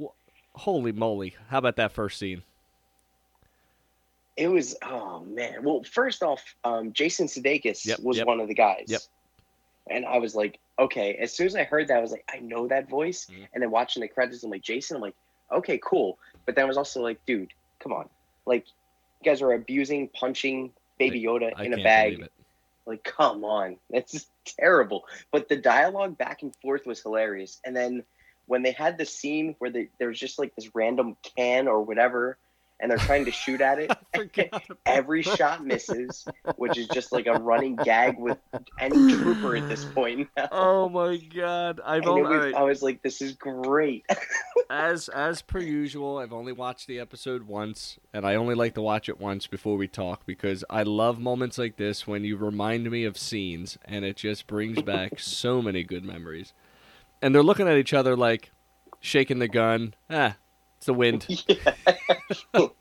Wh- 0.01 0.07
holy 0.55 0.91
moly 0.91 1.35
how 1.49 1.59
about 1.59 1.75
that 1.75 1.91
first 1.91 2.17
scene 2.17 2.41
It 4.37 4.47
was 4.47 4.75
oh 4.83 5.19
man. 5.21 5.63
Well, 5.63 5.83
first 5.83 6.23
off, 6.23 6.41
um, 6.63 6.93
Jason 6.93 7.27
Sudeikis 7.27 7.85
Yep, 7.85 7.99
was 7.99 8.17
yep. 8.17 8.25
one 8.27 8.39
of 8.39 8.47
the 8.47 8.55
guys. 8.55 8.85
Yep. 8.87 9.01
And 9.89 10.05
I 10.05 10.17
was 10.17 10.33
like, 10.35 10.57
okay. 10.79 11.15
As 11.15 11.33
soon 11.33 11.47
as 11.47 11.55
I 11.55 11.63
heard 11.63 11.89
that, 11.89 11.97
I 11.97 12.01
was 12.01 12.11
like, 12.11 12.23
I 12.33 12.39
know 12.39 12.67
that 12.67 12.89
voice. 12.89 13.27
Mhm. 13.29 13.47
And 13.53 13.61
then 13.61 13.71
watching 13.71 14.01
the 14.01 14.07
credits, 14.07 14.41
I'm 14.43 14.49
like, 14.49 14.61
Jason. 14.63 14.95
I'm 14.95 15.01
like, 15.01 15.15
okay, 15.51 15.79
cool. 15.83 16.17
But 16.45 16.55
then 16.55 16.63
I 16.65 16.67
was 16.67 16.77
also 16.77 17.01
like, 17.01 17.23
dude, 17.25 17.51
come 17.79 17.91
on. 17.93 18.07
Like, 18.45 18.65
you 19.21 19.31
guys 19.31 19.41
are 19.41 19.53
abusing, 19.53 20.09
punching 20.09 20.71
Baby 20.97 21.23
Yoda 21.23 21.51
I 21.55 21.65
in 21.65 21.73
a 21.73 21.83
bag. 21.83 22.27
Like, 22.85 23.03
come 23.03 23.43
on. 23.43 23.77
That's 23.89 24.27
terrible. 24.45 25.05
But 25.31 25.49
the 25.49 25.55
dialogue 25.55 26.17
back 26.17 26.41
and 26.41 26.55
forth 26.57 26.85
was 26.85 27.01
hilarious. 27.01 27.59
And 27.65 27.75
then 27.75 28.03
when 28.47 28.63
they 28.63 28.71
had 28.71 28.97
the 28.97 29.05
scene 29.05 29.55
where 29.59 29.69
they, 29.69 29.89
there 29.99 30.07
was 30.07 30.19
just 30.19 30.39
like 30.39 30.55
this 30.55 30.73
random 30.73 31.15
can 31.37 31.67
or 31.67 31.81
whatever, 31.81 32.37
and 32.81 32.89
they're 32.89 32.97
trying 32.97 33.25
to 33.25 33.31
shoot 33.31 33.61
at 33.61 33.79
it, 33.79 33.91
I 34.13 34.17
forgot 34.17 34.47
about 34.65 34.77
every 34.85 35.21
shot 35.21 35.63
misses, 35.63 36.25
which 36.57 36.77
is 36.77 36.87
just 36.87 37.11
like 37.11 37.27
a 37.27 37.33
running 37.33 37.75
gag 37.75 38.19
with 38.19 38.39
any 38.79 39.13
trooper 39.17 39.55
at 39.55 39.69
this 39.69 39.85
point. 39.85 40.27
oh 40.51 40.89
my 40.89 41.17
god 41.17 41.79
i've 41.85 42.05
only 42.07 42.23
was, 42.23 42.31
right. 42.31 42.55
I 42.55 42.63
was 42.63 42.81
like, 42.81 43.01
this 43.01 43.21
is 43.21 43.33
great. 43.33 44.05
as 44.69 45.07
as 45.09 45.41
per 45.41 45.59
usual, 45.59 46.17
I've 46.17 46.33
only 46.33 46.51
watched 46.51 46.87
the 46.87 46.99
episode 46.99 47.43
once, 47.43 47.99
and 48.13 48.25
I 48.25 48.35
only 48.35 48.55
like 48.55 48.73
to 48.75 48.81
watch 48.81 49.07
it 49.07 49.19
once 49.19 49.47
before 49.47 49.77
we 49.77 49.87
talk 49.87 50.25
because 50.25 50.63
I 50.69 50.83
love 50.83 51.19
moments 51.19 51.57
like 51.57 51.77
this 51.77 52.07
when 52.07 52.23
you 52.23 52.35
remind 52.37 52.89
me 52.89 53.05
of 53.05 53.17
scenes, 53.17 53.77
and 53.85 54.03
it 54.03 54.17
just 54.17 54.47
brings 54.47 54.81
back 54.81 55.19
so 55.19 55.61
many 55.61 55.83
good 55.83 56.03
memories. 56.03 56.53
And 57.21 57.35
they're 57.35 57.43
looking 57.43 57.67
at 57.67 57.77
each 57.77 57.93
other 57.93 58.17
like 58.17 58.51
shaking 58.99 59.39
the 59.39 59.47
gun. 59.47 59.93
Ah, 60.09 60.37
it's 60.81 60.87
the 60.87 60.93
wind. 60.95 61.27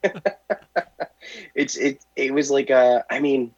it's 1.54 1.76
it 1.76 2.02
it 2.16 2.32
was 2.32 2.50
like 2.50 2.70
a 2.70 3.04
I 3.10 3.20
mean 3.20 3.52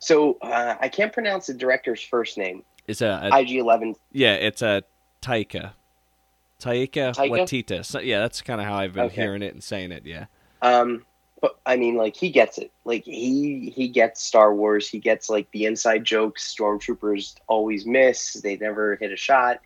so 0.00 0.36
uh, 0.42 0.74
I 0.80 0.88
can't 0.88 1.12
pronounce 1.12 1.46
the 1.46 1.54
director's 1.54 2.02
first 2.02 2.36
name. 2.36 2.62
It's 2.88 3.00
a, 3.00 3.30
a 3.32 3.40
IG 3.40 3.52
Eleven. 3.52 3.94
yeah, 4.12 4.34
it's 4.34 4.60
a 4.60 4.82
Taika. 5.22 5.72
Taika 6.60 7.14
Taika? 7.14 7.30
Waititi. 7.30 7.84
So, 7.84 8.00
yeah, 8.00 8.18
that's 8.20 8.42
kind 8.42 8.60
of 8.60 8.66
how 8.66 8.74
I've 8.74 8.92
been 8.92 9.04
Okay. 9.04 9.22
hearing 9.22 9.42
it 9.42 9.54
and 9.54 9.62
saying 9.62 9.92
it. 9.92 10.04
Yeah. 10.04 10.26
Um, 10.60 11.06
but 11.40 11.58
I 11.64 11.76
mean, 11.76 11.96
like 11.96 12.16
he 12.16 12.30
gets 12.30 12.58
it. 12.58 12.70
Like 12.84 13.04
he 13.04 13.72
he 13.74 13.88
gets 13.88 14.22
Star 14.22 14.54
Wars. 14.54 14.88
He 14.88 14.98
gets 14.98 15.30
like 15.30 15.50
the 15.52 15.64
inside 15.64 16.04
jokes. 16.04 16.54
Stormtroopers 16.54 17.36
always 17.46 17.86
miss. 17.86 18.34
They 18.34 18.56
never 18.56 18.96
hit 18.96 19.12
a 19.12 19.16
shot, 19.16 19.60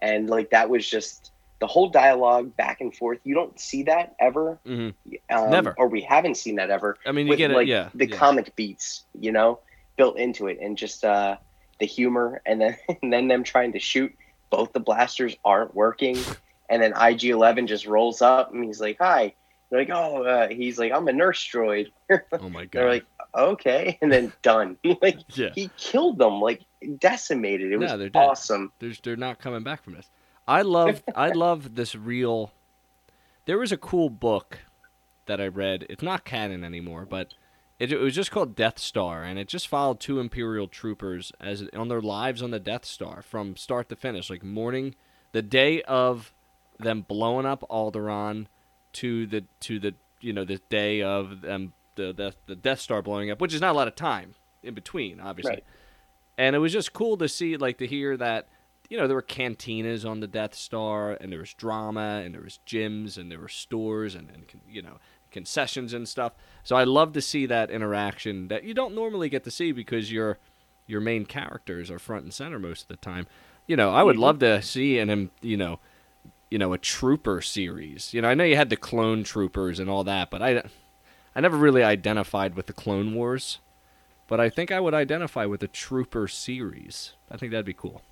and 0.00 0.28
like 0.28 0.50
that 0.50 0.68
was 0.68 0.88
just 0.88 1.31
the 1.62 1.66
whole 1.68 1.88
dialogue 1.88 2.56
back 2.56 2.80
and 2.80 2.92
forth. 2.92 3.20
You 3.22 3.36
don't 3.36 3.56
see 3.58 3.84
that 3.84 4.16
ever. 4.18 4.58
hmm 4.66 4.88
Um, 5.30 5.50
Never. 5.50 5.74
or 5.78 5.86
we 5.86 6.00
haven't 6.00 6.36
seen 6.36 6.56
that 6.56 6.70
ever. 6.70 6.98
I 7.06 7.12
mean, 7.12 7.26
you 7.26 7.30
with 7.30 7.38
get 7.38 7.52
it. 7.52 7.54
like 7.54 7.68
yeah. 7.68 7.88
the 7.94 8.08
yeah. 8.08 8.16
comic 8.16 8.56
beats, 8.56 9.04
you 9.20 9.30
know, 9.30 9.60
built 9.96 10.18
into 10.18 10.48
it, 10.48 10.58
and 10.60 10.76
just 10.76 11.04
uh, 11.04 11.36
the 11.78 11.86
humor, 11.86 12.42
and 12.44 12.60
then 12.60 12.76
and 13.02 13.12
then 13.12 13.28
them 13.28 13.44
trying 13.44 13.72
to 13.74 13.78
shoot. 13.78 14.12
Both 14.50 14.72
the 14.72 14.80
blasters 14.80 15.36
aren't 15.44 15.72
working, 15.72 16.18
and 16.68 16.82
then 16.82 16.94
IG 17.00 17.26
Eleven 17.26 17.68
just 17.68 17.86
rolls 17.86 18.22
up, 18.22 18.52
and 18.52 18.64
he's 18.64 18.80
like, 18.80 18.96
"Hi." 19.00 19.32
They're 19.70 19.78
like, 19.78 19.90
"Oh," 19.94 20.24
uh, 20.24 20.48
he's 20.48 20.80
like, 20.80 20.90
"I'm 20.90 21.06
a 21.06 21.12
nurse 21.12 21.48
droid." 21.48 21.92
oh 22.10 22.48
my 22.48 22.64
god. 22.64 22.70
They're 22.72 22.88
like, 22.88 23.04
"Okay," 23.36 23.98
and 24.02 24.10
then 24.10 24.32
done. 24.42 24.78
like 25.00 25.18
yeah. 25.36 25.50
he 25.54 25.70
killed 25.78 26.18
them, 26.18 26.40
like 26.40 26.62
decimated. 26.98 27.70
It 27.72 27.78
No, 27.78 27.86
was 27.86 27.92
they're 27.92 28.08
dead. 28.08 28.18
awesome. 28.18 28.72
There's 28.80 28.98
they're 29.00 29.14
not 29.16 29.38
coming 29.38 29.62
back 29.62 29.84
from 29.84 29.94
this. 29.94 30.10
I 30.46 30.62
love 30.62 31.02
I 31.14 31.28
love 31.28 31.74
this 31.74 31.94
real. 31.94 32.52
There 33.46 33.58
was 33.58 33.72
a 33.72 33.76
cool 33.76 34.10
book 34.10 34.60
that 35.26 35.40
I 35.40 35.46
read. 35.46 35.86
It's 35.88 36.02
not 36.02 36.24
canon 36.24 36.64
anymore, 36.64 37.06
but 37.08 37.34
It, 37.78 37.92
it 37.92 37.98
was 37.98 38.14
just 38.14 38.30
called 38.30 38.54
Death 38.54 38.78
Star, 38.78 39.24
and 39.24 39.38
it 39.38 39.48
just 39.48 39.66
followed 39.68 39.98
two 39.98 40.20
Imperial 40.20 40.68
troopers 40.68 41.32
as 41.40 41.68
on 41.74 41.88
their 41.88 42.00
lives 42.00 42.42
on 42.42 42.50
the 42.50 42.60
Death 42.60 42.84
Star 42.84 43.22
from 43.22 43.56
start 43.56 43.88
to 43.88 43.96
finish, 43.96 44.30
like 44.30 44.44
morning, 44.44 44.94
the 45.32 45.42
day 45.42 45.82
of 45.82 46.32
them 46.78 47.02
blowing 47.02 47.46
up 47.46 47.64
Alderaan, 47.70 48.46
to 48.94 49.26
the 49.26 49.44
to 49.60 49.78
the 49.78 49.94
you 50.20 50.32
know 50.32 50.44
the 50.44 50.60
day 50.68 51.02
of 51.02 51.40
them 51.40 51.72
the 51.96 52.12
the, 52.12 52.34
the 52.46 52.56
Death 52.56 52.80
Star 52.80 53.02
blowing 53.02 53.30
up, 53.30 53.40
which 53.40 53.54
is 53.54 53.60
not 53.60 53.72
a 53.72 53.78
lot 53.78 53.88
of 53.88 53.94
time 53.96 54.34
in 54.62 54.74
between, 54.74 55.20
obviously. 55.20 55.52
Right. 55.52 55.64
And 56.38 56.56
it 56.56 56.60
was 56.60 56.72
just 56.72 56.92
cool 56.92 57.16
to 57.18 57.28
see, 57.28 57.56
like, 57.56 57.78
to 57.78 57.86
hear 57.86 58.16
that 58.16 58.48
you 58.88 58.98
know, 58.98 59.06
there 59.06 59.16
were 59.16 59.22
cantinas 59.22 60.08
on 60.08 60.20
the 60.20 60.26
Death 60.26 60.54
Star, 60.54 61.12
and 61.12 61.32
there 61.32 61.38
was 61.40 61.54
drama, 61.54 62.22
and 62.24 62.34
there 62.34 62.42
was 62.42 62.58
gyms, 62.66 63.16
and 63.16 63.30
there 63.30 63.38
were 63.38 63.48
stores, 63.48 64.14
and, 64.14 64.28
and 64.30 64.44
you 64.68 64.82
know, 64.82 64.98
concessions 65.30 65.92
and 65.94 66.08
stuff. 66.08 66.32
So 66.62 66.76
I 66.76 66.84
love 66.84 67.12
to 67.14 67.20
see 67.20 67.46
that 67.46 67.70
interaction 67.70 68.48
that 68.48 68.64
you 68.64 68.74
don't 68.74 68.94
normally 68.94 69.28
get 69.28 69.44
to 69.44 69.50
see 69.50 69.72
because 69.72 70.12
your 70.12 70.38
your 70.86 71.00
main 71.00 71.24
characters 71.24 71.90
are 71.90 71.98
front 71.98 72.24
and 72.24 72.34
center 72.34 72.58
most 72.58 72.82
of 72.82 72.88
the 72.88 72.96
time. 72.96 73.26
You 73.66 73.76
know, 73.76 73.90
I 73.90 74.02
would 74.02 74.14
mm-hmm. 74.14 74.22
love 74.22 74.38
to 74.40 74.60
see 74.62 74.98
him, 74.98 75.30
you 75.40 75.56
know, 75.56 75.78
you 76.50 76.58
know, 76.58 76.72
a 76.72 76.78
trooper 76.78 77.40
series. 77.40 78.12
You 78.12 78.20
know, 78.20 78.28
I 78.28 78.34
know 78.34 78.44
you 78.44 78.56
had 78.56 78.68
the 78.68 78.76
clone 78.76 79.24
troopers 79.24 79.78
and 79.78 79.88
all 79.88 80.04
that, 80.04 80.30
but 80.30 80.42
I 80.42 80.62
I 81.34 81.40
never 81.40 81.56
really 81.56 81.82
identified 81.82 82.54
with 82.54 82.66
the 82.66 82.72
Clone 82.72 83.14
Wars. 83.14 83.58
But 84.28 84.40
I 84.40 84.48
think 84.48 84.70
I 84.70 84.80
would 84.80 84.94
identify 84.94 85.44
with 85.46 85.60
the 85.60 85.68
trooper 85.68 86.28
series. 86.28 87.14
I 87.30 87.36
think 87.36 87.52
that'd 87.52 87.66
be 87.66 87.74
cool. 87.74 88.02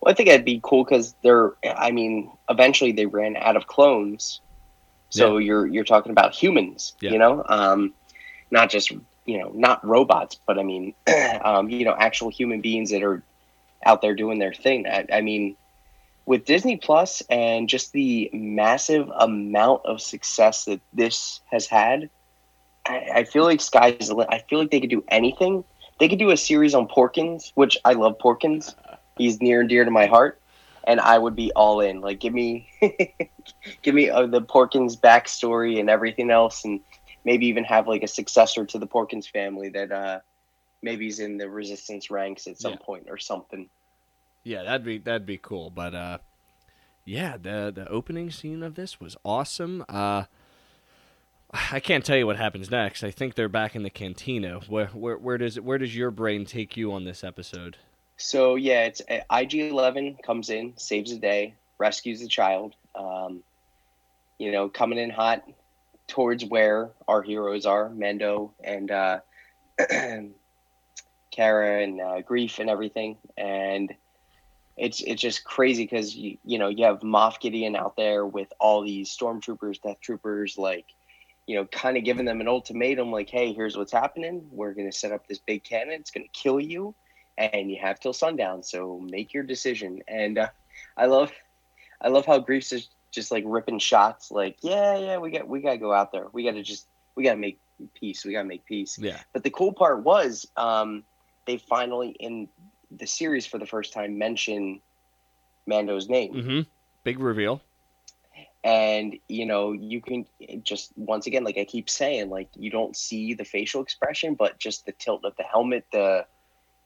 Well, 0.00 0.12
I 0.12 0.14
think 0.14 0.28
that'd 0.28 0.44
be 0.44 0.60
cool 0.62 0.84
because 0.84 1.14
they're. 1.22 1.52
I 1.64 1.90
mean, 1.90 2.30
eventually 2.48 2.92
they 2.92 3.06
ran 3.06 3.36
out 3.36 3.56
of 3.56 3.66
clones, 3.66 4.40
so 5.10 5.38
you're 5.38 5.66
you're 5.66 5.84
talking 5.84 6.12
about 6.12 6.34
humans. 6.34 6.94
Yeah. 7.00 7.12
You 7.12 7.18
know, 7.18 7.44
um, 7.48 7.94
not 8.50 8.70
just 8.70 8.90
you 8.90 9.38
know 9.38 9.50
not 9.54 9.84
robots, 9.86 10.38
but 10.46 10.58
I 10.58 10.62
mean, 10.62 10.94
um, 11.42 11.68
you 11.70 11.84
know, 11.84 11.94
actual 11.98 12.30
human 12.30 12.60
beings 12.60 12.90
that 12.90 13.02
are 13.02 13.22
out 13.84 14.02
there 14.02 14.14
doing 14.14 14.38
their 14.38 14.52
thing. 14.54 14.86
I, 14.86 15.06
I 15.12 15.20
mean, 15.20 15.56
with 16.26 16.44
Disney 16.44 16.76
Plus 16.76 17.22
and 17.30 17.68
just 17.68 17.92
the 17.92 18.28
massive 18.32 19.08
amount 19.16 19.86
of 19.86 20.00
success 20.00 20.64
that 20.64 20.80
this 20.92 21.40
has 21.50 21.66
had, 21.66 22.10
I, 22.86 23.08
I 23.14 23.24
feel 23.24 23.44
like 23.44 23.60
sky's 23.60 24.08
the 24.08 24.14
limit. 24.14 24.28
I 24.32 24.40
feel 24.48 24.58
like 24.58 24.70
they 24.70 24.80
could 24.80 24.90
do 24.90 25.04
anything. 25.08 25.64
They 25.98 26.08
could 26.08 26.18
do 26.18 26.30
a 26.30 26.36
series 26.36 26.74
on 26.74 26.88
Porkins, 26.88 27.52
which 27.54 27.78
I 27.84 27.94
love 27.94 28.18
Porkins. 28.18 28.74
He's 29.16 29.40
near 29.40 29.60
and 29.60 29.68
dear 29.68 29.84
to 29.84 29.90
my 29.90 30.06
heart, 30.06 30.40
and 30.84 31.00
I 31.00 31.16
would 31.18 31.34
be 31.36 31.52
all 31.52 31.80
in. 31.80 32.00
Like, 32.00 32.20
give 32.20 32.32
me, 32.34 32.68
give 33.82 33.94
me 33.94 34.10
uh, 34.10 34.26
the 34.26 34.42
Porkins 34.42 34.98
backstory 34.98 35.80
and 35.80 35.88
everything 35.88 36.30
else, 36.30 36.64
and 36.64 36.80
maybe 37.24 37.46
even 37.46 37.64
have 37.64 37.88
like 37.88 38.02
a 38.02 38.08
successor 38.08 38.66
to 38.66 38.78
the 38.78 38.86
Porkins 38.86 39.28
family 39.28 39.70
that 39.70 39.90
uh, 39.90 40.20
maybe 40.82 41.06
he's 41.06 41.18
in 41.18 41.38
the 41.38 41.48
Resistance 41.48 42.10
ranks 42.10 42.46
at 42.46 42.60
some 42.60 42.72
Yeah. 42.72 42.78
point 42.78 43.06
or 43.08 43.18
something. 43.18 43.68
Yeah, 44.44 44.62
that'd 44.62 44.84
be 44.84 44.98
that'd 44.98 45.26
be 45.26 45.38
cool. 45.38 45.70
But 45.70 45.94
uh, 45.94 46.18
yeah, 47.04 47.36
the 47.36 47.72
the 47.74 47.88
opening 47.88 48.30
scene 48.30 48.62
of 48.62 48.74
this 48.76 49.00
was 49.00 49.16
awesome. 49.24 49.84
Uh, 49.88 50.24
I 51.72 51.80
can't 51.80 52.04
tell 52.04 52.16
you 52.16 52.26
what 52.26 52.36
happens 52.36 52.70
next. 52.70 53.02
I 53.02 53.10
think 53.10 53.34
they're 53.34 53.48
back 53.48 53.74
in 53.74 53.82
the 53.82 53.90
cantina. 53.90 54.60
Where 54.68 54.86
where 54.88 55.16
where 55.16 55.38
does 55.38 55.58
where 55.58 55.78
does 55.78 55.96
your 55.96 56.10
brain 56.10 56.44
take 56.44 56.76
you 56.76 56.92
on 56.92 57.04
this 57.04 57.24
episode? 57.24 57.78
So 58.16 58.54
yeah, 58.54 58.84
it's 58.84 59.02
uh, 59.10 59.20
IG 59.30 59.54
Eleven 59.54 60.16
comes 60.24 60.50
in, 60.50 60.74
saves 60.76 61.10
the 61.10 61.18
day, 61.18 61.54
rescues 61.78 62.20
the 62.20 62.28
child. 62.28 62.74
Um, 62.94 63.42
you 64.38 64.52
know, 64.52 64.68
coming 64.68 64.98
in 64.98 65.10
hot 65.10 65.44
towards 66.08 66.44
where 66.44 66.90
our 67.08 67.22
heroes 67.22 67.66
are, 67.66 67.90
Mando 67.90 68.52
and 68.62 68.90
uh, 68.90 69.20
Cara 71.30 71.82
and 71.82 72.00
uh, 72.00 72.22
Greef 72.22 72.58
and 72.58 72.70
everything, 72.70 73.18
and 73.36 73.94
it's 74.78 75.02
it's 75.02 75.20
just 75.20 75.44
crazy 75.44 75.84
because 75.84 76.14
you 76.14 76.38
you 76.44 76.58
know 76.58 76.68
you 76.68 76.84
have 76.84 77.00
Moff 77.00 77.40
Gideon 77.40 77.76
out 77.76 77.96
there 77.96 78.24
with 78.24 78.52
all 78.58 78.82
these 78.82 79.14
stormtroopers, 79.14 79.80
death 79.82 80.00
troopers, 80.00 80.56
like 80.56 80.86
you 81.46 81.54
know, 81.54 81.64
kind 81.66 81.96
of 81.96 82.02
giving 82.02 82.24
them 82.24 82.40
an 82.40 82.48
ultimatum, 82.48 83.12
like, 83.12 83.30
hey, 83.30 83.52
here's 83.52 83.76
what's 83.76 83.92
happening. 83.92 84.48
We're 84.50 84.72
gonna 84.72 84.90
set 84.90 85.12
up 85.12 85.26
this 85.28 85.38
big 85.38 85.64
cannon. 85.64 86.00
It's 86.00 86.10
gonna 86.10 86.26
kill 86.32 86.58
you 86.58 86.94
and 87.38 87.70
you 87.70 87.78
have 87.80 88.00
till 88.00 88.12
sundown. 88.12 88.62
So 88.62 88.98
make 88.98 89.34
your 89.34 89.42
decision. 89.42 90.02
And 90.08 90.38
uh, 90.38 90.48
I 90.96 91.06
love, 91.06 91.32
I 92.00 92.08
love 92.08 92.26
how 92.26 92.38
Greef's 92.38 92.72
is 92.72 92.88
just 93.10 93.30
like 93.30 93.44
ripping 93.46 93.78
shots. 93.78 94.30
Like, 94.30 94.56
yeah, 94.60 94.96
yeah, 94.98 95.18
we 95.18 95.30
got, 95.30 95.48
we 95.48 95.60
gotta 95.60 95.78
go 95.78 95.92
out 95.92 96.12
there. 96.12 96.26
We 96.32 96.44
gotta 96.44 96.62
just, 96.62 96.86
we 97.14 97.24
gotta 97.24 97.38
make 97.38 97.58
peace. 97.94 98.24
We 98.24 98.32
gotta 98.32 98.48
make 98.48 98.64
peace. 98.64 98.98
Yeah, 98.98 99.20
But 99.32 99.42
the 99.42 99.50
cool 99.50 99.72
part 99.72 100.02
was, 100.02 100.46
um, 100.56 101.04
they 101.46 101.58
finally 101.58 102.10
in 102.10 102.48
the 102.90 103.06
series 103.06 103.46
for 103.46 103.58
the 103.58 103.66
first 103.66 103.92
time 103.92 104.18
mention 104.18 104.80
Mando's 105.66 106.08
name. 106.08 106.34
mm-hmm. 106.34 106.60
Big 107.04 107.18
reveal. 107.20 107.60
and 108.64 109.16
you 109.28 109.46
know 109.46 109.72
you 109.72 110.00
can 110.00 110.26
just 110.64 110.90
once 110.96 111.26
again 111.26 111.44
like 111.44 111.56
i 111.56 111.64
keep 111.64 111.88
saying 111.88 112.28
like 112.28 112.48
you 112.56 112.68
don't 112.68 112.96
see 112.96 113.32
the 113.32 113.44
facial 113.44 113.80
expression 113.80 114.34
but 114.34 114.58
just 114.58 114.86
the 114.86 114.92
tilt 114.92 115.24
of 115.24 115.34
the 115.36 115.44
helmet 115.44 115.84
the 115.92 116.26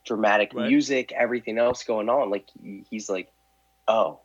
dramatic 0.07 0.53
Right. 0.55 0.69
music 0.69 1.13
everything 1.13 1.59
else 1.59 1.85
going 1.85 2.09
on 2.09 2.31
like 2.31 2.49
he's 2.91 3.09
like 3.11 3.31
oh 3.89 4.21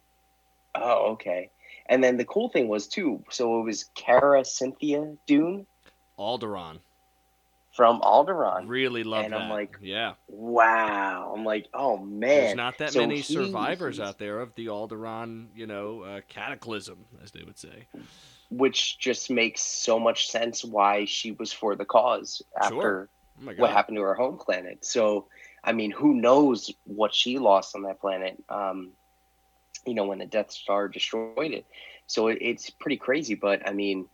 oh 0.73 1.11
okay 1.13 1.49
and 1.87 2.03
then 2.03 2.17
the 2.17 2.25
cool 2.25 2.49
thing 2.49 2.67
was 2.67 2.87
too 2.87 3.23
so 3.29 3.59
it 3.59 3.63
was 3.65 3.85
Cara 3.95 4.43
Cynthia 4.45 5.15
Dune 5.27 5.65
Alderaan, 6.17 6.79
from 7.75 7.99
Alderaan. 7.99 8.69
Really 8.69 9.03
love 9.03 9.25
And 9.25 9.33
that. 9.33 9.41
I'm 9.41 9.49
like, 9.49 9.75
yeah. 9.81 10.13
wow 10.29 11.33
i'm 11.35 11.43
like 11.43 11.67
oh 11.73 11.97
man 11.97 12.29
There's 12.29 12.55
not 12.55 12.77
that 12.77 12.93
So 12.93 13.01
many 13.01 13.17
he- 13.17 13.21
survivors 13.33 13.99
out 13.99 14.17
there 14.17 14.39
of 14.39 14.55
the 14.55 14.67
Alderaan, 14.67 15.47
you 15.55 15.67
know, 15.67 16.01
uh, 16.03 16.21
cataclysm, 16.29 16.99
as 17.21 17.31
they 17.31 17.43
would 17.43 17.57
say. 17.59 17.87
which 18.49 18.97
just 18.99 19.29
makes 19.29 19.61
so 19.61 19.99
much 19.99 20.29
sense 20.29 20.63
why 20.63 21.03
she 21.05 21.31
was 21.33 21.51
for 21.51 21.75
the 21.75 21.83
cause 21.85 22.41
after 22.61 22.75
Sure. 22.75 23.09
Oh 23.47 23.51
what 23.57 23.71
happened 23.71 23.97
to 23.97 24.01
her 24.01 24.13
home 24.13 24.37
planet. 24.37 24.85
So, 24.85 25.27
I 25.63 25.73
mean, 25.73 25.91
who 25.91 26.13
knows 26.13 26.71
what 26.85 27.13
she 27.13 27.37
lost 27.37 27.75
on 27.75 27.83
that 27.83 27.99
planet? 27.99 28.41
Um, 28.49 28.91
you 29.85 29.93
know, 29.93 30.05
when 30.05 30.19
the 30.19 30.25
Death 30.25 30.51
Star 30.51 30.87
destroyed 30.87 31.51
it. 31.51 31.65
So 32.07 32.27
it, 32.27 32.37
it's 32.41 32.69
pretty 32.69 32.97
crazy. 32.97 33.35
But 33.35 33.67
I 33.67 33.73
mean, 33.73 34.07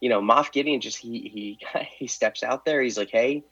you 0.00 0.08
know, 0.08 0.20
Moff 0.20 0.52
Gideon 0.52 0.80
just 0.80 0.98
he 0.98 1.28
he 1.32 1.58
he 1.98 2.06
steps 2.06 2.42
out 2.42 2.64
there. 2.64 2.80
He's 2.82 2.98
like, 2.98 3.10
hey. 3.10 3.44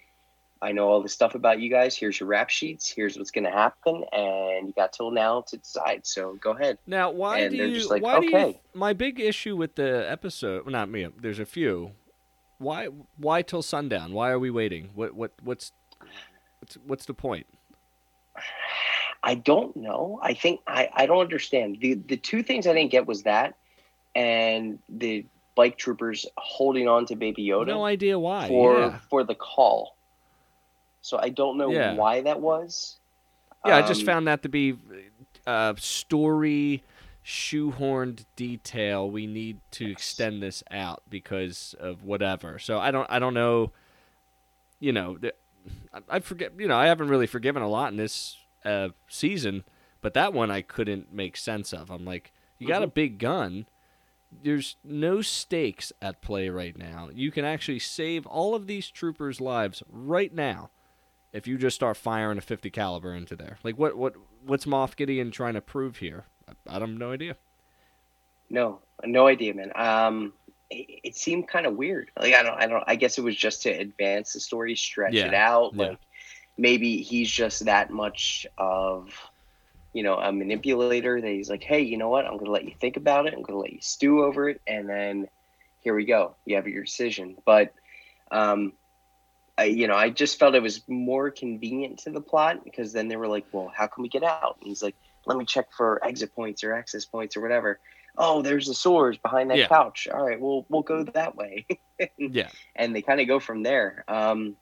I 0.60 0.72
know 0.72 0.88
all 0.88 1.00
this 1.02 1.12
stuff 1.12 1.36
about 1.36 1.60
you 1.60 1.70
guys. 1.70 1.96
Here's 1.96 2.18
your 2.18 2.28
rap 2.28 2.50
sheets. 2.50 2.90
Here's 2.90 3.16
what's 3.16 3.30
going 3.30 3.44
to 3.44 3.50
happen, 3.52 4.02
and 4.12 4.66
you 4.66 4.72
got 4.74 4.92
till 4.92 5.12
now 5.12 5.42
to 5.42 5.56
decide. 5.56 6.04
So 6.04 6.36
go 6.42 6.50
ahead. 6.50 6.78
Now, 6.84 7.12
why 7.12 7.38
And 7.38 7.52
do 7.52 7.58
you? 7.58 7.74
just 7.76 7.90
like, 7.90 8.02
why 8.02 8.18
do 8.18 8.26
you? 8.26 8.36
okay. 8.36 8.60
My 8.74 8.92
big 8.92 9.20
issue 9.20 9.54
with 9.54 9.76
the 9.76 10.04
episode, 10.10 10.64
well, 10.64 10.72
not 10.72 10.88
me. 10.88 11.06
There's 11.16 11.38
a 11.38 11.46
few. 11.46 11.92
Why? 12.58 12.88
Why 13.16 13.42
till 13.42 13.62
sundown? 13.62 14.12
Why 14.12 14.30
are 14.30 14.38
we 14.38 14.50
waiting? 14.50 14.90
What? 14.94 15.14
What? 15.14 15.32
What's? 15.42 15.72
What's, 16.60 16.76
what's 16.86 17.04
the 17.06 17.14
point? 17.14 17.46
I 19.22 19.34
don't 19.34 19.76
know. 19.76 20.18
I 20.22 20.34
think 20.34 20.60
I, 20.66 20.88
I 20.94 21.06
don't 21.06 21.20
understand. 21.20 21.78
The 21.80 21.94
the 21.94 22.16
two 22.16 22.42
things 22.42 22.66
I 22.66 22.72
didn't 22.72 22.90
get 22.90 23.06
was 23.06 23.22
that 23.24 23.54
and 24.14 24.78
the 24.88 25.24
bike 25.56 25.76
troopers 25.76 26.24
holding 26.36 26.88
on 26.88 27.06
to 27.06 27.16
baby 27.16 27.44
Yoda 27.46 27.66
No 27.68 27.84
idea 27.84 28.18
why. 28.18 28.48
for 28.48 28.78
yeah. 28.78 28.98
for 29.10 29.24
the 29.24 29.34
call. 29.34 29.96
So 31.02 31.18
I 31.18 31.28
don't 31.30 31.58
know 31.58 31.70
Yeah. 31.70 31.94
why 31.94 32.20
that 32.22 32.40
was. 32.40 32.96
Yeah, 33.66 33.76
I 33.76 33.82
just 33.82 34.00
Um, 34.02 34.06
found 34.06 34.28
that 34.28 34.42
to 34.42 34.48
be 34.48 34.76
uh, 35.46 35.74
story 35.76 36.82
shoehorned 37.28 38.24
detail. 38.36 39.10
We 39.10 39.26
need 39.26 39.60
to 39.72 39.90
extend 39.90 40.42
this 40.42 40.64
out 40.70 41.02
because 41.10 41.74
of 41.78 42.02
whatever. 42.02 42.58
So 42.58 42.78
I 42.78 42.90
don't 42.90 43.06
I 43.10 43.18
don't 43.18 43.34
know. 43.34 43.70
You 44.80 44.92
know, 44.92 45.18
I, 46.08 46.20
forget. 46.20 46.52
You 46.58 46.68
know, 46.68 46.76
I 46.76 46.86
haven't 46.86 47.08
really 47.08 47.26
forgiven 47.26 47.62
a 47.62 47.68
lot 47.68 47.90
in 47.90 47.98
this 47.98 48.36
uh, 48.64 48.90
season, 49.08 49.64
but 50.00 50.14
that 50.14 50.32
one 50.32 50.50
I 50.50 50.62
couldn't 50.62 51.12
make 51.12 51.36
sense 51.36 51.72
of. 51.72 51.90
I'm 51.90 52.04
like, 52.04 52.32
you 52.58 52.68
got 52.68 52.84
a 52.84 52.86
big 52.86 53.18
gun. 53.18 53.66
There's 54.30 54.76
no 54.84 55.20
stakes 55.20 55.92
at 56.00 56.22
play 56.22 56.48
right 56.48 56.78
now. 56.78 57.10
You 57.12 57.30
can 57.32 57.44
actually 57.44 57.80
save 57.80 58.24
all 58.24 58.54
of 58.54 58.66
these 58.66 58.88
troopers' 58.88 59.40
lives 59.40 59.82
right 59.90 60.32
now 60.32 60.70
if 61.32 61.46
you 61.46 61.58
just 61.58 61.74
start 61.74 61.96
firing 61.96 62.38
a 62.38 62.42
50 62.42 62.70
caliber 62.70 63.12
into 63.12 63.36
there. 63.36 63.58
Like 63.64 63.76
what 63.76 63.98
what 63.98 64.14
what's 64.46 64.64
Moff 64.64 64.96
Gideon 64.96 65.30
trying 65.30 65.54
to 65.54 65.60
prove 65.60 65.96
here? 65.96 66.26
I, 66.48 66.76
I 66.76 66.80
have 66.80 66.88
no 66.88 67.12
idea. 67.12 67.36
No, 68.50 68.80
no 69.04 69.26
idea, 69.26 69.54
man. 69.54 69.72
Um, 69.74 70.32
it, 70.70 71.00
it 71.04 71.16
seemed 71.16 71.48
kind 71.48 71.66
of 71.66 71.76
weird. 71.76 72.10
Like 72.18 72.34
I 72.34 72.42
don't, 72.42 72.60
I 72.60 72.66
don't. 72.66 72.84
I 72.86 72.96
guess 72.96 73.18
it 73.18 73.22
was 73.24 73.36
just 73.36 73.62
to 73.62 73.70
advance 73.70 74.32
the 74.32 74.40
story, 74.40 74.76
stretch 74.76 75.24
it 75.24 75.34
Yeah, 75.34 75.34
out. 75.34 75.74
yeah. 75.74 75.90
Like 75.90 75.98
maybe 76.58 77.02
he's 77.02 77.30
just 77.30 77.66
that 77.66 77.90
much 77.90 78.46
of, 78.58 79.12
you 79.92 80.02
know, 80.02 80.16
a 80.18 80.32
manipulator 80.32 81.20
that 81.20 81.28
he's 81.28 81.50
like, 81.50 81.62
hey, 81.62 81.80
you 81.80 81.96
know 81.98 82.08
what? 82.08 82.26
I'm 82.26 82.36
gonna 82.38 82.50
let 82.50 82.64
you 82.64 82.72
think 82.80 82.96
about 82.96 83.26
it. 83.26 83.34
I'm 83.34 83.42
gonna 83.42 83.58
let 83.58 83.72
you 83.72 83.80
stew 83.80 84.22
over 84.24 84.48
it, 84.48 84.60
and 84.66 84.88
then 84.88 85.28
here 85.80 85.94
we 85.94 86.04
go. 86.04 86.36
You 86.44 86.56
have 86.56 86.66
your 86.66 86.84
decision. 86.84 87.36
But, 87.46 87.72
um, 88.30 88.72
I, 89.58 89.64
you 89.64 89.86
know, 89.88 89.94
I 89.96 90.10
just 90.10 90.38
felt 90.38 90.54
it 90.54 90.62
was 90.62 90.82
more 90.88 91.30
convenient 91.30 92.00
to 92.00 92.10
the 92.10 92.20
plot 92.20 92.64
because 92.64 92.92
then 92.92 93.08
they 93.08 93.16
were 93.16 93.28
like, 93.28 93.46
well, 93.52 93.70
how 93.74 93.86
can 93.86 94.02
we 94.02 94.08
get 94.08 94.22
out? 94.22 94.56
And 94.60 94.68
he's 94.68 94.82
like, 94.82 94.96
let 95.28 95.36
me 95.36 95.44
check 95.44 95.66
for 95.76 96.04
exit 96.04 96.34
points 96.34 96.64
or 96.64 96.72
access 96.72 97.04
points 97.04 97.36
or 97.36 97.42
whatever. 97.42 97.78
Oh, 98.16 98.42
there's 98.42 98.66
the 98.66 98.74
swords 98.74 99.18
behind 99.18 99.50
that 99.50 99.58
Yeah. 99.58 99.68
couch. 99.68 100.08
All 100.12 100.26
right, 100.26 100.40
well, 100.40 100.66
we'll 100.68 100.82
go 100.82 101.04
that 101.04 101.36
way. 101.36 101.66
Yeah. 102.16 102.48
and 102.76 102.94
they 102.94 103.02
kind 103.02 103.20
of 103.20 103.26
go 103.26 103.40
from 103.40 103.64
there. 103.64 104.04
Um, 104.06 104.56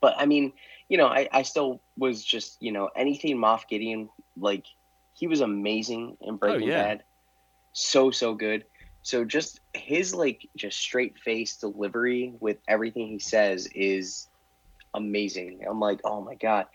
but 0.00 0.14
I 0.16 0.24
mean, 0.24 0.52
you 0.88 0.96
know, 0.96 1.06
I, 1.06 1.28
I 1.30 1.42
still 1.42 1.80
was 1.96 2.24
just, 2.24 2.62
you 2.62 2.72
know, 2.72 2.88
anything 2.96 3.36
Moff 3.36 3.68
Gideon, 3.68 4.08
like, 4.38 4.64
he 5.12 5.26
was 5.26 5.40
amazing 5.42 6.16
in 6.22 6.36
Breaking 6.36 6.68
oh, 6.68 6.72
yeah. 6.72 6.82
Bad. 6.82 7.02
So, 7.74 8.10
so 8.10 8.34
good. 8.34 8.64
So 9.02 9.24
just 9.24 9.60
his, 9.74 10.14
like, 10.14 10.48
just 10.56 10.78
straight 10.78 11.18
face 11.18 11.56
delivery 11.56 12.32
with 12.40 12.56
everything 12.66 13.08
he 13.08 13.18
says 13.18 13.68
is 13.74 14.28
amazing. 14.94 15.60
I'm 15.68 15.80
like, 15.80 16.00
oh 16.04 16.22
my 16.22 16.34
God. 16.34 16.66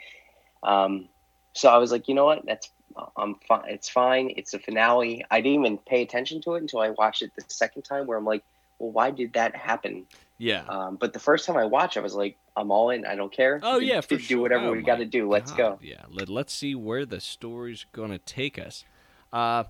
Um, 0.62 1.10
so 1.54 1.70
I 1.70 1.78
was 1.78 1.92
like, 1.92 2.08
you 2.08 2.16
know 2.16 2.26
what? 2.26 2.46
That's, 2.46 2.70
I'm 3.18 3.36
fine. 3.48 3.64
It's 3.68 3.90
fine. 3.90 4.34
It's 4.36 4.54
a 4.54 4.60
finale. 4.60 5.26
I 5.32 5.42
didn't 5.42 5.66
even 5.66 5.78
pay 5.80 6.02
attention 6.02 6.42
to 6.42 6.56
it 6.56 6.62
until 6.62 6.80
I 6.82 6.90
watched 6.92 7.22
it 7.22 7.32
the 7.36 7.44
second 7.48 7.84
time 7.84 8.06
where 8.06 8.18
I'm 8.18 8.26
like, 8.26 8.44
well, 8.80 8.92
why 8.92 9.12
did 9.12 9.34
that 9.34 9.56
happen? 9.56 10.06
Yeah. 10.38 10.64
Um, 10.68 10.98
but 10.98 11.14
the 11.14 11.20
first 11.20 11.46
time 11.46 11.58
I 11.58 11.66
watched, 11.66 11.98
I 11.98 12.02
was 12.02 12.14
like, 12.14 12.38
I'm 12.56 12.70
all 12.70 12.90
in. 12.90 13.06
I 13.06 13.16
don't 13.16 13.32
care. 13.32 13.60
Oh 13.64 13.80
yeah, 13.80 14.02
for 14.02 14.16
do 14.16 14.20
sure. 14.20 14.42
whatever 14.42 14.68
Oh, 14.68 14.72
we 14.74 14.82
got 14.82 14.98
to 14.98 15.06
do. 15.06 15.30
Let's 15.30 15.52
God, 15.52 15.58
go. 15.58 15.80
Yeah, 15.82 16.04
Let, 16.12 16.30
let's 16.30 16.54
see 16.54 16.76
where 16.76 17.06
the 17.06 17.20
story's 17.20 17.86
going 17.94 18.12
to 18.12 18.20
take 18.20 18.60
us. 18.60 18.84
Uh, 19.32 19.64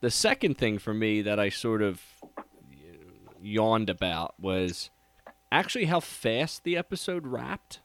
the 0.00 0.10
second 0.10 0.58
thing 0.58 0.78
for 0.78 0.94
me 0.94 1.22
that 1.22 1.40
I 1.40 1.48
sort 1.48 1.82
of 1.82 2.02
yawned 3.42 3.90
about 3.90 4.34
was 4.38 4.90
actually 5.50 5.86
how 5.86 6.00
fast 6.00 6.64
the 6.64 6.76
episode 6.76 7.26
wrapped. 7.26 7.80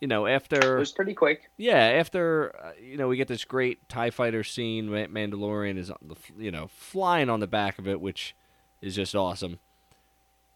You 0.00 0.06
know, 0.06 0.26
after 0.26 0.76
It 0.76 0.80
was 0.80 0.92
pretty 0.92 1.14
quick. 1.14 1.50
yeah, 1.56 1.76
after 1.78 2.54
uh, 2.62 2.70
you 2.80 2.96
know 2.96 3.08
we 3.08 3.16
get 3.16 3.26
this 3.28 3.44
great 3.44 3.88
Tie 3.88 4.10
Fighter 4.10 4.44
scene. 4.44 4.88
Mandalorian 4.88 5.76
is 5.76 5.90
on 5.90 5.98
the 6.02 6.16
you 6.38 6.50
know 6.50 6.68
flying 6.68 7.28
on 7.28 7.40
the 7.40 7.48
back 7.48 7.78
of 7.78 7.88
it, 7.88 8.00
which 8.00 8.34
is 8.80 8.94
just 8.94 9.14
awesome. 9.16 9.58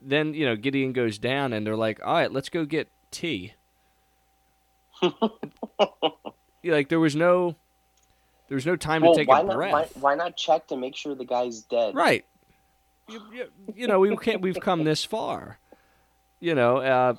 Then 0.01 0.35
you 0.35 0.47
know 0.47 0.55
Gideon 0.56 0.93
goes 0.93 1.19
down, 1.19 1.52
and 1.52 1.66
they're 1.66 1.77
like, 1.77 2.01
"All 2.05 2.14
right, 2.14 2.31
let's 2.31 2.48
go 2.48 2.64
get 2.64 2.89
tea." 3.10 3.55
Like 6.64 6.89
there 6.89 7.01
was 7.01 7.16
no, 7.16 7.56
there 8.48 8.55
was 8.55 8.66
no 8.66 8.77
time 8.77 9.02
well, 9.02 9.14
to 9.14 9.19
take 9.19 9.28
why 9.28 9.40
a 9.40 9.44
not? 9.44 9.56
breath. 9.56 9.73
Why, 9.73 9.89
why 10.01 10.14
not 10.14 10.36
check 10.36 10.69
to 10.69 10.77
make 10.77 10.94
sure 10.94 11.14
the 11.14 11.24
guy's 11.24 11.62
dead? 11.62 11.94
Right. 11.94 12.24
You, 13.09 13.20
you, 13.32 13.47
you 13.74 13.86
know, 13.89 13.98
we 13.98 14.16
can't. 14.16 14.40
We've 14.40 14.60
come 14.60 14.85
this 14.85 15.05
far. 15.05 15.59
You 16.39 16.55
know, 16.55 16.77
uh, 16.77 17.14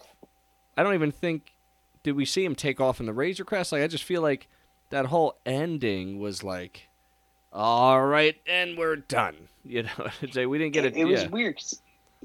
I 0.78 0.84
don't 0.84 0.94
even 0.94 1.12
think 1.12 1.52
did 2.04 2.14
we 2.16 2.26
see 2.26 2.44
him 2.46 2.56
take 2.56 2.80
off 2.82 3.00
in 3.00 3.06
the 3.06 3.14
Razor 3.14 3.46
Crest. 3.46 3.72
Like 3.72 3.82
I 3.82 3.88
just 3.88 4.04
feel 4.04 4.22
like 4.22 4.48
that 4.90 5.08
whole 5.08 5.38
ending 5.46 6.20
was 6.20 6.44
like, 6.44 6.88
all 7.52 8.06
right, 8.06 8.36
and 8.48 8.78
we're 8.78 8.98
done. 8.98 9.36
You 9.66 9.84
know, 9.84 9.90
like 10.36 10.48
we 10.50 10.58
didn't 10.58 10.74
get 10.74 10.84
It, 10.84 10.98
it. 10.98 11.00
it 11.00 11.06
was 11.06 11.24
yeah. 11.24 11.30
weird. 11.30 11.64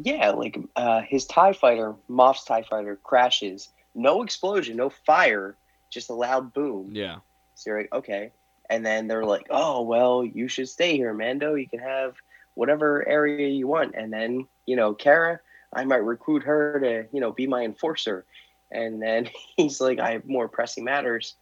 yeah, 0.02 0.30
like 0.30 0.58
uh, 0.74 1.02
his 1.02 1.24
Tie 1.24 1.52
Fighter, 1.52 1.94
Moff's 2.08 2.42
Tie 2.44 2.62
Fighter, 2.62 2.98
crashes. 3.04 3.68
No 3.94 4.24
explosion, 4.24 4.76
no 4.76 4.90
fire, 4.90 5.54
just 5.88 6.10
a 6.10 6.14
loud 6.14 6.52
boom. 6.52 6.90
Yeah. 6.92 7.18
So 7.54 7.70
you're 7.70 7.82
like, 7.82 7.92
okay. 7.92 8.32
And 8.68 8.84
then 8.84 9.06
they're 9.06 9.24
like, 9.24 9.46
oh, 9.50 9.82
well, 9.82 10.24
you 10.24 10.48
should 10.48 10.68
stay 10.68 10.96
here, 10.96 11.14
Mando. 11.14 11.54
You 11.54 11.68
can 11.68 11.78
have 11.78 12.16
whatever 12.54 13.06
area 13.08 13.46
you 13.48 13.68
want. 13.68 13.94
And 13.94 14.12
then, 14.12 14.48
you 14.66 14.74
know, 14.74 14.94
Cara, 14.94 15.38
I 15.72 15.84
might 15.84 16.02
recruit 16.02 16.42
her 16.42 16.80
to, 16.80 17.06
you 17.14 17.20
know, 17.20 17.30
be 17.30 17.46
my 17.46 17.62
enforcer. 17.62 18.24
And 18.70 19.00
then 19.00 19.28
he's 19.56 19.80
like, 19.80 19.98
I 19.98 20.12
have 20.12 20.26
more 20.26 20.48
pressing 20.48 20.84
matters. 20.84 21.34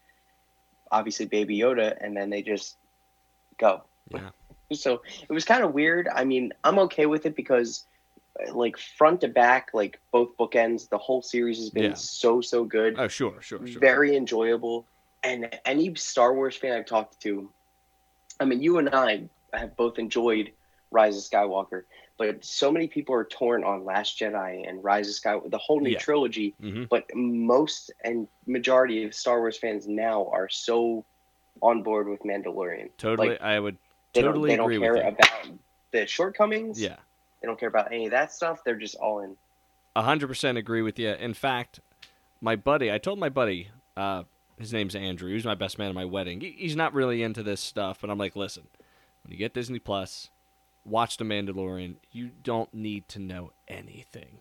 Obviously, 0.91 1.27
Baby 1.27 1.59
Yoda. 1.59 1.97
And 2.01 2.17
then 2.17 2.31
they 2.31 2.43
just 2.43 2.77
go. 3.59 3.83
Yeah. 4.11 4.31
So 4.73 5.03
it 5.29 5.33
was 5.33 5.45
kind 5.45 5.65
of 5.65 5.75
weird. 5.75 6.09
I 6.13 6.25
mean, 6.25 6.53
I'm 6.65 6.79
okay 6.81 7.07
with 7.07 7.27
it 7.27 7.37
because, 7.37 7.85
uh, 8.41 8.53
like, 8.53 8.77
front 8.79 9.21
to 9.21 9.29
back, 9.29 9.71
like, 9.73 10.01
both 10.13 10.37
bookends, 10.37 10.89
the 10.89 10.99
whole 10.99 11.23
series 11.23 11.59
has 11.59 11.71
been 11.71 11.85
Yeah. 11.91 11.95
so, 11.95 12.41
so 12.41 12.65
good 12.65 12.97
Oh, 12.99 13.07
sure, 13.09 13.41
sure, 13.41 13.65
sure. 13.67 13.81
very 13.81 14.17
enjoyable. 14.17 14.87
And 15.23 15.57
any 15.65 15.95
Star 15.95 16.35
Wars 16.35 16.57
fan 16.57 16.73
I've 16.73 16.87
talked 16.87 17.21
to, 17.23 17.49
I 18.41 18.45
mean, 18.45 18.61
you 18.63 18.79
and 18.79 18.89
I 18.91 19.29
have 19.53 19.77
both 19.77 19.99
enjoyed 19.99 20.53
Rise 20.91 21.17
of 21.17 21.23
Skywalker, 21.23 21.83
but 22.19 22.45
so 22.45 22.73
many 22.73 22.87
people 22.89 23.15
are 23.15 23.25
torn 23.25 23.65
on 23.65 23.85
Last 23.85 24.19
Jedi 24.19 24.69
and 24.69 24.83
Rise 24.83 25.09
of 25.09 25.15
Skywalker, 25.15 25.51
the 25.51 25.59
whole 25.59 25.81
new 25.81 25.91
Yeah. 25.91 25.99
trilogy. 25.99 26.55
hmm 26.61 26.85
But 26.85 27.05
most 27.15 27.93
and 28.05 28.27
majority 28.47 29.05
of 29.05 29.15
Star 29.15 29.41
Wars 29.41 29.59
fans 29.59 29.87
now 29.87 30.29
are 30.33 30.49
so 30.49 31.05
on 31.63 31.83
board 31.83 32.09
with 32.09 32.21
Mandalorian. 32.21 32.91
Totally, 32.99 33.31
Like, 33.31 33.41
I 33.41 33.61
would 33.61 33.77
They 34.15 34.23
totally 34.23 34.57
don't, 34.57 34.69
they 34.71 34.77
don't 34.79 34.97
care 34.97 35.09
about 35.09 35.49
the 35.93 36.07
shortcomings. 36.07 36.81
Yeah. 36.81 36.97
They 37.41 37.47
don't 37.47 37.59
care 37.61 37.69
about 37.69 37.93
any 37.93 38.07
of 38.07 38.11
that 38.13 38.33
stuff. 38.33 38.65
They're 38.65 38.77
just 38.77 38.97
all 38.97 39.21
in. 39.21 39.37
A 39.95 40.03
hundred 40.03 40.29
percent 40.29 40.59
agree 40.59 40.83
with 40.83 40.99
you. 40.99 41.11
In 41.11 41.35
fact, 41.35 41.81
my 42.41 42.57
buddy, 42.57 42.93
I 42.93 42.99
told 42.99 43.19
my 43.19 43.29
buddy, 43.29 43.69
uh, 43.97 44.25
his 44.59 44.73
name's 44.73 44.95
Andrew. 44.95 45.29
He 45.29 45.35
was 45.35 45.45
my 45.45 45.55
best 45.55 45.79
man 45.79 45.89
at 45.89 45.95
my 45.95 46.05
wedding. 46.05 46.41
He's 46.41 46.77
not 46.77 46.95
really 46.95 47.23
into 47.23 47.43
this 47.43 47.61
stuff, 47.61 47.99
but 48.01 48.11
I'm 48.11 48.19
like, 48.19 48.37
listen, 48.37 48.69
when 49.23 49.33
you 49.33 49.39
get 49.39 49.55
Disney 49.55 49.79
Plus, 49.79 50.31
watch 50.87 51.17
The 51.17 51.25
Mandalorian. 51.25 51.97
You 52.13 52.31
don't 52.43 52.73
need 52.73 53.09
to 53.09 53.19
know 53.19 53.53
anything. 53.69 54.39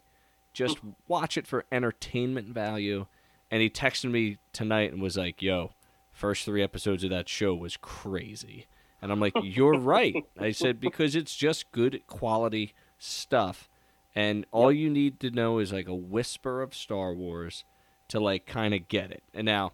Just 0.53 0.79
hmm. 0.79 0.91
watch 1.07 1.37
it 1.37 1.47
for 1.47 1.65
entertainment 1.71 2.53
value. 2.53 3.07
And 3.51 3.61
he 3.61 3.69
texted 3.69 4.11
me 4.11 4.37
tonight 4.53 4.91
and 4.91 5.01
was 5.01 5.17
like, 5.17 5.41
"Yo, 5.41 5.71
first 6.11 6.45
three 6.45 6.63
episodes 6.63 7.03
of 7.03 7.09
that 7.11 7.29
show 7.29 7.53
was 7.53 7.77
crazy." 7.77 8.65
And 9.01 9.11
I'm 9.11 9.19
like, 9.19 9.33
"You're 9.41 9.79
right." 9.79 10.25
I 10.39 10.51
said 10.51 10.79
because 10.79 11.15
it's 11.15 11.35
just 11.35 11.71
good 11.71 12.01
quality 12.07 12.73
stuff 12.97 13.69
and 14.15 14.45
all 14.51 14.71
you 14.71 14.89
need 14.89 15.19
to 15.19 15.29
know 15.29 15.59
is 15.59 15.73
like 15.73 15.87
a 15.87 15.95
whisper 15.95 16.61
of 16.61 16.73
Star 16.73 17.13
Wars 17.13 17.65
to 18.07 18.19
like 18.19 18.45
kind 18.45 18.73
of 18.73 18.87
get 18.87 19.11
it. 19.11 19.23
And 19.33 19.45
now, 19.45 19.73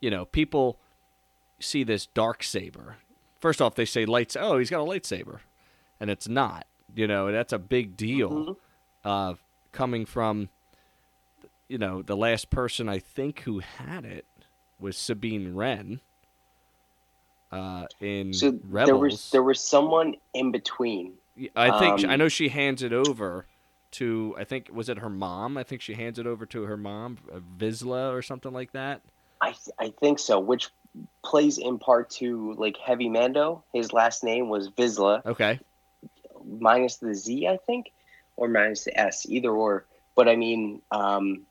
you 0.00 0.10
know, 0.10 0.24
people 0.24 0.78
see 1.58 1.82
this 1.82 2.06
dark 2.06 2.44
saber. 2.44 2.98
First 3.40 3.60
off, 3.60 3.74
they 3.74 3.84
say 3.84 4.06
lights. 4.06 4.36
Oh, 4.38 4.58
he's 4.58 4.70
got 4.70 4.80
a 4.80 4.84
lightsaber, 4.84 5.40
and 6.02 6.10
it's 6.10 6.28
not. 6.28 6.66
You 6.94 7.06
know, 7.06 7.32
that's 7.32 7.54
a 7.54 7.58
big 7.58 7.96
deal. 7.96 8.30
Mhm. 8.30 8.56
Uh, 9.04 9.34
coming 9.70 10.04
from, 10.04 10.50
you 11.68 11.78
know, 11.78 12.02
the 12.02 12.16
last 12.16 12.50
person 12.50 12.88
I 12.88 12.98
think 12.98 13.40
who 13.42 13.60
had 13.60 14.04
it 14.04 14.26
was 14.78 14.98
Sabine 14.98 15.54
Wren. 15.54 16.00
Uh, 17.50 17.86
in 18.00 18.34
So 18.34 18.58
Rebels, 18.64 18.86
there 18.86 18.96
was 18.96 19.30
there 19.30 19.42
was 19.42 19.60
someone 19.60 20.16
in 20.34 20.50
between. 20.50 21.14
I 21.54 21.78
think 21.78 22.04
Um, 22.04 22.10
I 22.10 22.16
know 22.16 22.28
she 22.28 22.48
hands 22.48 22.82
it 22.82 22.92
over 22.92 23.46
to 23.92 24.34
I 24.36 24.44
think 24.44 24.70
was 24.72 24.88
it 24.88 24.98
her 24.98 25.10
mom? 25.10 25.56
I 25.56 25.62
think 25.62 25.82
she 25.82 25.94
hands 25.94 26.18
it 26.18 26.26
over 26.26 26.46
to 26.46 26.62
her 26.62 26.76
mom, 26.76 27.18
uh, 27.32 27.38
Vizsla 27.56 28.12
or 28.12 28.22
something 28.22 28.52
like 28.52 28.72
that. 28.72 29.02
I 29.40 29.54
I 29.78 29.90
think 30.00 30.18
so, 30.18 30.40
which 30.40 30.70
plays 31.22 31.58
in 31.58 31.78
part 31.78 32.10
to 32.10 32.54
like 32.54 32.76
Heavy 32.76 33.08
Mando. 33.08 33.64
His 33.72 33.92
last 33.92 34.24
name 34.24 34.48
was 34.48 34.68
Vizsla, 34.70 35.24
Okay. 35.24 35.60
Minus 36.46 36.96
the 36.96 37.14
Z, 37.14 37.46
I 37.48 37.58
think, 37.66 37.92
or 38.36 38.48
minus 38.48 38.84
the 38.84 38.98
S, 38.98 39.26
either 39.28 39.50
or. 39.50 39.86
But 40.14 40.28
I 40.28 40.36
mean, 40.36 40.82
um, 40.90 41.42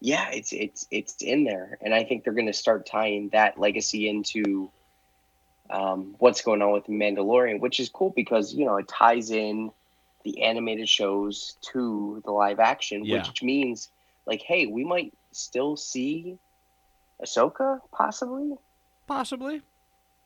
yeah, 0.00 0.30
it's 0.30 0.52
it's 0.52 0.86
it's 0.90 1.16
in 1.22 1.44
there, 1.44 1.78
and 1.82 1.94
I 1.94 2.04
think 2.04 2.24
they're 2.24 2.32
going 2.32 2.46
to 2.46 2.52
start 2.52 2.86
tying 2.86 3.30
that 3.30 3.58
legacy 3.58 4.08
into 4.08 4.70
um, 5.70 6.14
what's 6.18 6.40
going 6.42 6.62
on 6.62 6.72
with 6.72 6.86
Mandalorian, 6.86 7.60
which 7.60 7.80
is 7.80 7.88
cool 7.88 8.10
because 8.14 8.52
you 8.54 8.64
know 8.64 8.76
it 8.76 8.88
ties 8.88 9.30
in 9.30 9.70
the 10.24 10.42
animated 10.42 10.88
shows 10.88 11.56
to 11.72 12.20
the 12.24 12.30
live 12.30 12.60
action, 12.60 13.04
Yeah. 13.04 13.26
which 13.26 13.42
means 13.42 13.88
like, 14.26 14.42
hey, 14.42 14.66
we 14.66 14.84
might 14.84 15.14
still 15.32 15.76
see 15.76 16.36
Ahsoka 17.24 17.80
possibly. 17.92 18.52
Possibly. 19.06 19.62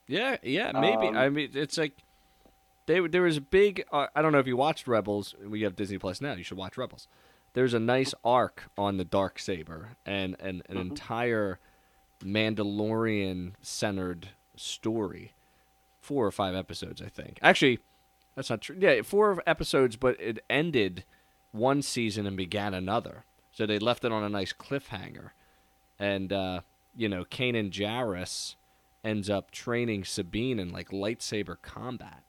Yeah, 0.07 0.37
yeah, 0.43 0.73
maybe. 0.73 1.09
Um, 1.09 1.17
I 1.17 1.29
mean, 1.29 1.51
it's 1.55 1.79
like 1.79 1.93
they 2.87 3.01
there 3.07 3.23
was 3.23 3.37
a 3.39 3.41
big. 3.41 3.85
Uh, 3.93 4.07
I 4.15 4.23
don't 4.23 4.33
know 4.33 4.39
if 4.39 4.47
you 4.47 4.57
watched 4.57 4.87
Rebels. 4.87 5.35
We 5.45 5.63
have 5.63 5.77
Disney 5.77 5.99
Plus 5.99 6.21
now. 6.21 6.35
You 6.35 6.45
should 6.45 6.59
watch 6.59 6.77
Rebels. 6.77 7.09
There's 7.55 7.75
a 7.75 7.79
nice 7.81 8.15
arc 8.25 8.65
on 8.77 8.97
the 8.97 9.05
dark 9.05 9.39
saber 9.39 9.91
and, 10.05 10.37
and 10.41 10.63
an 10.69 10.77
Mhm. 10.77 10.91
entire 10.91 11.59
Mandalorian 12.23 13.53
centered 13.63 14.31
story. 14.57 15.33
Four 16.01 16.27
or 16.27 16.33
five 16.33 16.55
episodes, 16.55 17.01
I 17.01 17.09
think. 17.09 17.39
Actually, 17.41 17.79
that's 18.35 18.51
not 18.51 18.61
true. 18.61 18.77
Yeah, 18.79 19.01
four 19.03 19.43
episodes, 19.47 19.97
but 19.97 20.21
it 20.21 20.45
ended 20.51 21.05
one 21.53 21.81
season 21.81 22.27
and 22.27 22.37
began 22.37 22.75
another. 22.75 23.25
So 23.53 23.65
they 23.67 23.79
left 23.79 24.05
it 24.05 24.13
on 24.13 24.23
a 24.25 24.29
nice 24.29 24.53
cliffhanger. 24.53 25.31
And 25.99 26.33
uh, 26.33 26.61
you 26.97 27.09
know, 27.09 27.25
Kanan 27.25 27.71
Jarrus 27.71 28.57
ends 29.03 29.31
up 29.31 29.51
training 29.51 30.05
Sabine 30.05 30.59
in 30.59 30.71
like 30.71 30.91
lightsaber 30.91 31.57
combat. 31.63 32.23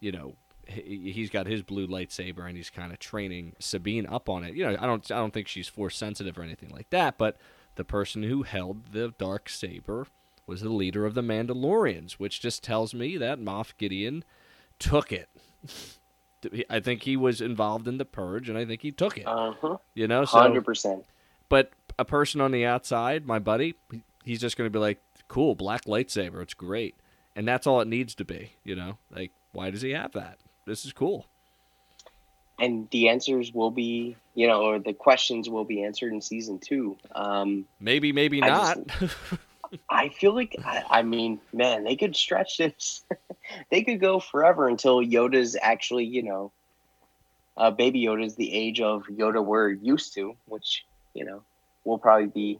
You 0.00 0.12
know, 0.12 0.34
he- 0.66 1.12
he's 1.12 1.30
got 1.30 1.46
his 1.46 1.62
blue 1.62 1.86
lightsaber 1.88 2.46
and 2.46 2.56
he's 2.56 2.70
kind 2.70 2.92
of 2.92 2.98
training 2.98 3.54
Sabine 3.58 4.06
up 4.06 4.28
on 4.28 4.44
it. 4.44 4.54
You 4.54 4.64
know, 4.66 4.76
I 4.80 4.86
don't 4.86 5.10
I 5.10 5.16
don't 5.16 5.32
think 5.32 5.48
she's 5.48 5.68
force 5.68 5.96
sensitive 5.96 6.38
or 6.38 6.42
anything 6.42 6.70
like 6.70 6.90
that, 6.90 7.18
but 7.18 7.36
the 7.76 7.84
person 7.84 8.22
who 8.24 8.42
held 8.42 8.92
the 8.92 9.14
dark 9.18 9.48
saber 9.48 10.06
was 10.46 10.60
the 10.62 10.68
leader 10.70 11.04
of 11.04 11.14
the 11.14 11.22
Mandalorians, 11.22 12.12
which 12.12 12.40
just 12.40 12.62
tells 12.64 12.94
me 12.94 13.16
that 13.18 13.38
Moff 13.38 13.76
Gideon 13.76 14.24
took 14.78 15.12
it. 15.12 15.28
I 16.70 16.78
think 16.80 17.02
he 17.02 17.16
was 17.16 17.40
involved 17.40 17.88
in 17.88 17.98
the 17.98 18.04
purge, 18.04 18.48
and 18.48 18.56
I 18.56 18.64
think 18.64 18.82
he 18.82 18.92
took 18.92 19.18
it. 19.18 19.26
Uh 19.26 19.52
huh. 19.60 19.76
You 19.94 20.06
know, 20.06 20.24
so 20.24 20.38
Hundred 20.38 20.64
percent. 20.64 21.04
but 21.48 21.72
a 21.98 22.04
person 22.04 22.40
on 22.40 22.52
the 22.52 22.64
outside, 22.64 23.26
my 23.26 23.38
buddy, 23.40 23.74
he's 24.24 24.40
just 24.40 24.56
going 24.56 24.66
to 24.66 24.72
be 24.72 24.78
like, 24.78 25.00
"Cool, 25.26 25.56
black 25.56 25.84
lightsaber, 25.86 26.40
it's 26.40 26.54
great," 26.54 26.94
and 27.34 27.46
that's 27.48 27.66
all 27.66 27.80
it 27.80 27.88
needs 27.88 28.14
to 28.14 28.24
be. 28.24 28.52
You 28.62 28.76
know, 28.76 28.98
like 29.10 29.32
why 29.52 29.70
does 29.70 29.82
he 29.82 29.90
have 29.90 30.12
that? 30.12 30.38
This 30.66 30.84
is 30.84 30.92
cool. 30.92 31.26
And 32.60 32.88
the 32.90 33.08
answers 33.08 33.52
will 33.52 33.70
be, 33.70 34.16
you 34.34 34.46
know, 34.48 34.62
or 34.62 34.78
the 34.80 34.92
questions 34.92 35.48
will 35.48 35.64
be 35.64 35.84
answered 35.84 36.12
in 36.12 36.20
season 36.20 36.58
two. 36.58 36.96
Um, 37.14 37.66
Maybe, 37.80 38.12
maybe 38.12 38.42
I 38.42 38.48
not. 38.48 38.86
just- 38.98 39.14
I 39.90 40.08
feel 40.08 40.34
like, 40.34 40.56
I, 40.64 40.82
I 40.90 41.02
mean, 41.02 41.40
man, 41.52 41.84
they 41.84 41.94
could 41.94 42.16
stretch 42.16 42.56
this. 42.56 43.04
they 43.70 43.82
could 43.82 44.00
go 44.00 44.18
forever 44.18 44.66
until 44.66 45.04
Yoda's 45.04 45.56
actually, 45.60 46.04
you 46.04 46.22
know, 46.22 46.52
uh, 47.56 47.70
baby 47.70 48.02
Yoda's 48.02 48.34
the 48.34 48.52
age 48.52 48.80
of 48.80 49.04
Yoda 49.06 49.44
we're 49.44 49.68
used 49.70 50.14
to, 50.14 50.34
which, 50.46 50.84
you 51.14 51.24
know, 51.24 51.42
will 51.84 51.98
probably 51.98 52.28
be, 52.28 52.58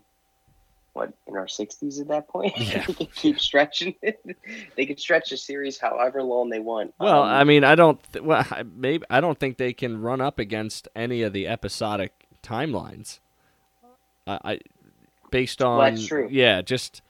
what, 0.99 1.13
in 1.27 1.37
our 1.37 1.47
60s 1.47 2.01
at 2.01 2.09
that 2.09 2.29
point? 2.29 2.53
Yeah. 2.59 2.85
they 2.87 2.93
could 2.93 3.15
keep 3.15 3.41
stretching 3.41 3.95
it. 4.03 4.21
they 4.77 4.85
could 4.87 5.01
stretch 5.01 5.31
the 5.31 5.37
series 5.37 5.79
however 5.79 6.23
long 6.23 6.51
they 6.51 6.59
want. 6.59 6.93
well, 7.01 7.23
Um, 7.23 7.29
I 7.29 7.45
mean, 7.45 7.65
I 7.65 7.75
don't. 7.75 8.01
Th- 8.13 8.25
well, 8.25 8.45
I- 8.51 8.63
maybe 8.65 9.05
I 9.09 9.21
don't 9.21 9.39
think 9.39 9.57
they 9.57 9.73
can 9.73 10.01
run 10.03 10.21
up 10.21 10.39
against 10.39 10.89
any 10.95 11.23
of 11.23 11.33
the 11.33 11.47
episodic 11.49 12.13
timelines. 12.43 13.21
I, 14.27 14.39
I 14.45 14.61
based 15.31 15.63
on 15.63 15.79
Well, 15.79 15.91
that's 15.91 16.07
true. 16.07 16.29
yeah, 16.31 16.61
just 16.63 17.01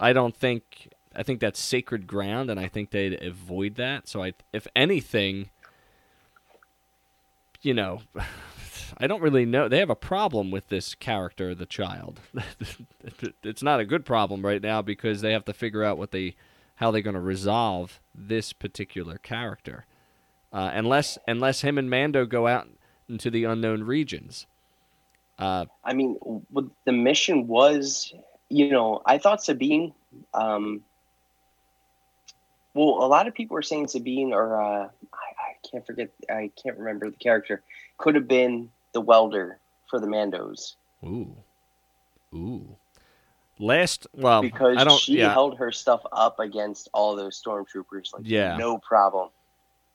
I 0.00 0.12
don't 0.12 0.36
think 0.36 0.88
I 1.14 1.22
think 1.22 1.40
that's 1.40 1.60
sacred 1.60 2.06
ground, 2.06 2.50
and 2.50 2.58
I 2.58 2.68
think 2.68 2.90
they'd 2.90 3.22
avoid 3.22 3.74
that. 3.76 4.08
So 4.08 4.22
I, 4.22 4.32
if 4.52 4.66
anything, 4.74 5.50
you 7.62 7.74
know, 7.74 8.00
I 8.98 9.06
don't 9.06 9.22
really 9.22 9.46
know. 9.46 9.68
They 9.68 9.78
have 9.78 9.90
a 9.90 9.96
problem 9.96 10.50
with 10.50 10.68
this 10.68 10.94
character, 10.94 11.54
the 11.54 11.66
child. 11.66 12.20
it's 13.42 13.62
not 13.62 13.80
a 13.80 13.84
good 13.84 14.04
problem 14.04 14.44
right 14.44 14.62
now 14.62 14.82
because 14.82 15.20
they 15.20 15.32
have 15.32 15.44
to 15.46 15.52
figure 15.52 15.84
out 15.84 15.98
what 15.98 16.10
they, 16.10 16.34
how 16.76 16.90
they're 16.90 17.02
going 17.02 17.14
to 17.14 17.20
resolve 17.20 18.00
this 18.14 18.52
particular 18.52 19.18
character, 19.18 19.86
uh, 20.52 20.70
unless 20.74 21.18
unless 21.26 21.62
him 21.62 21.78
and 21.78 21.88
Mando 21.88 22.26
go 22.26 22.46
out 22.46 22.68
into 23.08 23.30
the 23.30 23.44
unknown 23.44 23.84
regions. 23.84 24.46
Uh, 25.38 25.66
I 25.84 25.94
mean, 25.94 26.18
the 26.84 26.92
mission 26.92 27.48
was, 27.48 28.12
you 28.48 28.70
know, 28.70 29.02
I 29.04 29.18
thought 29.18 29.42
Sabine. 29.42 29.92
Um, 30.34 30.82
well, 32.74 33.04
a 33.04 33.08
lot 33.08 33.26
of 33.26 33.34
people 33.34 33.54
were 33.54 33.62
saying 33.62 33.88
Sabine, 33.88 34.32
or 34.32 34.60
uh, 34.60 34.84
I, 34.86 34.88
I 35.12 35.68
can't 35.68 35.84
forget, 35.84 36.10
I 36.30 36.50
can't 36.62 36.78
remember 36.78 37.10
the 37.10 37.16
character, 37.16 37.62
could 37.98 38.14
have 38.14 38.28
been 38.28 38.70
the 38.92 39.00
welder 39.00 39.58
for 39.88 40.00
the 40.00 40.06
Mandos 40.06 40.74
ooh, 41.04 41.36
ooh. 42.34 42.76
Last, 43.58 44.06
well, 44.12 44.42
because 44.42 44.78
I 44.78 44.84
don't. 44.84 44.98
she 44.98 45.18
yeah, 45.18 45.32
held 45.32 45.58
her 45.58 45.70
stuff 45.70 46.00
up 46.10 46.40
against 46.40 46.88
all 46.92 47.14
those 47.14 47.40
stormtroopers, 47.40 48.12
like 48.12 48.22
Yeah. 48.24 48.56
no 48.56 48.78
problem. 48.78 49.28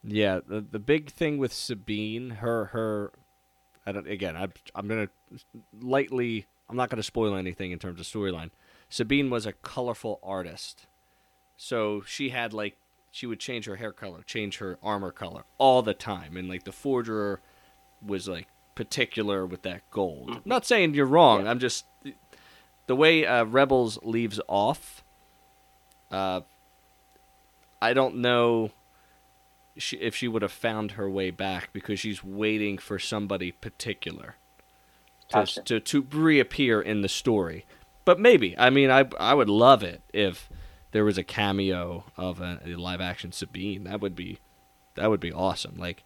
Yeah, 0.03 0.39
the 0.47 0.61
the 0.61 0.79
big 0.79 1.09
thing 1.09 1.37
with 1.37 1.51
Sabine, 1.51 2.29
her 2.29 2.65
her, 2.65 3.11
I 3.85 3.91
don't, 3.91 4.07
again, 4.07 4.37
I, 4.37 4.47
I'm 4.75 4.87
gonna 4.87 5.09
lightly, 5.81 6.45
I'm 6.69 6.77
not 6.77 6.89
gonna 6.89 7.03
spoil 7.03 7.35
anything 7.35 7.71
in 7.71 7.79
terms 7.79 7.99
of 7.99 8.05
storyline. 8.05 8.51
Sabine 8.89 9.29
was 9.29 9.45
a 9.45 9.53
colorful 9.53 10.19
artist, 10.23 10.85
so 11.57 12.01
she 12.05 12.29
had 12.29 12.53
like 12.53 12.77
she 13.11 13.25
would 13.25 13.39
change 13.39 13.65
her 13.65 13.77
hair 13.77 13.91
color, 13.91 14.21
change 14.21 14.59
her 14.59 14.77
armor 14.81 15.11
color 15.11 15.43
all 15.57 15.81
the 15.81 15.95
time, 15.95 16.37
and 16.37 16.47
like 16.47 16.63
the 16.63 16.71
forger 16.71 17.41
was 18.05 18.27
like 18.29 18.47
particular 18.77 19.43
with 19.43 19.63
that 19.63 19.81
gold. 19.89 20.29
I'm 20.35 20.41
not 20.45 20.63
saying 20.63 20.93
you're 20.93 21.07
wrong. 21.07 21.47
I'm 21.47 21.57
just 21.57 21.85
the 22.85 22.95
way 22.95 23.25
uh, 23.25 23.43
Rebels 23.43 23.97
leaves 24.03 24.39
off. 24.47 25.03
Uh, 26.11 26.41
I 27.81 27.93
don't 27.93 28.17
know 28.17 28.69
she, 29.77 29.97
if 29.97 30.15
she 30.15 30.27
would 30.27 30.43
have 30.43 30.51
found 30.51 30.91
her 30.91 31.09
way 31.09 31.31
back 31.31 31.73
because 31.73 31.99
she's 31.99 32.23
waiting 32.23 32.77
for 32.77 32.99
somebody 32.99 33.51
particular 33.51 34.35
to, 35.29 35.33
Gotcha. 35.33 35.61
to 35.63 35.79
to 35.79 36.01
reappear 36.11 36.79
in 36.79 37.01
the 37.01 37.09
story. 37.09 37.65
But 38.05 38.19
maybe. 38.19 38.55
I 38.59 38.69
mean, 38.69 38.91
I 38.91 39.05
I 39.19 39.33
would 39.33 39.49
love 39.49 39.81
it 39.81 40.03
if 40.13 40.49
there 40.91 41.03
was 41.03 41.17
a 41.17 41.23
cameo 41.23 42.05
of 42.15 42.41
a, 42.41 42.61
a 42.63 42.75
live 42.75 43.01
action 43.01 43.31
Sabine. 43.31 43.85
That 43.85 44.01
would 44.01 44.15
be 44.15 44.37
that 44.93 45.09
would 45.09 45.19
be 45.19 45.33
awesome. 45.33 45.77
Like 45.77 46.03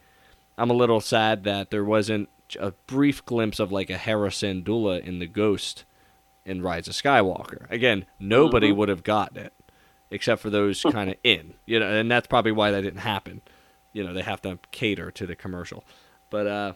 I'm 0.57 0.69
a 0.69 0.73
little 0.73 1.01
sad 1.01 1.43
that 1.43 1.69
there 1.69 1.83
wasn't 1.83 2.29
a 2.59 2.71
brief 2.87 3.23
glimpse 3.25 3.59
of 3.59 3.71
like 3.71 3.89
a 3.89 3.97
Hera 3.97 4.29
Syndulla 4.29 5.01
in 5.03 5.19
the 5.19 5.27
Ghost 5.27 5.83
in 6.45 6.61
Rise 6.61 6.87
of 6.87 6.93
Skywalker. 6.93 7.69
Again, 7.69 8.05
nobody 8.19 8.71
Mhm. 8.71 8.75
would 8.77 8.89
have 8.89 9.03
gotten 9.03 9.37
it 9.37 9.53
except 10.09 10.41
for 10.41 10.49
those 10.49 10.81
kind 10.81 11.09
of 11.09 11.15
in. 11.23 11.53
You 11.65 11.79
know, 11.79 11.91
and 11.91 12.09
that's 12.11 12.27
probably 12.27 12.51
why 12.51 12.71
that 12.71 12.81
didn't 12.81 12.99
happen. 13.01 13.41
You 13.93 14.03
know, 14.03 14.13
they 14.13 14.23
have 14.23 14.41
to 14.43 14.59
cater 14.71 15.11
to 15.11 15.25
the 15.27 15.35
commercial. 15.35 15.83
But 16.29 16.47
uh 16.47 16.73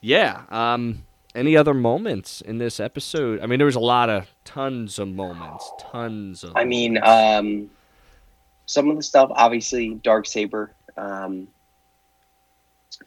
yeah, 0.00 0.42
um 0.50 1.04
any 1.34 1.56
other 1.56 1.74
moments 1.74 2.40
in 2.40 2.58
this 2.58 2.80
episode? 2.80 3.40
I 3.40 3.46
mean, 3.46 3.58
there 3.58 3.66
was 3.66 3.76
a 3.76 3.80
lot 3.80 4.08
of 4.08 4.28
tons 4.44 4.98
of 4.98 5.08
moments, 5.08 5.70
tons 5.78 6.42
of 6.42 6.56
I 6.56 6.64
mean, 6.64 6.98
um, 7.02 7.70
some 8.66 8.88
of 8.90 8.96
the 8.96 9.02
stuff, 9.02 9.30
obviously, 9.34 9.94
Dark 9.96 10.26
Saber. 10.26 10.72
Um, 10.96 11.48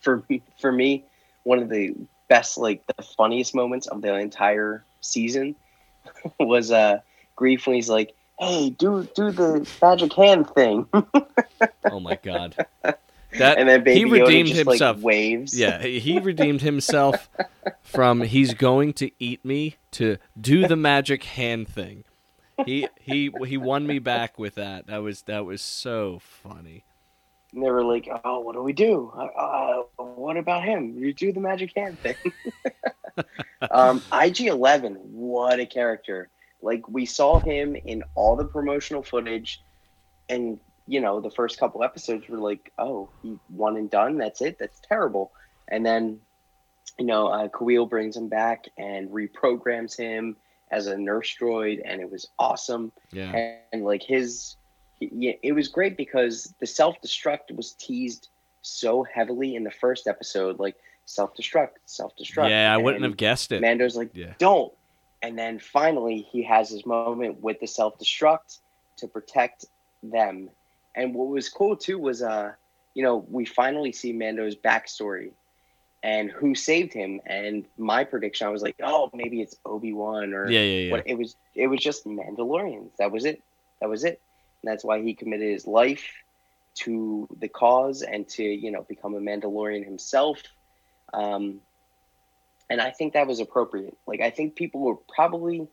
for 0.01 0.23
for 0.59 0.72
me, 0.72 1.03
one 1.43 1.59
of 1.59 1.69
the 1.69 1.95
best, 2.27 2.57
like 2.57 2.84
the 2.97 3.03
funniest 3.03 3.53
moments 3.53 3.88
of 3.88 4.01
the 4.01 4.13
entire 4.15 4.84
season 5.01 5.55
was 6.39 6.72
uh, 6.72 6.99
Greef 7.38 7.65
when 7.65 7.76
he's 7.76 7.89
like, 7.89 8.13
"Hey, 8.39 8.69
do 8.69 9.07
do 9.15 9.31
the 9.31 9.68
magic 9.81 10.13
hand 10.13 10.49
thing," 10.49 10.88
oh 11.85 11.99
my 11.99 12.18
god. 12.22 12.55
That 13.38 13.57
and 13.57 13.69
then 13.69 13.84
Baby 13.84 13.99
he 13.99 14.05
redeemed 14.05 14.49
just 14.49 14.59
himself. 14.59 14.97
like 14.97 15.05
waves. 15.05 15.57
Yeah, 15.57 15.81
he 15.81 15.99
he 15.99 16.19
redeemed 16.19 16.61
himself 16.61 17.30
from 17.81 18.22
he's 18.22 18.53
going 18.53 18.93
to 18.93 19.09
eat 19.19 19.45
me 19.45 19.77
to 19.91 20.18
do 20.39 20.68
the 20.68 20.76
magic 20.76 21.23
hand 21.23 21.68
thing. 21.68 22.03
He 22.65 22.88
he 22.99 23.31
he 23.45 23.57
won 23.57 23.88
me 23.88 23.99
back 23.99 24.38
with 24.38 24.55
that. 24.55 24.88
That 24.88 24.97
was 24.97 25.22
that 25.23 25.45
was 25.45 25.61
so 25.61 26.19
funny. 26.19 26.84
And 27.53 27.63
they 27.63 27.69
were 27.69 27.83
like, 27.83 28.07
"Oh, 28.23 28.39
what 28.39 28.55
do 28.55 28.63
we 28.63 28.73
do? 28.73 29.11
Uh, 29.15 29.25
uh, 29.25 29.83
what 29.97 30.37
about 30.37 30.63
him? 30.63 30.95
You 30.97 31.13
do 31.13 31.33
the 31.33 31.39
magic 31.39 31.73
hand 31.75 31.97
thing." 32.01 32.15
um, 33.71 34.03
IG 34.13 34.41
Eleven, 34.47 34.95
what 34.95 35.59
a 35.59 35.65
character! 35.65 36.29
Like 36.61 36.87
we 36.87 37.05
saw 37.05 37.39
him 37.39 37.75
in 37.75 38.03
all 38.15 38.35
the 38.35 38.45
promotional 38.45 39.03
footage, 39.03 39.61
and 40.29 40.59
you 40.87 41.01
know 41.01 41.19
the 41.19 41.31
first 41.31 41.59
couple 41.59 41.83
episodes 41.83 42.27
were 42.29 42.39
like, 42.39 42.71
"Oh, 42.77 43.09
he 43.21 43.37
one 43.47 43.75
and 43.75 43.89
done. 43.89 44.17
That's 44.17 44.41
it. 44.41 44.57
That's 44.57 44.79
terrible." 44.87 45.31
And 45.67 45.85
then, 45.85 46.19
you 46.99 47.05
know, 47.05 47.27
uh, 47.27 47.47
Kuiil 47.47 47.89
brings 47.89 48.15
him 48.15 48.27
back 48.27 48.65
and 48.77 49.09
reprograms 49.09 49.97
him 49.97 50.37
as 50.71 50.87
a 50.87 50.97
nurse 50.97 51.35
droid, 51.39 51.81
and 51.83 52.01
it 52.01 52.09
was 52.09 52.29
awesome 52.39 52.91
Yeah. 53.11 53.31
and, 53.31 53.57
and 53.73 53.83
like 53.83 54.03
his 54.03 54.55
yeah, 55.01 55.33
it 55.41 55.53
was 55.53 55.67
great 55.67 55.97
because 55.97 56.53
the 56.59 56.67
self-destruct 56.67 57.55
was 57.55 57.73
teased 57.73 58.29
so 58.61 59.03
heavily 59.03 59.55
in 59.55 59.63
the 59.63 59.71
first 59.71 60.07
episode 60.07 60.59
like 60.59 60.75
self-destruct 61.05 61.69
self-destruct 61.85 62.49
Yeah, 62.49 62.73
I 62.73 62.77
wouldn't 62.77 63.03
have 63.03 63.17
guessed 63.17 63.51
it. 63.51 63.61
mando's 63.61 63.95
like 63.95 64.11
Yeah. 64.13 64.33
don't 64.37 64.71
and 65.23 65.37
then 65.37 65.59
finally 65.59 66.27
he 66.31 66.43
has 66.43 66.69
his 66.69 66.85
moment 66.85 67.41
with 67.41 67.59
the 67.59 67.67
self-destruct 67.67 68.59
to 68.97 69.07
protect 69.07 69.65
them 70.03 70.49
and 70.95 71.13
what 71.15 71.27
was 71.27 71.49
cool 71.49 71.75
too 71.75 71.97
was 71.97 72.21
uh 72.21 72.51
you 72.93 73.03
know 73.03 73.25
we 73.29 73.45
finally 73.45 73.91
see 73.91 74.13
mando's 74.13 74.55
backstory 74.55 75.31
and 76.03 76.29
who 76.31 76.53
saved 76.55 76.93
him 76.93 77.19
and 77.25 77.65
my 77.77 78.03
prediction 78.03 78.45
i 78.47 78.49
was 78.49 78.61
like 78.61 78.75
oh 78.83 79.09
maybe 79.13 79.41
it's 79.41 79.55
obi-wan 79.65 80.33
or 80.33 80.49
Yeah, 80.49 80.61
yeah, 80.61 80.79
yeah. 80.85 80.91
what 80.91 81.03
it 81.07 81.15
was 81.17 81.35
it 81.55 81.67
was 81.67 81.79
just 81.79 82.05
Mandalorians. 82.05 82.89
That 82.99 83.11
was 83.11 83.25
it. 83.25 83.41
That 83.81 83.89
was 83.89 84.03
it. 84.03 84.21
And 84.63 84.71
that's 84.71 84.83
why 84.83 85.01
he 85.01 85.13
committed 85.15 85.51
his 85.51 85.67
life 85.67 86.05
to 86.73 87.27
the 87.39 87.49
cause 87.49 88.01
and 88.01 88.27
to 88.29 88.43
you 88.43 88.71
know 88.71 88.83
become 88.88 89.15
a 89.15 89.19
Mandalorian 89.19 89.83
himself. 89.83 90.41
Um, 91.13 91.61
and 92.69 92.79
I 92.79 92.91
think 92.91 93.13
that 93.13 93.27
was 93.27 93.39
appropriate. 93.39 93.97
Like 94.07 94.21
I 94.21 94.29
think 94.29 94.55
people 94.55 94.81
were 94.81 94.95
probably 95.13 95.67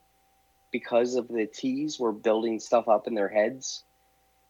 because 0.73 1.15
of 1.15 1.29
the 1.29 1.47
tease 1.47 1.99
were 1.99 2.13
building 2.13 2.59
stuff 2.61 2.89
up 2.89 3.07
in 3.07 3.15
their 3.15 3.29
heads, 3.29 3.85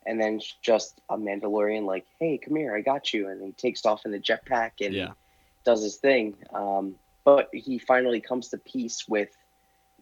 and 0.07 0.21
then 0.21 0.41
just 0.63 1.01
a 1.09 1.17
Mandalorian 1.17 1.85
like, 1.85 2.07
"Hey, 2.19 2.39
come 2.39 2.57
here, 2.57 2.75
I 2.75 2.81
got 2.81 3.13
you," 3.13 3.29
and 3.29 3.43
he 3.43 3.53
takes 3.53 3.85
off 3.85 4.05
in 4.07 4.13
the 4.13 4.21
jetpack 4.21 4.73
and 4.81 4.95
Yeah. 4.95 5.13
does 5.65 5.83
his 5.83 5.97
thing. 5.97 6.35
Um, 6.55 6.99
but 7.25 7.51
he 7.53 7.79
finally 7.79 8.21
comes 8.21 8.49
to 8.49 8.59
peace 8.59 9.07
with 9.07 9.37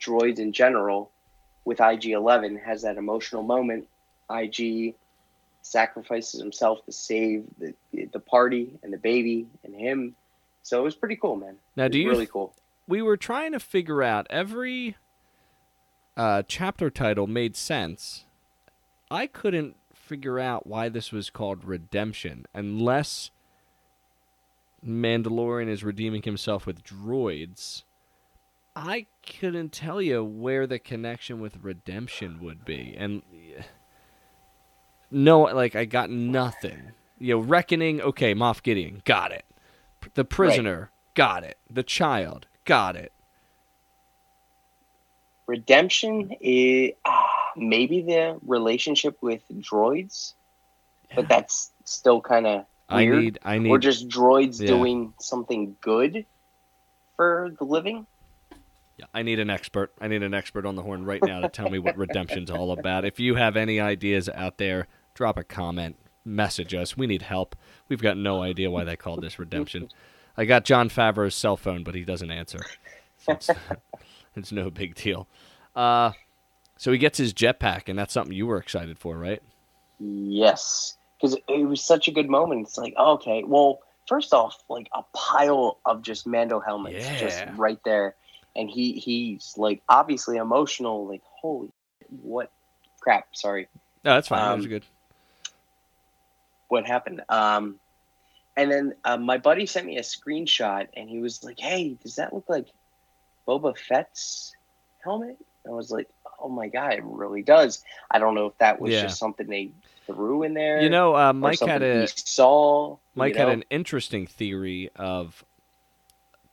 droids 0.00 0.38
in 0.38 0.52
general. 0.52 1.12
With 1.64 1.80
IG 1.80 2.12
Eleven, 2.12 2.56
has 2.58 2.82
that 2.82 2.96
emotional 2.96 3.42
moment. 3.42 3.88
IG 4.30 4.94
sacrifices 5.62 6.40
himself 6.40 6.84
to 6.86 6.92
save 6.92 7.44
the 7.58 7.74
the 8.12 8.20
party 8.20 8.78
and 8.82 8.92
the 8.92 8.98
baby 8.98 9.46
and 9.64 9.74
him. 9.74 10.14
So 10.62 10.80
it 10.80 10.82
was 10.82 10.96
pretty 10.96 11.16
cool, 11.16 11.36
man. 11.36 11.56
Now, 11.76 11.88
do 11.88 11.98
you 11.98 12.10
really 12.10 12.26
cool? 12.26 12.54
we 12.88 13.02
were 13.02 13.16
trying 13.16 13.52
to 13.52 13.60
figure 13.60 14.02
out 14.02 14.26
every 14.30 14.96
uh, 16.16 16.42
chapter 16.46 16.90
title 16.90 17.26
made 17.26 17.56
sense. 17.56 18.24
I 19.10 19.26
couldn't 19.26 19.76
figure 19.94 20.38
out 20.38 20.66
why 20.66 20.88
this 20.88 21.12
was 21.12 21.30
called 21.30 21.64
Redemption 21.64 22.46
unless 22.54 23.30
Mandalorian 24.84 25.68
is 25.68 25.82
redeeming 25.82 26.22
himself 26.22 26.66
with 26.66 26.84
droids. 26.84 27.82
I 28.74 29.06
couldn't 29.26 29.72
tell 29.72 30.02
you 30.02 30.22
where 30.22 30.66
the 30.66 30.78
connection 30.78 31.40
with 31.40 31.58
redemption 31.62 32.40
would 32.42 32.64
be. 32.64 32.94
And 32.96 33.22
no, 35.10 35.42
like 35.42 35.76
I 35.76 35.84
got 35.84 36.10
nothing. 36.10 36.92
You 37.18 37.34
know, 37.34 37.40
reckoning, 37.40 38.00
okay, 38.00 38.34
Moff 38.34 38.62
Gideon, 38.62 39.02
got 39.04 39.32
it. 39.32 39.44
The 40.14 40.24
prisoner, 40.24 40.90
got 41.14 41.44
it. 41.44 41.58
The 41.70 41.82
child, 41.82 42.46
got 42.64 42.96
it. 42.96 43.12
Redemption 45.46 46.32
is 46.40 46.92
ah, 47.04 47.28
maybe 47.56 48.02
the 48.02 48.38
relationship 48.44 49.16
with 49.20 49.42
droids, 49.60 50.34
but 51.14 51.28
that's 51.28 51.70
still 51.84 52.20
kind 52.20 52.46
of 52.46 52.66
I 52.88 53.04
weird. 53.04 53.22
need 53.22 53.38
I 53.44 53.56
or 53.56 53.60
need 53.60 53.82
just 53.82 54.08
droids 54.08 54.60
Yeah. 54.60 54.66
doing 54.68 55.14
something 55.20 55.76
good 55.80 56.26
for 57.16 57.52
the 57.58 57.64
living. 57.64 58.06
Yeah, 58.98 59.06
I 59.14 59.22
need 59.22 59.38
an 59.38 59.50
expert. 59.50 59.92
I 60.00 60.08
need 60.08 60.22
an 60.22 60.34
expert 60.34 60.64
on 60.66 60.74
the 60.74 60.82
horn 60.82 61.04
right 61.04 61.22
now 61.22 61.40
to 61.40 61.48
tell 61.48 61.68
me 61.70 61.78
what 61.78 61.96
redemption's 61.96 62.50
all 62.50 62.72
about. 62.72 63.04
If 63.04 63.20
you 63.20 63.34
have 63.34 63.56
any 63.56 63.78
ideas 63.78 64.28
out 64.30 64.56
there, 64.58 64.88
drop 65.16 65.36
a 65.36 65.43
comment, 65.44 65.97
message 66.24 66.74
us. 66.74 66.97
We 66.97 67.06
need 67.09 67.22
help. 67.22 67.56
We've 67.88 68.02
got 68.02 68.16
no 68.16 68.43
idea 68.43 68.70
why 68.70 68.84
they 68.84 68.97
called 68.97 69.22
this 69.22 69.38
redemption. 69.38 69.88
I 70.36 70.44
got 70.44 70.64
Jon 70.64 70.88
Favreau's 70.90 71.34
cell 71.34 71.56
phone, 71.56 71.82
but 71.82 71.94
he 71.94 72.05
doesn't 72.05 72.30
answer. 72.30 72.59
So 73.18 73.32
it's, 73.32 73.51
it's 74.36 74.52
no 74.52 74.70
big 74.70 74.94
deal. 74.94 75.26
Uh, 75.74 76.12
so 76.76 76.93
he 76.93 76.98
gets 76.98 77.18
his 77.18 77.32
jetpack, 77.32 77.88
and 77.88 77.98
that's 77.98 78.12
something 78.12 78.36
you 78.36 78.47
were 78.47 78.59
excited 78.59 78.98
for, 78.98 79.16
right? 79.16 79.43
Yes, 79.98 80.97
because 81.18 81.36
it 81.48 81.66
was 81.66 81.82
such 81.82 82.06
a 82.06 82.12
good 82.12 82.28
moment. 82.28 82.66
It's 82.68 82.76
like, 82.76 82.94
okay, 82.98 83.43
well, 83.47 83.80
first 84.06 84.34
off, 84.34 84.62
like 84.68 84.88
a 84.94 85.02
pile 85.14 85.78
of 85.86 86.02
just 86.02 86.26
Mando 86.26 86.60
helmets 86.60 87.09
just 87.18 87.43
right 87.56 87.78
there, 87.86 88.14
and 88.55 88.68
he 88.68 88.93
he's 88.93 89.55
like 89.56 89.82
obviously 89.88 90.36
emotional. 90.36 91.09
Like, 91.09 91.22
holy, 91.24 91.70
what 92.22 92.52
crap? 93.01 93.28
Sorry, 93.34 93.68
No, 94.05 94.14
that's 94.14 94.28
fine. 94.28 94.47
that 94.47 94.56
was 94.56 94.66
Um, 94.66 94.70
good. 94.70 94.84
What 96.68 96.86
happened? 96.86 97.22
Um, 97.28 97.78
and 98.56 98.70
then 98.70 98.94
uh, 99.05 99.16
my 99.16 99.38
buddy 99.38 99.66
sent 99.66 99.86
me 99.86 99.98
a 99.98 100.02
screenshot, 100.02 100.88
and 100.97 101.09
he 101.09 101.18
was 101.20 101.44
like, 101.44 101.59
"Hey, 101.59 101.97
does 102.02 102.16
that 102.16 102.32
look 102.32 102.44
like 102.48 102.66
Boba 103.47 103.76
Fett's 103.76 104.52
helmet?" 105.05 105.36
I 105.66 105.70
was 105.70 105.90
like, 105.90 106.09
"Oh 106.40 106.48
my 106.48 106.68
god, 106.68 106.94
it 106.94 107.05
really 107.05 107.43
does." 107.43 107.84
I 108.10 108.18
don't 108.18 108.34
know 108.34 108.47
if 108.47 108.56
that 108.59 108.80
was 108.80 108.93
Yeah. 108.93 109.02
just 109.02 109.18
something 109.18 109.47
they 109.47 109.72
threw 110.06 110.43
in 110.43 110.55
there. 110.55 110.80
You 110.80 110.88
know, 110.88 111.14
uh, 111.16 111.32
Mike 111.32 111.60
had 111.60 111.82
a 111.82 112.06
saw. 112.09 112.97
Mike 113.14 113.34
you 113.34 113.40
had 113.40 113.48
an 113.51 113.64
interesting 113.70 114.26
theory 114.26 114.90
of 114.97 115.44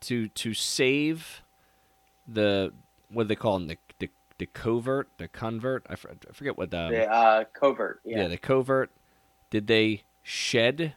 to 0.02 0.28
to 0.30 0.54
save 0.54 1.42
the 2.28 2.74
what 3.10 3.24
do 3.24 3.28
they 3.30 3.36
call 3.36 3.60
them 3.60 3.68
the 3.68 3.78
the, 4.00 4.10
the 4.40 4.46
covert 4.48 5.08
the 5.18 5.28
convert 5.28 5.86
I, 5.90 5.94
f- 5.94 6.06
I 6.10 6.34
forget 6.34 6.58
what 6.58 6.72
the 6.72 6.90
the 6.90 7.12
uh, 7.12 7.44
covert. 7.54 8.02
yeah. 8.04 8.24
Yeah. 8.24 8.28
the 8.28 8.38
covert 8.38 8.92
did 9.54 9.68
they 9.68 10.02
shed 10.24 10.94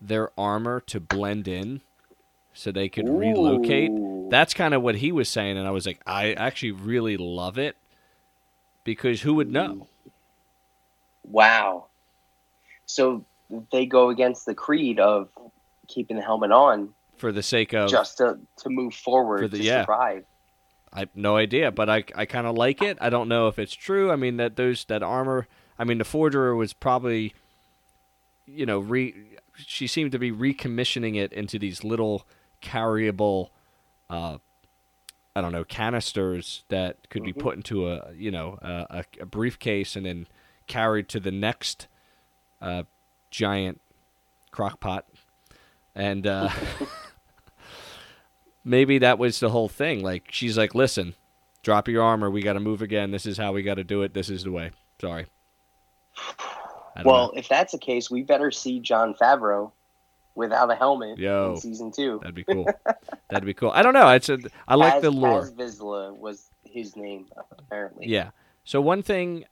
their 0.00 0.30
armor 0.38 0.78
to 0.80 1.00
blend 1.00 1.48
in 1.48 1.80
so 2.52 2.70
they 2.70 2.88
could 2.88 3.08
relocate 3.08 3.90
that's 4.30 4.54
kind 4.54 4.72
of 4.74 4.80
what 4.82 4.94
he 4.96 5.10
was 5.10 5.28
saying 5.28 5.58
and 5.58 5.66
I 5.66 5.70
was 5.72 5.84
like 5.86 6.00
I 6.06 6.32
actually 6.34 6.70
really 6.70 7.16
love 7.16 7.58
it 7.58 7.76
because 8.84 9.22
who 9.22 9.34
would 9.34 9.50
know 9.50 9.88
Wow. 11.24 11.86
So 12.86 13.24
they 13.72 13.86
go 13.86 14.10
against 14.10 14.44
the 14.46 14.54
creed 14.54 15.00
of 15.00 15.30
keeping 15.88 16.16
the 16.16 16.22
helmet 16.22 16.52
on 16.52 16.90
for 17.16 17.32
the 17.32 17.42
sake 17.42 17.72
of 17.72 17.88
just 17.90 18.18
to, 18.18 18.38
to 18.58 18.68
move 18.68 18.94
forward 18.94 19.40
For 19.40 19.48
the- 19.48 19.58
to 19.58 19.64
yeah. 19.64 19.82
survive. 19.82 20.24
I 20.92 21.00
have 21.00 21.08
no 21.16 21.36
idea, 21.36 21.72
but 21.72 21.88
I, 21.90 22.04
I 22.14 22.24
kind 22.26 22.46
of 22.46 22.56
like 22.56 22.80
it. 22.82 22.98
I 23.00 23.10
don't 23.10 23.28
know 23.28 23.48
if 23.48 23.58
it's 23.58 23.74
true. 23.74 24.12
I 24.12 24.16
mean 24.16 24.36
that 24.36 24.54
those 24.56 24.84
that 24.84 25.02
armor. 25.02 25.48
I 25.78 25.82
mean 25.84 25.98
the 25.98 26.04
forger 26.04 26.54
was 26.54 26.72
probably, 26.72 27.34
you 28.46 28.66
know, 28.66 28.78
re. 28.78 29.14
She 29.56 29.86
seemed 29.86 30.12
to 30.12 30.18
be 30.18 30.32
recommissioning 30.32 31.16
it 31.16 31.32
into 31.32 31.58
these 31.58 31.84
little 31.84 32.26
carryable, 32.60 33.50
uh, 34.10 34.38
I 35.36 35.40
don't 35.40 35.52
know, 35.52 35.64
canisters 35.64 36.64
that 36.68 37.08
could 37.08 37.22
be 37.22 37.32
Mhm. 37.32 37.38
put 37.38 37.56
into 37.56 37.88
a 37.88 38.12
you 38.16 38.30
know 38.30 38.58
a, 38.62 38.86
a, 38.90 39.04
a 39.22 39.26
briefcase 39.26 39.94
and 39.96 40.04
then 40.06 40.26
carried 40.66 41.08
to 41.10 41.20
the 41.20 41.30
next, 41.30 41.86
uh, 42.60 42.82
giant 43.30 43.80
crock 44.50 44.80
pot, 44.80 45.06
and 45.94 46.26
uh, 46.26 46.48
maybe 48.64 48.98
that 48.98 49.18
was 49.18 49.40
the 49.40 49.50
whole 49.50 49.68
thing. 49.68 50.02
Like 50.02 50.28
she's 50.30 50.56
like, 50.58 50.74
listen, 50.74 51.14
drop 51.62 51.86
your 51.88 52.02
armor. 52.02 52.30
We 52.30 52.42
got 52.42 52.54
to 52.54 52.60
move 52.60 52.82
again. 52.82 53.10
This 53.10 53.26
is 53.26 53.38
how 53.38 53.52
we 53.52 53.62
got 53.62 53.74
to 53.74 53.84
do 53.84 54.02
it. 54.02 54.14
This 54.14 54.28
is 54.30 54.44
the 54.44 54.52
way. 54.52 54.70
Sorry. 55.00 55.26
I 56.96 57.02
Well, 57.02 57.26
know. 57.28 57.32
if 57.38 57.48
that's 57.48 57.72
the 57.72 57.78
case, 57.78 58.10
we 58.10 58.22
better 58.22 58.50
see 58.50 58.80
Jon 58.80 59.14
Favreau 59.14 59.72
without 60.34 60.70
a 60.70 60.74
helmet 60.74 61.18
Yo. 61.18 61.52
in 61.54 61.60
season 61.60 61.92
two. 61.92 62.18
that'd 62.20 62.34
be 62.34 62.44
cool. 62.44 62.66
That'd 63.30 63.46
be 63.46 63.54
cool. 63.54 63.70
I 63.70 63.82
don't 63.82 63.94
know. 63.94 64.08
It's 64.10 64.28
a, 64.28 64.38
I 64.66 64.74
like 64.74 64.94
Paz- 64.94 65.02
the 65.02 65.10
lore. 65.10 65.40
Paz 65.42 65.52
Vizsla 65.52 66.16
was 66.16 66.50
his 66.64 66.96
name 66.96 67.26
apparently. 67.58 68.06
Yeah. 68.08 68.30
So 68.64 68.80
one 68.80 69.02
thing 69.02 69.44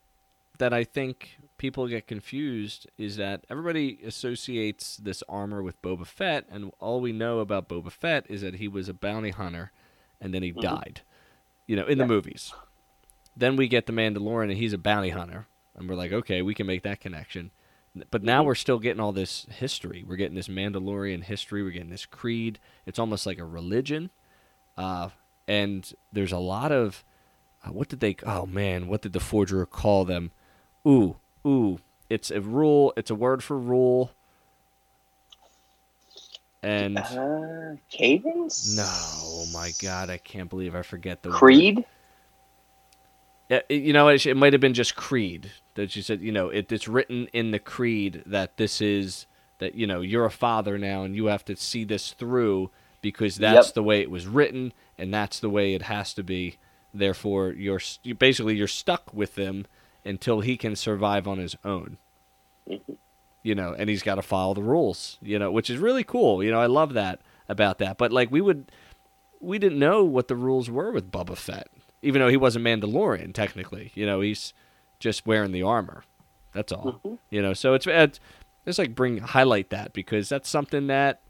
that 0.59 0.73
I 0.73 0.85
think 0.85 1.39
people 1.59 1.87
get 1.87 2.07
confused 2.07 2.89
is 2.99 3.17
that 3.17 3.45
everybody 3.51 3.99
associates 4.05 4.97
this 4.97 5.23
armor 5.29 5.63
with 5.63 5.81
Boba 5.83 6.07
Fett, 6.07 6.45
and 6.51 6.73
all 6.81 7.01
we 7.01 7.13
know 7.13 7.39
about 7.41 7.69
Boba 7.69 7.91
Fett 7.93 8.27
is 8.29 8.41
that 8.43 8.57
he 8.57 8.67
was 8.69 8.89
a 8.89 8.95
bounty 8.95 9.31
hunter, 9.31 9.71
and 10.21 10.33
then 10.35 10.43
he 10.43 10.51
died. 10.53 11.03
You 11.67 11.77
know, 11.77 11.87
in 11.87 11.99
the 11.99 12.05
Mm-hmm. 12.05 12.13
Movies. 12.13 12.53
Then 13.37 13.57
we 13.57 13.69
get 13.69 13.87
the 13.87 13.93
Mandalorian, 13.93 14.51
and 14.51 14.59
he's 14.59 14.73
a 14.73 14.79
bounty 14.79 15.11
hunter, 15.11 15.47
and 15.77 15.89
we're 15.89 15.97
like, 15.97 16.13
okay, 16.13 16.43
we 16.43 16.55
can 16.55 16.67
make 16.67 16.83
that 16.83 17.01
connection. 17.01 17.51
But 18.11 18.23
now 18.23 18.43
we're 18.43 18.55
still 18.55 18.79
getting 18.79 19.01
all 19.01 19.13
this 19.13 19.47
history. 19.51 20.05
We're 20.07 20.17
getting 20.17 20.35
this 20.37 20.49
Mandalorian 20.49 21.25
history. 21.25 21.63
We're 21.63 21.73
getting 21.73 21.91
this 21.91 22.07
creed. 22.07 22.59
It's 22.87 22.99
almost 22.99 23.27
like 23.27 23.39
a 23.39 23.45
religion. 23.45 24.11
Uh, 24.79 25.11
and 25.47 25.93
there's 26.13 26.33
a 26.33 26.39
lot 26.39 26.73
of 26.73 27.05
uh, 27.65 27.71
what 27.71 27.89
did 27.89 28.01
they? 28.01 28.17
Oh 28.25 28.47
man, 28.47 28.89
what 28.89 29.03
did 29.03 29.13
the 29.13 29.21
forger 29.21 29.65
call 29.67 30.05
them? 30.05 30.31
Ooh, 30.87 31.17
ooh. 31.47 31.79
It's 32.09 32.31
a 32.31 32.41
rule. 32.41 32.93
It's 32.97 33.11
a 33.11 33.15
word 33.15 33.43
for 33.45 33.59
rule. 33.59 34.13
And 36.63 36.99
Uh, 36.99 37.77
Cadence? 37.91 38.77
no, 38.77 38.85
oh 38.87 39.47
my 39.53 39.73
god, 39.83 40.11
I 40.11 40.19
can't 40.19 40.49
believe 40.51 40.75
I 40.75 40.83
forget 40.83 41.23
the 41.23 41.35
word. 41.39 41.39
Creed? 41.39 41.79
It- 41.79 41.87
you 43.69 43.93
know, 43.93 44.09
it, 44.09 44.25
it 44.27 44.37
might 44.37 44.53
have 44.53 44.61
been 44.61 44.75
just 44.75 44.97
creed 44.97 45.51
that 45.75 45.95
you 45.97 46.03
said. 46.03 46.21
You 46.21 46.33
know, 46.33 46.49
it, 46.49 46.71
it's 46.73 46.89
written 46.89 47.29
in 47.33 47.51
the 47.51 47.59
creed 47.59 48.23
that 48.27 48.57
this 48.57 48.81
is 48.81 49.27
that 49.59 49.75
you 49.75 49.87
know 49.87 50.01
you're 50.01 50.25
a 50.25 50.31
father 50.31 50.79
now 50.79 51.03
and 51.05 51.15
you 51.15 51.27
have 51.27 51.45
to 51.47 51.57
see 51.57 51.85
this 51.85 52.13
through 52.13 52.71
because 53.01 53.37
that's 53.37 53.69
Yep. 53.69 53.75
the 53.75 53.83
way 53.83 54.01
it 54.01 54.11
was 54.11 54.27
written 54.27 54.73
and 54.99 55.13
that's 55.13 55.39
the 55.41 55.51
way 55.51 55.75
it 55.75 55.83
has 55.83 56.15
to 56.15 56.23
be. 56.23 56.57
Therefore, 56.95 57.51
you're 57.53 57.81
you 58.03 58.15
basically 58.15 58.57
you're 58.57 58.67
stuck 58.69 59.13
with 59.15 59.35
them 59.35 59.67
until 60.05 60.41
he 60.41 60.57
can 60.57 60.75
survive 60.77 61.27
on 61.29 61.39
his 61.39 61.57
own. 61.65 61.97
Mhm. 62.69 62.97
You 63.45 63.57
know, 63.57 63.75
and 63.77 63.91
he's 63.91 64.03
got 64.05 64.17
to 64.17 64.23
follow 64.23 64.55
the 64.55 64.63
rules. 64.63 65.19
You 65.23 65.39
know, 65.39 65.51
which 65.51 65.69
is 65.71 65.79
really 65.79 66.05
cool. 66.05 66.43
You 66.45 66.51
know, 66.53 66.61
I 66.61 66.67
love 66.67 66.93
that 66.95 67.21
about 67.49 67.79
that. 67.79 67.99
But 67.99 68.13
like 68.13 68.31
we 68.31 68.41
would, 68.41 68.71
we 69.41 69.59
didn't 69.59 69.79
know 69.79 70.05
what 70.05 70.29
the 70.29 70.37
rules 70.37 70.71
were 70.71 70.93
with 70.93 71.11
Boba 71.11 71.37
Fett, 71.37 71.69
even 72.03 72.21
though 72.21 72.29
he 72.29 72.37
wasn't 72.37 72.65
Mandalorian 72.65 73.33
technically. 73.33 73.93
You 73.95 74.07
know, 74.07 74.21
he's 74.21 74.53
just 74.99 75.27
wearing 75.27 75.53
the 75.53 75.63
armor. 75.63 76.05
That's 76.53 76.73
all. 76.73 77.01
Mhm. 77.05 77.19
You 77.31 77.43
know, 77.43 77.55
so 77.55 77.75
it's 77.75 77.87
it's 77.87 78.21
just 78.67 78.79
like 78.79 78.95
bring 78.95 79.19
highlight 79.19 79.71
that 79.71 79.93
because 79.93 80.29
that's 80.29 80.49
something 80.49 80.89
that 80.89 81.21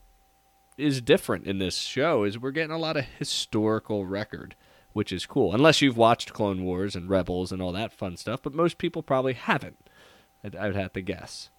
is 0.77 1.01
different 1.01 1.47
in 1.47 1.59
this 1.59 1.77
show. 1.77 2.24
Is 2.24 2.39
we're 2.39 2.51
getting 2.51 2.74
a 2.74 2.78
lot 2.78 2.97
of 2.97 3.05
historical 3.19 4.05
record, 4.07 4.57
which 4.93 5.12
is 5.12 5.27
cool. 5.27 5.55
Unless 5.55 5.81
you've 5.82 5.97
watched 5.97 6.32
Clone 6.32 6.65
Wars 6.65 6.97
and 6.97 7.09
Rebels 7.09 7.53
and 7.53 7.62
all 7.62 7.73
that 7.73 7.93
fun 7.93 8.16
stuff, 8.16 8.40
but 8.43 8.55
most 8.55 8.78
people 8.78 9.03
probably 9.03 9.35
haven't. 9.35 9.78
I'd, 10.44 10.57
I'd 10.57 10.74
have 10.74 10.93
to 10.94 11.03
guess. 11.03 11.51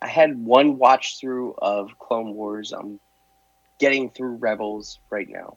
I 0.00 0.06
had 0.06 0.38
one 0.44 0.78
watch 0.78 1.18
through 1.18 1.54
of 1.58 1.98
Clone 1.98 2.34
Wars. 2.34 2.72
I'm 2.72 3.00
getting 3.78 4.10
through 4.10 4.36
Rebels 4.36 5.00
right 5.10 5.28
now. 5.28 5.56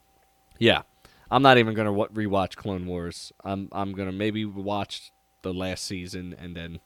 Yeah, 0.62 0.82
I'm 1.28 1.42
not 1.42 1.58
even 1.58 1.74
gonna 1.74 1.92
wa- 1.92 2.06
rewatch 2.14 2.54
Clone 2.54 2.86
Wars. 2.86 3.32
I'm 3.42 3.68
I'm 3.72 3.94
gonna 3.94 4.12
maybe 4.12 4.44
watch 4.44 5.10
the 5.42 5.52
last 5.52 5.84
season 5.84 6.36
and 6.38 6.56
then, 6.56 6.78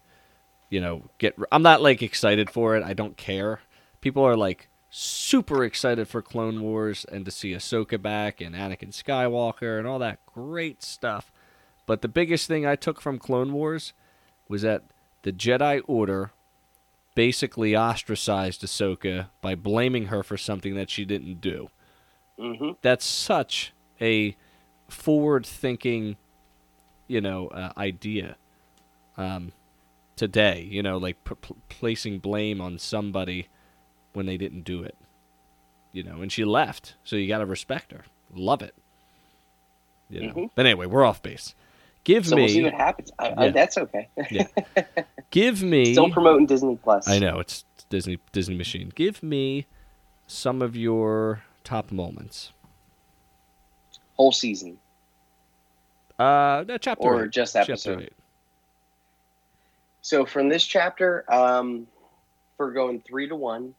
you 0.70 0.80
know, 0.80 1.10
get. 1.18 1.36
I'm 1.52 1.60
not 1.60 1.82
like 1.82 2.00
excited 2.00 2.48
for 2.48 2.74
it. 2.74 2.82
I 2.82 2.94
don't 2.94 3.18
care. 3.18 3.60
People 4.00 4.24
are 4.24 4.34
like 4.34 4.70
super 4.88 5.62
excited 5.62 6.08
for 6.08 6.22
Clone 6.22 6.62
Wars 6.62 7.04
and 7.12 7.26
to 7.26 7.30
see 7.30 7.50
Ahsoka 7.50 8.00
back 8.00 8.40
and 8.40 8.54
Anakin 8.54 8.92
Skywalker 8.92 9.78
and 9.78 9.86
all 9.86 9.98
that 9.98 10.24
great 10.24 10.82
stuff. 10.82 11.30
But 11.84 12.00
the 12.00 12.08
biggest 12.08 12.48
thing 12.48 12.64
I 12.64 12.76
took 12.76 12.98
from 12.98 13.18
Clone 13.18 13.52
Wars 13.52 13.92
was 14.48 14.62
that 14.62 14.84
the 15.20 15.32
Jedi 15.32 15.82
Order 15.86 16.30
basically 17.14 17.76
ostracized 17.76 18.62
Ahsoka 18.62 19.28
by 19.42 19.54
blaming 19.54 20.06
her 20.06 20.22
for 20.22 20.38
something 20.38 20.74
that 20.76 20.88
she 20.88 21.04
didn't 21.04 21.42
do 21.42 21.68
hmm 22.38 22.70
that's 22.82 23.04
such 23.04 23.72
a 24.00 24.36
forward 24.88 25.44
thinking 25.46 26.16
you 27.08 27.20
know 27.20 27.48
uh, 27.48 27.72
idea 27.76 28.36
um, 29.16 29.52
today 30.16 30.66
you 30.70 30.82
know 30.82 30.98
like 30.98 31.22
p- 31.24 31.34
p- 31.40 31.54
placing 31.68 32.18
blame 32.18 32.60
on 32.60 32.78
somebody 32.78 33.48
when 34.12 34.26
they 34.26 34.36
didn't 34.36 34.62
do 34.62 34.82
it 34.82 34.96
you 35.92 36.02
know 36.02 36.20
and 36.20 36.30
she 36.30 36.44
left 36.44 36.94
so 37.04 37.16
you 37.16 37.26
got 37.28 37.38
to 37.38 37.46
respect 37.46 37.90
her 37.92 38.02
love 38.34 38.62
it 38.62 38.74
you 40.10 40.20
know 40.20 40.32
Mhm. 40.34 40.50
but 40.54 40.66
anyway 40.66 40.86
we're 40.86 41.04
off 41.04 41.22
base 41.22 41.54
give 42.04 42.26
So 42.26 42.36
me 42.36 42.42
we'll 42.42 42.48
see 42.50 42.62
what 42.62 42.74
happens. 42.74 43.10
I, 43.18 43.34
I, 43.36 43.44
Yeah. 43.46 43.50
that's 43.52 43.78
okay. 43.78 44.08
give 45.30 45.62
me 45.62 45.92
Still 45.92 46.10
promoting 46.10 46.46
Disney 46.46 46.76
Plus. 46.76 47.08
i 47.08 47.18
know 47.18 47.38
it's 47.40 47.64
disney 47.88 48.18
disney 48.32 48.54
machine 48.56 48.92
give 48.94 49.22
me 49.22 49.66
some 50.26 50.60
of 50.62 50.76
your 50.76 51.42
top 51.66 51.90
moments 51.90 52.52
Whole 54.16 54.32
season. 54.32 54.78
uh 56.18 56.64
no, 56.66 56.78
chapter 56.78 57.02
Or 57.06 57.24
eight. 57.26 57.30
just 57.32 57.54
episode. 57.56 58.10
So 60.00 60.24
from 60.24 60.48
this 60.48 60.64
chapter, 60.64 61.24
um, 61.32 61.86
for 62.56 62.70
going 62.70 63.00
three 63.00 63.28
to 63.28 63.34
one, 63.36 63.74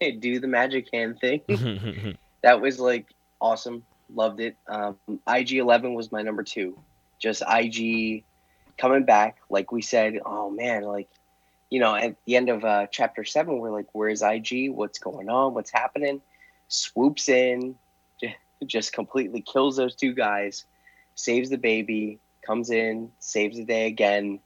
do 0.18 0.40
the 0.40 0.48
magic 0.48 0.88
hand 0.92 1.20
thing. 1.20 1.40
that 2.42 2.60
was 2.60 2.78
like 2.80 3.06
awesome. 3.40 3.84
Loved 4.14 4.40
it. 4.40 4.56
Um, 4.68 4.98
IG 5.28 5.52
Eleven 5.52 5.94
was 5.94 6.12
my 6.12 6.20
number 6.22 6.42
two. 6.42 6.76
Just 7.18 7.42
IG 7.48 8.24
coming 8.76 9.04
back, 9.04 9.38
like 9.48 9.72
we 9.72 9.80
said. 9.80 10.18
Oh 10.26 10.50
man, 10.50 10.82
like 10.82 11.08
you 11.70 11.80
know, 11.80 11.94
at 11.94 12.16
the 12.26 12.36
end 12.36 12.50
of 12.50 12.64
uh, 12.64 12.86
chapter 12.90 13.24
seven, 13.24 13.58
we're 13.60 13.70
like, 13.70 13.86
"Where's 13.92 14.20
IG? 14.20 14.70
What's 14.70 14.98
going 14.98 15.30
on? 15.30 15.54
What's 15.54 15.70
happening?" 15.70 16.20
Swoops 16.68 17.28
in, 17.28 17.76
just 18.66 18.92
completely 18.92 19.40
kills 19.40 19.76
those 19.76 19.94
two 19.94 20.12
guys, 20.12 20.64
saves 21.14 21.50
the 21.50 21.58
baby, 21.58 22.18
comes 22.42 22.70
in, 22.70 23.10
saves 23.18 23.56
the 23.56 23.64
day 23.64 23.86
again. 23.86 24.40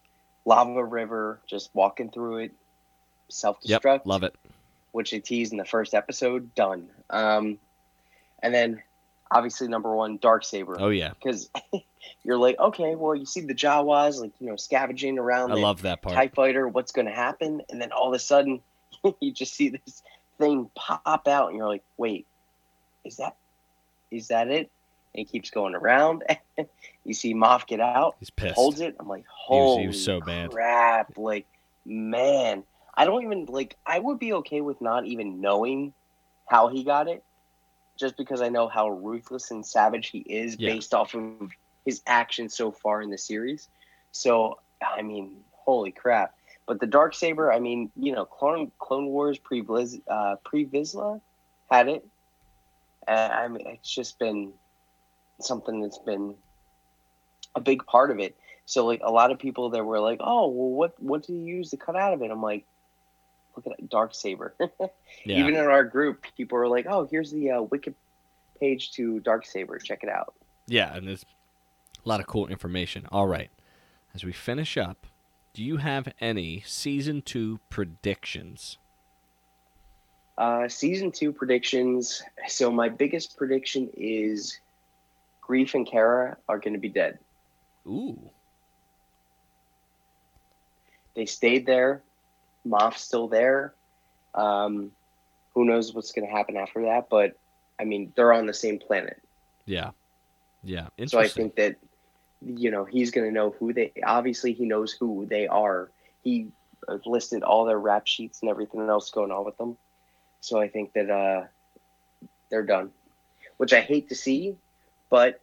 Lava 0.45 0.83
River, 0.85 1.41
just 1.47 1.71
walking 1.75 2.11
through 2.11 2.39
it, 2.39 2.53
self 3.29 3.59
yep 3.63 3.83
destruct 3.83 4.07
love 4.07 4.23
it 4.23 4.35
which 4.93 5.11
they 5.11 5.21
teased 5.21 5.53
in 5.53 5.59
the 5.59 5.65
first 5.65 5.95
episode. 5.95 6.55
Done. 6.55 6.89
Um, 7.11 7.59
and 8.43 8.55
then 8.55 8.83
obviously 9.31 9.69
number 9.69 9.95
one, 9.95 10.17
Dark 10.17 10.45
Saber, 10.45 10.77
oh 10.79 10.89
yeah 10.89 11.11
because 11.11 11.51
you're 12.25 12.39
like, 12.39 12.59
okay, 12.59 12.95
well, 12.95 13.15
you 13.15 13.27
see 13.27 13.43
the 13.43 13.55
Jawas 13.55 14.21
like 14.21 14.33
you 14.41 14.47
know 14.47 14.57
scavenging 14.57 15.19
around 15.19 15.53
I 15.53 15.57
the 15.57 15.61
love 15.61 15.83
that 15.83 16.03
part. 16.03 16.15
Tie 16.15 16.29
Fighter. 16.29 16.67
What's 16.67 16.93
going 16.93 17.07
to 17.07 17.13
happen? 17.13 17.63
And 17.71 17.81
then 17.81 17.93
all 17.93 18.09
of 18.09 18.15
a 18.15 18.19
sudden, 18.19 18.61
you 19.21 19.33
just 19.33 19.55
see 19.55 19.69
this 19.69 20.03
thing 20.39 20.71
pop 20.77 21.29
out, 21.29 21.49
and 21.49 21.57
you're 21.57 21.69
like, 21.69 21.85
wait, 21.97 22.27
is 23.05 23.17
that 23.17 23.37
is 24.11 24.29
that 24.29 24.49
it? 24.49 24.71
And 25.15 25.27
it 25.27 25.31
keeps 25.31 25.51
going 25.51 25.75
around. 25.75 26.25
you 27.05 27.15
see 27.15 27.35
Moff 27.35 27.67
get 27.67 27.81
out, 27.81 28.17
He's 28.21 28.31
pissed. 28.31 28.55
holds 28.55 28.81
it. 28.81 28.97
I'm 28.99 29.09
like, 29.09 29.25
was- 29.25 29.27
holy 29.47 29.81
he 29.83 29.87
was 29.89 30.05
so 30.05 30.21
bad. 30.21 30.51
crap! 30.51 31.17
Like, 31.17 31.47
man, 31.87 32.63
I 32.97 33.05
don't 33.05 33.23
even 33.25 33.47
like. 33.47 33.77
I 33.87 33.99
would 33.99 34.19
be 34.19 34.33
okay 34.35 34.61
with 34.61 34.81
not 34.81 35.07
even 35.07 35.41
knowing 35.41 35.93
how 36.49 36.69
he 36.69 36.85
got 36.85 37.09
it, 37.09 37.23
just 37.99 38.17
because 38.17 38.41
I 38.41 38.49
know 38.49 38.69
how 38.69 38.89
ruthless 38.89 39.51
and 39.51 39.65
savage 39.67 40.09
he 40.09 40.19
is 40.21 40.57
Yeah. 40.59 40.71
based 40.75 40.95
off 40.95 41.15
of 41.15 41.51
his 41.85 42.03
actions 42.07 42.57
so 42.57 42.73
far 42.73 43.01
in 43.03 43.11
the 43.11 43.19
series. 43.19 43.69
So, 44.13 44.57
I 44.83 45.03
mean, 45.03 45.41
holy 45.65 45.93
crap! 45.93 46.33
But 46.69 46.81
the 46.81 46.87
dark 46.87 47.15
saber, 47.15 47.51
I 47.51 47.61
mean, 47.61 47.91
you 47.97 48.13
know, 48.13 48.27
Clone 48.27 48.71
Clone 48.79 49.07
Wars 49.07 49.39
pre 49.39 49.63
uh, 50.07 50.37
Pre 50.45 50.67
Vizsla 50.67 51.21
had 51.71 51.89
it. 51.89 52.07
And 53.09 53.33
I 53.33 53.49
mean, 53.49 53.67
it's 53.67 53.93
just 53.93 54.19
been 54.19 54.53
something 55.41 55.81
that's 55.81 55.99
been 55.99 56.35
a 57.55 57.61
big 57.61 57.87
part 57.87 58.11
of 58.11 58.19
it. 58.19 58.37
So 58.67 58.85
like 58.85 59.01
a 59.03 59.11
lot 59.11 59.33
of 59.33 59.39
people 59.39 59.71
that 59.71 59.83
were 59.83 59.99
like, 59.99 60.21
"Oh, 60.23 60.49
well, 60.49 60.69
what 60.69 61.03
what 61.03 61.27
do 61.27 61.33
you 61.33 61.57
use 61.57 61.71
to 61.71 61.79
cut 61.79 61.97
out 61.97 62.13
of 62.13 62.21
it?" 62.21 62.31
I'm 62.31 62.43
like, 62.43 62.67
"Look 63.57 63.67
at 63.67 63.79
that 63.79 63.89
dark 63.89 64.15
saber." 64.15 64.55
Yeah. 65.25 65.39
Even 65.41 65.55
in 65.57 65.65
our 65.65 65.85
group, 65.85 66.25
people 66.37 66.59
were 66.59 66.69
like, 66.69 66.87
"Oh, 66.89 67.09
here's 67.11 67.33
the 67.33 67.51
uh, 67.51 67.63
wiki 67.63 67.95
page 68.61 68.93
to 68.93 69.21
dark 69.21 69.47
saber. 69.47 69.79
Check 69.79 70.01
it 70.03 70.11
out." 70.11 70.35
Yeah, 70.67 70.95
and 70.95 71.09
there's 71.09 71.25
a 72.05 72.09
lot 72.09 72.21
of 72.21 72.27
cool 72.27 72.47
information. 72.47 73.07
All 73.11 73.27
right. 73.27 73.51
As 74.15 74.23
we 74.23 74.33
finish 74.33 74.77
up, 74.77 75.07
do 75.55 75.63
you 75.65 75.79
have 75.79 76.09
any 76.21 76.63
season 76.67 77.23
two 77.23 77.61
predictions? 77.69 78.79
Uh, 80.37 80.69
season 80.69 81.11
two 81.11 81.33
predictions. 81.33 82.23
So 82.47 82.71
my 82.71 82.89
biggest 82.89 83.37
prediction 83.37 83.91
is 83.97 84.61
Greef 85.47 85.75
and 85.75 85.87
Cara 85.87 86.37
are 86.49 86.59
going 86.59 86.75
to 86.75 86.79
be 86.79 86.89
dead. 86.89 87.19
Ooh. 87.87 88.31
They 91.17 91.27
stayed 91.27 91.67
there. 91.67 92.03
Moff's 92.65 93.03
still 93.03 93.27
there. 93.27 93.75
Um, 94.35 94.93
who 95.55 95.65
knows 95.65 95.93
what's 95.93 96.13
going 96.13 96.29
to 96.29 96.33
happen 96.33 96.57
after 96.57 96.83
that? 96.83 97.09
But 97.11 97.37
I 97.81 97.85
mean, 97.85 98.13
they're 98.15 98.33
on 98.33 98.47
the 98.47 98.55
same 98.55 98.79
planet. 98.79 99.21
Yeah. 99.67 99.91
Yeah. 100.63 100.89
So 101.07 101.19
I 101.19 101.27
think 101.27 101.57
that 101.57 101.77
you 102.45 102.71
know 102.71 102.85
he's 102.85 103.11
going 103.11 103.27
to 103.27 103.33
know 103.33 103.55
who 103.59 103.73
they. 103.73 103.93
Obviously, 104.05 104.53
he 104.53 104.67
knows 104.67 104.93
who 104.93 105.27
they 105.27 105.47
are. 105.47 105.91
He 106.23 106.49
uh, 106.89 106.99
listed 107.07 107.43
all 107.43 107.65
their 107.65 107.79
rap 107.79 108.07
sheets 108.07 108.41
and 108.43 108.51
everything 108.51 108.89
else 108.89 109.11
going 109.11 109.31
on 109.31 109.45
with 109.45 109.57
them. 109.59 109.77
So 110.41 110.61
I 110.61 110.69
think 110.69 110.93
that 110.93 111.11
uh, 111.11 111.45
they're 112.51 112.65
done, 112.65 112.91
which 113.57 113.73
I 113.73 113.81
hate 113.81 114.09
to 114.11 114.15
see, 114.15 114.57
but 115.11 115.41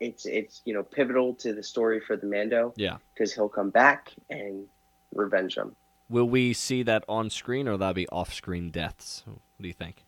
it's 0.00 0.26
it's 0.26 0.60
you 0.64 0.74
know 0.74 0.82
pivotal 0.82 1.34
to 1.34 1.52
the 1.52 1.62
story 1.62 2.00
for 2.00 2.16
the 2.16 2.26
Mando 2.26 2.72
yeah. 2.76 2.96
because 3.14 3.32
he'll 3.32 3.48
come 3.48 3.70
back 3.70 4.12
and 4.30 4.66
revenge 5.14 5.54
them. 5.54 5.74
Will 6.10 6.28
we 6.28 6.52
see 6.52 6.82
that 6.82 7.04
on 7.08 7.30
screen 7.30 7.66
or 7.66 7.76
that'll 7.76 7.94
be 7.94 8.08
off 8.08 8.32
screen 8.34 8.70
deaths? 8.70 9.22
What 9.26 9.38
do 9.60 9.68
you 9.68 9.74
think? 9.74 10.04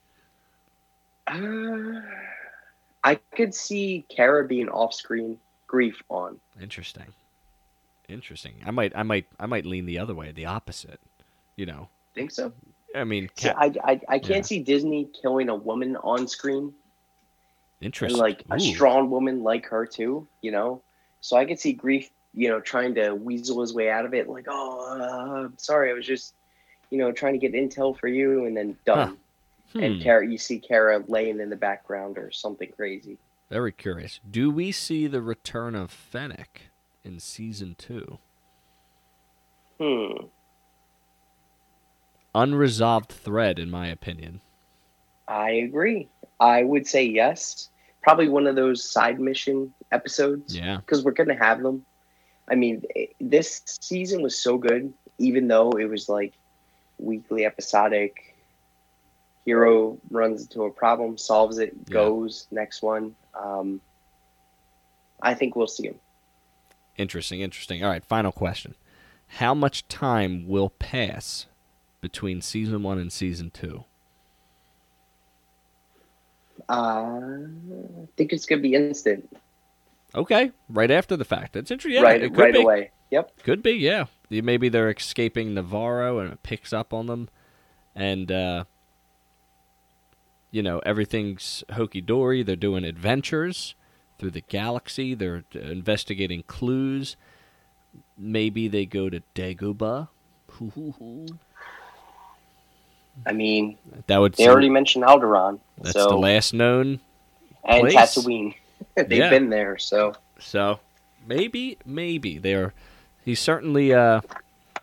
Uh, 1.26 2.00
I 3.02 3.14
could 3.34 3.54
see 3.54 4.04
Cara 4.08 4.46
being 4.46 4.68
off 4.68 4.92
screen, 4.92 5.38
Greef 5.68 5.94
on. 6.08 6.38
Interesting. 6.60 7.12
Interesting. 8.08 8.54
I 8.64 8.70
might 8.70 8.92
I 8.96 9.02
might 9.02 9.26
I 9.40 9.46
might 9.46 9.66
lean 9.66 9.86
the 9.86 9.98
other 9.98 10.14
way, 10.14 10.30
the 10.32 10.46
opposite. 10.46 11.00
You 11.56 11.66
know. 11.66 11.88
Think 12.14 12.30
so? 12.30 12.52
I 12.94 13.04
mean, 13.04 13.28
ca- 13.36 13.54
I, 13.58 13.72
I, 13.84 14.00
I 14.08 14.18
can't 14.18 14.36
Yeah. 14.36 14.40
see 14.42 14.58
Disney 14.62 15.08
killing 15.20 15.48
a 15.50 15.54
woman 15.54 15.96
on 15.96 16.26
screen 16.28 16.64
and 16.64 16.72
interesting. 17.82 18.18
like 18.20 18.42
a 18.50 18.58
strong 18.58 19.10
woman 19.10 19.42
like 19.42 19.66
her 19.66 19.84
too, 19.86 20.26
you 20.40 20.50
know. 20.50 20.80
So 21.20 21.36
I 21.36 21.44
could 21.44 21.58
see 21.60 21.76
Greef, 21.76 22.08
you 22.32 22.48
know, 22.48 22.60
trying 22.60 22.94
to 22.94 23.10
weasel 23.14 23.60
his 23.60 23.74
way 23.74 23.90
out 23.90 24.06
of 24.06 24.14
it, 24.14 24.28
like, 24.28 24.46
oh, 24.48 24.98
uh, 24.98 25.44
I'm 25.46 25.58
sorry, 25.58 25.90
I 25.90 25.94
was 25.94 26.06
just, 26.06 26.32
you 26.90 26.96
know, 26.98 27.10
trying 27.12 27.38
to 27.38 27.38
get 27.38 27.52
intel 27.52 27.98
for 27.98 28.08
you, 28.08 28.46
and 28.46 28.56
then 28.56 28.76
done. 28.86 29.18
And 29.74 29.96
Hmm. 29.96 30.00
Cara, 30.02 30.26
you 30.26 30.38
see 30.38 30.58
Cara 30.58 31.02
laying 31.08 31.40
in 31.40 31.50
the 31.50 31.56
background 31.56 32.16
or 32.16 32.30
something 32.30 32.70
crazy. 32.76 33.18
Very 33.50 33.72
curious. 33.72 34.20
Do 34.28 34.50
we 34.50 34.72
see 34.72 35.06
the 35.06 35.22
return 35.22 35.74
of 35.74 35.90
Fennec 35.90 36.62
in 37.04 37.20
season 37.20 37.76
two? 37.78 38.18
Hmm. 39.80 40.26
Unresolved 42.34 43.10
thread, 43.10 43.58
in 43.58 43.70
my 43.70 43.86
opinion. 43.86 44.40
I 45.28 45.50
agree. 45.50 46.08
I 46.40 46.64
would 46.64 46.86
say 46.86 47.04
yes. 47.04 47.70
Probably 48.02 48.28
one 48.28 48.46
of 48.46 48.56
those 48.56 48.84
side 48.84 49.18
mission 49.20 49.72
episodes. 49.92 50.56
Yeah. 50.56 50.76
because 50.78 51.04
we're 51.04 51.12
gonna 51.12 51.36
have 51.36 51.62
them. 51.62 51.84
I 52.48 52.54
mean, 52.54 52.82
this 53.20 53.62
season 53.80 54.22
was 54.22 54.38
so 54.38 54.58
good, 54.58 54.92
even 55.18 55.48
though 55.48 55.70
it 55.72 55.86
was 55.86 56.08
like 56.08 56.34
weekly 56.98 57.44
episodic. 57.44 58.35
Hero 59.46 59.96
runs 60.10 60.42
into 60.42 60.64
a 60.64 60.70
problem, 60.70 61.16
solves 61.16 61.58
it, 61.58 61.72
Yeah. 61.86 61.94
goes 61.94 62.48
next 62.50 62.82
one. 62.82 63.14
Um, 63.32 63.80
I 65.22 65.32
think 65.34 65.54
we'll 65.56 65.68
see 65.68 65.86
him. 65.86 65.94
Interesting, 66.96 67.40
interesting. 67.40 67.82
All 67.84 67.90
right, 67.90 68.04
final 68.04 68.32
question. 68.32 68.74
How 69.28 69.54
much 69.54 69.86
time 69.88 70.46
will 70.48 70.70
pass 70.70 71.46
between 72.00 72.42
season 72.42 72.82
one 72.82 72.98
and 72.98 73.12
season 73.12 73.50
two? 73.50 73.84
Uh, 76.68 76.72
I 76.72 78.06
think 78.16 78.32
it's 78.32 78.46
gonna 78.46 78.62
be 78.62 78.74
instant, 78.74 79.28
Okay, 80.14 80.50
right 80.68 80.90
after 80.90 81.16
the 81.16 81.24
fact. 81.26 81.52
That's 81.52 81.70
interesting. 81.70 82.02
Yeah, 82.02 82.08
right, 82.08 82.36
right 82.36 82.52
be. 82.54 82.62
away. 82.62 82.90
Yep. 83.10 83.42
Could 83.42 83.62
be, 83.62 83.72
yeah. 83.72 84.06
Maybe 84.30 84.68
they're 84.68 84.90
escaping 84.90 85.54
Nevarro 85.54 86.20
and 86.22 86.32
it 86.32 86.42
picks 86.42 86.72
up 86.72 86.92
on 86.94 87.06
them, 87.06 87.28
and 87.94 88.32
uh, 88.32 88.64
you 90.56 90.62
know 90.62 90.78
everything's 90.86 91.62
hokey 91.72 92.00
dory. 92.00 92.42
They're 92.42 92.56
doing 92.56 92.82
adventures 92.84 93.74
through 94.18 94.30
the 94.30 94.40
galaxy. 94.40 95.12
They're 95.12 95.44
investigating 95.52 96.44
clues. 96.46 97.14
Maybe 98.16 98.66
they 98.66 98.86
go 98.86 99.10
to 99.10 99.20
Dagobah. 99.34 100.08
I 103.26 103.32
mean, 103.32 103.76
That 104.06 104.18
would 104.18 104.32
they 104.34 104.44
seem- 104.44 104.50
already 104.50 104.70
mentioned 104.70 105.04
Alderaan, 105.04 105.60
that's 105.78 105.92
so 105.92 106.08
the 106.08 106.16
last 106.16 106.52
known. 106.54 107.00
and 107.64 107.80
place. 107.82 107.94
Tatooine. 107.94 108.54
They've 108.94 109.10
Yeah. 109.12 109.30
been 109.30 109.50
there, 109.50 109.76
so 109.78 110.14
So 110.38 110.80
maybe, 111.26 111.76
maybe 111.84 112.38
they're. 112.38 112.72
He's 113.24 113.40
certainly, 113.40 113.92
uh, 113.92 114.20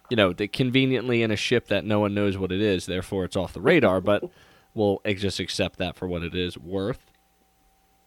you 0.09 0.17
know, 0.17 0.33
conveniently 0.33 1.21
in 1.23 1.31
a 1.31 1.35
ship 1.35 1.67
that 1.69 1.85
no 1.85 1.99
one 1.99 2.13
knows 2.13 2.37
what 2.37 2.51
it 2.51 2.59
is. 2.61 2.85
Therefore, 2.85 3.23
it's 3.23 3.35
off 3.37 3.53
the 3.53 3.61
radar. 3.61 4.01
But 4.01 4.23
we'll 4.73 5.01
just 5.05 5.39
accept 5.39 5.77
that 5.79 5.95
for 5.95 6.07
what 6.07 6.23
it 6.23 6.35
is 6.35 6.57
worth. 6.57 7.11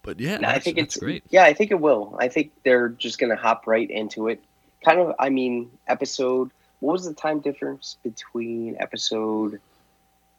But 0.02 0.20
yeah, 0.20 0.38
I 0.44 0.60
think 0.60 0.78
it's 0.78 0.96
great. 0.96 1.24
Yeah, 1.30 1.44
I 1.44 1.52
think 1.52 1.72
it 1.72 1.80
will. 1.80 2.16
I 2.20 2.28
think 2.28 2.52
they're 2.64 2.90
just 2.90 3.18
gonna 3.18 3.36
hop 3.36 3.66
right 3.66 3.90
into 3.90 4.28
it. 4.28 4.42
Kind 4.84 5.00
of. 5.00 5.14
I 5.18 5.30
mean, 5.30 5.70
episode. 5.88 6.50
What 6.80 6.92
was 6.92 7.06
the 7.06 7.14
time 7.14 7.40
difference 7.40 7.96
between 8.04 8.76
episode 8.78 9.60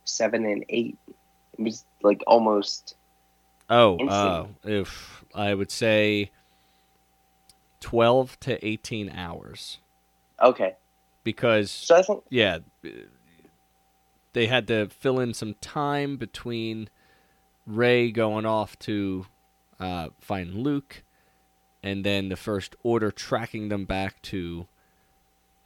seven 0.05 0.45
and 0.45 0.63
eight? 0.69 0.97
It 1.57 1.61
was 1.61 1.83
like 2.01 2.23
almost. 2.27 2.95
Oh, 3.69 3.97
uh, 4.07 4.45
if 4.63 5.25
I 5.35 5.53
would 5.53 5.71
say 5.71 6.31
twelve 7.81 8.39
to 8.41 8.65
eighteen 8.65 9.09
hours, 9.09 9.79
Okay, 10.41 10.75
because 11.25 11.71
so 11.71 11.97
I 11.97 12.01
think 12.03 12.23
yeah, 12.29 12.59
they 14.37 14.45
had 14.45 14.67
to 14.67 14.87
fill 14.87 15.19
in 15.19 15.33
some 15.33 15.55
time 15.55 16.15
between 16.15 16.89
Rey 17.65 18.11
going 18.11 18.45
off 18.45 18.77
to 18.79 19.25
uh, 19.79 20.09
find 20.19 20.53
Luke, 20.53 21.01
and 21.81 22.05
then 22.05 22.29
the 22.29 22.35
First 22.35 22.75
Order 22.83 23.09
tracking 23.09 23.69
them 23.69 23.85
back 23.85 24.21
to 24.23 24.67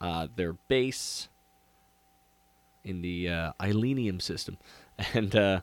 uh, 0.00 0.28
their 0.34 0.54
base 0.54 1.28
in 2.82 3.02
the 3.02 3.28
uh, 3.28 3.52
Ileenium 3.60 4.22
system, 4.22 4.56
and 5.12 5.36
uh, 5.36 5.60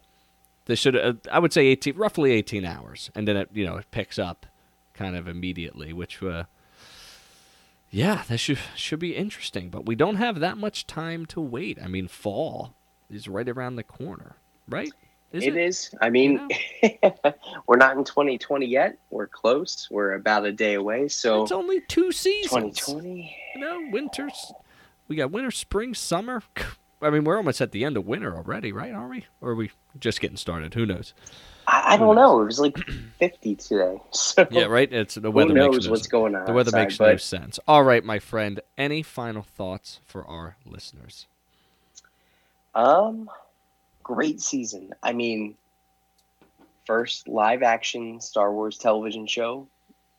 they 0.65 0.76
should. 0.76 0.95
Uh, 0.95 1.14
I 1.31 1.40
would 1.40 1.52
say 1.52 1.65
eighteen, 1.65 1.98
roughly 1.98 2.31
eighteen 2.31 2.64
hours, 2.64 3.10
and 3.15 3.27
then 3.27 3.38
it 3.38 3.49
you 3.52 3.65
know 3.65 3.77
it 3.77 3.90
picks 3.90 4.19
up 4.19 4.45
kind 4.94 5.15
of 5.15 5.27
immediately, 5.27 5.94
which. 5.94 6.22
Uh, 6.22 6.44
yeah, 7.91 8.22
that 8.27 8.38
should 8.38 8.60
should 8.76 8.99
be 8.99 9.15
interesting, 9.15 9.72
but 9.72 9.88
we 9.88 9.95
don't 9.95 10.18
have 10.18 10.40
that 10.41 10.60
much 10.60 10.86
time 10.86 11.26
to 11.26 11.41
wait. 11.41 11.80
I 11.81 11.88
mean, 11.88 12.07
fall 12.07 12.76
is 13.10 13.27
right 13.27 13.48
around 13.48 13.76
the 13.76 13.84
corner, 13.84 14.36
right? 14.68 14.91
Is 15.31 15.45
it 15.45 15.56
is. 15.56 15.94
I 16.02 16.10
mean, 16.10 16.48
we're 17.68 17.77
not 17.77 17.95
in 17.98 18.03
2020 18.03 18.65
yet. 18.65 18.98
We're 19.11 19.27
close. 19.27 19.88
We're 19.91 20.14
about 20.14 20.45
a 20.45 20.52
day 20.52 20.73
away. 20.73 21.07
So 21.07 21.44
It's 21.44 21.52
only 21.52 21.81
two 21.81 22.11
seasons. 22.11 22.80
2020. 22.80 23.36
You 23.56 23.61
know, 23.61 23.80
winters. 23.91 24.52
We 25.07 25.15
got 25.15 25.30
winter, 25.31 25.52
spring, 25.52 25.94
summer. 25.94 26.41
I 27.02 27.11
mean, 27.11 27.23
we're 27.23 27.38
almost 27.38 27.61
at 27.61 27.72
the 27.72 27.86
end 27.86 27.95
of 27.95 28.06
winter 28.07 28.36
already, 28.36 28.72
right? 28.72 28.91
Are 28.91 29.07
we? 29.07 29.26
Or 29.40 29.52
are 29.52 29.56
we 29.56 29.72
just 29.99 30.19
getting 30.19 30.36
started? 30.36 30.73
Who 30.73 30.86
knows? 30.86 31.14
I, 31.68 31.94
I 31.94 31.98
Who 31.98 32.06
don't 32.06 32.15
know. 32.15 32.41
It 32.41 32.45
was 32.45 32.60
like 32.60 32.77
50 33.19 33.56
today. 33.56 34.02
So 34.11 34.48
Yeah, 34.49 34.65
right. 34.65 34.91
It's 34.91 35.14
the 35.15 35.22
who 35.22 35.31
weather 35.31 35.53
makes 35.53 35.76
knows 35.76 35.86
no 35.86 35.91
what's 35.91 36.02
sense. 36.03 36.11
going 36.11 36.36
on? 36.36 36.45
The 36.45 36.53
weather 36.53 36.69
outside, 36.69 36.81
makes 36.81 36.98
but 36.98 37.11
no 37.11 37.18
sense. 37.18 37.60
All 37.68 37.84
right, 37.84 38.03
my 38.03 38.18
friend. 38.18 38.60
Any 38.77 39.03
final 39.03 39.44
thoughts 39.44 39.99
for 40.06 40.26
our 40.26 40.57
listeners? 40.65 41.27
Um, 42.75 43.29
great 44.03 44.41
season. 44.41 44.93
I 45.01 45.13
mean, 45.13 45.55
first 46.85 47.27
live 47.27 47.63
action 47.63 48.19
Star 48.21 48.51
Wars 48.53 48.77
television 48.77 49.27
show, 49.27 49.67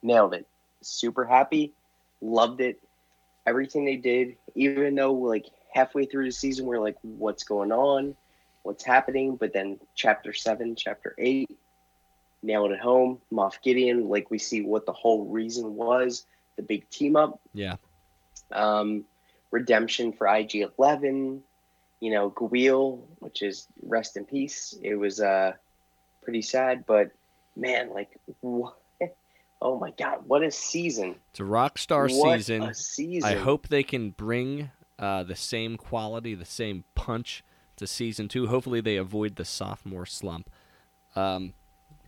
nailed 0.02 0.35
it. 0.35 0.47
Super 0.82 1.24
happy, 1.24 1.72
loved 2.20 2.60
it. 2.60 2.81
Everything 3.47 3.85
they 3.85 3.97
did, 3.97 4.36
even 4.55 4.94
though 4.94 5.12
like 5.12 5.47
halfway 5.72 6.05
through 6.05 6.24
the 6.27 6.32
season 6.32 6.66
we're 6.66 6.78
like, 6.78 6.97
what's 7.02 7.44
going 7.44 7.72
on, 7.72 8.14
what's 8.62 8.85
happening? 8.85 9.36
But 9.36 9.52
then 9.52 9.78
chapter 9.94 10.32
seven, 10.32 10.74
chapter 10.77 11.14
eight, 11.18 11.51
nailed 12.43 12.72
it 12.72 12.81
home. 12.81 13.20
Moff 13.32 13.62
Gideon, 13.62 14.09
like 14.09 14.31
we 14.31 14.39
see 14.39 14.62
what 14.62 14.86
the 14.86 14.93
whole 14.93 15.24
reason 15.27 15.74
was, 15.74 16.27
the 16.56 16.62
big 16.62 16.89
team 16.90 17.16
up 17.16 17.40
Yeah. 17.55 17.77
um, 18.52 19.05
redemption 19.51 20.12
for 20.12 20.27
IG 20.28 20.66
Eleven, 20.78 21.43
you 22.01 22.10
know, 22.10 22.31
Kuiil, 22.31 23.02
which 23.18 23.43
is 23.43 23.68
rest 23.82 24.16
in 24.16 24.24
peace. 24.24 24.77
It 24.82 24.94
was 24.97 25.20
uh 25.20 25.52
pretty 26.22 26.43
sad, 26.43 26.85
but 26.86 27.10
man, 27.56 27.90
like, 27.93 28.10
wha- 28.43 28.72
oh 29.62 29.78
my 29.78 29.93
god, 29.93 30.20
what 30.27 30.43
a 30.43 30.51
season! 30.51 31.16
It's 31.31 31.40
a 31.40 31.44
rock 31.44 31.78
star 31.78 32.09
what 32.09 32.39
season. 32.39 32.62
A 32.62 32.74
season. 32.74 33.31
I 33.31 33.35
hope 33.35 33.68
they 33.68 33.82
can 33.82 34.10
bring 34.10 34.70
uh, 34.98 35.22
the 35.22 35.36
same 35.36 35.77
quality, 35.77 36.35
the 36.35 36.44
same 36.44 36.85
punch 36.94 37.44
to 37.77 37.86
season 37.86 38.28
two. 38.28 38.47
Hopefully, 38.47 38.81
they 38.81 38.97
avoid 38.97 39.36
the 39.36 39.44
sophomore 39.44 40.06
slump. 40.06 40.51
Um, 41.16 41.55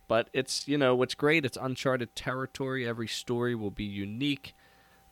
but 0.08 0.28
it's 0.32 0.68
you 0.68 0.78
know 0.78 0.94
what's 0.94 1.14
great. 1.14 1.44
It's 1.44 1.58
uncharted 1.60 2.14
territory. 2.14 2.86
Every 2.86 3.08
story 3.08 3.54
will 3.54 3.70
be 3.70 3.84
unique. 3.84 4.54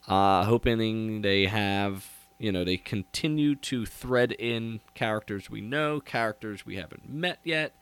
Uh, 0.07 0.45
hoping 0.45 1.23
they 1.23 1.47
have 1.47 2.07
you 2.41 2.51
know 2.51 2.65
they 2.65 2.79
continue 2.79 3.55
to 3.55 3.85
thread 3.87 4.33
in 4.33 4.81
characters 4.95 5.51
we 5.51 5.61
know, 5.61 6.01
characters 6.01 6.65
we 6.65 6.77
haven't 6.77 7.09
met 7.09 7.39
yet. 7.45 7.73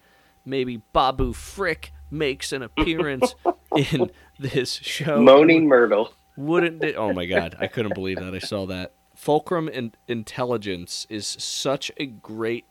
Maybe 0.45 0.83
Babu 0.93 1.33
Frick 1.33 1.93
makes 2.11 2.53
an 2.53 2.63
appearance 2.63 3.35
in 3.93 4.11
this 4.39 4.73
show. 4.73 5.21
Moaning 5.21 5.69
Myrtle. 5.69 6.13
Wouldn't 6.37 6.83
it? 6.83 6.97
Oh 6.97 7.13
my 7.13 7.27
god, 7.27 7.57
I 7.59 7.69
couldn't 7.69 7.95
believe 7.95 8.19
that. 8.19 8.35
I 8.35 8.39
saw 8.41 8.67
that. 8.67 8.93
Fulcrum 9.15 9.69
in- 9.69 9.95
Intelligence 10.09 11.07
is 11.09 11.27
such 11.27 11.91
a 11.97 12.07
great 12.07 12.67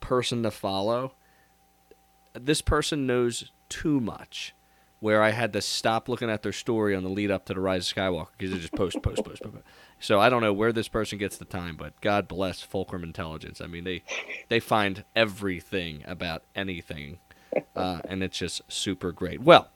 person 0.00 0.42
to 0.42 0.50
follow. 0.50 1.14
This 2.32 2.60
person 2.60 3.06
knows 3.06 3.52
too 3.68 4.00
much. 4.00 4.54
Where 5.04 5.22
I 5.22 5.32
had 5.32 5.52
to 5.52 5.60
stop 5.60 6.08
looking 6.08 6.30
at 6.30 6.42
their 6.42 6.50
story 6.50 6.96
on 6.96 7.02
the 7.02 7.10
lead 7.10 7.30
up 7.30 7.44
to 7.44 7.52
the 7.52 7.60
Rise 7.60 7.90
of 7.90 7.94
Skywalker 7.94 8.28
because 8.38 8.54
they 8.54 8.58
just 8.58 8.72
post, 8.72 9.02
post, 9.02 9.22
post, 9.22 9.42
post. 9.42 9.52
post. 9.52 9.64
So 10.00 10.18
I 10.18 10.30
don't 10.30 10.40
know 10.40 10.54
where 10.54 10.72
this 10.72 10.88
person 10.88 11.18
gets 11.18 11.36
the 11.36 11.44
time, 11.44 11.76
but 11.76 12.00
God 12.00 12.26
bless 12.26 12.62
Fulcrum 12.62 13.04
Intelligence. 13.04 13.60
I 13.60 13.66
mean, 13.66 13.84
they 13.84 14.02
they 14.48 14.60
find 14.60 15.04
everything 15.14 16.02
about 16.06 16.42
anything, 16.56 17.18
uh, 17.76 18.00
and 18.08 18.22
it's 18.22 18.38
just 18.38 18.62
super 18.66 19.12
great. 19.12 19.42
Well, 19.42 19.68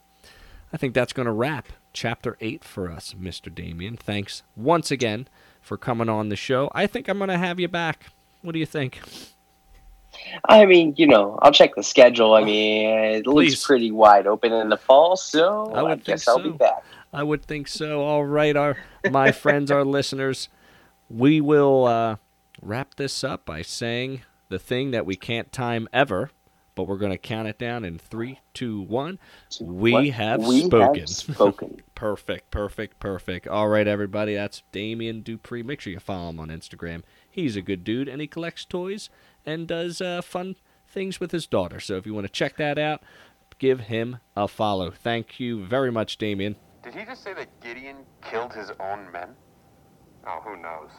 I 0.73 0.79
think 0.79 0.95
that's 0.95 1.13
going 1.13 1.27
to 1.27 1.33
wrap 1.33 1.69
chapter 1.93 2.39
8 2.41 2.65
for 2.65 2.91
us, 2.91 3.15
Mr. 3.15 3.55
Damien. 3.55 3.99
Thanks 3.99 4.43
once 4.57 4.91
again 4.91 5.29
for 5.61 5.77
coming 5.77 6.09
on 6.09 6.31
the 6.31 6.37
show. 6.37 6.71
I 6.75 6.87
think 6.87 7.07
I'm 7.07 7.19
going 7.19 7.29
to 7.29 7.37
have 7.37 7.61
you 7.61 7.69
back. 7.69 8.13
What 8.41 8.53
do 8.53 8.59
you 8.59 8.67
think? 8.67 9.01
I 10.49 10.65
mean, 10.67 10.95
you 10.97 11.07
know, 11.07 11.39
I'll 11.43 11.53
check 11.53 11.75
the 11.75 11.83
schedule. 11.83 12.35
I 12.35 12.45
mean, 12.45 12.89
it 12.89 13.25
Please. 13.25 13.51
looks 13.53 13.67
pretty 13.67 13.91
wide 13.91 14.27
open 14.27 14.53
in 14.53 14.69
the 14.69 14.77
fall, 14.77 15.17
so 15.17 15.71
I 15.75 15.81
I, 15.81 15.83
would 15.83 16.05
guess 16.05 16.25
think 16.25 16.29
I'll 16.37 16.43
be 16.43 16.51
so. 16.51 16.57
back. 16.57 16.85
I 17.13 17.23
would 17.23 17.45
think 17.45 17.69
so. 17.69 18.03
All 18.03 18.25
right, 18.25 18.57
our 18.57 18.77
my 19.11 19.33
friends, 19.33 19.71
our 19.71 19.85
listeners, 19.85 20.49
we 21.09 21.41
will 21.41 21.87
uh, 21.87 22.17
wrap 22.61 22.97
this 22.97 23.25
up 23.25 23.45
by 23.47 23.63
saying 23.63 24.23
the 24.49 24.59
thing 24.59 24.91
that 24.93 25.07
we 25.07 25.17
can't 25.17 25.51
time 25.53 25.89
ever, 25.93 26.31
but 26.75 26.85
we're 26.85 26.97
going 26.99 27.13
to 27.13 27.19
count 27.19 27.49
it 27.49 27.59
down 27.59 27.85
in 27.85 27.99
three, 27.99 28.41
two, 28.55 28.81
one. 28.83 29.19
We 29.61 29.93
What? 29.93 30.07
have 30.09 30.47
we 30.47 30.63
spoken. 30.65 31.01
Have 31.01 31.09
spoken. 31.09 31.83
Perfect, 31.95 32.53
perfect, 32.53 33.01
perfect. 33.01 33.49
All 33.49 33.69
right, 33.69 33.87
everybody, 33.89 34.35
that's 34.35 34.63
Damien 34.71 35.21
Dupree. 35.23 35.65
Make 35.65 35.81
sure 35.81 35.93
you 35.93 35.99
follow 35.99 36.31
him 36.31 36.39
on 36.39 36.47
Instagram. 36.49 37.03
He's 37.29 37.57
a 37.57 37.61
good 37.63 37.83
dude, 37.83 38.07
and 38.09 38.21
he 38.21 38.29
collects 38.29 38.65
toys 38.65 39.11
and 39.49 39.67
does 39.67 40.01
uh, 40.01 40.21
fun 40.21 40.57
things 40.87 41.19
with 41.19 41.33
his 41.33 41.47
daughter. 41.47 41.81
So 41.81 41.97
if 41.97 42.07
you 42.07 42.15
want 42.15 42.27
to 42.27 42.33
check 42.33 42.57
that 42.59 42.79
out, 42.79 43.03
give 43.59 43.81
him 43.81 44.19
a 44.37 44.47
follow. 44.47 44.91
Thank 44.91 45.41
you 45.41 45.65
very 45.65 45.91
much, 45.91 46.19
Damien. 46.19 46.57
Did 46.83 46.95
he 46.95 47.05
just 47.05 47.25
say 47.25 47.35
that 47.35 47.49
Gideon 47.61 47.97
killed 48.23 48.53
his 48.53 48.71
own 48.79 49.11
men? 49.11 49.31
Oh, 50.27 50.41
who 50.45 50.57
knows? 50.61 50.91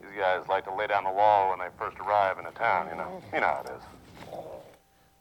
These 0.00 0.18
guys 0.18 0.44
like 0.48 0.64
to 0.64 0.74
lay 0.74 0.86
down 0.86 1.04
the 1.04 1.10
law 1.10 1.50
when 1.50 1.58
they 1.58 1.68
first 1.78 1.98
arrive 1.98 2.38
in 2.38 2.46
a 2.46 2.50
town, 2.52 2.88
you 2.90 2.96
know. 2.96 3.22
You 3.32 3.40
know 3.40 3.46
how 3.46 3.64
it 3.64 3.70
is. 3.76 4.38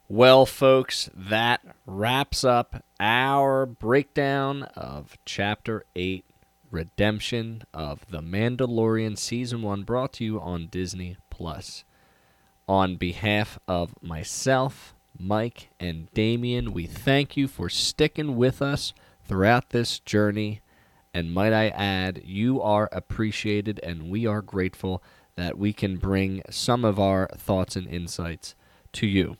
Well, 0.09 0.45
folks, 0.45 1.09
that 1.15 1.61
wraps 1.85 2.43
up 2.43 2.83
our 2.99 3.65
breakdown 3.65 4.63
of 4.75 5.17
Chapter 5.25 5.85
8 5.95 6.25
Redemption 6.69 7.63
of 7.73 8.05
The 8.09 8.21
Mandalorian 8.21 9.17
Season 9.17 9.61
1 9.61 9.83
brought 9.83 10.13
to 10.13 10.25
you 10.25 10.39
on 10.41 10.67
Disney 10.67 11.17
Plus. 11.29 11.83
On 12.71 12.95
behalf 12.95 13.59
of 13.67 14.01
myself, 14.01 14.95
Mike, 15.19 15.71
and 15.77 16.09
Damien, 16.13 16.71
we 16.71 16.85
thank 16.85 17.35
you 17.35 17.49
for 17.49 17.67
sticking 17.67 18.37
with 18.37 18.61
us 18.61 18.93
throughout 19.25 19.71
this 19.71 19.99
journey. 19.99 20.61
And 21.13 21.33
might 21.33 21.51
I 21.51 21.67
add, 21.67 22.21
you 22.23 22.61
are 22.61 22.87
appreciated 22.93 23.81
and 23.83 24.09
we 24.09 24.25
are 24.25 24.41
grateful 24.41 25.03
that 25.35 25.57
we 25.57 25.73
can 25.73 25.97
bring 25.97 26.43
some 26.49 26.85
of 26.85 26.97
our 26.97 27.27
thoughts 27.35 27.75
and 27.75 27.87
insights 27.87 28.55
to 28.93 29.05
you. 29.05 29.35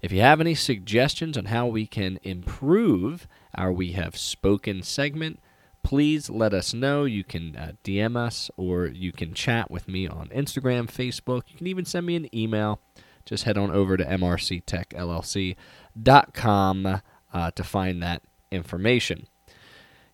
If 0.00 0.12
you 0.12 0.20
have 0.20 0.40
any 0.40 0.54
suggestions 0.54 1.36
on 1.36 1.46
how 1.46 1.66
we 1.66 1.84
can 1.84 2.20
improve 2.22 3.26
our 3.56 3.72
We 3.72 3.90
Have 3.94 4.16
Spoken 4.16 4.84
segment, 4.84 5.40
please 5.88 6.28
let 6.28 6.52
us 6.52 6.74
know. 6.74 7.04
You 7.04 7.24
can 7.24 7.56
uh, 7.56 7.72
DM 7.82 8.14
us 8.14 8.50
or 8.58 8.88
you 8.88 9.10
can 9.10 9.32
chat 9.32 9.70
with 9.70 9.88
me 9.88 10.06
on 10.06 10.28
Instagram, 10.28 10.86
Facebook. 10.86 11.44
You 11.48 11.56
can 11.56 11.66
even 11.66 11.86
send 11.86 12.04
me 12.04 12.14
an 12.14 12.28
email. 12.36 12.78
Just 13.24 13.44
head 13.44 13.56
on 13.56 13.70
over 13.70 13.96
to 13.96 14.04
mrctechllc.com 14.04 17.00
uh, 17.32 17.50
to 17.52 17.64
find 17.64 18.02
that 18.02 18.22
information. 18.50 19.28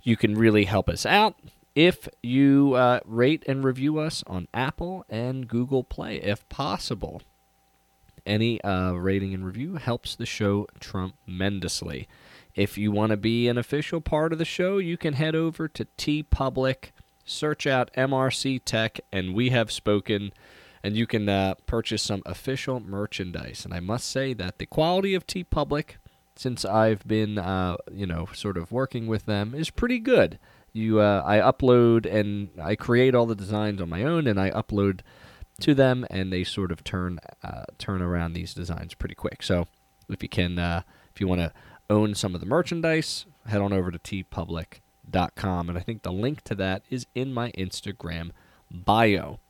You 0.04 0.16
can 0.16 0.36
really 0.36 0.66
help 0.66 0.88
us 0.88 1.04
out 1.04 1.40
if 1.74 2.08
you 2.22 2.74
uh, 2.74 3.00
rate 3.04 3.42
and 3.48 3.64
review 3.64 3.98
us 3.98 4.22
on 4.28 4.46
Apple 4.54 5.04
and 5.08 5.48
Google 5.48 5.82
Play, 5.82 6.22
if 6.22 6.48
possible. 6.48 7.20
Any 8.24 8.62
uh, 8.62 8.92
rating 8.92 9.34
and 9.34 9.44
review 9.44 9.74
helps 9.74 10.14
the 10.14 10.24
show 10.24 10.68
tremendously. 10.78 12.06
If 12.54 12.78
you 12.78 12.92
want 12.92 13.10
to 13.10 13.16
be 13.16 13.48
an 13.48 13.58
official 13.58 14.00
part 14.00 14.32
of 14.32 14.38
the 14.38 14.44
show, 14.44 14.78
you 14.78 14.96
can 14.96 15.14
head 15.14 15.34
over 15.34 15.66
to 15.68 15.86
TeePublic, 15.98 16.90
search 17.24 17.66
out 17.66 17.92
MRC 17.94 18.60
Tech, 18.64 19.00
and 19.12 19.34
we 19.34 19.50
have 19.50 19.72
spoken, 19.72 20.32
and 20.82 20.96
you 20.96 21.06
can 21.06 21.28
uh, 21.28 21.54
purchase 21.66 22.02
some 22.02 22.22
official 22.24 22.78
merchandise. 22.78 23.64
And 23.64 23.74
I 23.74 23.80
must 23.80 24.08
say 24.08 24.34
that 24.34 24.58
the 24.58 24.66
quality 24.66 25.14
of 25.14 25.26
TeePublic, 25.26 25.96
since 26.36 26.64
I've 26.64 27.06
been, 27.06 27.38
uh, 27.38 27.76
you 27.92 28.06
know, 28.06 28.28
sort 28.32 28.56
of 28.56 28.70
working 28.70 29.08
with 29.08 29.26
them, 29.26 29.52
is 29.54 29.70
pretty 29.70 29.98
good. 29.98 30.38
You, 30.72 31.00
uh, 31.00 31.24
I 31.26 31.38
upload 31.38 32.06
and 32.06 32.50
I 32.62 32.76
create 32.76 33.16
all 33.16 33.26
the 33.26 33.34
designs 33.34 33.80
on 33.80 33.88
my 33.88 34.04
own, 34.04 34.28
and 34.28 34.40
I 34.40 34.50
upload 34.50 35.00
to 35.60 35.74
them, 35.74 36.06
and 36.08 36.32
they 36.32 36.44
sort 36.44 36.70
of 36.70 36.84
turn 36.84 37.18
uh, 37.42 37.64
turn 37.78 38.00
around 38.02 38.32
these 38.32 38.54
designs 38.54 38.94
pretty 38.94 39.14
quick. 39.14 39.42
So 39.42 39.66
if 40.08 40.22
you 40.22 40.28
can, 40.28 40.58
uh, 40.58 40.82
if 41.12 41.20
you 41.20 41.28
want 41.28 41.40
to 41.40 41.52
own 41.90 42.14
some 42.14 42.34
of 42.34 42.40
the 42.40 42.46
merchandise, 42.46 43.26
head 43.46 43.60
on 43.60 43.72
over 43.72 43.90
to 43.90 43.98
teepublic.com. 43.98 45.68
And 45.68 45.78
I 45.78 45.80
think 45.80 46.02
the 46.02 46.12
link 46.12 46.42
to 46.42 46.54
that 46.56 46.82
is 46.90 47.06
in 47.14 47.32
my 47.32 47.50
Instagram 47.52 48.30
bio. 48.70 49.40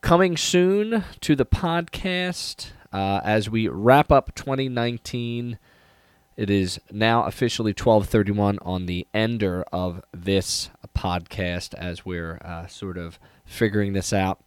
Coming 0.00 0.36
soon 0.36 1.04
to 1.20 1.34
the 1.34 1.46
podcast 1.46 2.72
uh, 2.92 3.20
as 3.24 3.50
we 3.50 3.68
wrap 3.68 4.10
up 4.10 4.34
2019. 4.34 5.58
It 6.36 6.50
is 6.50 6.78
now 6.90 7.24
officially 7.24 7.72
12:31 7.72 8.58
on 8.60 8.86
the 8.86 9.06
ender 9.14 9.64
of 9.72 10.02
this 10.12 10.70
podcast 10.96 11.74
as 11.74 12.04
we're 12.04 12.38
uh, 12.44 12.66
sort 12.66 12.98
of 12.98 13.18
figuring 13.44 13.94
this 13.94 14.12
out 14.12 14.38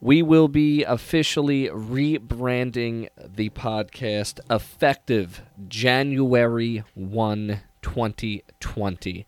we 0.00 0.22
will 0.22 0.48
be 0.48 0.82
officially 0.82 1.66
rebranding 1.68 3.08
the 3.22 3.50
podcast 3.50 4.40
effective 4.50 5.42
January 5.68 6.82
1, 6.94 7.60
2020. 7.82 9.26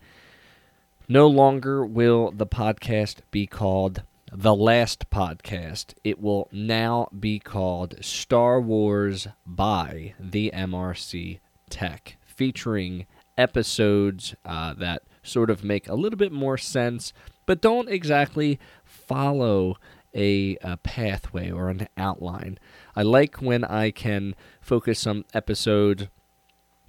No 1.07 1.27
longer 1.27 1.85
will 1.85 2.31
the 2.31 2.47
podcast 2.47 3.17
be 3.29 3.45
called 3.45 4.01
The 4.31 4.55
Last 4.55 5.11
Podcast. 5.11 5.93
It 6.03 6.19
will 6.19 6.49
now 6.51 7.07
be 7.19 7.37
called 7.37 8.03
Star 8.03 8.59
Wars 8.59 9.27
by 9.45 10.15
the 10.19 10.51
MRC 10.55 11.39
Tech, 11.69 12.17
featuring 12.25 13.05
episodes 13.37 14.33
uh, 14.43 14.73
that 14.73 15.03
sort 15.21 15.51
of 15.51 15.63
make 15.63 15.87
a 15.87 15.93
little 15.93 16.17
bit 16.17 16.31
more 16.31 16.57
sense, 16.57 17.13
but 17.45 17.61
don't 17.61 17.89
exactly 17.89 18.59
follow 18.83 19.75
a, 20.15 20.57
a, 20.61 20.77
pathway 20.77 21.51
or 21.51 21.69
an 21.69 21.87
outline. 21.97 22.59
I 22.95 23.01
like 23.01 23.41
when 23.41 23.63
I 23.63 23.91
can 23.91 24.35
focus 24.61 24.99
some 24.99 25.25
episodes 25.33 26.07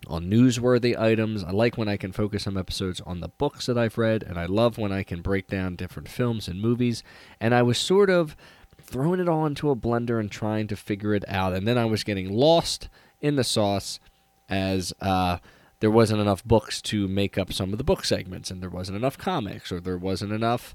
on 0.07 0.31
newsworthy 0.31 0.99
items. 0.99 1.45
I 1.45 1.51
like 1.51 1.79
when 1.79 1.89
I 1.89 1.97
can 1.97 2.13
focus 2.13 2.45
some 2.45 2.57
episodes 2.57 3.01
on 3.03 3.21
the 3.21 3.29
books 3.29 3.67
that 3.67 3.79
I've 3.79 3.99
read, 3.99 4.23
and 4.23 4.39
I 4.39 4.47
love 4.47 4.79
when 4.79 4.93
I 4.93 5.03
can 5.03 5.23
break 5.23 5.49
down 5.49 5.77
different 5.77 6.09
films 6.09 6.49
and 6.49 6.61
movies. 6.61 7.03
And 7.41 7.55
I 7.55 7.63
was 7.63 7.79
sort 7.79 8.11
of 8.11 8.37
throwing 8.81 9.21
it 9.21 9.29
all 9.29 9.47
into 9.47 9.71
a 9.71 9.77
blender 9.77 10.21
and 10.21 10.31
trying 10.31 10.67
to 10.69 10.77
figure 10.77 11.15
it 11.15 11.25
out, 11.29 11.55
and 11.55 11.67
then 11.67 11.79
I 11.79 11.87
was 11.87 12.05
getting 12.05 12.31
lost 12.31 12.89
in 13.21 13.37
the 13.37 13.45
sauce 13.45 13.99
as 14.49 14.93
uh, 15.01 15.39
there 15.81 15.91
wasn't 15.91 16.21
enough 16.21 16.45
books 16.45 16.83
to 16.83 17.09
make 17.09 17.39
up 17.39 17.53
some 17.53 17.73
of 17.73 17.79
the 17.79 17.85
book 17.85 18.05
segments, 18.05 18.51
and 18.51 18.63
there 18.63 18.71
wasn't 18.71 18.97
enough 18.97 19.17
comics, 19.17 19.73
or 19.73 19.81
there 19.81 19.99
wasn't 19.99 20.33
enough 20.33 20.75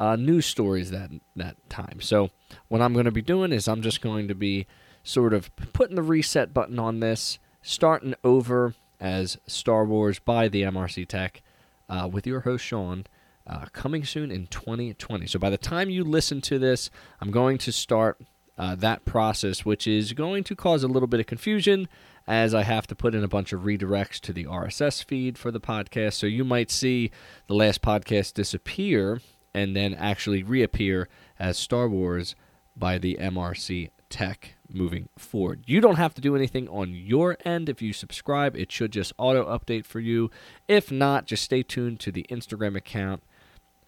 uh, 0.00 0.16
news 0.16 0.46
stories 0.46 0.90
that 0.90 1.10
that 1.36 1.56
time. 1.68 2.00
So 2.00 2.30
what 2.68 2.80
I'm 2.80 2.94
going 2.94 3.04
to 3.04 3.12
be 3.12 3.22
doing 3.22 3.52
is 3.52 3.68
I'm 3.68 3.82
just 3.82 4.00
going 4.00 4.26
to 4.28 4.34
be 4.34 4.66
sort 5.04 5.34
of 5.34 5.54
putting 5.72 5.96
the 5.96 6.02
reset 6.02 6.52
button 6.52 6.78
on 6.78 7.00
this, 7.00 7.38
starting 7.62 8.14
over 8.24 8.74
as 8.98 9.38
Star 9.46 9.84
Wars 9.84 10.18
by 10.18 10.48
the 10.48 10.62
MRC 10.62 11.06
Tech 11.06 11.42
uh, 11.88 12.08
with 12.10 12.26
your 12.26 12.40
host 12.40 12.64
Sean. 12.64 13.06
Uh, 13.46 13.64
coming 13.72 14.04
soon 14.04 14.30
in 14.30 14.46
2020. 14.46 15.26
So 15.26 15.38
by 15.38 15.50
the 15.50 15.58
time 15.58 15.90
you 15.90 16.04
listen 16.04 16.40
to 16.42 16.58
this, 16.58 16.88
I'm 17.20 17.32
going 17.32 17.58
to 17.58 17.72
start 17.72 18.20
uh, 18.56 18.76
that 18.76 19.04
process, 19.04 19.64
which 19.64 19.88
is 19.88 20.12
going 20.12 20.44
to 20.44 20.54
cause 20.54 20.84
a 20.84 20.88
little 20.88 21.08
bit 21.08 21.18
of 21.18 21.26
confusion 21.26 21.88
as 22.28 22.54
I 22.54 22.62
have 22.62 22.86
to 22.88 22.94
put 22.94 23.14
in 23.14 23.24
a 23.24 23.28
bunch 23.28 23.52
of 23.52 23.62
redirects 23.62 24.20
to 24.20 24.32
the 24.32 24.44
RSS 24.44 25.02
feed 25.02 25.36
for 25.36 25.50
the 25.50 25.58
podcast. 25.58 26.12
So 26.12 26.26
you 26.26 26.44
might 26.44 26.70
see 26.70 27.10
the 27.48 27.54
last 27.54 27.82
podcast 27.82 28.34
disappear 28.34 29.20
and 29.54 29.74
then 29.74 29.94
actually 29.94 30.42
reappear 30.42 31.08
as 31.38 31.58
Star 31.58 31.88
Wars 31.88 32.34
by 32.76 32.98
the 32.98 33.16
MRC 33.20 33.90
Tech 34.08 34.54
moving 34.68 35.08
forward. 35.16 35.62
You 35.66 35.80
don't 35.80 35.96
have 35.96 36.14
to 36.14 36.20
do 36.20 36.36
anything 36.36 36.68
on 36.68 36.94
your 36.94 37.36
end 37.44 37.68
if 37.68 37.80
you 37.80 37.92
subscribe. 37.92 38.56
It 38.56 38.70
should 38.72 38.92
just 38.92 39.12
auto 39.18 39.44
update 39.46 39.84
for 39.84 40.00
you. 40.00 40.30
If 40.68 40.90
not, 40.90 41.26
just 41.26 41.44
stay 41.44 41.62
tuned 41.62 42.00
to 42.00 42.12
the 42.12 42.26
Instagram 42.30 42.76
account 42.76 43.22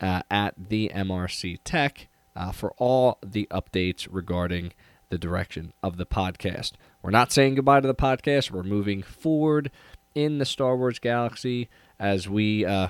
uh, 0.01 0.23
at 0.31 0.55
the 0.57 0.91
MRC 0.95 1.59
Tech 1.65 2.09
uh, 2.35 2.53
for 2.53 2.73
all 2.79 3.19
the 3.25 3.47
updates 3.51 4.09
regarding 4.11 4.73
the 5.11 5.19
direction 5.19 5.73
of 5.83 5.97
the 5.97 6.07
podcast. 6.07 6.73
We're 7.03 7.11
not 7.11 7.33
saying 7.33 7.57
goodbye 7.57 7.81
to 7.81 7.87
the 7.87 7.95
podcast. 7.95 8.51
We're 8.51 8.63
moving 8.63 9.03
forward 9.03 9.71
in 10.15 10.39
the 10.39 10.45
Star 10.45 10.77
Wars 10.77 10.99
galaxy 10.99 11.69
as 11.99 12.29
we, 12.29 12.65
uh, 12.65 12.89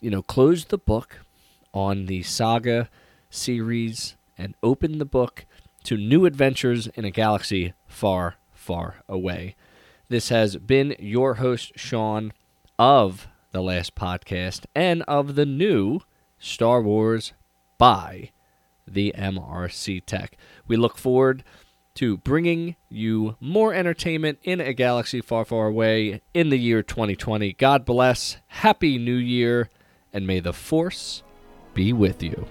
you 0.00 0.10
know, 0.10 0.22
close 0.22 0.66
the 0.66 0.78
book 0.78 1.20
on 1.74 2.06
the 2.06 2.22
saga 2.22 2.88
series 3.28 4.16
and 4.38 4.54
open 4.62 4.98
the 4.98 5.04
book 5.04 5.44
to 5.82 5.98
new 5.98 6.24
adventures 6.24 6.86
in 6.94 7.04
a 7.04 7.10
galaxy 7.10 7.74
far, 7.86 8.36
far 8.52 9.02
away. 9.08 9.54
This 10.08 10.30
has 10.30 10.56
been 10.56 10.96
your 10.98 11.34
host, 11.34 11.72
Sean, 11.76 12.32
of 12.78 13.28
the 13.50 13.62
last 13.62 13.94
podcast 13.94 14.64
and 14.74 15.02
of 15.02 15.34
the 15.34 15.44
new 15.44 16.00
Star 16.38 16.80
Wars 16.80 17.32
by 17.76 18.30
the 18.86 19.12
MRC 19.16 20.04
Tech. 20.06 20.36
We 20.66 20.76
look 20.76 20.96
forward 20.96 21.42
to 21.96 22.16
bringing 22.18 22.76
you 22.88 23.36
more 23.40 23.74
entertainment 23.74 24.38
in 24.42 24.60
a 24.60 24.72
galaxy 24.72 25.20
far, 25.20 25.44
far 25.44 25.66
away 25.66 26.20
in 26.32 26.50
the 26.50 26.58
year 26.58 26.82
2020. 26.82 27.52
God 27.54 27.84
bless, 27.84 28.38
Happy 28.46 28.98
New 28.98 29.16
Year, 29.16 29.68
and 30.12 30.26
may 30.26 30.40
the 30.40 30.52
Force 30.52 31.22
be 31.74 31.92
with 31.92 32.22
you. 32.22 32.46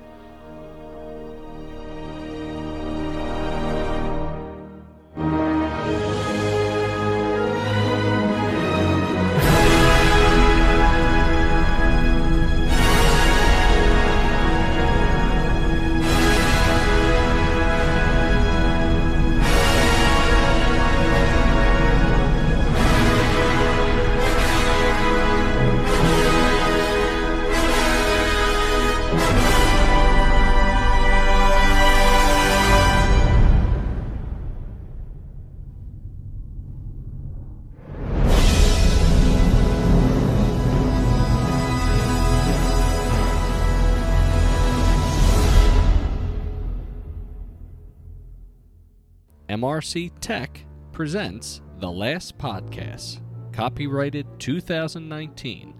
MRC 49.63 50.11
Tech 50.19 50.65
presents 50.91 51.61
The 51.79 51.89
Last 51.89 52.37
Podcast, 52.37 53.21
copyrighted 53.53 54.27
2019, 54.37 55.73